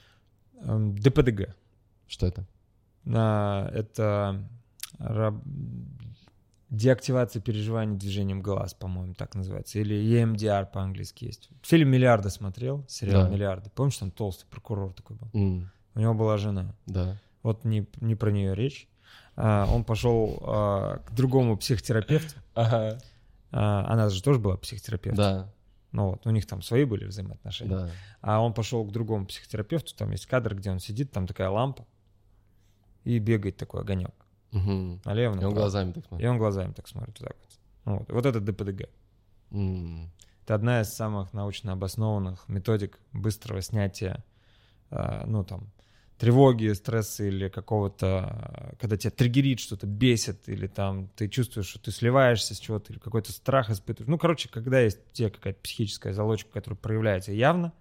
Эм, 0.64 0.98
ДПДГ. 0.98 1.56
Что 2.12 2.28
это? 2.28 2.46
А, 3.08 3.70
Это 3.74 4.44
раб- 5.00 5.42
деактивация 6.70 7.42
переживаний 7.42 7.98
движением 7.98 8.42
глаз, 8.42 8.74
по-моему, 8.74 9.14
так 9.14 9.36
называется. 9.36 9.80
Или 9.80 9.96
EMDR 9.96 10.68
по-английски 10.72 11.26
есть. 11.26 11.50
Фильм 11.64 11.90
«Миллиарды» 11.90 12.30
смотрел, 12.30 12.86
сериал 12.88 13.24
Да. 13.24 13.30
«Миллиарды». 13.30 13.70
Помнишь, 13.70 13.98
там 13.98 14.12
толстый 14.12 14.46
прокурор 14.48 14.94
такой 14.94 15.16
был? 15.18 15.28
М, 15.34 15.72
У 15.96 16.00
него 16.00 16.14
была 16.14 16.38
жена. 16.38 16.76
да. 16.86 17.18
Вот 17.44 17.66
не, 17.66 17.88
не 18.02 18.14
про 18.16 18.30
нее 18.32 18.54
речь. 18.54 18.88
А, 19.36 19.66
Он 19.74 19.84
пошел 19.84 20.38
а, 20.44 20.98
к 21.00 21.12
другому 21.16 21.58
психотерапевту. 21.58 22.36
Ага. 22.54 23.00
А, 23.52 23.86
Она 23.92 24.10
же 24.10 24.22
тоже 24.22 24.40
была 24.40 24.58
психотерапевтом. 24.58 25.18
Да, 25.18 25.52
Ну 25.92 26.12
вот, 26.12 26.28
у 26.28 26.30
них 26.30 26.46
там 26.46 26.62
свои 26.62 26.86
были 26.86 27.06
взаимоотношения. 27.06 27.76
да. 27.76 27.90
А 28.22 28.40
он 28.42 28.54
пошел 28.54 28.86
к 28.86 28.92
другому 28.92 29.26
психотерапевту, 29.26 29.96
там 29.96 30.12
есть 30.12 30.26
кадр, 30.28 30.56
где 30.56 30.70
он 30.72 30.80
сидит, 30.80 31.12
там 31.12 31.26
такая 31.28 31.50
лампа, 31.50 31.86
и 33.04 33.20
бегает 33.20 33.58
такой 33.58 33.82
огонек. 33.82 34.14
Мгм. 34.52 35.02
Налево, 35.06 35.32
И 35.34 35.36
он 35.38 35.42
направо. 35.44 35.54
глазами 35.56 35.92
так 35.94 36.04
И 36.04 36.08
смотрит. 36.08 36.30
он 36.30 36.38
глазами 36.38 36.74
так 36.74 36.88
смотрит 36.88 37.20
вот 37.20 37.28
так 37.30 37.38
вот. 37.86 38.00
Вот, 38.00 38.12
вот 38.12 38.26
это 38.26 38.40
ДПДГ. 38.40 38.90
М, 39.52 40.12
Это 40.44 40.56
одна 40.56 40.82
из 40.82 40.90
самых 40.94 41.34
научно 41.34 41.74
обоснованных 41.74 42.48
методик 42.50 43.00
быстрого 43.14 43.62
снятия, 43.62 44.24
э, 44.90 45.24
ну 45.26 45.44
там, 45.44 45.70
тревоги, 46.18 46.72
стресса 46.74 47.24
или 47.24 47.48
какого-то, 47.48 48.72
э, 48.74 48.76
когда 48.80 48.98
тебя 48.98 49.12
триггерит 49.12 49.60
что-то, 49.60 49.88
бесит, 49.88 50.50
или 50.50 50.68
там 50.68 51.08
ты 51.16 51.28
чувствуешь, 51.28 51.68
что 51.68 51.80
ты 51.80 51.92
сливаешься 51.92 52.54
с 52.56 52.60
чего-то, 52.60 52.92
или 52.92 53.00
какой-то 53.00 53.32
страх 53.32 53.70
испытываешь. 53.70 54.10
Ну, 54.10 54.18
короче, 54.18 54.50
когда 54.50 54.80
есть 54.80 55.00
тебя 55.14 55.30
какая-то 55.30 55.60
психическая 55.62 56.14
залочка, 56.14 56.50
которая 56.52 56.78
проявляется 56.78 57.32
явно, 57.32 57.72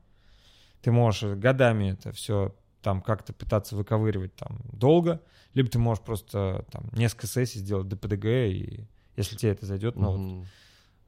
ты 0.82 0.92
можешь 0.92 1.36
годами 1.36 1.92
это 1.92 2.12
все 2.12 2.54
там 2.82 3.02
как-то 3.02 3.32
пытаться 3.32 3.76
выковыривать 3.76 4.34
там 4.36 4.58
долго, 4.72 5.20
либо 5.54 5.68
ты 5.68 5.78
можешь 5.78 6.02
просто 6.02 6.64
там 6.70 6.88
несколько 6.92 7.26
сессий 7.26 7.58
сделать 7.58 7.88
ДПДГ, 7.88 8.24
и 8.24 8.86
если 9.16 9.36
тебе 9.36 9.52
это 9.52 9.66
зайдет, 9.66 9.96
ну, 9.96 10.10
вот, 10.10 10.18
мгм. 10.18 10.46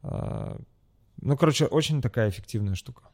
а, 0.03 0.61
ну, 1.21 1.37
короче, 1.37 1.67
очень 1.67 2.03
такая 2.03 2.29
эффективная 2.31 2.75
штука. 2.75 3.05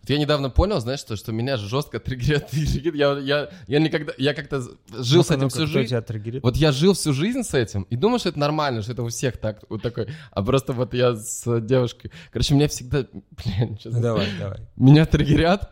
Вот 0.00 0.08
я 0.08 0.18
недавно 0.18 0.48
понял, 0.48 0.80
знаешь, 0.80 1.00
что, 1.00 1.14
что 1.16 1.30
меня 1.32 1.56
жестко 1.58 2.00
триггерит. 2.00 2.46
триггерит. 2.50 2.94
Я, 2.94 3.18
я, 3.18 3.50
я 3.66 3.78
никогда, 3.80 4.12
я 4.16 4.32
как-то 4.32 4.60
жил 4.90 5.22
с 5.22 5.28
Ну-ка, 5.28 5.34
этим 5.34 5.42
ну-ка, 5.42 5.54
всю 5.54 5.66
жизнь. 5.66 6.40
Вот 6.42 6.56
я 6.56 6.72
жил 6.72 6.94
всю 6.94 7.12
жизнь 7.12 7.42
с 7.42 7.52
этим 7.52 7.82
и 7.82 7.96
думал, 7.96 8.18
что 8.18 8.30
это 8.30 8.38
нормально, 8.38 8.80
что 8.82 8.92
это 8.92 9.02
у 9.02 9.08
всех 9.08 9.36
так, 9.36 9.62
вот 9.68 9.82
такой. 9.82 10.08
А 10.30 10.42
просто 10.42 10.72
вот 10.72 10.94
я 10.94 11.16
с 11.16 11.60
девушкой, 11.60 12.12
короче, 12.32 12.54
меня 12.54 12.68
всегда, 12.68 13.06
блин, 13.30 13.78
Ну, 13.84 14.00
давай, 14.00 14.26
давай. 14.38 14.60
меня 14.76 15.04
триггерят 15.04 15.70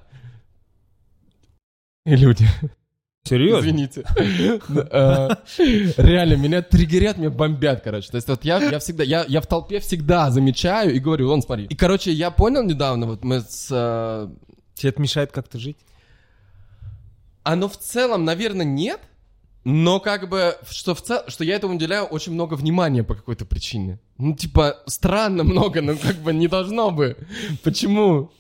и 2.09 2.17
люди. 2.17 2.47
Серьезно? 3.25 3.61
Извините. 3.61 4.05
Э, 4.91 5.29
Реально, 5.99 6.35
меня 6.37 6.63
триггерят, 6.63 7.19
меня 7.19 7.29
бомбят, 7.31 7.83
короче. 7.83 8.11
То 8.11 8.17
есть 8.17 8.29
вот 8.29 8.45
я, 8.45 8.59
я 8.63 8.79
всегда, 8.79 9.05
я, 9.05 9.25
я 9.29 9.41
в 9.43 9.47
толпе 9.47 9.81
всегда 9.81 10.31
замечаю 10.31 10.95
и 10.95 10.99
говорю, 10.99 11.29
вон, 11.29 11.43
смотри. 11.43 11.67
И, 11.67 11.75
короче, 11.75 12.11
я 12.11 12.31
понял 12.31 12.63
недавно, 12.63 13.07
вот 13.07 13.25
мы 13.25 13.41
с... 13.41 13.69
э, 13.71 14.29
Тебе 14.75 14.91
это 14.91 15.03
мешает 15.03 15.33
как-то 15.33 15.59
жить? 15.59 15.77
Оно 17.43 17.69
в 17.69 17.77
целом, 17.77 18.25
наверное, 18.25 18.65
нет, 18.65 19.01
но 19.65 20.01
как 20.01 20.29
бы, 20.31 20.57
что, 20.71 20.95
в 20.95 21.03
цел... 21.03 21.25
что 21.27 21.45
я 21.45 21.57
этому 21.57 21.75
уделяю 21.75 22.05
очень 22.05 22.33
много 22.33 22.55
внимания 22.55 23.03
по 23.05 23.15
какой-то 23.15 23.45
причине. 23.45 23.99
Ну, 24.17 24.35
типа, 24.35 24.79
странно 24.87 25.45
много, 25.45 25.83
но 25.83 25.97
как 25.97 26.17
бы 26.17 26.33
не 26.33 26.49
должно 26.49 26.91
бы. 26.91 27.19
Почему? 27.63 28.33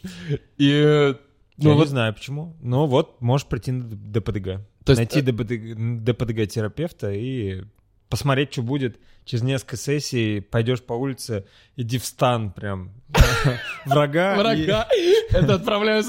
И... 0.56 1.14
Ну, 1.58 1.70
Я 1.70 1.74
вот, 1.74 1.84
не 1.84 1.90
знаю 1.90 2.14
почему. 2.14 2.56
Но 2.60 2.86
вот 2.86 3.20
можешь 3.20 3.46
прийти 3.46 3.72
на 3.72 3.84
ДПДГ. 3.84 4.60
То 4.84 4.92
есть, 4.92 4.98
Найти 4.98 5.18
э, 5.18 5.22
ДПДГ, 5.22 6.04
ДПДГ-терапевта 6.04 7.12
и 7.12 7.64
посмотреть, 8.08 8.52
что 8.52 8.62
будет. 8.62 8.98
Через 9.24 9.42
несколько 9.42 9.76
сессий 9.76 10.40
пойдешь 10.40 10.82
по 10.82 10.94
улице, 10.94 11.46
иди 11.76 11.98
в 11.98 12.04
стан 12.04 12.52
прям 12.52 12.92
врага. 13.84 14.36
врага. 14.36 14.88
Это 15.30 15.56
отправляюсь 15.56 16.06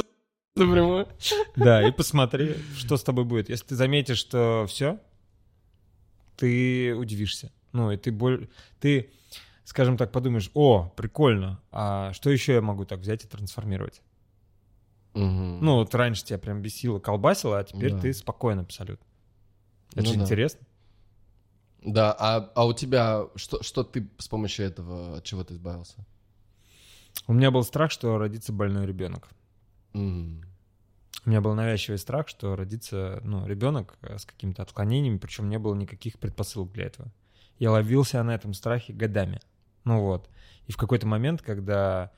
напрямую. 0.55 1.07
Да, 1.55 1.85
и 1.85 1.91
посмотри, 1.91 2.55
что 2.77 2.95
с 2.95 3.03
тобой 3.03 3.26
будет. 3.26 3.49
Если 3.49 3.65
ты 3.65 3.76
заметишь, 3.76 4.19
что 4.19 4.65
все, 4.67 4.99
ты 6.38 6.95
удивишься. 6.95 7.51
Ну, 7.73 7.91
и 7.91 7.97
ты 7.97 8.11
боль... 8.11 8.47
Ты, 8.80 9.11
скажем 9.63 9.97
так, 9.97 10.11
подумаешь, 10.11 10.49
о, 10.53 10.93
прикольно, 10.95 11.59
а 11.71 12.13
что 12.13 12.30
еще 12.30 12.53
я 12.53 12.61
могу 12.61 12.85
так 12.85 12.99
взять 12.99 13.26
и 13.26 13.27
трансформировать? 13.27 14.01
Мгм. 15.14 15.60
Ну, 15.64 15.76
вот 15.76 15.94
раньше 15.95 16.23
тебя 16.23 16.38
прям 16.40 16.61
бесило, 16.61 16.99
колбасило, 16.99 17.60
а 17.60 17.64
теперь 17.64 17.94
Да. 17.94 17.99
ты 17.99 18.14
спокоен 18.14 18.60
абсолютно. 18.60 19.06
Это 19.94 20.03
Ну 20.03 20.11
же 20.11 20.18
да. 20.18 20.23
интересно. 20.23 20.61
Да, 21.81 22.15
а, 22.18 22.52
а 22.56 22.65
у 22.65 22.73
тебя, 22.73 23.27
что, 23.36 23.64
что 23.64 23.84
ты 23.84 24.07
с 24.18 24.27
помощью 24.27 24.65
этого, 24.65 25.18
от 25.18 25.23
чего 25.23 25.44
ты 25.44 25.53
избавился? 25.53 26.06
У 27.27 27.34
меня 27.34 27.52
был 27.52 27.64
страх, 27.64 27.91
что 27.91 28.18
родится 28.18 28.52
больной 28.53 28.86
ребенок. 28.86 29.30
М. 29.94 30.44
У 31.26 31.30
меня 31.30 31.41
был 31.41 31.53
навязчивый 31.53 31.98
страх, 31.98 32.27
что 32.27 32.56
родится 32.56 33.22
ну, 33.23 33.45
ребенок 33.45 33.98
э, 34.02 34.18
с 34.18 34.26
какими-то 34.26 34.61
отклонениями, 34.61 35.18
причем 35.18 35.49
не 35.49 35.57
было 35.60 35.76
никаких 35.76 36.19
предпосылок 36.19 36.72
для 36.72 36.86
этого. 36.86 37.11
Я 37.57 37.72
ловился 37.72 38.22
на 38.23 38.36
этом 38.36 38.53
страхе 38.53 38.94
годами. 38.94 39.40
Ну 39.84 40.02
вот. 40.02 40.30
И 40.68 40.72
в 40.72 40.77
какой-то 40.77 41.07
момент, 41.07 41.41
когда 41.41 42.11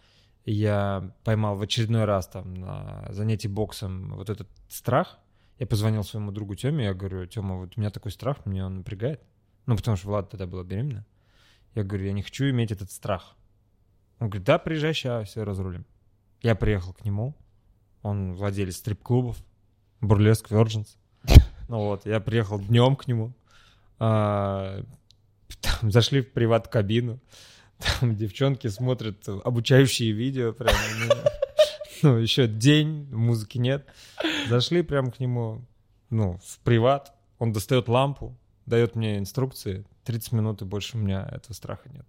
я 0.45 1.13
поймал 1.23 1.55
в 1.55 1.61
очередной 1.61 2.05
раз 2.05 2.27
там 2.27 2.53
на 2.53 3.05
занятии 3.09 3.47
боксом 3.47 4.15
вот 4.15 4.30
этот 4.30 4.49
страх, 4.68 5.19
я 5.59 5.68
позвонил 5.68 6.03
своему 6.03 6.31
другу 6.31 6.55
Теме, 6.55 6.85
я 6.85 6.93
говорю, 6.93 7.26
Тема, 7.27 7.57
вот 7.57 7.73
у 7.77 7.80
меня 7.80 7.91
такой 7.91 8.11
страх, 8.11 8.45
мне 8.45 8.65
он 8.65 8.77
напрягает. 8.77 9.22
Ну, 9.68 9.76
потому 9.76 9.95
что 9.95 10.07
Влада 10.07 10.30
тогда 10.30 10.47
была 10.47 10.63
беременна. 10.63 11.05
Я 11.76 11.84
говорю, 11.84 12.05
я 12.05 12.13
не 12.13 12.23
хочу 12.23 12.49
иметь 12.49 12.72
этот 12.72 12.89
страх. 12.91 13.35
Он 14.19 14.30
говорит, 14.30 14.45
да, 14.45 14.57
приезжай, 14.57 14.93
сейчас 14.93 15.30
все 15.30 15.43
разрулим. 15.43 15.85
Я 16.41 16.55
приехал 16.55 16.93
к 16.93 17.05
нему, 17.05 17.35
он 18.01 18.34
владелец 18.34 18.77
стрип-клубов, 18.77 19.38
Бурлеск 19.99 20.51
Virgins. 20.51 20.97
Ну 21.69 21.77
вот, 21.77 22.05
я 22.05 22.19
приехал 22.19 22.59
днем 22.59 22.97
к 22.97 23.07
нему. 23.07 23.34
А, 23.97 24.84
там 25.61 25.89
зашли 25.89 26.22
в 26.22 26.34
приват-кабину. 26.34 27.19
Там 27.99 28.15
девчонки 28.15 28.67
смотрят 28.67 29.27
обучающие 29.27 30.11
видео. 30.11 30.53
Прям, 30.53 30.75
ну, 30.99 31.15
ну, 32.03 32.17
еще 32.17 32.47
день, 32.47 33.07
музыки 33.11 33.57
нет. 33.57 33.85
Зашли 34.49 34.81
прям 34.81 35.11
к 35.11 35.19
нему, 35.19 35.65
ну, 36.09 36.39
в 36.43 36.59
приват. 36.59 37.13
Он 37.39 37.51
достает 37.53 37.87
лампу, 37.87 38.37
дает 38.65 38.95
мне 38.95 39.17
инструкции. 39.17 39.85
30 40.05 40.31
минут 40.31 40.61
и 40.61 40.65
больше 40.65 40.97
у 40.97 40.99
меня 40.99 41.27
этого 41.31 41.53
страха 41.53 41.89
нет. 41.89 42.05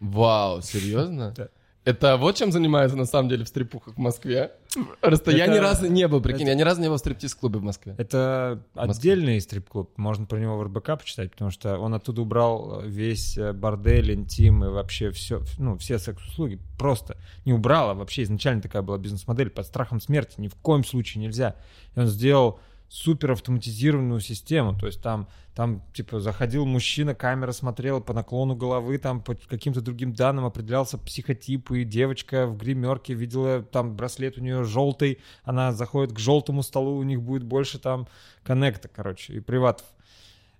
Вау, 0.00 0.62
серьезно? 0.62 1.32
Да. 1.36 1.48
Это 1.84 2.16
вот 2.16 2.36
чем 2.36 2.52
занимается 2.52 2.96
на 2.96 3.06
самом 3.06 3.28
деле 3.28 3.44
в 3.44 3.48
стрипухах 3.48 3.94
в 3.94 3.98
Москве? 3.98 4.52
Просто 5.00 5.32
я 5.32 5.44
Это- 5.46 5.54
ни 5.54 5.58
разу 5.58 5.86
не 5.88 6.06
был, 6.06 6.20
прикинь, 6.20 6.42
это- 6.42 6.50
я 6.50 6.54
ни 6.54 6.62
разу 6.62 6.80
не 6.80 6.88
был 6.88 6.94
в 6.94 6.98
стриптиз-клубе 7.00 7.58
в 7.58 7.62
Москве. 7.62 7.94
Это 7.98 8.62
Москве. 8.74 9.12
отдельный 9.12 9.40
стрип-клуб. 9.40 9.90
Можно 9.96 10.26
про 10.26 10.38
него 10.38 10.56
в 10.56 10.62
РБК 10.62 10.96
почитать, 10.98 11.32
потому 11.32 11.50
что 11.50 11.78
он 11.78 11.92
оттуда 11.94 12.22
убрал 12.22 12.82
весь 12.84 13.36
э, 13.36 13.52
бордель, 13.52 14.14
интим 14.14 14.64
и 14.64 14.68
вообще 14.68 15.10
все, 15.10 15.42
ну, 15.58 15.76
все 15.76 15.98
секс-услуги. 15.98 16.60
Просто 16.78 17.16
не 17.44 17.52
убрал, 17.52 17.90
а 17.90 17.94
вообще 17.94 18.22
изначально 18.22 18.62
такая 18.62 18.82
была 18.82 18.96
бизнес-модель 18.98 19.50
под 19.50 19.66
страхом 19.66 20.00
смерти. 20.00 20.34
Ни 20.38 20.46
в 20.48 20.54
коем 20.54 20.84
случае 20.84 21.22
нельзя. 21.24 21.56
И 21.96 21.98
он 22.00 22.06
сделал 22.06 22.60
супер 22.92 23.32
автоматизированную 23.32 24.20
систему. 24.20 24.78
То 24.78 24.84
есть 24.86 25.02
там, 25.02 25.26
там 25.54 25.82
типа 25.94 26.20
заходил 26.20 26.66
мужчина, 26.66 27.14
камера 27.14 27.52
смотрела 27.52 28.00
по 28.00 28.12
наклону 28.12 28.54
головы, 28.54 28.98
там 28.98 29.22
по 29.22 29.34
каким-то 29.34 29.80
другим 29.80 30.12
данным 30.12 30.44
определялся 30.44 30.98
психотип, 30.98 31.70
и 31.70 31.84
девочка 31.84 32.46
в 32.46 32.58
гримерке 32.58 33.14
видела 33.14 33.62
там 33.62 33.96
браслет 33.96 34.36
у 34.36 34.42
нее 34.42 34.64
желтый, 34.64 35.20
она 35.42 35.72
заходит 35.72 36.14
к 36.14 36.18
желтому 36.18 36.62
столу, 36.62 36.98
у 36.98 37.02
них 37.02 37.22
будет 37.22 37.44
больше 37.44 37.78
там 37.78 38.08
коннекта, 38.44 38.88
короче, 38.88 39.32
и 39.32 39.40
приватов. 39.40 39.86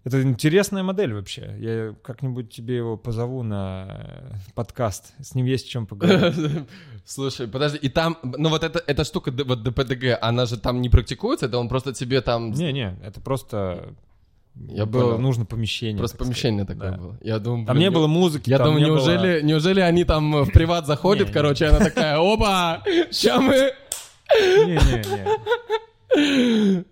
Это 0.04 0.20
интересная 0.22 0.82
модель 0.82 1.14
вообще. 1.14 1.54
Я 1.58 1.94
как-нибудь 2.02 2.50
тебе 2.50 2.76
его 2.76 2.96
позову 2.96 3.44
на 3.44 3.86
э, 3.88 4.32
подкаст. 4.54 5.14
С 5.20 5.34
ним 5.36 5.46
есть 5.46 5.68
о 5.68 5.70
чем 5.70 5.86
поговорить. 5.86 6.66
Слушай, 7.06 7.46
подожди, 7.46 7.78
и 7.78 7.88
там, 7.88 8.16
ну 8.22 8.48
вот 8.48 8.64
эта, 8.64 8.82
эта 8.86 9.04
штука, 9.04 9.30
вот 9.30 9.62
ДПДГ, 9.62 10.18
она 10.20 10.46
же 10.46 10.56
там 10.58 10.80
не 10.80 10.88
практикуется, 10.88 11.46
это 11.46 11.58
он 11.58 11.68
просто 11.68 11.92
тебе 11.92 12.20
там... 12.20 12.50
Не-не, 12.50 12.96
это 13.04 13.20
просто... 13.20 13.94
Я 14.54 14.86
было 14.86 15.12
понял. 15.12 15.18
нужно 15.18 15.44
помещение. 15.46 15.96
Просто 15.98 16.18
так 16.18 16.26
помещение 16.26 16.64
сказать. 16.64 16.78
такое 16.80 16.92
Да. 16.92 16.98
было. 16.98 17.18
Я 17.22 17.38
думаю, 17.38 17.66
Там 17.66 17.76
блин, 17.76 17.88
не 17.88 17.94
было 17.94 18.06
музыки. 18.08 18.50
Я 18.50 18.58
думаю, 18.58 18.80
не 18.80 18.86
было- 18.86 18.96
неужели, 18.96 19.40
неужели 19.42 19.80
они 19.80 20.04
там 20.04 20.42
в 20.44 20.50
приват 20.50 20.86
заходят, 20.86 21.30
короче, 21.30 21.66
она 21.66 21.78
такая, 21.78 22.18
опа, 22.18 22.82
ща 23.12 23.40
мы... 23.40 23.72
Не-не-не. 24.40 25.26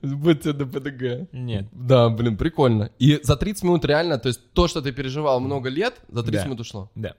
Будьте 0.03 0.53
ДПДГ. 0.53 1.33
Нет. 1.33 1.67
Да, 1.73 2.09
блин, 2.09 2.37
прикольно. 2.37 2.91
И 2.99 3.21
за 3.23 3.37
30 3.37 3.65
минут 3.65 3.85
реально, 3.85 4.19
то 4.19 4.29
есть 4.29 4.53
то, 4.53 4.69
что 4.69 4.81
ты 4.83 4.93
переживал 4.93 5.41
много 5.41 5.69
лет, 5.69 6.01
за 6.09 6.23
30 6.23 6.43
Да. 6.43 6.45
минут 6.47 6.61
ушло. 6.61 6.91
Да. 6.95 7.15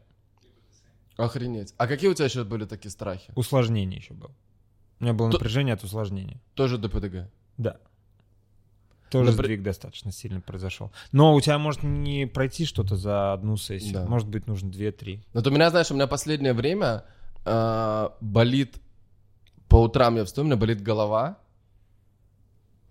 Охренеть. 1.18 1.74
А 1.78 1.88
какие 1.88 2.10
у 2.10 2.14
тебя 2.14 2.26
еще 2.26 2.44
были 2.44 2.66
такие 2.66 2.90
страхи? 2.92 3.32
Усложнение 3.36 4.00
еще 4.00 4.14
было. 4.14 4.32
У 5.00 5.04
меня 5.04 5.14
было 5.14 5.30
То- 5.32 5.38
напряжение 5.38 5.74
от 5.74 5.84
усложнения. 5.84 6.40
Тоже 6.56 6.78
ДПДГ. 6.78 7.30
Да. 7.58 7.78
Тоже 9.12 9.32
Напр- 9.32 9.44
сдвиг 9.44 9.62
достаточно 9.62 10.12
сильно 10.12 10.40
произошел. 10.40 10.92
Но 11.12 11.36
у 11.36 11.42
тебя 11.42 11.58
может 11.58 11.84
не 11.84 12.26
пройти 12.28 12.66
что-то 12.66 12.96
за 12.96 13.34
одну 13.34 13.58
сессию. 13.58 13.94
Да. 13.94 14.06
Может 14.08 14.30
быть, 14.30 14.48
нужно 14.48 14.72
две-три. 14.72 15.22
Вот 15.34 15.46
у 15.46 15.52
меня, 15.52 15.70
знаешь, 15.70 15.92
у 15.92 15.94
меня 15.96 16.08
последнее 16.08 16.54
время 16.54 17.04
э, 17.46 18.10
болит... 18.22 18.78
По 19.68 19.82
утрам 19.82 20.16
я 20.18 20.26
встаю, 20.26 20.44
у 20.46 20.48
меня 20.48 20.58
болит 20.58 20.82
голова. 20.82 21.38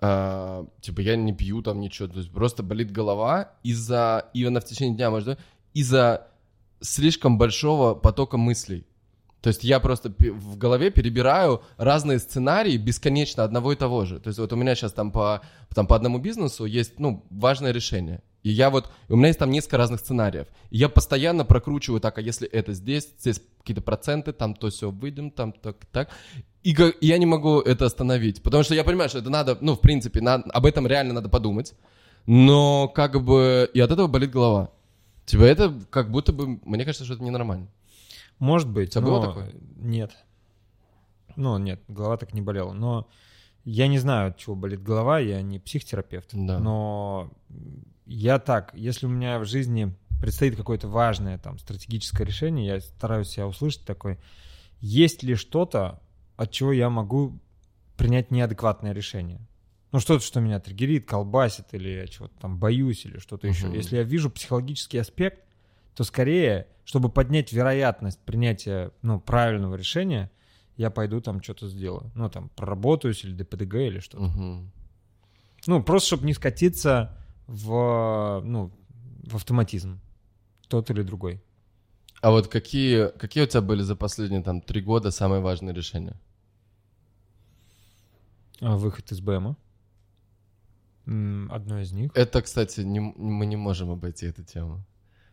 Э, 0.00 0.64
типа 0.80 1.00
я 1.00 1.16
не 1.16 1.32
пью 1.32 1.62
там 1.62 1.80
ничего. 1.80 2.08
То 2.08 2.18
есть 2.18 2.32
просто 2.32 2.62
болит 2.62 2.90
голова 2.90 3.52
из-за... 3.62 4.30
Именно 4.34 4.60
в 4.60 4.64
течение 4.64 4.96
дня, 4.96 5.10
может, 5.10 5.38
из-за 5.74 6.28
слишком 6.80 7.38
большого 7.38 7.94
потока 7.94 8.36
мыслей. 8.36 8.86
То 9.42 9.48
есть 9.48 9.64
я 9.64 9.80
просто 9.80 10.12
в 10.18 10.58
голове 10.58 10.90
перебираю 10.90 11.62
разные 11.78 12.18
сценарии 12.18 12.76
бесконечно 12.76 13.42
одного 13.42 13.72
и 13.72 13.76
того 13.76 14.04
же. 14.04 14.20
То 14.20 14.28
есть 14.28 14.38
вот 14.38 14.52
у 14.52 14.56
меня 14.56 14.74
сейчас 14.74 14.92
там 14.92 15.10
по, 15.12 15.40
там 15.74 15.86
по 15.86 15.96
одному 15.96 16.18
бизнесу 16.18 16.66
есть, 16.66 16.98
ну, 16.98 17.24
важное 17.30 17.72
решение. 17.72 18.22
И 18.42 18.50
я 18.50 18.70
вот, 18.70 18.90
у 19.08 19.16
меня 19.16 19.28
есть 19.28 19.38
там 19.38 19.50
несколько 19.50 19.76
разных 19.76 20.00
сценариев. 20.00 20.46
И 20.70 20.78
я 20.78 20.88
постоянно 20.88 21.44
прокручиваю 21.44 22.00
так, 22.00 22.18
а 22.18 22.20
если 22.20 22.48
это 22.48 22.72
здесь, 22.72 23.08
здесь 23.18 23.40
какие-то 23.58 23.82
проценты, 23.82 24.32
там 24.32 24.54
то 24.54 24.70
все 24.70 24.90
выйдем, 24.90 25.30
там 25.30 25.52
так, 25.52 25.84
так. 25.92 26.08
И 26.62 26.72
га- 26.72 26.88
и 26.88 27.06
я 27.06 27.18
не 27.18 27.26
могу 27.26 27.60
это 27.60 27.84
остановить. 27.86 28.42
Потому 28.42 28.62
что 28.62 28.74
я 28.74 28.84
понимаю, 28.84 29.08
что 29.08 29.18
это 29.18 29.30
надо, 29.30 29.58
ну, 29.60 29.74
в 29.74 29.80
принципе, 29.80 30.20
на- 30.20 30.34
об 30.36 30.64
этом 30.66 30.86
реально 30.86 31.14
надо 31.14 31.28
подумать. 31.28 31.74
Но 32.26 32.88
как 32.88 33.22
бы 33.22 33.68
и 33.72 33.80
от 33.80 33.90
этого 33.90 34.06
болит 34.06 34.30
голова. 34.30 34.70
Типа 35.26 35.42
это 35.42 35.74
как 35.90 36.10
будто 36.10 36.32
бы, 36.32 36.60
мне 36.64 36.84
кажется, 36.84 37.04
что 37.04 37.14
это 37.14 37.22
ненормально. 37.22 37.68
Может 38.38 38.68
быть. 38.68 38.88
У 38.88 38.92
тебя 38.92 39.02
было 39.02 39.20
но 39.20 39.26
такое? 39.26 39.52
Нет. 39.76 40.12
Ну, 41.36 41.58
нет, 41.58 41.80
голова 41.88 42.16
так 42.16 42.34
не 42.34 42.40
болела. 42.40 42.72
Но 42.72 43.06
я 43.64 43.86
не 43.86 43.98
знаю, 43.98 44.30
от 44.30 44.38
чего 44.38 44.56
болит 44.56 44.82
голова, 44.82 45.18
я 45.18 45.42
не 45.42 45.58
психотерапевт. 45.58 46.30
Да. 46.32 46.58
Но 46.58 47.30
я 48.10 48.40
так, 48.40 48.72
если 48.74 49.06
у 49.06 49.08
меня 49.08 49.38
в 49.38 49.44
жизни 49.44 49.94
предстоит 50.20 50.56
какое-то 50.56 50.88
важное 50.88 51.38
там 51.38 51.58
стратегическое 51.58 52.24
решение, 52.24 52.66
я 52.66 52.80
стараюсь 52.80 53.28
себя 53.28 53.46
услышать 53.46 53.84
такой, 53.84 54.18
есть 54.80 55.22
ли 55.22 55.36
что-то, 55.36 56.02
от 56.36 56.50
чего 56.50 56.72
я 56.72 56.90
могу 56.90 57.38
принять 57.96 58.32
неадекватное 58.32 58.92
решение? 58.92 59.40
Ну, 59.92 60.00
что-то, 60.00 60.24
что 60.24 60.40
меня 60.40 60.58
триггерит, 60.58 61.06
колбасит, 61.06 61.66
или 61.72 61.88
я 61.88 62.06
чего-то 62.08 62.34
там 62.40 62.58
боюсь, 62.58 63.04
или 63.06 63.18
что-то 63.18 63.46
еще. 63.46 63.66
Мгм. 63.66 63.76
Если 63.76 63.96
я 63.96 64.02
вижу 64.02 64.28
психологический 64.28 64.98
аспект, 64.98 65.44
то 65.94 66.02
скорее, 66.02 66.66
чтобы 66.84 67.10
поднять 67.10 67.52
вероятность 67.52 68.18
принятия 68.20 68.90
ну, 69.02 69.20
правильного 69.20 69.76
решения, 69.76 70.30
я 70.76 70.90
пойду 70.90 71.20
там 71.20 71.42
что-то 71.42 71.68
сделаю. 71.68 72.10
Ну, 72.16 72.28
там, 72.28 72.48
проработаюсь 72.56 73.24
или 73.24 73.34
ДПДГ 73.34 73.74
или 73.74 73.98
что-то. 74.00 74.24
Мгм. 74.24 74.72
Ну, 75.66 75.82
просто 75.82 76.08
чтобы 76.08 76.26
не 76.26 76.34
скатиться 76.34 77.16
в, 77.50 78.40
ну, 78.44 78.70
в 79.24 79.34
автоматизм. 79.34 80.00
Тот 80.68 80.88
или 80.90 81.02
другой. 81.02 81.42
А 82.22 82.30
вот 82.30 82.46
какие, 82.46 83.08
какие 83.18 83.42
у 83.44 83.46
тебя 83.46 83.60
были 83.60 83.82
за 83.82 83.96
последние 83.96 84.42
там 84.42 84.60
три 84.60 84.80
года 84.80 85.10
самые 85.10 85.40
важные 85.40 85.74
решения? 85.74 86.20
А, 88.60 88.76
Выход 88.76 89.10
из 89.10 89.20
БМа. 89.20 89.56
Одно 91.06 91.80
из 91.80 91.92
них. 91.92 92.12
Это, 92.14 92.40
кстати, 92.42 92.80
не, 92.82 93.00
мы 93.00 93.46
не 93.46 93.56
можем 93.56 93.90
обойти 93.90 94.26
эту 94.26 94.44
тему. 94.44 94.84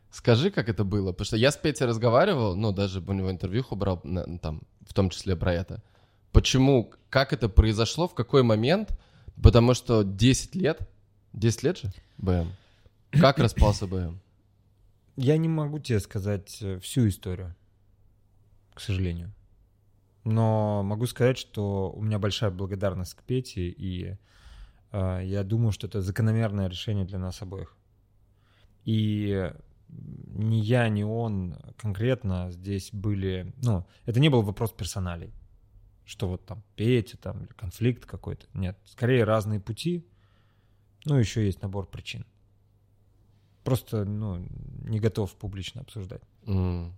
Скажи, 0.09 0.49
как 0.49 0.69
это 0.69 0.83
было, 0.83 1.11
потому 1.11 1.25
что 1.25 1.37
я 1.37 1.51
с 1.51 1.57
Петей 1.57 1.85
разговаривал, 1.85 2.55
ну, 2.55 2.71
даже 2.71 3.01
у 3.01 3.13
него 3.13 3.29
интервью 3.29 3.63
брал, 3.71 4.01
на- 4.03 4.39
там, 4.39 4.61
в 4.87 4.93
том 4.93 5.09
числе 5.11 5.35
про 5.35 5.53
это. 5.53 5.83
Почему, 6.31 6.91
как 7.09 7.33
это 7.33 7.47
произошло, 7.49 8.07
в 8.07 8.15
какой 8.15 8.41
момент? 8.41 8.97
Потому 9.43 9.75
что 9.75 10.03
10 10.03 10.55
лет, 10.55 10.89
10 11.37 11.63
лет 11.63 11.77
же 11.77 11.91
БМ. 12.17 12.51
Как 13.11 13.37
распался 13.37 13.87
БМ? 13.87 14.19
Я 15.15 15.37
не 15.37 15.47
могу 15.47 15.79
тебе 15.79 15.99
сказать 15.99 16.57
э, 16.61 16.79
всю 16.79 17.07
историю, 17.07 17.55
к 18.73 18.81
сожалению. 18.81 19.33
Но 20.23 20.83
могу 20.83 21.05
сказать, 21.05 21.37
что 21.37 21.91
у 21.91 22.01
меня 22.01 22.19
большая 22.19 22.51
благодарность 22.51 23.13
к 23.13 23.23
Пете, 23.23 23.69
и 23.69 24.17
э, 24.91 25.21
я 25.23 25.43
думаю, 25.43 25.71
что 25.71 25.87
это 25.87 26.01
закономерное 26.01 26.67
решение 26.67 27.05
для 27.05 27.19
нас 27.19 27.41
обоих. 27.41 27.75
И 28.83 29.51
ни 29.89 30.57
я, 30.57 30.89
ни 30.89 31.03
он 31.03 31.55
конкретно 31.77 32.51
здесь 32.51 32.89
были... 32.91 33.53
Ну, 33.63 33.85
это 34.05 34.19
не 34.19 34.29
был 34.29 34.41
вопрос 34.41 34.71
персоналей, 34.71 35.33
что 36.03 36.27
вот 36.27 36.45
там 36.45 36.63
Петя, 36.75 37.17
там, 37.17 37.47
конфликт 37.55 38.05
какой-то. 38.05 38.45
Нет, 38.53 38.77
скорее 38.85 39.23
разные 39.23 39.59
пути, 39.59 40.05
ну, 41.07 41.15
еще 41.15 41.45
есть 41.45 41.61
набор 41.61 41.87
причин. 41.87 42.25
Просто, 43.63 44.05
ну, 44.05 44.45
не 44.87 44.99
готов 44.99 45.33
публично 45.33 45.81
обсуждать. 45.81 46.21
М. 46.45 46.93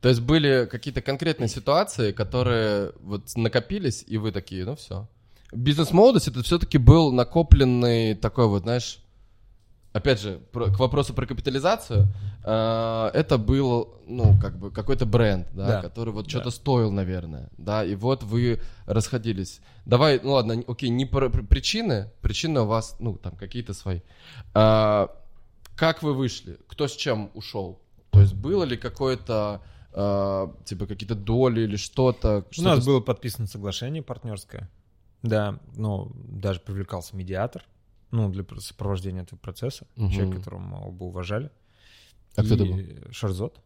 То 0.00 0.08
есть 0.08 0.20
были 0.20 0.66
какие-то 0.70 1.02
конкретные 1.02 1.48
ситуации, 1.48 2.12
которые 2.12 2.92
вот 3.00 3.36
накопились, 3.36 4.04
и 4.06 4.16
вы 4.18 4.32
такие, 4.32 4.64
ну 4.64 4.76
все. 4.76 5.06
Бизнес-молодость 5.52 6.28
это 6.28 6.42
все-таки 6.42 6.78
был 6.78 7.12
накопленный 7.12 8.14
такой 8.14 8.46
вот, 8.46 8.62
знаешь, 8.62 8.98
опять 9.92 10.20
же, 10.20 10.40
про- 10.52 10.66
к 10.66 10.78
вопросу 10.78 11.14
про 11.14 11.26
капитализацию, 11.26 12.06
э, 12.44 13.10
это 13.14 13.38
был, 13.38 13.94
ну, 14.06 14.38
как 14.40 14.58
бы 14.58 14.70
какой-то 14.70 15.06
бренд, 15.06 15.48
да, 15.52 15.66
Да. 15.66 15.82
который 15.82 16.12
вот 16.12 16.24
Да. 16.24 16.30
что-то 16.30 16.50
стоил, 16.50 16.90
наверное, 16.92 17.48
да, 17.58 17.84
и 17.84 17.94
вот 17.94 18.22
вы 18.22 18.60
расходились. 18.86 19.60
Давай, 19.86 20.20
ну 20.22 20.32
ладно, 20.32 20.62
окей, 20.66 20.88
не 20.90 21.06
про 21.06 21.28
при- 21.28 21.42
причины, 21.42 22.10
причины 22.20 22.60
у 22.60 22.66
вас, 22.66 22.96
ну, 23.00 23.16
там, 23.16 23.34
какие-то 23.36 23.74
свои. 23.74 24.00
А, 24.54 25.10
как 25.76 26.02
вы 26.02 26.14
вышли? 26.14 26.58
Кто 26.68 26.86
с 26.88 26.92
чем 26.96 27.30
ушел? 27.34 27.80
То 28.10 28.20
есть 28.20 28.34
было 28.34 28.64
ли 28.64 28.76
какое-то, 28.76 29.60
а, 29.92 30.54
типа, 30.64 30.86
какие-то 30.86 31.14
доли 31.14 31.62
или 31.62 31.76
что-то? 31.76 32.44
У 32.50 32.52
что-то 32.52 32.68
нас 32.76 32.86
было 32.86 33.00
подписано 33.00 33.46
соглашение 33.46 34.02
партнерское. 34.02 34.68
Да, 35.22 35.58
ну, 35.76 36.10
даже 36.14 36.60
привлекался 36.60 37.14
медиатор, 37.16 37.62
ну, 38.10 38.28
для 38.30 38.42
пр- 38.44 38.60
сопровождения 38.60 39.22
этого 39.22 39.38
процесса. 39.38 39.86
Мгм. 39.96 40.10
Человек, 40.10 40.36
которого 40.38 40.60
мы 40.60 40.78
оба 40.88 41.04
уважали. 41.04 41.50
А 42.36 42.42
кто 42.44 42.54
это 42.54 42.64
И 42.64 42.72
был? 42.72 43.12
Шарзот. 43.12 43.60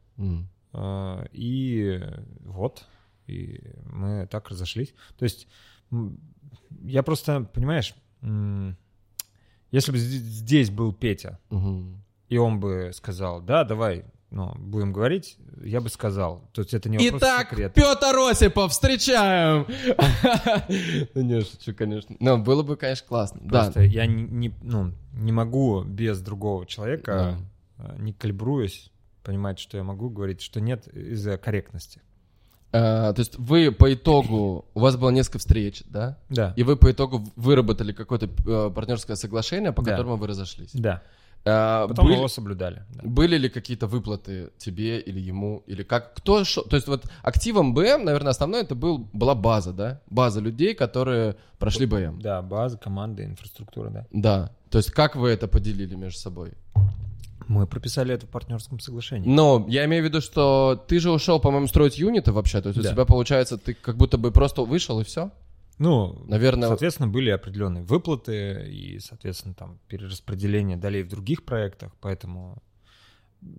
А, 0.73 1.25
И 1.33 2.01
вот, 2.41 2.85
и 3.27 3.61
мы 3.87 4.27
так 4.31 4.49
разошлись. 4.51 4.95
То 5.19 5.25
есть 5.25 5.47
я 6.83 7.03
просто, 7.03 7.43
понимаешь, 7.53 7.95
если 9.71 9.93
бы 9.93 9.99
зд- 9.99 10.25
здесь 10.41 10.71
был 10.71 10.93
Петя, 10.93 11.39
Мгм. 11.51 12.03
и 12.29 12.37
он 12.39 12.61
бы 12.61 12.91
сказал, 12.95 13.41
да, 13.43 13.65
давай, 13.65 14.05
ну, 14.35 14.53
будем 14.59 14.93
говорить, 14.93 15.37
я 15.63 15.81
бы 15.81 15.89
сказал. 15.89 16.43
То 16.53 16.63
есть 16.63 16.75
это 16.75 16.89
не 16.89 16.99
вопрос 16.99 17.23
Итак, 17.23 17.51
секрета. 17.51 17.75
Петр 17.75 18.19
Осипов, 18.19 18.73
встречаем! 18.73 19.65
Ну, 21.15 21.23
Не, 21.23 21.43
шучу, 21.43 21.73
конечно. 21.73 22.17
Но 22.19 22.37
было 22.39 22.65
бы, 22.65 22.77
конечно, 22.77 23.07
классно. 23.07 23.41
Да. 23.45 23.63
Просто 23.63 23.83
я 23.83 24.07
не, 24.07 24.53
ну, 24.61 24.91
не 25.13 25.31
могу 25.31 25.85
без 25.85 26.21
другого 26.21 26.67
человека, 26.67 27.39
э, 27.79 27.97
не 27.99 28.13
калибруясь, 28.13 28.91
понимать, 29.23 29.61
что 29.61 29.77
я 29.77 29.85
могу 29.85 30.11
говорить, 30.11 30.41
что 30.41 30.61
нет 30.61 30.89
из-за 30.89 31.39
корректности. 31.39 32.03
А, 32.73 33.13
То 33.13 33.21
есть 33.21 33.39
вы 33.39 33.71
по 33.71 33.95
итогу, 33.95 34.65
у 34.75 34.81
вас 34.81 34.97
было 34.97 35.11
несколько 35.11 35.39
встреч, 35.39 35.85
да? 35.87 36.19
Да. 36.29 36.55
И 36.57 36.65
вы 36.65 36.77
по 36.77 36.91
итогу 36.91 37.25
выработали 37.37 37.93
какое-то 37.93 38.27
э, 38.27 38.71
партнерское 38.75 39.15
соглашение, 39.15 39.71
по 39.71 39.85
которому 39.85 40.17
вы 40.17 40.27
разошлись. 40.27 40.71
Да. 40.75 41.05
А, 41.47 41.87
Потом 41.89 42.07
были- 42.07 42.17
его 42.17 42.29
соблюдали. 42.29 42.83
да. 42.95 43.03
Были 43.03 43.37
ли 43.37 43.49
какие-то 43.51 43.87
выплаты 43.87 44.51
тебе 44.57 44.99
или 44.99 45.21
ему, 45.21 45.63
или 45.67 45.83
как? 45.83 46.15
Кто 46.15 46.43
шо- 46.45 46.63
То 46.63 46.77
есть 46.77 46.89
вот 46.89 47.05
активом 47.23 47.75
БМ, 47.75 48.05
наверное, 48.05 48.31
основной 48.31 48.63
это 48.63 48.75
был, 48.75 49.07
была 49.13 49.35
база, 49.35 49.73
да? 49.73 50.01
База 50.09 50.41
людей, 50.41 50.75
которые 50.75 51.37
прошли 51.59 51.85
БМ. 51.87 52.21
Да, 52.21 52.41
база, 52.41 52.79
команда, 52.79 53.25
инфраструктура, 53.25 53.91
да. 53.91 54.07
Да. 54.11 54.51
То 54.71 54.79
есть 54.79 54.91
как 54.91 55.17
вы 55.17 55.29
это 55.29 55.47
поделили 55.47 55.95
между 55.95 56.19
собой? 56.19 56.53
Мы 57.47 57.67
прописали 57.67 58.15
это 58.15 58.25
в 58.27 58.31
партнерском 58.31 58.81
соглашении. 58.81 59.29
Но 59.29 59.67
я 59.69 59.85
имею 59.85 60.03
в 60.03 60.07
виду, 60.07 60.23
что 60.23 60.83
ты 60.89 60.99
же 60.99 61.11
ушел, 61.11 61.41
по-моему, 61.41 61.67
строить 61.67 61.99
юниты 61.99 62.33
вообще. 62.33 62.63
То 62.63 62.69
есть 62.71 62.81
у 62.81 62.83
Да. 62.83 62.93
тебя 62.93 63.05
получается, 63.05 63.59
ты 63.59 63.75
как 63.75 63.99
будто 63.99 64.17
бы 64.17 64.31
просто 64.31 64.63
вышел 64.63 64.99
и 65.01 65.05
все? 65.05 65.31
Ну, 65.79 66.25
Наверное, 66.27 66.69
соответственно, 66.69 67.09
были 67.09 67.31
определенные 67.31 67.85
выплаты 67.85 68.71
и, 68.71 68.99
соответственно, 69.01 69.55
там 69.55 69.81
перераспределение 69.89 70.77
долей 70.77 71.03
в 71.03 71.09
других 71.09 71.45
проектах, 71.45 71.93
поэтому, 72.01 72.63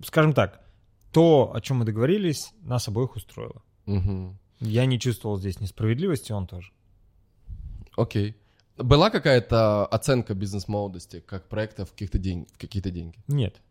скажем 0.04 0.34
так, 0.34 0.62
то, 1.12 1.52
о 1.54 1.62
чем 1.62 1.78
мы 1.78 1.86
договорились, 1.86 2.54
нас 2.62 2.88
обоих 2.88 3.16
устроило. 3.16 3.62
Мгм. 3.86 4.38
Я 4.60 4.86
не 4.86 5.00
чувствовал 5.00 5.38
здесь 5.38 5.60
несправедливости, 5.60 6.32
он 6.32 6.48
тоже. 6.48 6.72
Окей. 7.98 8.36
Была 8.78 9.10
какая-то 9.10 9.86
оценка 9.86 10.34
бизнес-молодости 10.34 11.22
как 11.22 11.48
проекта 11.48 11.86
в 11.86 11.92
каких-то 11.92 12.18
деньги, 12.18 12.48
в 12.54 12.58
какие-то 12.58 12.92
деньги? 12.92 13.18
Нет. 13.28 13.62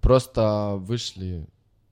Просто 0.00 0.76
вышли 0.76 1.48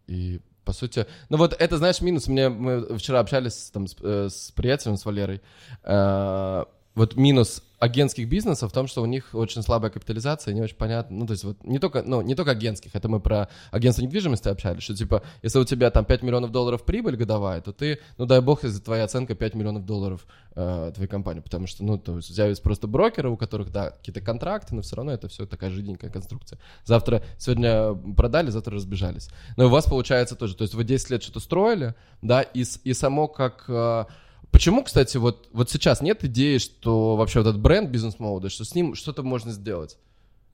и 0.07 0.41
По 0.65 0.73
сути, 0.73 1.07
ну 1.29 1.37
вот 1.37 1.55
это, 1.59 1.77
знаешь, 1.77 2.01
минус. 2.01 2.27
Мне 2.27 2.49
мы 2.49 2.99
вчера 2.99 3.21
общались 3.21 3.71
там 3.73 3.87
с, 3.87 3.97
э, 4.01 4.29
с 4.31 4.51
приятелем, 4.53 4.97
с 4.97 5.05
Валерой. 5.05 5.41
Э, 5.83 6.65
вот 6.95 7.17
минус 7.17 7.63
агентских 7.85 8.29
бизнесов 8.29 8.71
в 8.71 8.75
том, 8.75 8.87
что 8.87 9.03
у 9.03 9.07
них 9.07 9.35
очень 9.35 9.63
слабая 9.63 9.91
капитализация, 9.91 10.55
не 10.55 10.63
очень 10.63 10.77
понятно. 10.77 11.19
Ну, 11.19 11.27
то 11.27 11.33
есть 11.33 11.45
вот 11.45 11.63
не 11.65 11.79
только, 11.79 12.03
ну, 12.03 12.23
не 12.23 12.35
только 12.35 12.53
агентских, 12.53 12.95
это 12.95 13.09
мы 13.09 13.21
про 13.21 13.49
агентство 13.71 14.03
недвижимости 14.03 14.49
общались, 14.49 14.83
что 14.83 14.95
типа, 14.95 15.23
если 15.43 15.59
у 15.59 15.65
тебя 15.65 15.91
там 15.91 16.07
5 16.07 16.23
миллионов 16.23 16.51
долларов 16.51 16.83
прибыль 16.85 17.17
годовая, 17.17 17.61
то 17.61 17.73
ты, 17.73 17.99
ну, 18.17 18.25
дай 18.25 18.41
бог, 18.41 18.65
если 18.65 18.81
твоя 18.81 19.05
оценка 19.05 19.35
5 19.35 19.55
миллионов 19.55 19.85
долларов 19.85 20.27
э, 20.55 20.93
твоей 20.95 21.09
компании, 21.09 21.41
потому 21.41 21.67
что, 21.67 21.85
ну, 21.85 21.99
то 21.99 22.17
есть 22.17 22.31
у 22.31 22.35
тебя 22.35 22.47
есть 22.47 22.63
просто 22.63 22.87
брокеры, 22.87 23.29
у 23.29 23.37
которых, 23.37 23.71
да, 23.71 23.91
какие-то 23.91 24.23
контракты, 24.23 24.75
но 24.75 24.81
все 24.81 24.97
равно 24.97 25.13
это 25.13 25.29
все 25.29 25.45
такая 25.45 25.71
жиденькая 25.71 26.11
конструкция. 26.11 26.59
Завтра, 26.85 27.23
сегодня 27.39 27.95
продали, 28.15 28.49
завтра 28.49 28.77
разбежались. 28.77 29.29
Но 29.59 29.67
у 29.67 29.69
вас 29.69 29.85
получается 29.85 30.37
тоже, 30.37 30.57
то 30.57 30.63
есть 30.63 30.73
вы 30.73 30.85
10 30.85 31.11
лет 31.11 31.23
что-то 31.23 31.41
строили, 31.41 31.95
да, 32.23 32.41
и, 32.41 32.65
и 32.85 32.95
само 32.95 33.29
как... 33.29 33.67
Почему, 34.55 34.85
кстати, 34.85 35.17
вот, 35.17 35.49
вот 35.53 35.69
сейчас 35.69 36.01
нет 36.01 36.23
идеи, 36.23 36.59
что 36.59 37.17
вообще 37.17 37.41
вот 37.41 37.49
этот 37.49 37.61
бренд 37.61 37.91
бизнес-мода, 37.91 38.51
что 38.51 38.65
с 38.65 38.73
ним 38.73 38.95
что-то 38.95 39.25
можно 39.25 39.51
сделать? 39.51 39.99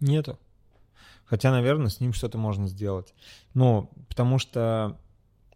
Нету. 0.00 0.38
Хотя, 1.26 1.50
наверное, 1.50 1.90
с 1.90 2.00
ним 2.00 2.14
что-то 2.14 2.38
можно 2.38 2.66
сделать. 2.66 3.12
Ну, 3.52 3.90
потому 4.08 4.38
что, 4.38 4.98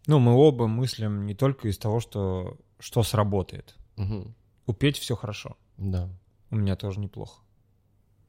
ну, 0.05 0.19
мы 0.19 0.35
оба 0.35 0.67
мыслим 0.67 1.25
не 1.25 1.33
только 1.33 1.69
из 1.69 1.79
того, 1.79 1.99
что, 1.99 2.59
что 2.77 3.01
сработает. 3.01 3.75
Угу. 3.97 4.35
У 4.67 4.75
все 4.93 5.15
хорошо. 5.15 5.57
Да. 5.77 6.07
У 6.51 6.55
меня 6.55 6.75
тоже 6.75 6.99
неплохо. 6.99 7.41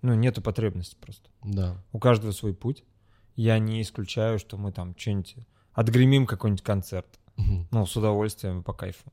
Ну, 0.01 0.15
нету 0.15 0.41
потребности 0.41 0.97
просто. 0.99 1.29
Да. 1.45 1.77
У 1.93 1.99
каждого 1.99 2.33
свой 2.33 2.55
путь. 2.55 2.85
Я 3.35 3.59
не 3.59 3.83
исключаю, 3.83 4.39
что 4.39 4.57
мы 4.57 4.73
там 4.73 4.95
что-нибудь 4.97 5.37
отгремим 5.75 6.25
какой-нибудь 6.25 6.65
концерт. 6.65 7.21
Угу. 7.37 7.67
Ну, 7.71 7.85
с 7.85 7.95
удовольствием 7.95 8.61
и 8.61 8.63
по 8.63 8.73
кайфу. 8.73 9.13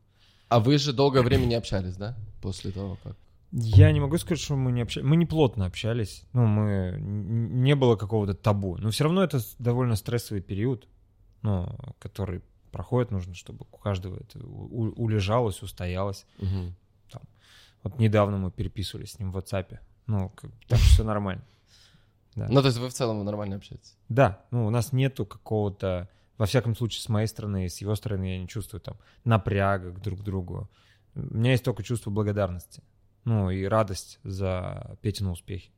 А 0.53 0.59
вы 0.59 0.77
же 0.77 0.93
долгое 0.93 1.23
время 1.23 1.45
не 1.45 1.55
общались, 1.55 1.95
да? 1.95 2.15
После 2.39 2.71
того, 2.71 2.99
как... 3.03 3.17
Я 3.51 3.91
не 3.91 3.99
могу 3.99 4.19
сказать, 4.19 4.39
что 4.39 4.55
мы 4.55 4.71
не 4.71 4.81
общались. 4.81 5.07
Мы 5.07 5.15
не 5.15 5.25
плотно 5.25 5.65
общались. 5.65 6.25
Ну, 6.31 6.45
мы... 6.45 6.95
Не 6.99 7.73
было 7.75 7.95
какого-то 7.95 8.35
табу. 8.35 8.77
Но 8.77 8.91
все 8.91 9.05
равно 9.05 9.23
это 9.23 9.39
довольно 9.57 9.95
стрессовый 9.95 10.43
период, 10.43 10.87
ну, 11.41 11.75
который 11.97 12.43
проходит. 12.71 13.09
Нужно, 13.09 13.33
чтобы 13.33 13.65
у 13.71 13.77
каждого 13.77 14.17
это 14.17 14.45
улежалось, 14.45 15.63
устоялось. 15.63 16.27
Угу. 16.37 16.73
Там. 17.09 17.21
Вот 17.81 17.97
недавно 17.97 18.37
мы 18.37 18.51
переписывались 18.51 19.13
с 19.13 19.19
ним 19.19 19.31
в 19.31 19.37
WhatsApp. 19.37 19.79
Ну, 20.05 20.29
как, 20.29 20.51
так 20.67 20.77
все 20.77 21.03
нормально. 21.03 21.43
Да. 22.35 22.45
Ну, 22.47 22.61
то 22.61 22.67
есть 22.67 22.77
вы 22.77 22.89
в 22.89 22.93
целом 22.93 23.25
нормально 23.25 23.55
общаетесь? 23.55 23.97
Да. 24.07 24.45
Ну, 24.51 24.67
у 24.67 24.69
нас 24.69 24.93
нету 24.93 25.25
какого-то 25.25 26.09
во 26.37 26.45
всяком 26.45 26.75
случае, 26.75 27.01
с 27.01 27.09
моей 27.09 27.27
стороны 27.27 27.65
и 27.65 27.69
с 27.69 27.81
его 27.81 27.95
стороны 27.95 28.33
я 28.33 28.39
не 28.39 28.47
чувствую 28.47 28.81
там 28.81 28.97
напряга 29.23 29.91
друг 29.91 30.21
к 30.21 30.23
другу. 30.23 30.69
У 31.15 31.37
меня 31.37 31.51
есть 31.51 31.63
только 31.63 31.83
чувство 31.83 32.09
благодарности. 32.09 32.81
Ну, 33.25 33.49
и 33.49 33.63
радость 33.65 34.19
за 34.23 34.97
Петину 35.01 35.31
успехи. 35.31 35.71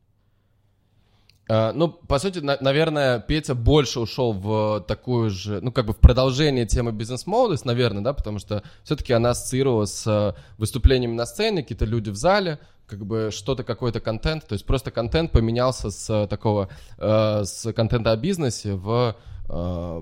Uh, 1.47 1.73
ну, 1.73 1.89
по 1.89 2.17
сути, 2.17 2.39
на, 2.39 2.57
наверное, 2.59 3.19
Петя 3.19 3.53
больше 3.53 3.99
ушел 3.99 4.33
в 4.33 4.83
такую 4.87 5.29
же, 5.29 5.61
ну, 5.61 5.71
как 5.71 5.85
бы 5.85 5.93
в 5.93 5.97
продолжение 5.97 6.65
темы 6.65 6.91
бизнес-молодость, 6.91 7.65
наверное, 7.65 8.01
да, 8.01 8.13
потому 8.13 8.39
что 8.39 8.63
все-таки 8.83 9.13
она 9.13 9.29
ассоциировалась 9.29 9.93
с 9.93 10.35
выступлениями 10.57 11.13
на 11.13 11.27
сцене, 11.27 11.61
какие-то 11.61 11.85
люди 11.85 12.09
в 12.09 12.15
зале, 12.15 12.59
как 12.87 13.05
бы 13.05 13.29
что-то, 13.31 13.63
какой-то 13.63 13.99
контент, 13.99 14.47
то 14.47 14.53
есть 14.53 14.65
просто 14.65 14.91
контент 14.91 15.31
поменялся 15.31 15.89
с 15.89 16.27
такого, 16.27 16.69
uh, 16.97 17.43
с 17.43 17.71
контента 17.73 18.11
о 18.11 18.17
бизнесе 18.17 18.75
в 18.75 19.15
э, 19.47 20.01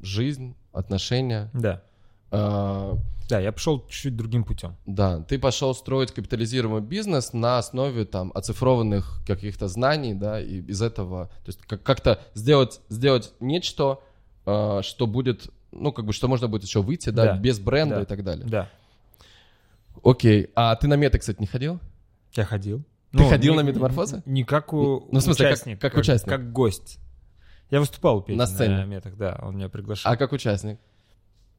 жизнь, 0.00 0.54
отношения. 0.72 1.50
Да. 1.52 1.82
Э, 2.30 2.94
да, 3.28 3.38
я 3.38 3.52
пошел 3.52 3.84
чуть-чуть 3.88 4.16
другим 4.16 4.44
путем. 4.44 4.76
Да, 4.86 5.20
ты 5.22 5.38
пошел 5.38 5.74
строить 5.74 6.12
капитализируемый 6.12 6.80
бизнес 6.80 7.32
на 7.32 7.58
основе 7.58 8.04
там 8.04 8.32
оцифрованных 8.34 9.20
каких-то 9.26 9.68
знаний, 9.68 10.14
да, 10.14 10.40
и 10.40 10.60
из 10.62 10.82
этого, 10.82 11.26
то 11.26 11.48
есть 11.48 11.60
как- 11.66 11.82
как-то 11.82 12.20
сделать, 12.34 12.80
сделать 12.88 13.32
нечто, 13.40 14.00
э, 14.46 14.80
что 14.82 15.06
будет, 15.06 15.48
ну, 15.70 15.92
как 15.92 16.06
бы, 16.06 16.12
что 16.12 16.28
можно 16.28 16.48
будет 16.48 16.64
еще 16.64 16.82
выйти, 16.82 17.10
да, 17.10 17.26
Да. 17.26 17.36
без 17.36 17.60
бренда 17.60 17.96
Да. 17.96 18.02
и 18.02 18.04
так 18.06 18.24
далее. 18.24 18.46
Да. 18.48 18.68
Окей, 20.02 20.50
а 20.54 20.74
ты 20.76 20.88
на 20.88 20.94
мета, 20.94 21.18
кстати, 21.18 21.40
не 21.40 21.46
ходил? 21.46 21.78
Я 22.34 22.44
ходил. 22.44 22.84
Ты 23.12 23.28
ходил 23.28 23.54
на 23.54 23.60
метаморфозы? 23.62 24.22
Не 24.24 24.44
как 24.44 24.72
у 24.72 25.08
Ну, 25.10 25.18
в 25.18 25.22
смысле, 25.22 25.46
как- 25.46 25.52
участник, 25.54 25.80
как 25.80 25.94
участник? 25.96 26.28
Как 26.28 26.52
гость. 26.52 26.98
Я 27.70 27.80
выступал 27.80 28.18
у 28.18 28.22
Пети 28.22 28.38
На 28.38 28.46
сцене? 28.46 28.76
на 28.76 28.84
метах, 28.84 29.16
да, 29.16 29.38
он 29.42 29.56
меня 29.56 29.68
приглашал. 29.68 30.12
А 30.12 30.16
как 30.16 30.32
участник? 30.32 30.78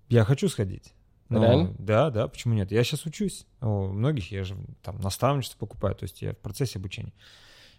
Я 0.09 0.23
хочу 0.25 0.49
сходить. 0.49 0.93
Реально? 1.29 1.73
Да, 1.79 2.09
да, 2.09 2.27
почему 2.27 2.53
нет? 2.53 2.71
Я 2.71 2.83
сейчас 2.83 3.05
учусь. 3.05 3.45
У 3.61 3.87
многих 3.87 4.31
я 4.31 4.43
же 4.43 4.57
там 4.81 4.99
наставничество 4.99 5.57
покупаю, 5.57 5.95
то 5.95 6.03
есть 6.03 6.21
я 6.21 6.33
в 6.33 6.37
процессе 6.37 6.79
обучения. 6.79 7.13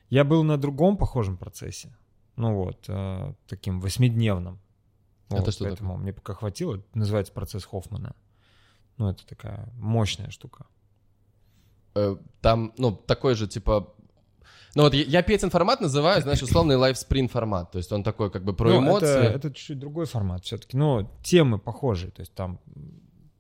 Я 0.09 0.25
был 0.25 0.43
на 0.43 0.57
другом 0.57 0.97
похожем 0.97 1.37
процессе. 1.37 1.95
Ну 2.37 2.55
вот, 2.55 2.87
э, 2.89 3.35
таким 3.47 3.81
восьмидневным. 3.81 4.59
Это 5.29 5.43
Вот, 5.43 5.53
что 5.55 5.65
Поэтому 5.65 5.97
мне 5.99 6.13
пока 6.15 6.35
хватило. 6.35 6.77
Это 6.77 6.85
называется 6.95 7.33
процесс 7.33 7.65
Хоффмана. 7.65 8.15
Ну, 8.97 9.09
это 9.09 9.27
такая 9.27 9.69
мощная 9.79 10.31
штука. 10.31 10.67
Э, 11.95 12.17
Там, 12.41 12.73
ну, 12.79 12.93
такой 12.93 13.35
же, 13.35 13.47
типа... 13.47 13.95
Ну 14.75 14.83
вот 14.85 14.95
я- 14.95 15.05
я 15.05 15.23
Петин 15.23 15.51
формат 15.51 15.81
называю, 15.81 16.23
знаешь, 16.23 16.43
условный 16.43 16.77
лайфспринт 16.77 17.31
формат. 17.31 17.71
То 17.73 17.79
есть 17.79 17.93
он 17.93 18.03
такой 18.03 18.31
как 18.31 18.45
бы 18.45 18.53
про 18.55 18.71
Ну, 18.71 18.79
эмоции. 18.79 19.07
Это, 19.27 19.37
это 19.37 19.51
чуть-чуть 19.53 19.79
другой 19.79 20.07
формат 20.07 20.45
все-таки. 20.45 20.77
Но 20.77 21.11
темы 21.23 21.59
похожие. 21.59 22.11
То 22.11 22.21
есть 22.21 22.35
там 22.35 22.59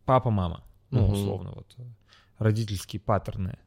папа-мама. 0.05 0.63
Ну, 0.91 1.03
Мгм. 1.05 1.13
условно, 1.13 1.53
вот 1.55 1.75
родительские 2.39 3.01
паттерны 3.01 3.59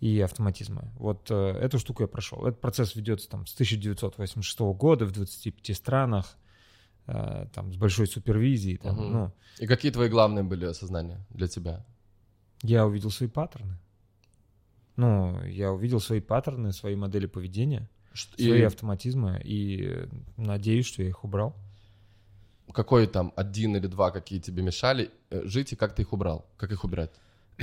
и 0.00 0.20
автоматизмы. 0.20 0.90
Вот 0.98 1.30
э, 1.30 1.34
эту 1.34 1.78
штуку 1.78 2.02
я 2.02 2.06
прошел. 2.08 2.46
Этот 2.46 2.60
процесс 2.60 2.94
ведется 2.94 3.28
там 3.28 3.46
с 3.46 3.54
1986 3.54 4.60
года 4.74 5.06
в 5.06 5.10
25 5.12 5.74
странах, 5.76 6.36
э, 7.08 7.46
там 7.52 7.72
с 7.72 7.76
большой 7.76 8.06
супервизией. 8.06 8.76
Там, 8.76 8.94
Мгм. 8.96 9.12
ну, 9.12 9.32
И 9.58 9.66
какие 9.66 9.90
твои 9.90 10.08
главные 10.08 10.44
были 10.44 10.64
осознания 10.66 11.26
для 11.30 11.48
тебя? 11.48 11.84
я 12.62 12.86
увидел 12.86 13.10
свои 13.10 13.28
паттерны. 13.28 13.76
Ну, 14.96 15.42
я 15.44 15.72
увидел 15.72 16.00
свои 16.00 16.20
паттерны, 16.20 16.72
свои 16.72 16.96
модели 16.96 17.26
поведения, 17.26 17.88
Ш- 18.14 18.28
свои 18.36 18.60
И 18.60 18.62
автоматизмы, 18.62 19.40
и 19.44 20.08
надеюсь, 20.36 20.86
что 20.86 21.02
я 21.02 21.08
их 21.08 21.22
убрал. 21.24 21.54
какой 22.72 23.06
там 23.06 23.32
один 23.36 23.76
или 23.76 23.86
два, 23.86 24.10
какие 24.10 24.40
тебе 24.40 24.62
мешали 24.62 25.10
э, 25.30 25.42
жить, 25.44 25.72
и 25.72 25.76
как 25.76 25.94
ты 25.94 26.02
их 26.02 26.12
убрал? 26.12 26.46
Как 26.56 26.72
их 26.72 26.84
убирать? 26.84 27.10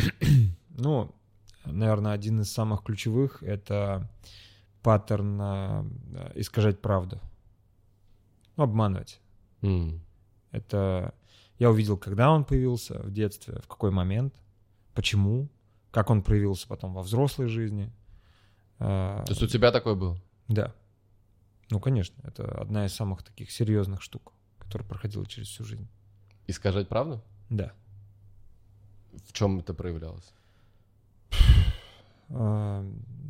Ну, 0.76 1.14
наверное, 1.65 2.14
один 2.14 2.41
из 2.41 2.51
самых 2.51 2.81
ключевых— 2.84 3.43
это 3.45 4.10
паттерн 4.81 5.39
э, 5.41 5.84
искажать 6.35 6.81
правду. 6.81 7.19
Ну, 8.57 8.64
обманывать. 8.64 9.19
М. 9.61 10.01
Это 10.51 11.14
я 11.60 11.69
увидел, 11.69 11.95
когда 11.97 12.31
он 12.31 12.43
появился 12.43 12.99
в 13.03 13.11
детстве, 13.11 13.60
в 13.64 13.68
какой 13.68 13.91
момент, 13.91 14.34
почему, 14.95 15.47
как 15.94 16.10
он 16.10 16.22
проявился 16.24 16.68
потом 16.68 16.94
во 16.94 17.03
взрослой 17.03 17.48
жизни. 17.48 17.90
Э, 18.80 19.22
То 19.26 19.32
есть 19.32 19.44
у 19.44 19.48
тебя 19.48 19.72
такой 19.72 19.95
был? 19.95 20.18
Да. 20.49 20.74
Ну, 21.70 21.80
конечно, 21.80 22.15
это 22.28 22.44
одна 22.60 22.86
из 22.86 22.94
самых 22.94 23.24
таких 23.24 23.52
серьезных 23.52 24.02
штук, 24.02 24.34
которая 24.60 24.88
проходила 24.88 25.26
через 25.26 25.48
всю 25.48 25.64
жизнь. 25.64 25.88
Искажать 26.48 26.90
правду? 26.90 27.24
Да. 27.49 27.72
В 29.28 29.32
чем 29.34 29.60
это 29.60 29.74
проявлялось? 29.76 30.34
Э, 32.30 32.84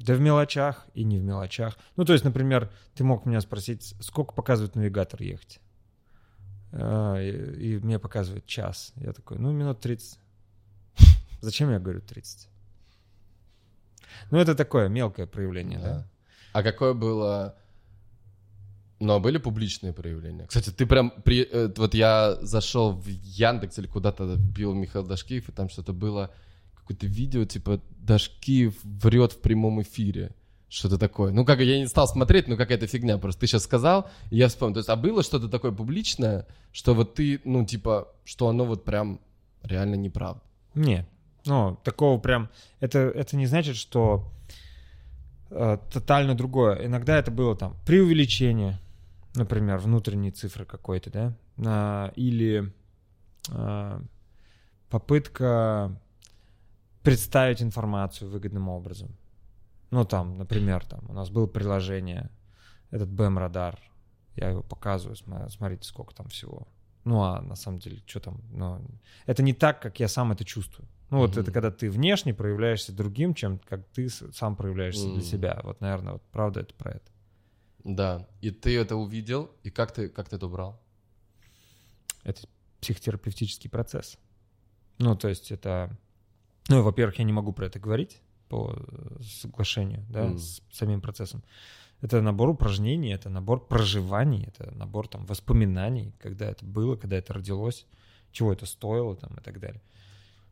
Да 0.06 0.14
в 0.16 0.20
мелочах 0.22 0.88
и 0.94 1.04
не 1.04 1.20
в 1.20 1.24
мелочах. 1.24 1.78
Ну, 1.98 2.06
то 2.06 2.14
есть, 2.14 2.24
например, 2.26 2.72
ты 2.96 3.04
мог 3.04 3.26
меня 3.26 3.42
спросить, 3.42 3.94
сколько 4.00 4.34
показывает 4.34 4.76
навигатор 4.76 5.22
ехать? 5.22 5.60
Э, 6.72 7.18
И 7.22 7.76
и 7.76 7.80
мне 7.80 8.00
показывает 8.00 8.46
час. 8.46 8.94
Я 8.96 9.12
такой, 9.14 9.38
ну, 9.38 9.52
минут 9.52 9.80
30. 9.82 10.18
Зачем 11.42 11.70
я 11.72 11.80
говорю 11.80 12.02
30? 12.02 12.50
Ну, 14.32 14.38
это 14.38 14.56
такое 14.56 14.90
мелкое 14.90 15.28
проявление, 15.28 15.80
да? 15.80 16.08
А 16.54 16.64
какое 16.64 16.94
было... 16.94 17.56
Но 19.00 19.20
были 19.20 19.38
публичные 19.38 19.92
проявления. 19.92 20.46
Кстати, 20.48 20.70
ты 20.70 20.86
прям... 20.86 21.12
При... 21.24 21.48
э, 21.52 21.74
Вот 21.76 21.94
я 21.94 22.38
зашел 22.42 22.94
в 22.94 23.08
Яндекс 23.08 23.80
или 23.80 23.88
куда-то 23.88 24.36
вбил 24.36 24.74
Михаил 24.74 25.06
Дашкиев, 25.06 25.50
и 25.50 25.52
там 25.52 25.70
что-то 25.70 25.94
было... 25.94 26.32
Какое-то 26.76 27.08
видео, 27.08 27.46
типа, 27.46 27.82
Дашкиев 28.00 28.76
врет 28.84 29.34
в 29.34 29.42
прямом 29.42 29.82
эфире. 29.82 30.32
Что-то 30.70 30.98
такое. 30.98 31.32
Ну, 31.32 31.46
как 31.46 31.60
я 31.60 31.80
не 31.80 31.88
стал 31.88 32.08
смотреть, 32.08 32.48
ну, 32.48 32.58
какая-то 32.58 32.88
фигня. 32.88 33.18
Просто 33.18 33.42
ты 33.42 33.48
сейчас 33.48 33.64
сказал, 33.64 34.10
и 34.32 34.38
я 34.38 34.48
вспомнил. 34.48 34.76
То 34.76 34.80
есть, 34.80 34.90
а 34.90 34.96
было 34.96 35.22
что-то 35.24 35.48
такое 35.48 35.72
публичное, 35.72 36.48
что 36.72 36.94
вот 36.94 37.14
ты, 37.16 37.42
ну, 37.46 37.66
типа, 37.66 38.08
что 38.26 38.48
оно 38.48 38.66
вот 38.66 38.84
прям 38.84 39.20
реально 39.64 39.96
неправда? 39.96 40.42
Нет. 40.76 41.08
Ну, 41.46 41.78
такого 41.84 42.20
прям... 42.20 42.50
Это, 42.80 43.00
это 43.00 43.36
не 43.36 43.46
значит, 43.46 43.76
что 43.76 44.32
э, 45.50 45.78
тотально 45.92 46.36
другое. 46.36 46.86
Иногда 46.86 47.18
это 47.18 47.32
было 47.32 47.56
там 47.56 47.76
преувеличение, 47.86 48.80
например, 49.36 49.78
внутренней 49.78 50.32
цифры 50.32 50.66
какой-то, 50.66 51.10
да? 51.12 51.34
а, 51.66 52.12
или 52.16 52.72
а, 53.52 54.02
попытка 54.90 56.00
представить 57.02 57.62
информацию 57.62 58.30
выгодным 58.30 58.70
образом. 58.70 59.16
Ну, 59.92 60.06
там, 60.06 60.38
например, 60.38 60.86
там 60.86 61.02
у 61.10 61.14
нас 61.14 61.30
было 61.30 61.46
приложение, 61.46 62.30
этот 62.90 63.10
BM-радар, 63.10 63.80
я 64.36 64.50
его 64.50 64.64
показываю, 64.64 65.16
смотрите, 65.50 65.88
сколько 65.88 66.16
там 66.16 66.28
всего. 66.30 66.68
Ну, 67.04 67.22
а 67.22 67.42
на 67.42 67.56
самом 67.56 67.80
деле, 67.80 68.02
что 68.06 68.20
там, 68.20 68.42
ну, 68.52 68.82
это 69.26 69.44
не 69.44 69.54
так, 69.54 69.82
как 69.82 70.00
я 70.00 70.08
сам 70.08 70.32
это 70.32 70.46
чувствую. 70.46 70.88
Ну, 71.14 71.20
вот 71.20 71.38
mm-hmm. 71.38 71.42
это 71.42 71.52
когда 71.52 71.70
ты 71.70 71.92
внешне 71.92 72.34
проявляешься 72.34 72.92
другим, 72.92 73.36
чем 73.36 73.60
как 73.60 73.86
ты 73.90 74.10
сам 74.10 74.56
проявляешься 74.56 75.06
mm-hmm. 75.06 75.14
для 75.14 75.22
себя. 75.22 75.62
Вот, 75.64 75.80
наверное, 75.80 76.14
вот 76.14 76.24
правда 76.32 76.62
это 76.62 76.74
про 76.74 76.94
это. 76.94 77.12
Да, 77.84 78.28
и 78.42 78.50
ты 78.50 78.76
это 78.76 78.96
увидел, 78.96 79.52
и 79.62 79.70
как 79.70 79.92
ты, 79.92 80.10
как 80.10 80.28
ты 80.30 80.38
это 80.38 80.48
убрал? 80.48 80.82
Это 82.24 82.42
психотерапевтический 82.82 83.70
процесс. 83.70 84.18
Ну, 84.98 85.16
то 85.16 85.28
есть 85.28 85.52
это... 85.52 85.96
Ну, 86.68 86.82
во-первых, 86.82 87.20
я 87.20 87.26
не 87.26 87.34
могу 87.34 87.54
про 87.54 87.68
это 87.68 87.78
говорить 87.78 88.20
по 88.50 88.76
соглашению, 89.22 90.04
да, 90.10 90.30
mm. 90.30 90.38
с 90.40 90.64
самим 90.72 91.00
процессом. 91.00 91.44
Это 92.02 92.22
набор 92.22 92.50
упражнений, 92.50 93.14
это 93.14 93.30
набор 93.30 93.68
проживаний, 93.68 94.46
это 94.48 94.72
набор 94.72 95.08
там 95.08 95.28
воспоминаний, 95.28 96.16
когда 96.18 96.50
это 96.50 96.66
было, 96.66 96.96
когда 96.96 97.18
это 97.18 97.34
родилось, 97.34 97.86
чего 98.32 98.52
это 98.52 98.66
стоило 98.66 99.16
там 99.16 99.38
и 99.38 99.42
так 99.42 99.60
далее. 99.60 99.84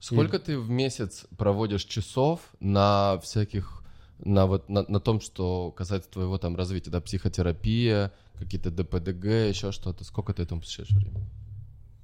Сколько 0.02 0.38
и... 0.38 0.40
ты 0.40 0.60
в 0.60 0.69
месяц 0.69 1.28
проводишь 1.38 1.86
часов 1.86 2.41
на 2.60 3.19
всяких 3.22 3.84
на 4.18 4.48
вот 4.48 4.68
на, 4.68 4.84
на 4.88 4.99
том, 4.99 5.22
что 5.22 5.72
касается 5.72 6.10
твоего 6.10 6.38
там 6.38 6.56
развития, 6.56 6.90
да, 6.90 7.02
психотерапия, 7.02 8.11
какие-то 8.38 8.72
ДПДГ, 8.72 9.26
еще 9.26 9.72
что-то. 9.72 10.03
Сколько 10.03 10.34
ты 10.34 10.44
этому 10.44 10.61
посвящаешь 10.61 10.90
время? 10.90 11.22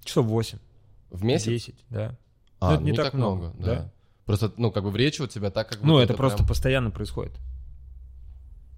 Часов 0.04 0.28
8. 0.28 0.60
В 1.10 1.24
месяц? 1.24 1.48
10, 1.48 1.76
да. 1.90 2.18
А, 2.60 2.76
ну, 2.76 2.82
не, 2.82 2.92
не 2.92 2.98
так, 2.98 3.08
так 3.08 3.14
много, 3.16 3.50
много 3.50 3.58
да. 3.58 3.76
да. 3.76 3.94
Просто, 4.26 4.54
ну, 4.58 4.72
как 4.72 4.84
бы 4.84 4.92
в 4.92 4.96
речи 4.96 5.22
у 5.22 5.28
тебя 5.28 5.50
так, 5.50 5.70
как 5.70 5.82
Ну, 5.82 5.98
это, 5.98 6.14
это 6.14 6.18
просто 6.18 6.38
прям... 6.40 6.48
постоянно 6.48 6.92
происходит. 6.92 7.34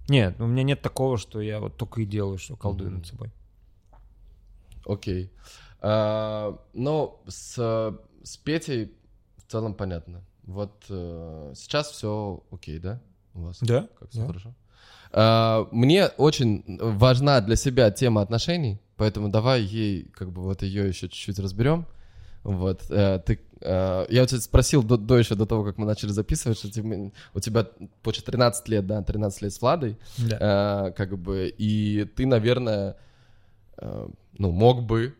Нет, 0.08 0.40
у 0.40 0.46
меня 0.46 0.62
нет 0.62 0.80
такого, 0.80 1.18
что 1.18 1.40
я 1.40 1.60
вот 1.60 1.76
только 1.76 2.00
и 2.00 2.06
делаю, 2.06 2.38
что 2.38 2.56
колдую 2.56 2.90
mm-hmm. 2.90 2.94
над 2.94 3.06
собой. 3.06 3.32
Окей. 4.86 5.24
Okay. 5.24 5.30
А, 5.80 6.58
ну, 6.72 7.20
с, 7.26 7.54
с 8.22 8.36
Петей 8.38 8.92
в 9.50 9.52
целом 9.52 9.74
понятно. 9.74 10.22
Вот 10.44 10.84
uh, 10.88 11.52
сейчас 11.56 11.90
все 11.90 12.40
окей, 12.52 12.78
да? 12.78 13.00
у 13.34 13.40
вас? 13.40 13.58
Да. 13.60 13.88
Как 13.98 14.10
все 14.10 14.20
да. 14.20 14.26
хорошо? 14.28 14.54
А, 15.12 15.66
мне 15.72 16.06
очень 16.06 16.78
важна 16.80 17.40
для 17.40 17.56
себя 17.56 17.90
тема 17.90 18.22
отношений, 18.22 18.80
поэтому 18.96 19.28
давай 19.28 19.62
ей, 19.62 20.04
как 20.14 20.30
бы, 20.30 20.42
вот 20.42 20.62
ее 20.62 20.86
еще 20.86 21.08
чуть-чуть 21.08 21.40
разберем. 21.40 21.84
Вот, 22.44 22.84
а, 22.90 23.18
ты, 23.18 23.40
а, 23.60 24.06
я 24.08 24.22
у 24.22 24.26
тебя 24.26 24.40
спросил 24.40 24.84
до, 24.84 24.96
до 24.96 25.18
еще, 25.18 25.34
до 25.34 25.46
того, 25.46 25.64
как 25.64 25.78
мы 25.78 25.86
начали 25.86 26.10
записывать, 26.10 26.58
что 26.58 26.72
ты, 26.72 27.12
у 27.34 27.40
тебя 27.40 27.66
почти 28.02 28.22
13 28.24 28.68
лет, 28.68 28.86
да, 28.86 29.02
13 29.02 29.42
лет 29.42 29.52
с 29.52 29.60
Владой, 29.60 29.98
да. 30.16 30.38
а, 30.40 30.90
как 30.92 31.18
бы, 31.18 31.52
и 31.58 32.04
ты, 32.04 32.24
наверное, 32.24 32.96
а, 33.76 34.08
ну, 34.38 34.52
мог 34.52 34.84
бы 34.84 35.16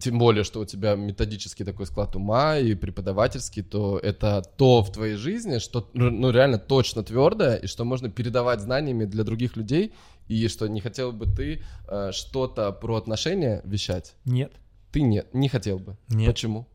тем 0.00 0.18
более, 0.18 0.44
что 0.44 0.60
у 0.60 0.64
тебя 0.64 0.94
методический 0.94 1.64
такой 1.64 1.86
склад 1.86 2.14
ума 2.16 2.56
и 2.58 2.74
преподавательский, 2.74 3.62
то 3.62 3.98
это 3.98 4.42
то 4.56 4.82
в 4.82 4.92
твоей 4.92 5.16
жизни, 5.16 5.58
что 5.58 5.90
ну, 5.92 6.30
реально 6.30 6.58
точно 6.58 7.02
твердое, 7.02 7.56
и 7.56 7.66
что 7.66 7.84
можно 7.84 8.08
передавать 8.10 8.60
знаниями 8.60 9.04
для 9.04 9.24
других 9.24 9.56
людей, 9.56 9.92
и 10.28 10.48
что 10.48 10.66
не 10.68 10.80
хотел 10.80 11.12
бы 11.12 11.26
ты 11.26 11.62
э, 11.88 12.10
что-то 12.12 12.72
про 12.72 12.96
отношения 12.96 13.60
вещать? 13.64 14.14
Нет. 14.24 14.52
Ты 14.92 15.02
нет, 15.02 15.34
не 15.34 15.48
хотел 15.48 15.78
бы. 15.78 15.96
Нет. 16.08 16.28
Почему? 16.28 16.66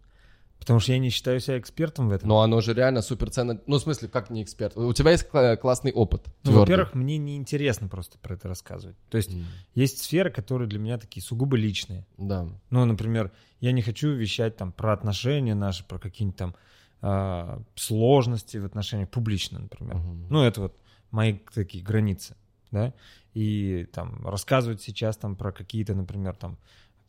Потому 0.64 0.80
что 0.80 0.94
я 0.94 0.98
не 0.98 1.10
считаю 1.10 1.42
себя 1.42 1.60
экспертом 1.60 2.08
в 2.08 2.14
этом. 2.14 2.30
Но 2.30 2.40
оно 2.40 2.62
же 2.62 2.74
реально 2.74 3.02
суперценно. 3.02 3.60
Ну, 3.68 3.78
в 3.78 3.82
смысле, 3.82 4.08
как 4.08 4.30
не 4.30 4.42
эксперт? 4.42 4.78
У 4.78 4.94
тебя 4.94 5.12
есть 5.12 5.28
классный 5.60 5.92
опыт. 5.92 6.26
Ну, 6.44 6.54
во-первых, 6.60 6.94
мне 6.94 7.18
не 7.18 7.36
интересно 7.36 7.90
просто 7.90 8.18
про 8.18 8.36
это 8.36 8.48
рассказывать. 8.48 8.96
То 9.10 9.18
есть 9.18 9.32
mm. 9.32 9.44
есть 9.76 10.02
сферы, 10.02 10.32
которые 10.32 10.70
для 10.70 10.80
меня 10.80 10.98
такие 10.98 11.22
сугубо 11.22 11.58
личные. 11.58 12.08
Да. 12.18 12.48
Ну, 12.70 12.86
например, 12.86 13.34
я 13.60 13.74
не 13.74 13.82
хочу 13.82 14.12
вещать 14.12 14.56
там 14.56 14.72
про 14.72 14.94
отношения 14.94 15.54
наши, 15.54 15.86
про 15.86 16.00
какие-нибудь 16.00 16.38
там 16.38 16.56
э, 17.02 17.60
сложности 17.76 18.56
в 18.56 18.64
отношениях 18.64 19.10
публично, 19.10 19.60
например. 19.60 19.98
Mm-hmm. 19.98 20.28
Ну, 20.30 20.44
это 20.44 20.62
вот 20.62 20.78
мои 21.12 21.40
такие 21.54 21.84
границы, 21.84 22.38
да. 22.72 22.94
И 23.34 23.86
там 23.92 24.26
рассказывать 24.26 24.82
сейчас 24.82 25.18
там 25.18 25.36
про 25.36 25.52
какие-то, 25.52 25.94
например, 25.94 26.38
там 26.38 26.58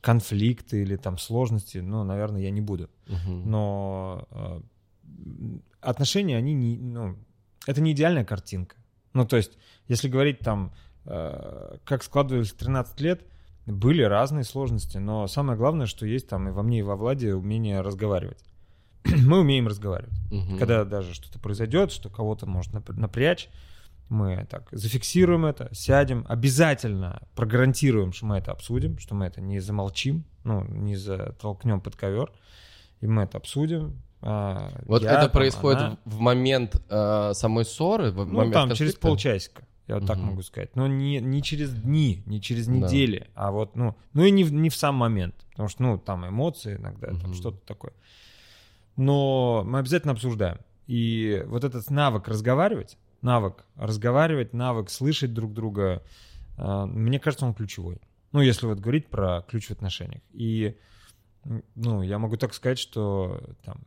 конфликты 0.05 0.83
или 0.83 0.97
там 0.97 1.17
сложности, 1.17 1.79
ну, 1.79 2.05
наверное, 2.05 2.43
я 2.43 2.51
не 2.51 2.61
буду. 2.61 2.91
Угу. 3.09 3.33
Но 3.47 4.29
э, 4.31 4.61
отношения, 5.81 6.37
они 6.37 6.53
не, 6.53 6.77
ну, 6.77 7.17
это 7.67 7.81
не 7.81 7.93
идеальная 7.93 8.27
картинка. 8.27 8.77
Ну, 9.15 9.27
то 9.27 9.39
есть, 9.39 9.53
если 9.89 10.09
говорить 10.09 10.41
там, 10.41 10.75
э, 11.07 11.79
как 11.85 12.03
складывались 12.03 12.53
13 12.53 13.01
лет, 13.01 13.23
были 13.65 14.03
разные 14.03 14.45
сложности, 14.45 14.99
но 14.99 15.27
самое 15.27 15.57
главное, 15.57 15.87
что 15.87 16.05
есть 16.05 16.29
там 16.29 16.49
и 16.49 16.53
во 16.53 16.63
мне, 16.63 16.81
и 16.81 16.83
во 16.83 16.97
Владе 16.97 17.35
умение 17.35 17.81
разговаривать. 17.81 18.45
Мы 19.05 19.41
умеем 19.41 19.69
разговаривать. 19.69 20.19
Угу. 20.31 20.59
Когда 20.59 20.85
даже 20.85 21.15
что-то 21.15 21.39
произойдет, 21.39 21.93
что 21.93 22.11
кого-то 22.11 22.45
может 22.45 22.75
напрячь, 22.91 23.49
мы 24.09 24.47
так 24.51 24.69
зафиксируем 24.71 25.47
это, 25.47 25.69
сядем, 25.73 26.25
обязательно 26.29 27.23
прогарантируем, 27.35 28.13
что 28.13 28.27
мы 28.27 28.39
это 28.39 28.53
обсудим, 28.53 28.99
что 28.99 29.15
мы 29.15 29.27
это 29.27 29.41
не 29.41 29.61
замолчим, 29.61 30.25
ну, 30.45 30.65
не 30.65 30.97
затолкнем 30.97 31.81
под 31.81 31.97
ковер, 31.97 32.33
и 33.01 33.07
мы 33.07 33.23
это 33.23 33.39
обсудим. 33.39 34.03
А, 34.21 34.81
вот 34.87 35.03
я, 35.03 35.13
это 35.13 35.23
там, 35.23 35.31
происходит 35.31 35.83
она... 35.83 35.99
в 36.05 36.19
момент 36.19 36.81
э, 36.89 37.33
самой 37.35 37.65
ссоры? 37.65 38.11
В 38.11 38.17
ну, 38.17 38.39
момент 38.39 38.55
там, 38.55 38.69
конфликта? 38.69 38.77
через 38.77 38.95
полчасика. 38.95 39.65
Я 39.87 39.97
вот 39.97 40.05
угу. 40.05 40.09
так 40.09 40.19
могу 40.19 40.43
сказать. 40.43 40.75
Но 40.77 40.87
не, 40.87 41.21
не 41.21 41.43
через 41.43 41.75
дни, 41.75 42.23
не 42.25 42.41
через 42.41 42.69
недели, 42.69 43.19
да. 43.19 43.27
а 43.35 43.51
вот, 43.51 43.77
ну, 43.77 43.95
ну 44.15 44.25
и 44.25 44.31
не 44.31 44.45
в, 44.45 44.53
не 44.53 44.71
в 44.71 44.77
сам 44.77 44.95
момент. 44.95 45.35
Потому 45.51 45.69
что, 45.69 45.83
ну, 45.83 45.99
там 45.99 46.27
эмоции 46.27 46.77
иногда, 46.77 47.09
угу. 47.09 47.19
там 47.21 47.35
что-то 47.35 47.59
такое. 47.67 47.93
Но 48.97 49.63
мы 49.67 49.79
обязательно 49.81 50.13
обсуждаем. 50.13 50.59
И 50.87 51.43
вот 51.47 51.65
этот 51.65 51.91
навык 51.91 52.29
разговаривать, 52.29 52.97
навык 53.25 53.65
разговаривать, 53.75 54.53
навык 54.53 54.91
слышать 54.91 55.33
друг 55.35 55.53
друга, 55.53 56.03
а, 56.57 56.87
мне 56.87 57.19
кажется, 57.19 57.47
он 57.47 57.55
ключевой. 57.55 58.01
Ну, 58.33 58.41
если 58.41 58.67
вот 58.67 58.79
говорить 58.79 59.09
про 59.09 59.43
ключ 59.49 59.69
в 59.69 59.71
отношениях. 59.71 60.23
И, 60.33 60.77
ну, 61.75 62.03
я 62.03 62.19
могу 62.19 62.37
так 62.37 62.53
сказать, 62.53 62.79
что 62.79 63.41
там, 63.65 63.81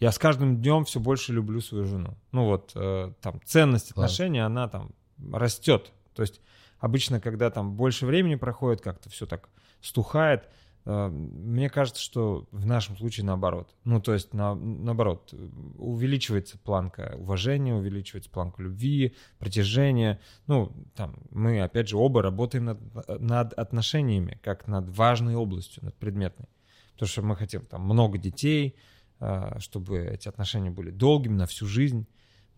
я 0.00 0.12
с 0.12 0.18
каждым 0.18 0.60
днем 0.60 0.84
все 0.84 1.00
больше 1.00 1.32
люблю 1.32 1.60
свою 1.60 1.84
жену. 1.86 2.16
Ну, 2.32 2.44
вот 2.44 2.72
э, 2.74 3.12
там 3.20 3.40
ценность 3.44 3.92
отношений, 3.92 4.42
Ладно. 4.42 4.62
она 4.62 4.68
там 4.68 4.90
растет. 5.32 5.92
То 6.14 6.22
есть 6.22 6.40
обычно, 6.78 7.20
когда 7.20 7.50
там 7.50 7.74
больше 7.74 8.04
времени 8.04 8.34
проходит, 8.34 8.80
как-то 8.80 9.08
все 9.10 9.26
так 9.26 9.48
стухает, 9.80 10.48
мне 10.84 11.70
кажется, 11.70 12.02
что 12.02 12.46
в 12.50 12.66
нашем 12.66 12.98
случае 12.98 13.24
наоборот. 13.24 13.74
Ну, 13.84 14.00
то 14.02 14.12
есть, 14.12 14.34
на, 14.34 14.54
наоборот, 14.54 15.32
увеличивается 15.78 16.58
планка 16.58 17.14
уважения, 17.16 17.74
увеличивается 17.74 18.30
планка 18.30 18.62
любви, 18.62 19.14
притяжения. 19.38 20.20
Ну, 20.46 20.72
там, 20.94 21.16
мы, 21.30 21.62
опять 21.62 21.88
же, 21.88 21.96
оба 21.96 22.20
работаем 22.20 22.66
над, 22.66 23.20
над 23.20 23.54
отношениями, 23.54 24.38
как 24.42 24.66
над 24.66 24.90
важной 24.90 25.36
областью, 25.36 25.82
над 25.84 25.94
предметной. 25.94 26.48
Потому 26.92 27.08
что 27.08 27.22
мы 27.22 27.36
хотим 27.36 27.62
там 27.64 27.82
много 27.82 28.18
детей, 28.18 28.76
э, 29.20 29.58
чтобы 29.60 30.00
эти 30.00 30.28
отношения 30.28 30.70
были 30.70 30.90
долгими, 30.90 31.34
на 31.34 31.46
всю 31.46 31.66
жизнь. 31.66 32.06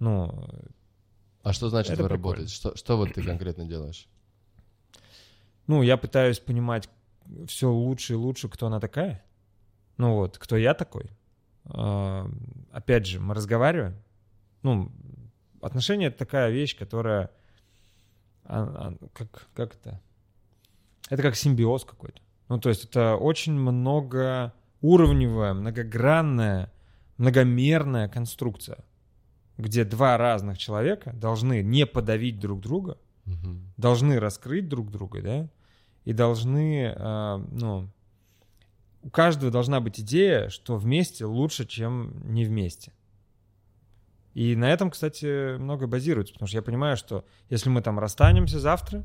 Ну, 0.00 0.48
а 1.44 1.52
что 1.52 1.68
значит 1.68 1.96
вы 1.96 2.08
работаете? 2.08 2.52
Что, 2.52 2.76
что 2.76 2.96
вот 2.96 3.14
ты 3.14 3.22
конкретно 3.22 3.66
делаешь? 3.66 4.08
Ну, 5.68 5.82
я 5.82 5.96
пытаюсь 5.96 6.40
понимать, 6.40 6.88
все 7.46 7.70
лучше 7.70 8.14
и 8.14 8.16
лучше, 8.16 8.48
кто 8.48 8.66
она 8.66 8.80
такая. 8.80 9.24
Ну 9.96 10.14
вот, 10.14 10.38
кто 10.38 10.56
я 10.56 10.74
такой. 10.74 11.10
А, 11.64 12.28
опять 12.70 13.06
же, 13.06 13.20
мы 13.20 13.34
разговариваем. 13.34 13.96
Ну, 14.62 14.92
отношения— 15.60 16.06
это 16.08 16.18
такая 16.18 16.50
вещь, 16.50 16.76
которая... 16.76 17.30
А, 18.44 18.62
а, 18.62 19.08
как, 19.12 19.48
как 19.54 19.74
это? 19.74 20.00
Это 21.10 21.22
как 21.22 21.36
симбиоз 21.36 21.84
какой-то. 21.84 22.20
Ну, 22.48 22.58
то 22.58 22.68
есть 22.68 22.84
это 22.84 23.16
очень 23.16 23.54
многоуровневая, 23.54 25.54
многогранная, 25.54 26.72
многомерная 27.16 28.08
конструкция, 28.08 28.84
где 29.56 29.84
два 29.84 30.16
разных 30.16 30.58
человека 30.58 31.12
должны 31.14 31.62
не 31.62 31.86
подавить 31.86 32.38
друг 32.38 32.60
друга, 32.60 32.98
угу. 33.24 33.60
должны 33.76 34.20
раскрыть 34.20 34.68
друг 34.68 34.90
друга, 34.90 35.22
да, 35.22 35.48
и 36.06 36.12
должны, 36.12 36.94
э, 36.96 37.44
ну, 37.50 37.90
у 39.02 39.10
каждого 39.10 39.50
должна 39.50 39.80
быть 39.80 40.00
идея, 40.00 40.48
что 40.48 40.76
вместе 40.76 41.26
лучше, 41.26 41.66
чем 41.66 42.32
не 42.32 42.44
вместе. 42.44 42.92
И 44.32 44.54
на 44.54 44.70
этом, 44.70 44.90
кстати, 44.90 45.56
много 45.56 45.86
базируется, 45.88 46.32
потому 46.32 46.46
что 46.46 46.58
я 46.58 46.62
понимаю, 46.62 46.96
что 46.96 47.24
если 47.50 47.70
мы 47.70 47.82
там 47.82 47.98
расстанемся 47.98 48.60
завтра, 48.60 49.02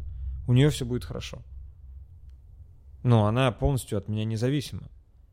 у 0.47 0.53
нее 0.53 0.69
все 0.69 0.85
будет 0.85 1.03
хорошо. 1.03 1.41
Но 3.03 3.25
она 3.25 3.51
полностью 3.51 3.97
от 3.97 4.07
меня 4.07 4.23
независима. 4.23 4.87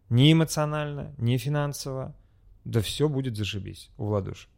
Ни 0.09 0.32
эмоционально, 0.32 1.15
ни 1.19 1.36
финансово. 1.36 2.15
Да 2.65 2.81
все 2.81 3.11
будет 3.11 3.36
зашибись 3.36 3.90
у 3.99 4.07
Владуши. 4.07 4.49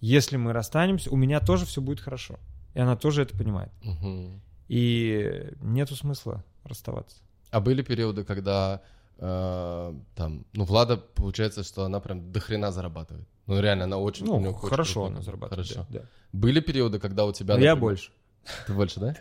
Если 0.00 0.36
мы 0.36 0.52
расстанемся, 0.52 1.10
у 1.10 1.16
меня 1.16 1.38
тоже 1.38 1.64
все 1.64 1.80
будет 1.80 2.00
хорошо. 2.00 2.40
И 2.74 2.80
она 2.80 2.96
тоже 2.96 3.22
это 3.22 3.36
понимает. 3.36 3.70
Мгм. 3.82 4.40
И 4.70 5.48
нету 5.60 5.96
смысла 5.96 6.44
расставаться. 6.62 7.16
А 7.50 7.58
были 7.58 7.82
периоды, 7.82 8.22
когда 8.22 8.80
э, 9.18 9.94
там, 10.14 10.44
ну, 10.52 10.64
Влада, 10.64 10.96
получается, 10.96 11.64
что 11.64 11.84
она 11.84 11.98
прям 11.98 12.30
до 12.30 12.38
хрена 12.38 12.70
зарабатывает. 12.70 13.26
Ну, 13.48 13.60
реально, 13.60 13.84
она 13.84 13.98
очень... 13.98 14.26
Ну, 14.26 14.36
очень 14.36 14.68
хорошо 14.68 15.00
круто. 15.00 15.12
она 15.12 15.22
зарабатывает. 15.22 15.66
Хорошо. 15.66 15.86
да, 15.90 15.98
да. 15.98 16.06
Были 16.32 16.60
периоды, 16.60 17.00
когда 17.00 17.24
у 17.24 17.32
тебя... 17.32 17.54
Я 17.54 17.74
например- 17.74 17.80
больше. 17.80 18.12
Ты 18.68 18.72
больше, 18.72 19.00
да? 19.00 19.16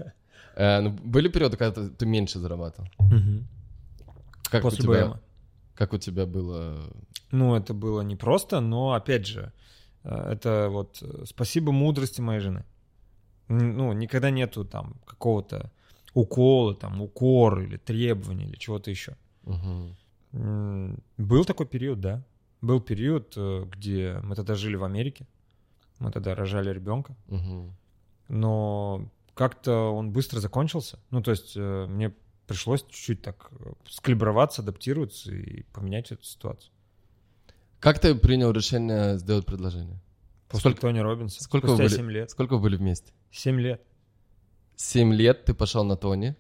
Э, 0.55 0.81
ну, 0.81 0.91
были 0.91 1.29
периоды, 1.29 1.57
когда 1.57 1.81
ты, 1.81 1.89
ты 1.89 2.05
меньше 2.05 2.37
зарабатывал? 2.37 2.87
Как 4.51 4.61
После 4.61 4.87
у 4.87 4.93
тебя, 4.93 5.05
БМа. 5.07 5.21
Как 5.73 5.93
у 5.93 5.97
тебя 5.97 6.27
было... 6.27 6.93
Ну, 7.31 7.55
это 7.55 7.73
было 7.73 8.01
непросто, 8.01 8.59
но, 8.59 8.93
опять 8.93 9.25
же, 9.25 9.51
э, 10.03 10.33
это 10.33 10.67
вот 10.69 10.99
э, 11.01 11.23
спасибо 11.25 11.71
мудрости 11.71 12.21
моей 12.21 12.39
жены. 12.39 12.65
Ну, 13.49 13.93
никогда 13.93 14.29
нету 14.29 14.63
там 14.65 14.95
какого-то 15.05 15.71
укола, 16.13 16.73
там, 16.75 17.01
укор 17.01 17.61
или 17.61 17.77
требования 17.77 18.45
или 18.45 18.55
чего-то 18.57 18.89
еще. 18.91 19.15
М, 20.33 20.97
Был 21.17 21.45
такой 21.45 21.65
период, 21.65 21.99
да. 21.99 22.23
Был 22.61 22.81
период, 22.81 23.33
э, 23.37 23.65
где 23.71 24.19
мы 24.23 24.35
тогда 24.35 24.55
жили 24.55 24.75
в 24.75 24.83
Америке. 24.83 25.25
Мы 25.99 26.11
тогда 26.11 26.35
рожали 26.35 26.71
ребенка. 26.73 27.15
Мгм. 27.27 27.75
Но 28.27 29.09
как-то 29.33 29.91
он 29.95 30.11
быстро 30.11 30.39
закончился. 30.39 30.99
Ну, 31.09 31.21
то 31.21 31.31
есть 31.31 31.53
э, 31.55 31.85
мне 31.87 32.13
пришлось 32.47 32.83
чуть-чуть 32.83 33.21
так 33.21 33.49
э, 33.51 33.71
скалиброваться, 33.87 34.61
адаптироваться 34.61 35.33
и 35.33 35.63
поменять 35.73 36.11
эту 36.11 36.23
ситуацию. 36.23 36.71
Как 37.79 37.99
ты 37.99 38.13
принял 38.13 38.51
решение 38.51 39.17
сделать 39.17 39.45
предложение? 39.45 39.99
После 40.49 40.71
Сколько- 40.71 40.81
Тони 40.81 40.99
Робинса. 40.99 41.43
сколько 41.43 41.67
вы 41.67 41.77
были- 41.77 41.87
7 41.87 42.11
лет. 42.11 42.29
Сколько 42.29 42.55
вы 42.55 42.61
были 42.61 42.75
вместе? 42.77 43.13
7 43.31 43.59
лет. 43.59 43.81
Семь 44.75 45.13
лет 45.13 45.45
ты 45.45 45.53
пошел 45.53 45.83
на 45.83 45.95
Тони. 45.97 46.35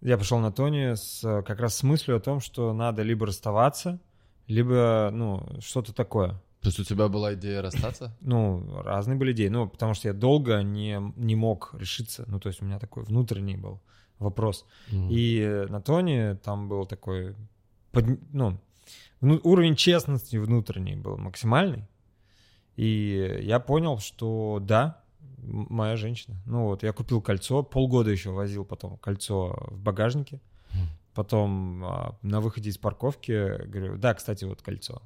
Я 0.00 0.18
пошел 0.18 0.38
на 0.38 0.50
Тони 0.50 0.94
с, 0.94 1.20
как 1.42 1.60
раз 1.60 1.76
с 1.76 1.82
мыслью 1.82 2.16
о 2.16 2.20
том, 2.20 2.40
что 2.40 2.72
надо 2.72 3.02
либо 3.02 3.26
расставаться, 3.26 4.00
либо, 4.48 5.10
ну, 5.12 5.46
что-то 5.60 5.92
такое. 5.94 6.30
То 6.60 6.68
есть 6.68 6.78
у 6.80 6.84
тебя 6.84 7.08
была 7.08 7.34
идея 7.34 7.62
расстаться? 7.62 8.16
Ну, 8.20 8.80
разные 8.82 9.16
были 9.16 9.32
идеи. 9.32 9.48
Ну, 9.48 9.68
потому 9.68 9.94
что 9.94 10.08
я 10.08 10.14
долго 10.14 10.62
не, 10.62 10.98
не 11.16 11.36
мог 11.36 11.74
решиться. 11.78 12.24
Ну, 12.26 12.40
то 12.40 12.48
есть 12.48 12.62
у 12.62 12.64
меня 12.64 12.78
такой 12.78 13.04
внутренний 13.04 13.56
был 13.56 13.80
вопрос. 14.18 14.64
Мгм. 14.90 15.08
И 15.10 15.66
на 15.68 15.80
Тони 15.80 16.34
там 16.36 16.68
был 16.68 16.86
такой, 16.86 17.34
под- 17.92 18.18
ну, 18.32 18.58
вну- 19.20 19.40
уровень 19.44 19.76
честности 19.76 20.36
внутренний 20.36 20.96
был 20.96 21.16
максимальный. 21.18 21.84
И 22.76 23.40
я 23.42 23.60
понял, 23.60 23.98
что 23.98 24.58
да, 24.60 25.01
моя 25.42 25.96
женщина. 25.96 26.36
Ну 26.46 26.64
вот, 26.64 26.82
я 26.82 26.92
купил 26.92 27.20
кольцо, 27.20 27.62
полгода 27.62 28.10
еще 28.10 28.30
возил 28.30 28.64
потом 28.64 28.96
кольцо 28.98 29.56
в 29.70 29.78
багажнике. 29.78 30.40
Мгм. 30.72 30.86
Потом 31.14 31.84
а, 31.84 32.18
на 32.22 32.40
выходе 32.40 32.70
из 32.70 32.78
парковки 32.78 33.66
говорю, 33.66 33.98
да, 33.98 34.14
кстати, 34.14 34.44
вот 34.44 34.62
кольцо. 34.62 35.02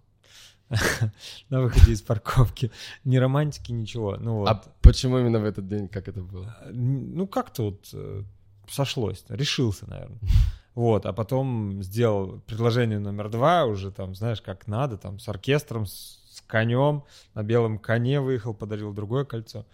На 1.51 1.61
выходе 1.61 1.93
из 1.93 2.03
парковки. 2.03 2.71
Ни 3.05 3.17
романтики, 3.17 3.73
ничего. 3.73 4.17
Ну 4.19 4.39
вот. 4.39 4.49
А 4.49 4.63
почему 4.83 5.19
именно 5.19 5.39
в 5.39 5.45
этот 5.45 5.69
день? 5.69 5.89
Как 5.89 6.09
это 6.09 6.23
было? 6.23 6.57
Ну, 6.71 7.27
как-то 7.27 7.65
вот 7.67 7.89
э, 7.93 8.25
сошлось, 8.69 9.25
решился, 9.29 9.89
наверное. 9.89 10.19
Вот, 10.75 11.07
а 11.07 11.15
потом 11.15 11.83
сделал 11.83 12.43
предложение 12.47 12.99
номер 12.99 13.31
два, 13.31 13.65
уже 13.65 13.91
там, 13.91 14.15
знаешь, 14.15 14.43
как 14.43 14.67
надо, 14.67 14.99
там, 14.99 15.19
с 15.19 15.27
оркестром, 15.27 15.87
с 15.87 16.26
конем, 16.47 17.05
на 17.35 17.43
белом 17.43 17.79
коне 17.79 18.21
выехал, 18.21 18.55
подарил 18.55 18.93
другое 18.93 19.25
кольцо, 19.25 19.67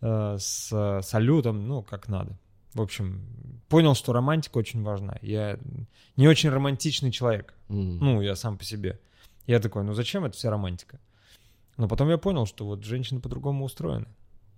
э, 0.00 0.36
с 0.38 1.00
салютом, 1.02 1.66
ну, 1.68 1.82
как 1.82 2.08
надо. 2.08 2.38
В 2.74 2.82
общем, 2.82 3.22
понял, 3.68 3.94
что 3.94 4.12
романтика 4.12 4.58
очень 4.58 4.82
важна. 4.82 5.16
Я 5.22 5.58
не 6.16 6.28
очень 6.28 6.50
романтичный 6.50 7.10
человек, 7.10 7.54
М. 7.68 7.98
ну, 7.98 8.20
я 8.20 8.36
сам 8.36 8.58
по 8.58 8.64
себе. 8.64 8.98
Я 9.46 9.60
такой, 9.60 9.82
ну, 9.84 9.94
зачем 9.94 10.24
эта 10.24 10.36
вся 10.36 10.50
романтика? 10.50 10.98
Но 11.76 11.88
потом 11.88 12.08
я 12.10 12.18
понял, 12.18 12.46
что 12.46 12.66
вот 12.66 12.84
женщины 12.84 13.20
по-другому 13.20 13.64
устроены. 13.64 14.06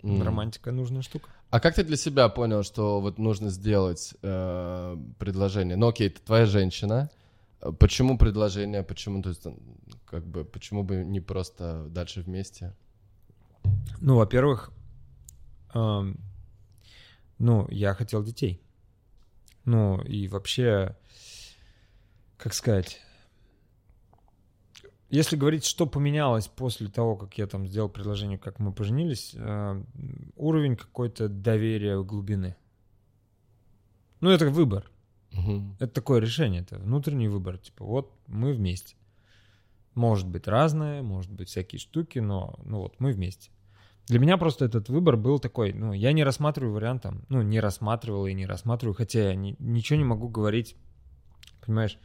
М. 0.03 0.23
Романтика 0.23 0.73
нужная 0.73 1.03
штука. 1.03 1.29
А 1.51 1.61
как 1.61 1.75
ты 1.75 1.83
для 1.85 1.97
себя 1.97 2.29
понял, 2.29 2.63
что 2.63 3.01
вот 3.01 3.19
нужно 3.19 3.51
сделать 3.51 4.15
э, 4.23 4.97
предложение? 5.19 5.77
Ну 5.77 5.89
окей, 5.89 6.09
ты 6.11 6.21
твоя 6.21 6.47
женщина. 6.47 7.11
Почему 7.79 8.17
предложение? 8.17 8.83
Почему, 8.83 9.23
то 9.23 9.31
есть, 9.31 9.47
как 10.05 10.25
бы, 10.27 10.45
почему 10.45 10.85
бы 10.85 11.05
не 11.05 11.21
просто 11.21 11.87
дальше 11.89 12.23
вместе? 12.23 12.77
Ну, 14.01 14.17
во-первых, 14.17 14.71
эм, 15.75 16.21
ну, 17.39 17.67
я 17.71 17.95
хотел 17.95 18.23
детей. 18.23 18.63
Ну, 19.65 20.01
и 20.03 20.29
вообще, 20.29 20.97
как 22.37 22.55
сказать, 22.55 23.01
если 25.11 25.37
говорить, 25.37 25.65
что 25.65 25.87
поменялось 25.87 26.49
после 26.49 26.89
того, 26.89 27.17
как 27.17 27.39
я 27.39 27.47
там 27.47 27.67
сделал 27.67 27.89
предложение, 27.89 28.39
как 28.39 28.59
мы 28.59 28.73
поженились, 28.73 29.35
э, 29.35 29.83
уровень 30.37 30.77
какой-то 30.77 31.29
доверия 31.29 32.03
глубины. 32.03 32.57
Ну, 34.21 34.31
это 34.31 34.49
выбор. 34.49 34.91
Мгм. 35.33 35.77
Это 35.79 35.93
такое 35.93 36.21
решение, 36.21 36.63
это 36.63 36.79
внутренний 36.79 37.29
выбор. 37.29 37.59
Типа, 37.59 37.85
вот 37.85 38.13
мы 38.27 38.53
вместе. 38.53 38.97
Может 39.95 40.29
быть 40.29 40.47
разное, 40.47 41.03
может 41.03 41.31
быть 41.31 41.49
всякие 41.49 41.79
штуки, 41.79 42.19
но 42.21 42.59
ну 42.65 42.79
вот 42.79 42.95
мы 42.99 43.13
вместе. 43.13 43.51
Для 44.07 44.19
меня 44.19 44.39
просто 44.39 44.65
этот 44.65 44.89
выбор 44.89 45.17
был 45.17 45.39
такой, 45.39 45.73
ну, 45.75 45.93
я 45.93 46.13
не 46.13 46.25
рассматриваю 46.25 46.73
вариант 46.73 47.03
там, 47.03 47.25
ну, 47.29 47.43
не 47.43 47.61
рассматривал 47.61 48.27
и 48.27 48.33
не 48.33 48.47
рассматриваю, 48.47 48.95
хотя 48.95 49.31
я 49.31 49.35
ни- 49.35 49.57
ничего 49.59 49.99
не 49.99 50.05
могу 50.05 50.29
говорить, 50.29 50.77
понимаешь? 51.65 51.99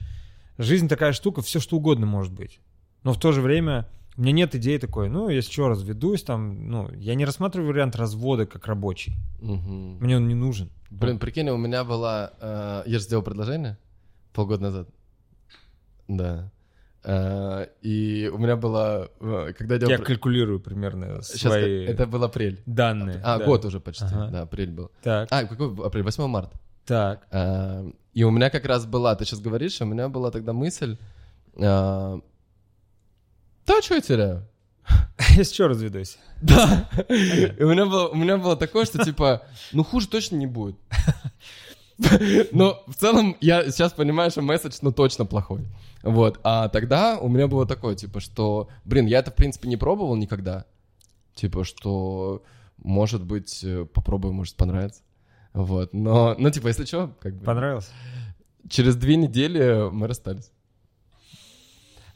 Жизнь 0.57 0.89
такая 0.89 1.13
штука, 1.13 1.41
все 1.41 1.59
что 1.61 1.77
угодно 1.77 2.05
может 2.05 2.33
быть. 2.33 2.59
Но 3.03 3.13
в 3.13 3.19
то 3.19 3.31
же 3.31 3.41
время 3.41 3.87
у 4.17 4.21
меня 4.21 4.33
нет 4.33 4.53
идеи 4.55 4.77
такой, 4.77 5.09
ну, 5.09 5.29
если 5.29 5.51
что, 5.51 5.69
разведусь 5.69 6.23
там, 6.23 6.67
ну, 6.69 6.91
я 6.93 7.15
не 7.15 7.25
рассматриваю 7.25 7.69
вариант 7.69 7.95
развода 7.95 8.45
как 8.45 8.67
рабочий. 8.67 9.15
Мгм. 9.39 9.99
Мне 9.99 10.17
он 10.17 10.27
не 10.27 10.35
нужен. 10.35 10.69
Блин, 10.99 11.17
прикинь, 11.19 11.49
у 11.49 11.57
меня 11.57 11.83
была... 11.83 12.31
э, 12.39 12.83
я 12.85 12.99
же 12.99 13.03
сделал 13.05 13.23
предложение 13.23 13.77
полгода 14.31 14.63
назад. 14.63 14.89
Да. 16.07 16.51
Э, 17.03 17.65
и 17.81 18.29
у 18.33 18.37
меня 18.37 18.55
было... 18.55 19.09
э, 19.19 19.53
когда 19.57 19.75
я 19.75 19.79
делал... 19.79 19.91
Я 19.91 19.97
калькулирую 19.97 20.59
примерно 20.59 21.21
свои 21.21 21.85
это 21.85 22.05
был 22.05 22.23
апрель. 22.23 22.61
данные. 22.65 23.19
А, 23.23 23.39
да. 23.39 23.45
год 23.45 23.65
уже 23.65 23.79
почти. 23.79 24.05
Ага. 24.05 24.27
Да, 24.31 24.41
апрель 24.43 24.71
был. 24.71 24.91
Так, 25.01 25.27
А, 25.31 25.45
какой 25.45 25.85
апрель? 25.85 26.03
8 26.03 26.27
марта. 26.27 26.57
так. 26.85 27.27
А, 27.31 27.85
И 28.13 28.23
у 28.23 28.29
меня 28.31 28.49
как 28.49 28.65
раз 28.65 28.85
была, 28.85 29.15
ты 29.15 29.25
сейчас 29.25 29.39
говоришь, 29.41 29.81
у 29.81 29.85
меня 29.85 30.09
была 30.09 30.29
тогда 30.31 30.53
мысль, 30.53 30.97
а, 31.57 32.19
да, 33.65 33.81
что 33.81 33.95
я 33.95 34.01
теряю? 34.01 34.47
Что, 35.53 35.67
разведусь. 35.67 36.17
Да. 36.41 36.89
И 37.09 37.63
у 37.63 37.69
меня 37.69 37.85
было, 37.85 38.07
у 38.09 38.15
меня 38.15 38.37
было 38.37 38.55
такое, 38.55 38.85
что 38.85 39.03
типа, 39.03 39.43
ну 39.71 39.83
хуже 39.83 40.07
точно 40.07 40.35
не 40.35 40.47
будет. 40.47 40.75
Но 42.51 42.83
в 42.87 42.95
целом 42.95 43.37
я 43.39 43.69
сейчас 43.71 43.93
понимаю, 43.93 44.31
что 44.31 44.41
месседж, 44.41 44.77
ну 44.81 44.91
точно 44.91 45.25
плохой. 45.25 45.65
Вот. 46.01 46.39
А 46.43 46.67
тогда 46.69 47.17
у 47.19 47.29
меня 47.29 47.47
было 47.47 47.65
такое, 47.65 47.95
типа, 47.95 48.19
что, 48.19 48.69
блин, 48.83 49.05
я 49.05 49.19
это 49.19 49.31
в 49.31 49.35
принципе 49.35 49.69
не 49.69 49.77
пробовал 49.77 50.15
никогда. 50.15 50.65
Типа, 51.35 51.63
что, 51.63 52.43
может 52.77 53.23
быть, 53.23 53.63
э, 53.63 53.85
попробую, 53.85 54.33
может 54.33 54.55
понравится. 54.55 55.01
Вот. 55.53 55.93
Но, 55.93 56.35
ну, 56.37 56.49
типа, 56.49 56.67
если 56.67 56.85
что, 56.85 57.15
как 57.21 57.35
бы... 57.35 57.45
Понравилось? 57.45 57.89
Через 58.69 58.95
две 58.95 59.15
недели 59.15 59.89
мы 59.91 60.07
расстались. 60.07 60.51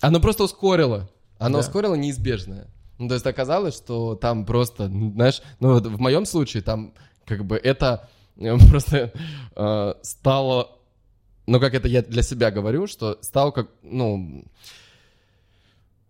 Оно 0.02 0.20
просто 0.20 0.44
ускорило. 0.44 1.10
Оно 1.38 1.60
Да. 1.60 1.66
ускорило 1.66 1.96
неизбежное. 1.96 2.68
Ну, 2.98 3.08
то 3.08 3.14
есть 3.14 3.26
оказалось, 3.26 3.76
что 3.76 4.16
там 4.16 4.46
просто, 4.46 4.88
знаешь, 4.88 5.42
ну, 5.60 5.74
вот 5.74 5.86
в 5.86 6.00
моем 6.00 6.26
случае 6.26 6.64
там 6.64 6.94
как 7.26 7.46
бы 7.46 7.58
это 7.58 8.10
э, 8.38 8.58
просто 8.70 9.14
э, 9.56 9.94
стало, 10.02 10.78
ну, 11.46 11.60
как 11.60 11.74
это 11.74 11.88
я 11.88 12.02
для 12.02 12.24
себя 12.24 12.52
говорю, 12.52 12.88
что 12.88 13.18
стало 13.22 13.52
как, 13.52 13.68
ну, 13.84 14.46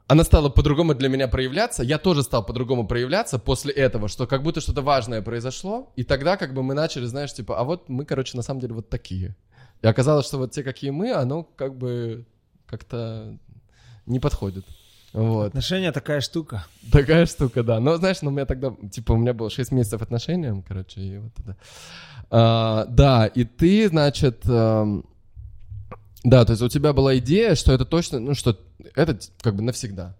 она 0.07 0.23
стала 0.23 0.47
по-другому 0.47 0.95
для 0.95 1.09
меня 1.09 1.27
проявляться, 1.27 1.83
я 1.83 1.97
тоже 1.97 2.23
стал 2.23 2.45
по-другому 2.45 2.87
проявляться 2.87 3.39
после 3.39 3.73
этого, 3.73 4.07
что 4.07 4.25
как 4.25 4.41
будто 4.41 4.61
что-то 4.61 4.81
важное 4.81 5.21
произошло, 5.21 5.91
и 5.97 6.03
тогда 6.03 6.37
как 6.37 6.53
бы 6.53 6.63
мы 6.63 6.73
начали, 6.73 7.05
знаешь, 7.05 7.33
типа, 7.33 7.59
а 7.59 7.65
вот 7.65 7.89
мы, 7.89 8.05
короче, 8.05 8.37
на 8.37 8.43
самом 8.43 8.61
деле 8.61 8.73
вот 8.75 8.89
такие. 8.89 9.35
И 9.81 9.87
оказалось, 9.87 10.25
что 10.25 10.37
вот 10.37 10.51
те, 10.51 10.63
какие 10.63 10.91
мы, 10.91 11.11
оно 11.11 11.43
как 11.43 11.77
бы 11.77 12.25
как-то 12.65 13.37
не 14.05 14.19
подходит. 14.19 14.65
Вот. 15.13 15.47
Отношения 15.47 15.91
такая 15.91 16.21
штука. 16.21 16.65
Такая 16.91 17.25
штука, 17.25 17.63
да. 17.63 17.79
Но 17.79 17.97
знаешь, 17.97 18.21
ну, 18.21 18.29
у 18.29 18.31
меня 18.31 18.45
тогда, 18.45 18.73
типа, 18.91 19.13
у 19.13 19.17
меня 19.17 19.33
было 19.33 19.49
6 19.49 19.71
месяцев 19.71 20.01
отношениям, 20.01 20.61
короче, 20.61 21.01
и 21.01 21.17
вот 21.17 21.31
это. 21.39 21.57
А, 22.29 22.85
да, 22.85 23.25
и 23.25 23.45
ты, 23.45 23.87
значит, 23.87 24.45
эм, 24.47 25.05
Да, 26.23 26.43
то 26.43 26.51
есть 26.51 26.61
у 26.61 26.67
тебя 26.67 26.91
была 26.91 27.17
идея, 27.19 27.55
что 27.55 27.71
это 27.71 27.85
точно, 27.85 28.19
ну 28.19 28.33
что 28.33 28.59
это 28.95 29.17
как 29.41 29.55
бы 29.55 29.61
навсегда, 29.61 30.15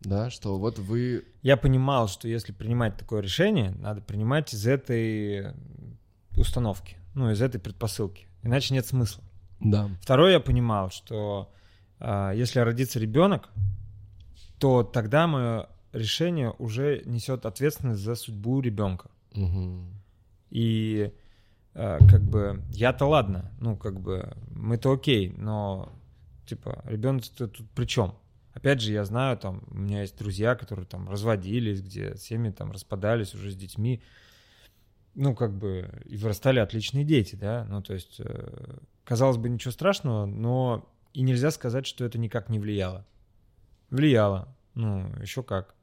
да, 0.00 0.28
что 0.30 0.58
вот 0.58 0.78
вы... 0.78 1.24
Я 1.42 1.56
понимал, 1.56 2.08
что 2.08 2.26
если 2.26 2.50
принимать 2.52 2.96
такое 2.96 3.20
решение, 3.22 3.70
надо 3.70 4.00
принимать 4.00 4.52
из 4.52 4.66
этой 4.66 5.52
установки, 6.36 6.96
ну, 7.14 7.30
из 7.30 7.40
этой 7.40 7.60
предпосылки, 7.60 8.26
иначе 8.42 8.74
нет 8.74 8.86
смысла. 8.86 9.22
Да. 9.60 9.88
Второе, 10.02 10.32
я 10.32 10.40
понимал, 10.40 10.90
что 10.90 11.52
э, 12.00 12.32
если 12.34 12.58
родится 12.58 12.98
ребенок, 12.98 13.48
то 14.58 14.82
тогда 14.82 15.26
мое 15.26 15.68
решение 15.92 16.50
уже 16.58 17.02
несет 17.04 17.46
ответственность 17.46 18.00
за 18.00 18.14
судьбу 18.14 18.60
ребенка. 18.60 19.10
Угу. 19.34 19.84
И 20.50 21.12
э, 21.74 21.98
как 22.10 22.22
бы 22.22 22.62
я-то 22.70 23.06
ладно, 23.06 23.50
ну 23.60 23.76
как 23.76 24.00
бы 24.00 24.36
мы-то 24.50 24.92
окей, 24.92 25.34
но 25.36 25.92
типа 26.46 26.82
ребенок 26.84 27.24
тут 27.28 27.58
при 27.74 27.86
чем? 27.86 28.14
Опять 28.54 28.80
же, 28.80 28.92
я 28.92 29.04
знаю, 29.04 29.36
там, 29.36 29.64
у 29.68 29.76
меня 29.76 30.02
есть 30.02 30.16
друзья, 30.16 30.54
которые 30.54 30.86
там 30.86 31.08
разводились, 31.08 31.82
где 31.82 32.16
семьи 32.16 32.52
там 32.52 32.70
распадались 32.70 33.34
уже 33.34 33.50
с 33.50 33.56
детьми, 33.56 34.00
ну, 35.16 35.34
как 35.34 35.52
бы, 35.52 35.90
и 36.04 36.16
вырастали 36.16 36.60
отличные 36.60 37.04
дети, 37.04 37.34
да, 37.34 37.66
ну, 37.68 37.82
то 37.82 37.94
есть, 37.94 38.20
э, 38.20 38.78
казалось 39.04 39.38
бы, 39.38 39.48
ничего 39.48 39.72
страшного, 39.72 40.26
но 40.26 40.88
и 41.12 41.22
нельзя 41.22 41.50
сказать, 41.50 41.84
что 41.86 42.04
это 42.04 42.18
никак 42.18 42.48
не 42.48 42.60
влияло. 42.60 43.04
Влияло, 43.94 44.48
ну, 44.74 45.08
еще 45.20 45.42
как. 45.42 45.74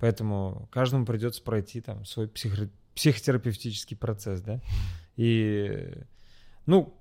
Поэтому 0.00 0.68
каждому 0.72 1.04
придется 1.04 1.42
пройти 1.42 1.80
там 1.80 2.04
свой 2.04 2.26
психо- 2.28 2.70
психотерапевтический 2.94 3.96
процесс, 3.96 4.40
да. 4.40 4.60
И, 5.16 5.92
ну, 6.66 6.96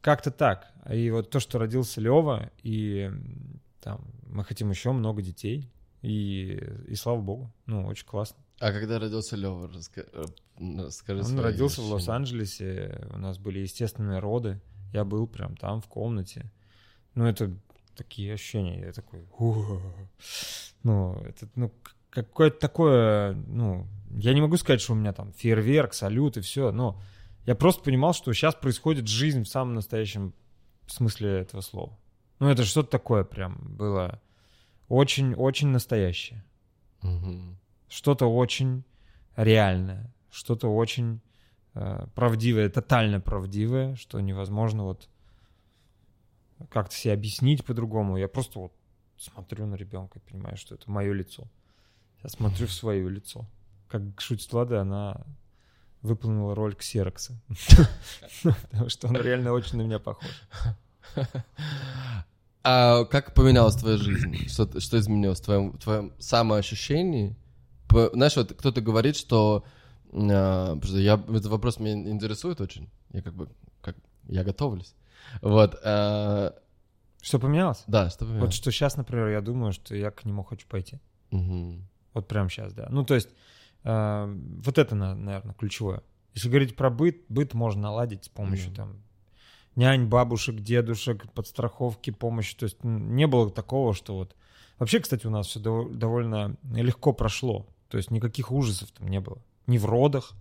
как-то 0.00 0.30
так. 0.30 0.72
И 0.90 1.10
вот 1.10 1.30
то, 1.30 1.38
что 1.40 1.58
родился 1.58 2.00
Лева, 2.00 2.50
и 2.62 3.10
там 3.80 4.04
мы 4.26 4.44
хотим 4.44 4.70
еще 4.70 4.90
много 4.92 5.22
детей, 5.22 5.70
и, 6.02 6.60
и 6.88 6.94
слава 6.96 7.20
богу, 7.20 7.52
ну, 7.66 7.86
очень 7.86 8.06
классно. 8.06 8.42
А 8.58 8.72
когда 8.72 8.98
родился 8.98 9.36
Лева, 9.36 9.68
раска... 9.72 10.04
Э, 10.12 10.24
расскажи 10.58 11.22
Он 11.22 11.38
родился 11.40 11.80
ощущения. 11.80 11.88
в 11.88 11.92
Лос-Анджелесе, 11.92 13.08
у 13.14 13.18
нас 13.18 13.38
были 13.38 13.60
естественные 13.60 14.18
роды, 14.18 14.60
я 14.92 15.04
был 15.04 15.26
прям 15.26 15.56
там 15.56 15.80
в 15.80 15.86
комнате. 15.86 16.50
Ну, 17.14 17.26
это 17.26 17.56
такие 17.94 18.34
ощущения, 18.34 18.80
я 18.80 18.92
такой, 18.92 19.26
ну, 20.82 21.14
это, 21.24 21.48
ну, 21.54 21.72
какое-то 22.10 22.58
такое, 22.58 23.34
ну, 23.34 23.86
я 24.10 24.34
не 24.34 24.40
могу 24.40 24.56
сказать, 24.56 24.80
что 24.80 24.92
у 24.92 24.96
меня 24.96 25.12
там 25.12 25.32
фейерверк, 25.32 25.94
салют 25.94 26.36
и 26.36 26.40
все, 26.40 26.70
но 26.70 27.00
я 27.46 27.54
просто 27.54 27.82
понимал, 27.82 28.14
что 28.14 28.32
сейчас 28.32 28.54
происходит 28.54 29.08
жизнь 29.08 29.42
в 29.42 29.48
самом 29.48 29.74
настоящем 29.74 30.34
смысле 30.86 31.40
этого 31.40 31.60
слова. 31.60 31.98
Ну, 32.38 32.48
это 32.48 32.64
что-то 32.64 32.90
такое 32.90 33.24
прям 33.24 33.58
было 33.62 34.20
очень-очень 34.88 35.68
настоящее. 35.68 36.44
Угу. 37.02 37.56
Что-то 37.88 38.26
очень 38.26 38.84
реальное, 39.36 40.12
что-то 40.30 40.68
очень 40.68 41.20
э, 41.74 42.06
правдивое, 42.14 42.68
тотально 42.68 43.20
правдивое, 43.20 43.94
что 43.96 44.20
невозможно 44.20 44.84
вот 44.84 45.08
как-то 46.70 46.94
себе 46.94 47.14
объяснить 47.14 47.64
по-другому. 47.64 48.16
Я 48.16 48.28
просто 48.28 48.58
вот 48.58 48.72
смотрю 49.16 49.66
на 49.66 49.74
ребенка 49.74 50.18
и 50.18 50.30
понимаю, 50.30 50.56
что 50.56 50.74
это 50.74 50.90
мое 50.90 51.12
лицо. 51.12 51.44
Я 52.22 52.30
смотрю 52.30 52.66
в 52.66 52.72
свое 52.72 53.08
лицо. 53.08 53.46
Как 53.88 54.02
шутит 54.20 54.52
Влада, 54.52 54.80
она 54.80 55.24
выполнила 56.02 56.54
роль 56.54 56.74
ксерокса. 56.74 57.40
Потому 58.42 58.88
что 58.88 59.08
он 59.08 59.16
реально 59.16 59.52
очень 59.52 59.78
на 59.78 59.82
меня 59.82 59.98
похож. 59.98 60.26
А 62.66 63.04
как 63.04 63.34
поменялась 63.34 63.76
твоя 63.76 63.98
жизнь? 63.98 64.48
Что, 64.48 64.80
что 64.80 64.98
изменилось 64.98 65.40
в 65.40 65.44
твоем, 65.44 65.72
в 65.72 65.78
твоем 65.78 66.12
самоощущении? 66.18 67.36
Знаешь, 67.90 68.36
вот 68.36 68.54
кто-то 68.54 68.80
говорит, 68.80 69.16
что... 69.16 69.64
А, 70.12 70.78
я, 70.82 71.14
этот 71.14 71.46
вопрос 71.46 71.78
меня 71.78 72.10
интересует 72.10 72.60
очень. 72.60 72.88
Я 73.10 73.20
как 73.20 73.34
бы... 73.34 73.50
Как, 73.82 73.96
я 74.28 74.44
готовлюсь. 74.44 74.94
Вот. 75.40 75.78
А, 75.84 76.54
что 77.22 77.38
поменялось? 77.38 77.84
Да, 77.86 78.10
что 78.10 78.24
поменялось. 78.24 78.46
Вот 78.46 78.54
что 78.54 78.70
сейчас, 78.70 78.96
например, 78.96 79.28
я 79.28 79.40
думаю, 79.40 79.72
что 79.72 79.94
я 79.94 80.10
к 80.10 80.24
нему 80.24 80.42
хочу 80.42 80.66
пойти. 80.68 80.98
Угу. 81.30 81.78
Вот 82.14 82.28
прямо 82.28 82.48
сейчас, 82.48 82.72
да. 82.72 82.86
Ну, 82.90 83.04
то 83.04 83.14
есть, 83.14 83.30
э, 83.84 84.36
вот 84.64 84.78
это, 84.78 84.94
наверное, 84.94 85.54
ключевое. 85.54 86.02
Если 86.34 86.48
говорить 86.48 86.76
про 86.76 86.90
быт, 86.90 87.24
быт 87.28 87.54
можно 87.54 87.82
наладить 87.82 88.24
с 88.24 88.28
помощью 88.28 88.72
там 88.72 89.02
нянь, 89.76 90.06
бабушек, 90.06 90.60
дедушек, 90.60 91.30
подстраховки, 91.32 92.10
помощи. 92.10 92.56
То 92.56 92.64
есть 92.64 92.82
не 92.82 93.26
было 93.26 93.50
такого, 93.50 93.94
что 93.94 94.16
вот... 94.16 94.36
Вообще, 94.78 95.00
кстати, 95.00 95.26
у 95.26 95.30
нас 95.30 95.46
все 95.46 95.60
довольно 95.60 96.56
легко 96.72 97.12
прошло. 97.12 97.66
То 97.88 97.96
есть 97.96 98.10
никаких 98.10 98.50
ужасов 98.50 98.90
там 98.90 99.08
не 99.08 99.20
было. 99.20 99.38
Ни 99.66 99.78
в 99.78 99.86
родах. 99.86 100.32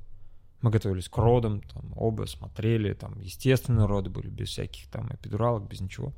Мы 0.63 0.71
готовились 0.71 1.09
к 1.09 1.17
родам, 1.17 1.61
там 1.61 1.91
оба 1.97 2.25
смотрели, 2.25 2.93
там 2.93 3.19
естественные 3.19 3.85
роды 3.85 4.09
были, 4.09 4.29
без 4.29 4.47
всяких 4.47 4.87
там 4.87 5.09
эпидуралок, 5.13 5.67
без 5.67 5.81
ничего. 5.81 6.13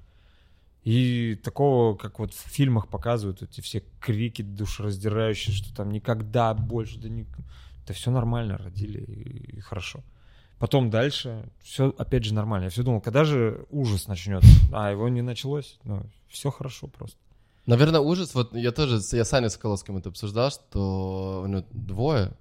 И 0.84 1.34
такого, 1.44 1.96
как 1.96 2.20
вот 2.20 2.32
в 2.32 2.48
фильмах 2.48 2.88
показывают, 2.88 3.42
эти 3.42 3.60
все 3.62 3.84
крики 4.00 4.44
душераздирающие, 4.44 5.56
что 5.56 5.76
там 5.76 5.90
никогда 5.90 6.54
больше, 6.54 7.00
да, 7.00 7.10
не... 7.10 7.26
да 7.88 7.94
все 7.96 8.12
нормально, 8.12 8.60
родили 8.60 9.00
и, 9.00 9.60
хорошо. 9.62 10.04
Потом 10.60 10.92
дальше 10.92 11.50
все 11.64 11.92
опять 11.98 12.24
же 12.24 12.36
нормально. 12.36 12.66
Я 12.66 12.70
все 12.70 12.84
думал, 12.84 13.02
когда 13.02 13.24
же 13.24 13.66
ужас 13.72 14.08
начнется? 14.08 14.48
А 14.72 14.92
его 14.92 15.10
не 15.10 15.24
началось. 15.24 15.80
Ну, 15.84 16.04
все 16.30 16.52
хорошо 16.52 16.86
просто. 16.86 17.18
Наверное, 17.66 18.00
ужас, 18.00 18.36
вот 18.36 18.54
я 18.54 18.72
тоже, 18.72 19.00
я 19.18 19.26
с 19.26 19.34
Аней 19.34 19.50
Соколовским 19.50 19.98
это 19.98 20.10
обсуждал, 20.10 20.52
что 20.52 21.42
у 21.44 21.48
него 21.48 21.66
двое, 21.72 22.34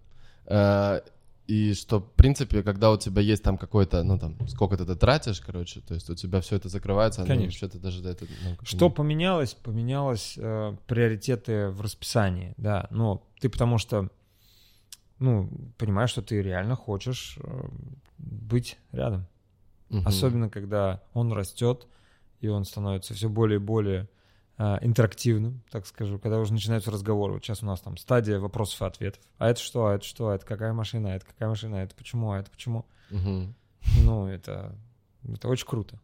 э, 0.44 1.00
и 1.46 1.74
что, 1.74 2.00
в 2.00 2.12
принципе, 2.12 2.62
когда 2.62 2.90
у 2.90 2.96
тебя 2.96 3.20
есть 3.20 3.42
там 3.42 3.58
какой-то, 3.58 4.02
ну 4.02 4.18
там, 4.18 4.48
сколько 4.48 4.78
ты 4.78 4.94
тратишь, 4.96 5.40
короче, 5.40 5.80
то 5.80 5.92
есть 5.92 6.08
у 6.08 6.14
тебя 6.14 6.40
все 6.40 6.56
это 6.56 6.70
закрывается, 6.70 7.22
а 7.22 7.26
Конечно. 7.26 7.52
что-то 7.52 7.78
даже 7.78 8.02
до 8.02 8.10
этого... 8.10 8.30
Ну, 8.42 8.56
что 8.62 8.86
не... 8.86 8.90
поменялось? 8.90 9.54
Поменялось 9.54 10.34
э, 10.38 10.76
приоритеты 10.86 11.68
в 11.68 11.82
расписании, 11.82 12.54
да. 12.56 12.86
Ну, 12.90 13.22
ты 13.40 13.50
потому 13.50 13.76
что, 13.76 14.08
ну, 15.18 15.50
понимаешь, 15.76 16.10
что 16.10 16.22
ты 16.22 16.40
реально 16.40 16.76
хочешь 16.76 17.38
э, 17.42 17.68
быть 18.16 18.78
рядом. 18.92 19.26
Угу. 19.90 20.02
Особенно, 20.06 20.48
когда 20.48 21.02
он 21.12 21.30
растет, 21.32 21.86
и 22.40 22.48
он 22.48 22.64
становится 22.64 23.12
все 23.12 23.28
более 23.28 23.56
и 23.56 23.62
более 23.62 24.08
интерактивным, 24.56 25.62
так 25.70 25.86
скажу, 25.86 26.18
когда 26.18 26.38
уже 26.38 26.52
начинаются 26.52 26.90
разговоры. 26.90 27.34
Вот 27.34 27.44
сейчас 27.44 27.62
у 27.62 27.66
нас 27.66 27.80
там 27.80 27.96
стадия 27.96 28.38
вопросов 28.38 28.82
и 28.82 28.84
ответов. 28.84 29.22
А 29.38 29.48
это 29.48 29.60
что? 29.60 29.86
А 29.86 29.94
это 29.94 30.04
что? 30.04 30.28
А 30.28 30.36
это 30.36 30.46
какая 30.46 30.72
машина? 30.72 31.12
А 31.12 31.16
это 31.16 31.26
какая 31.26 31.48
машина? 31.48 31.80
А 31.80 31.82
это 31.82 31.94
почему? 31.96 32.30
А 32.30 32.38
это 32.38 32.50
почему? 32.50 32.86
Угу. 33.10 33.54
Ну, 34.04 34.26
это, 34.26 34.76
это 35.28 35.48
очень 35.48 35.66
круто. 35.66 36.00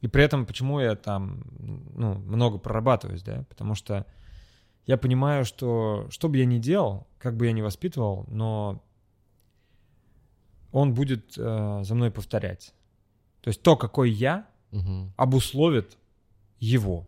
И 0.00 0.08
при 0.08 0.24
этом, 0.24 0.46
почему 0.46 0.80
я 0.80 0.96
там 0.96 1.42
ну, 1.94 2.14
много 2.14 2.58
прорабатываюсь, 2.58 3.22
да? 3.22 3.44
Потому 3.48 3.74
что 3.74 4.06
я 4.86 4.96
понимаю, 4.96 5.44
что 5.44 6.06
что 6.10 6.28
бы 6.28 6.38
я 6.38 6.46
ни 6.46 6.58
делал, 6.58 7.06
как 7.18 7.36
бы 7.36 7.46
я 7.46 7.52
ни 7.52 7.60
воспитывал, 7.60 8.24
но 8.28 8.82
он 10.72 10.94
будет 10.94 11.34
э, 11.36 11.80
за 11.82 11.94
мной 11.94 12.10
повторять. 12.10 12.74
То 13.42 13.48
есть 13.48 13.62
то, 13.62 13.76
какой 13.76 14.10
я, 14.10 14.46
угу. 14.72 15.12
обусловит 15.16 15.98
его. 16.58 17.06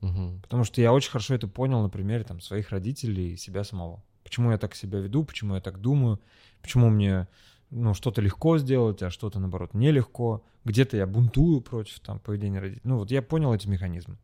Угу. 0.00 0.40
Потому 0.42 0.64
что 0.64 0.80
я 0.80 0.92
очень 0.92 1.10
хорошо 1.10 1.34
это 1.34 1.48
понял 1.48 1.82
на 1.82 1.88
примере 1.88 2.24
там, 2.24 2.40
своих 2.40 2.70
родителей 2.70 3.32
и 3.32 3.36
себя 3.36 3.64
самого. 3.64 4.02
Почему 4.22 4.50
я 4.50 4.58
так 4.58 4.74
себя 4.74 4.98
веду, 4.98 5.24
почему 5.24 5.54
я 5.54 5.60
так 5.60 5.80
думаю, 5.80 6.20
почему 6.60 6.88
мне 6.90 7.26
ну, 7.70 7.94
что-то 7.94 8.20
легко 8.20 8.58
сделать, 8.58 9.02
а 9.02 9.10
что-то, 9.10 9.38
наоборот, 9.40 9.74
нелегко. 9.74 10.44
Где-то 10.64 10.96
я 10.96 11.06
бунтую 11.06 11.60
против 11.60 12.00
там, 12.00 12.18
поведения 12.18 12.60
родителей. 12.60 12.82
Ну, 12.84 12.98
вот 12.98 13.10
я 13.10 13.22
понял 13.22 13.52
эти 13.54 13.68
механизмы. 13.68 14.18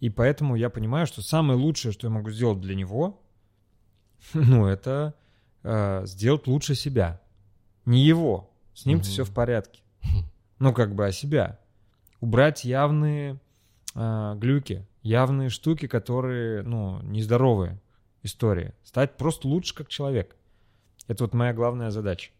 И 0.00 0.08
поэтому 0.10 0.56
я 0.56 0.70
понимаю, 0.70 1.06
что 1.06 1.22
самое 1.22 1.58
лучшее, 1.58 1.92
что 1.92 2.06
я 2.06 2.12
могу 2.12 2.30
сделать 2.30 2.60
для 2.60 2.74
него, 2.74 3.20
ну, 4.34 4.66
это 4.66 5.14
э, 5.62 6.02
сделать 6.06 6.46
лучше 6.46 6.74
себя. 6.74 7.20
Не 7.84 8.04
его. 8.04 8.50
С 8.74 8.86
ним-то 8.86 9.06
угу. 9.06 9.10
все 9.12 9.24
в 9.24 9.32
порядке. 9.32 9.82
Ну, 10.58 10.74
как 10.74 10.94
бы, 10.94 11.06
а 11.06 11.10
себя. 11.10 11.58
Убрать 12.20 12.66
явные 12.66 13.40
э, 13.94 14.34
глюки, 14.36 14.86
явные 15.02 15.48
штуки, 15.48 15.86
которые, 15.86 16.62
ну, 16.62 17.00
нездоровые 17.02 17.80
истории. 18.22 18.74
Стать 18.84 19.16
просто 19.16 19.48
лучше 19.48 19.74
как 19.74 19.88
человек. 19.88 20.36
Это 21.08 21.24
вот 21.24 21.34
моя 21.34 21.52
главная 21.52 21.90
задача. 21.90 22.30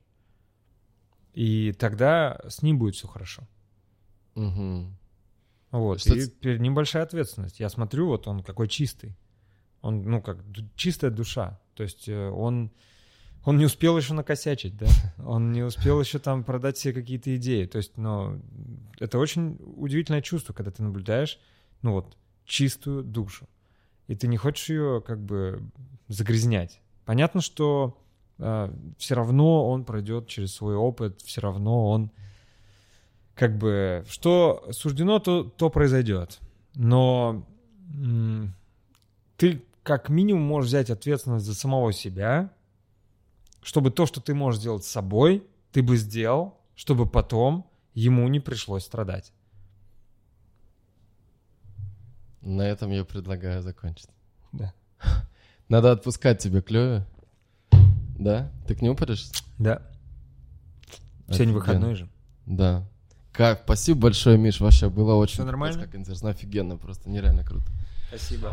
И 1.33 1.73
тогда 1.73 2.41
с 2.49 2.63
ним 2.63 2.79
будет 2.79 2.95
все 2.95 3.07
хорошо. 3.09 3.43
Угу. 4.35 4.87
Вот. 5.73 6.01
Что 6.01 6.15
и 6.15 6.29
перед 6.29 6.61
ним 6.61 6.75
большая 6.75 7.05
ответственность. 7.05 7.61
Я 7.61 7.69
смотрю, 7.69 8.09
вот 8.09 8.27
он 8.27 8.43
какой 8.43 8.69
чистый. 8.69 9.17
Он, 9.81 10.03
ну, 10.03 10.21
как 10.21 10.39
чистая 10.75 11.11
душа. 11.11 11.61
То 11.75 11.83
есть 11.83 12.09
э, 12.09 12.29
он 12.29 12.71
Он 13.45 13.57
не 13.57 13.65
успел 13.65 13.97
еще 13.97 14.13
накосячить, 14.13 14.77
да? 14.77 14.87
Он 15.25 15.53
не 15.53 15.63
успел 15.63 16.01
еще 16.01 16.19
там 16.19 16.45
продать 16.45 16.77
себе 16.77 16.93
какие-то 16.93 17.35
идеи. 17.37 17.65
То 17.65 17.79
есть, 17.79 17.97
ну, 17.97 18.41
это 18.99 19.19
очень 19.19 19.59
удивительное 19.77 20.21
чувство, 20.21 20.53
когда 20.53 20.71
ты 20.71 20.83
наблюдаешь, 20.83 21.39
ну 21.81 21.93
вот, 21.93 22.17
чистую 22.45 23.03
душу. 23.03 23.49
И 24.09 24.15
ты 24.15 24.29
не 24.29 24.37
хочешь 24.37 24.69
ее 24.69 25.03
как 25.07 25.21
бы 25.21 25.63
загрязнять. 26.09 26.83
Понятно, 27.07 27.41
что 27.41 27.99
э, 28.39 28.43
а, 28.43 28.75
все 28.99 29.15
равно 29.15 29.71
он 29.71 29.85
пройдет 29.85 30.27
через 30.27 30.55
свой 30.55 30.75
опыт, 30.75 31.21
все 31.23 31.41
равно 31.41 31.89
он 31.89 32.11
как 33.35 33.57
бы, 33.57 34.05
что 34.09 34.69
суждено, 34.73 35.19
то, 35.19 35.45
то 35.45 35.71
произойдет. 35.71 36.41
Но 36.75 37.47
ты 39.37 39.63
как 39.83 40.11
минимум 40.11 40.43
можешь 40.43 40.69
взять 40.69 40.91
ответственность 40.91 41.47
за 41.47 41.55
самого 41.55 41.93
себя, 41.93 42.53
чтобы 43.63 43.91
то, 43.91 44.07
что 44.07 44.21
ты 44.21 44.35
можешь 44.35 44.61
сделать 44.61 44.85
с 44.85 44.89
собой, 44.89 45.47
ты 45.73 45.83
бы 45.83 45.97
сделал, 45.97 46.59
чтобы 46.75 47.07
потом 47.07 47.67
ему 47.95 48.27
не 48.29 48.41
пришлось 48.41 48.85
страдать. 48.85 49.33
На 52.41 52.63
этом 52.63 52.91
я 52.91 53.05
предлагаю 53.05 53.63
закончить. 53.63 54.09
Да. 54.53 54.73
Надо 55.69 55.93
отпускать 55.93 56.39
тебе 56.39 56.63
клёве. 56.63 57.07
Да? 58.19 58.51
Ты 58.67 58.75
к 58.75 58.83
нему 58.83 58.97
пойдешь? 58.97 59.31
Да. 59.59 59.83
Сегодня 61.29 61.55
выходной 61.55 61.95
же. 61.95 62.09
Да. 62.47 62.87
Как, 63.33 63.63
спасибо 63.65 64.01
большое, 64.01 64.37
Миш, 64.37 64.61
вообще 64.61 64.91
было 64.91 65.15
очень... 65.15 65.35
Все 65.35 65.45
нормально? 65.45 65.85
Как 65.85 65.95
интересно, 65.95 66.31
офигенно, 66.31 66.77
просто 66.77 67.09
нереально 67.09 67.45
круто. 67.45 67.71
Спасибо. 68.09 68.53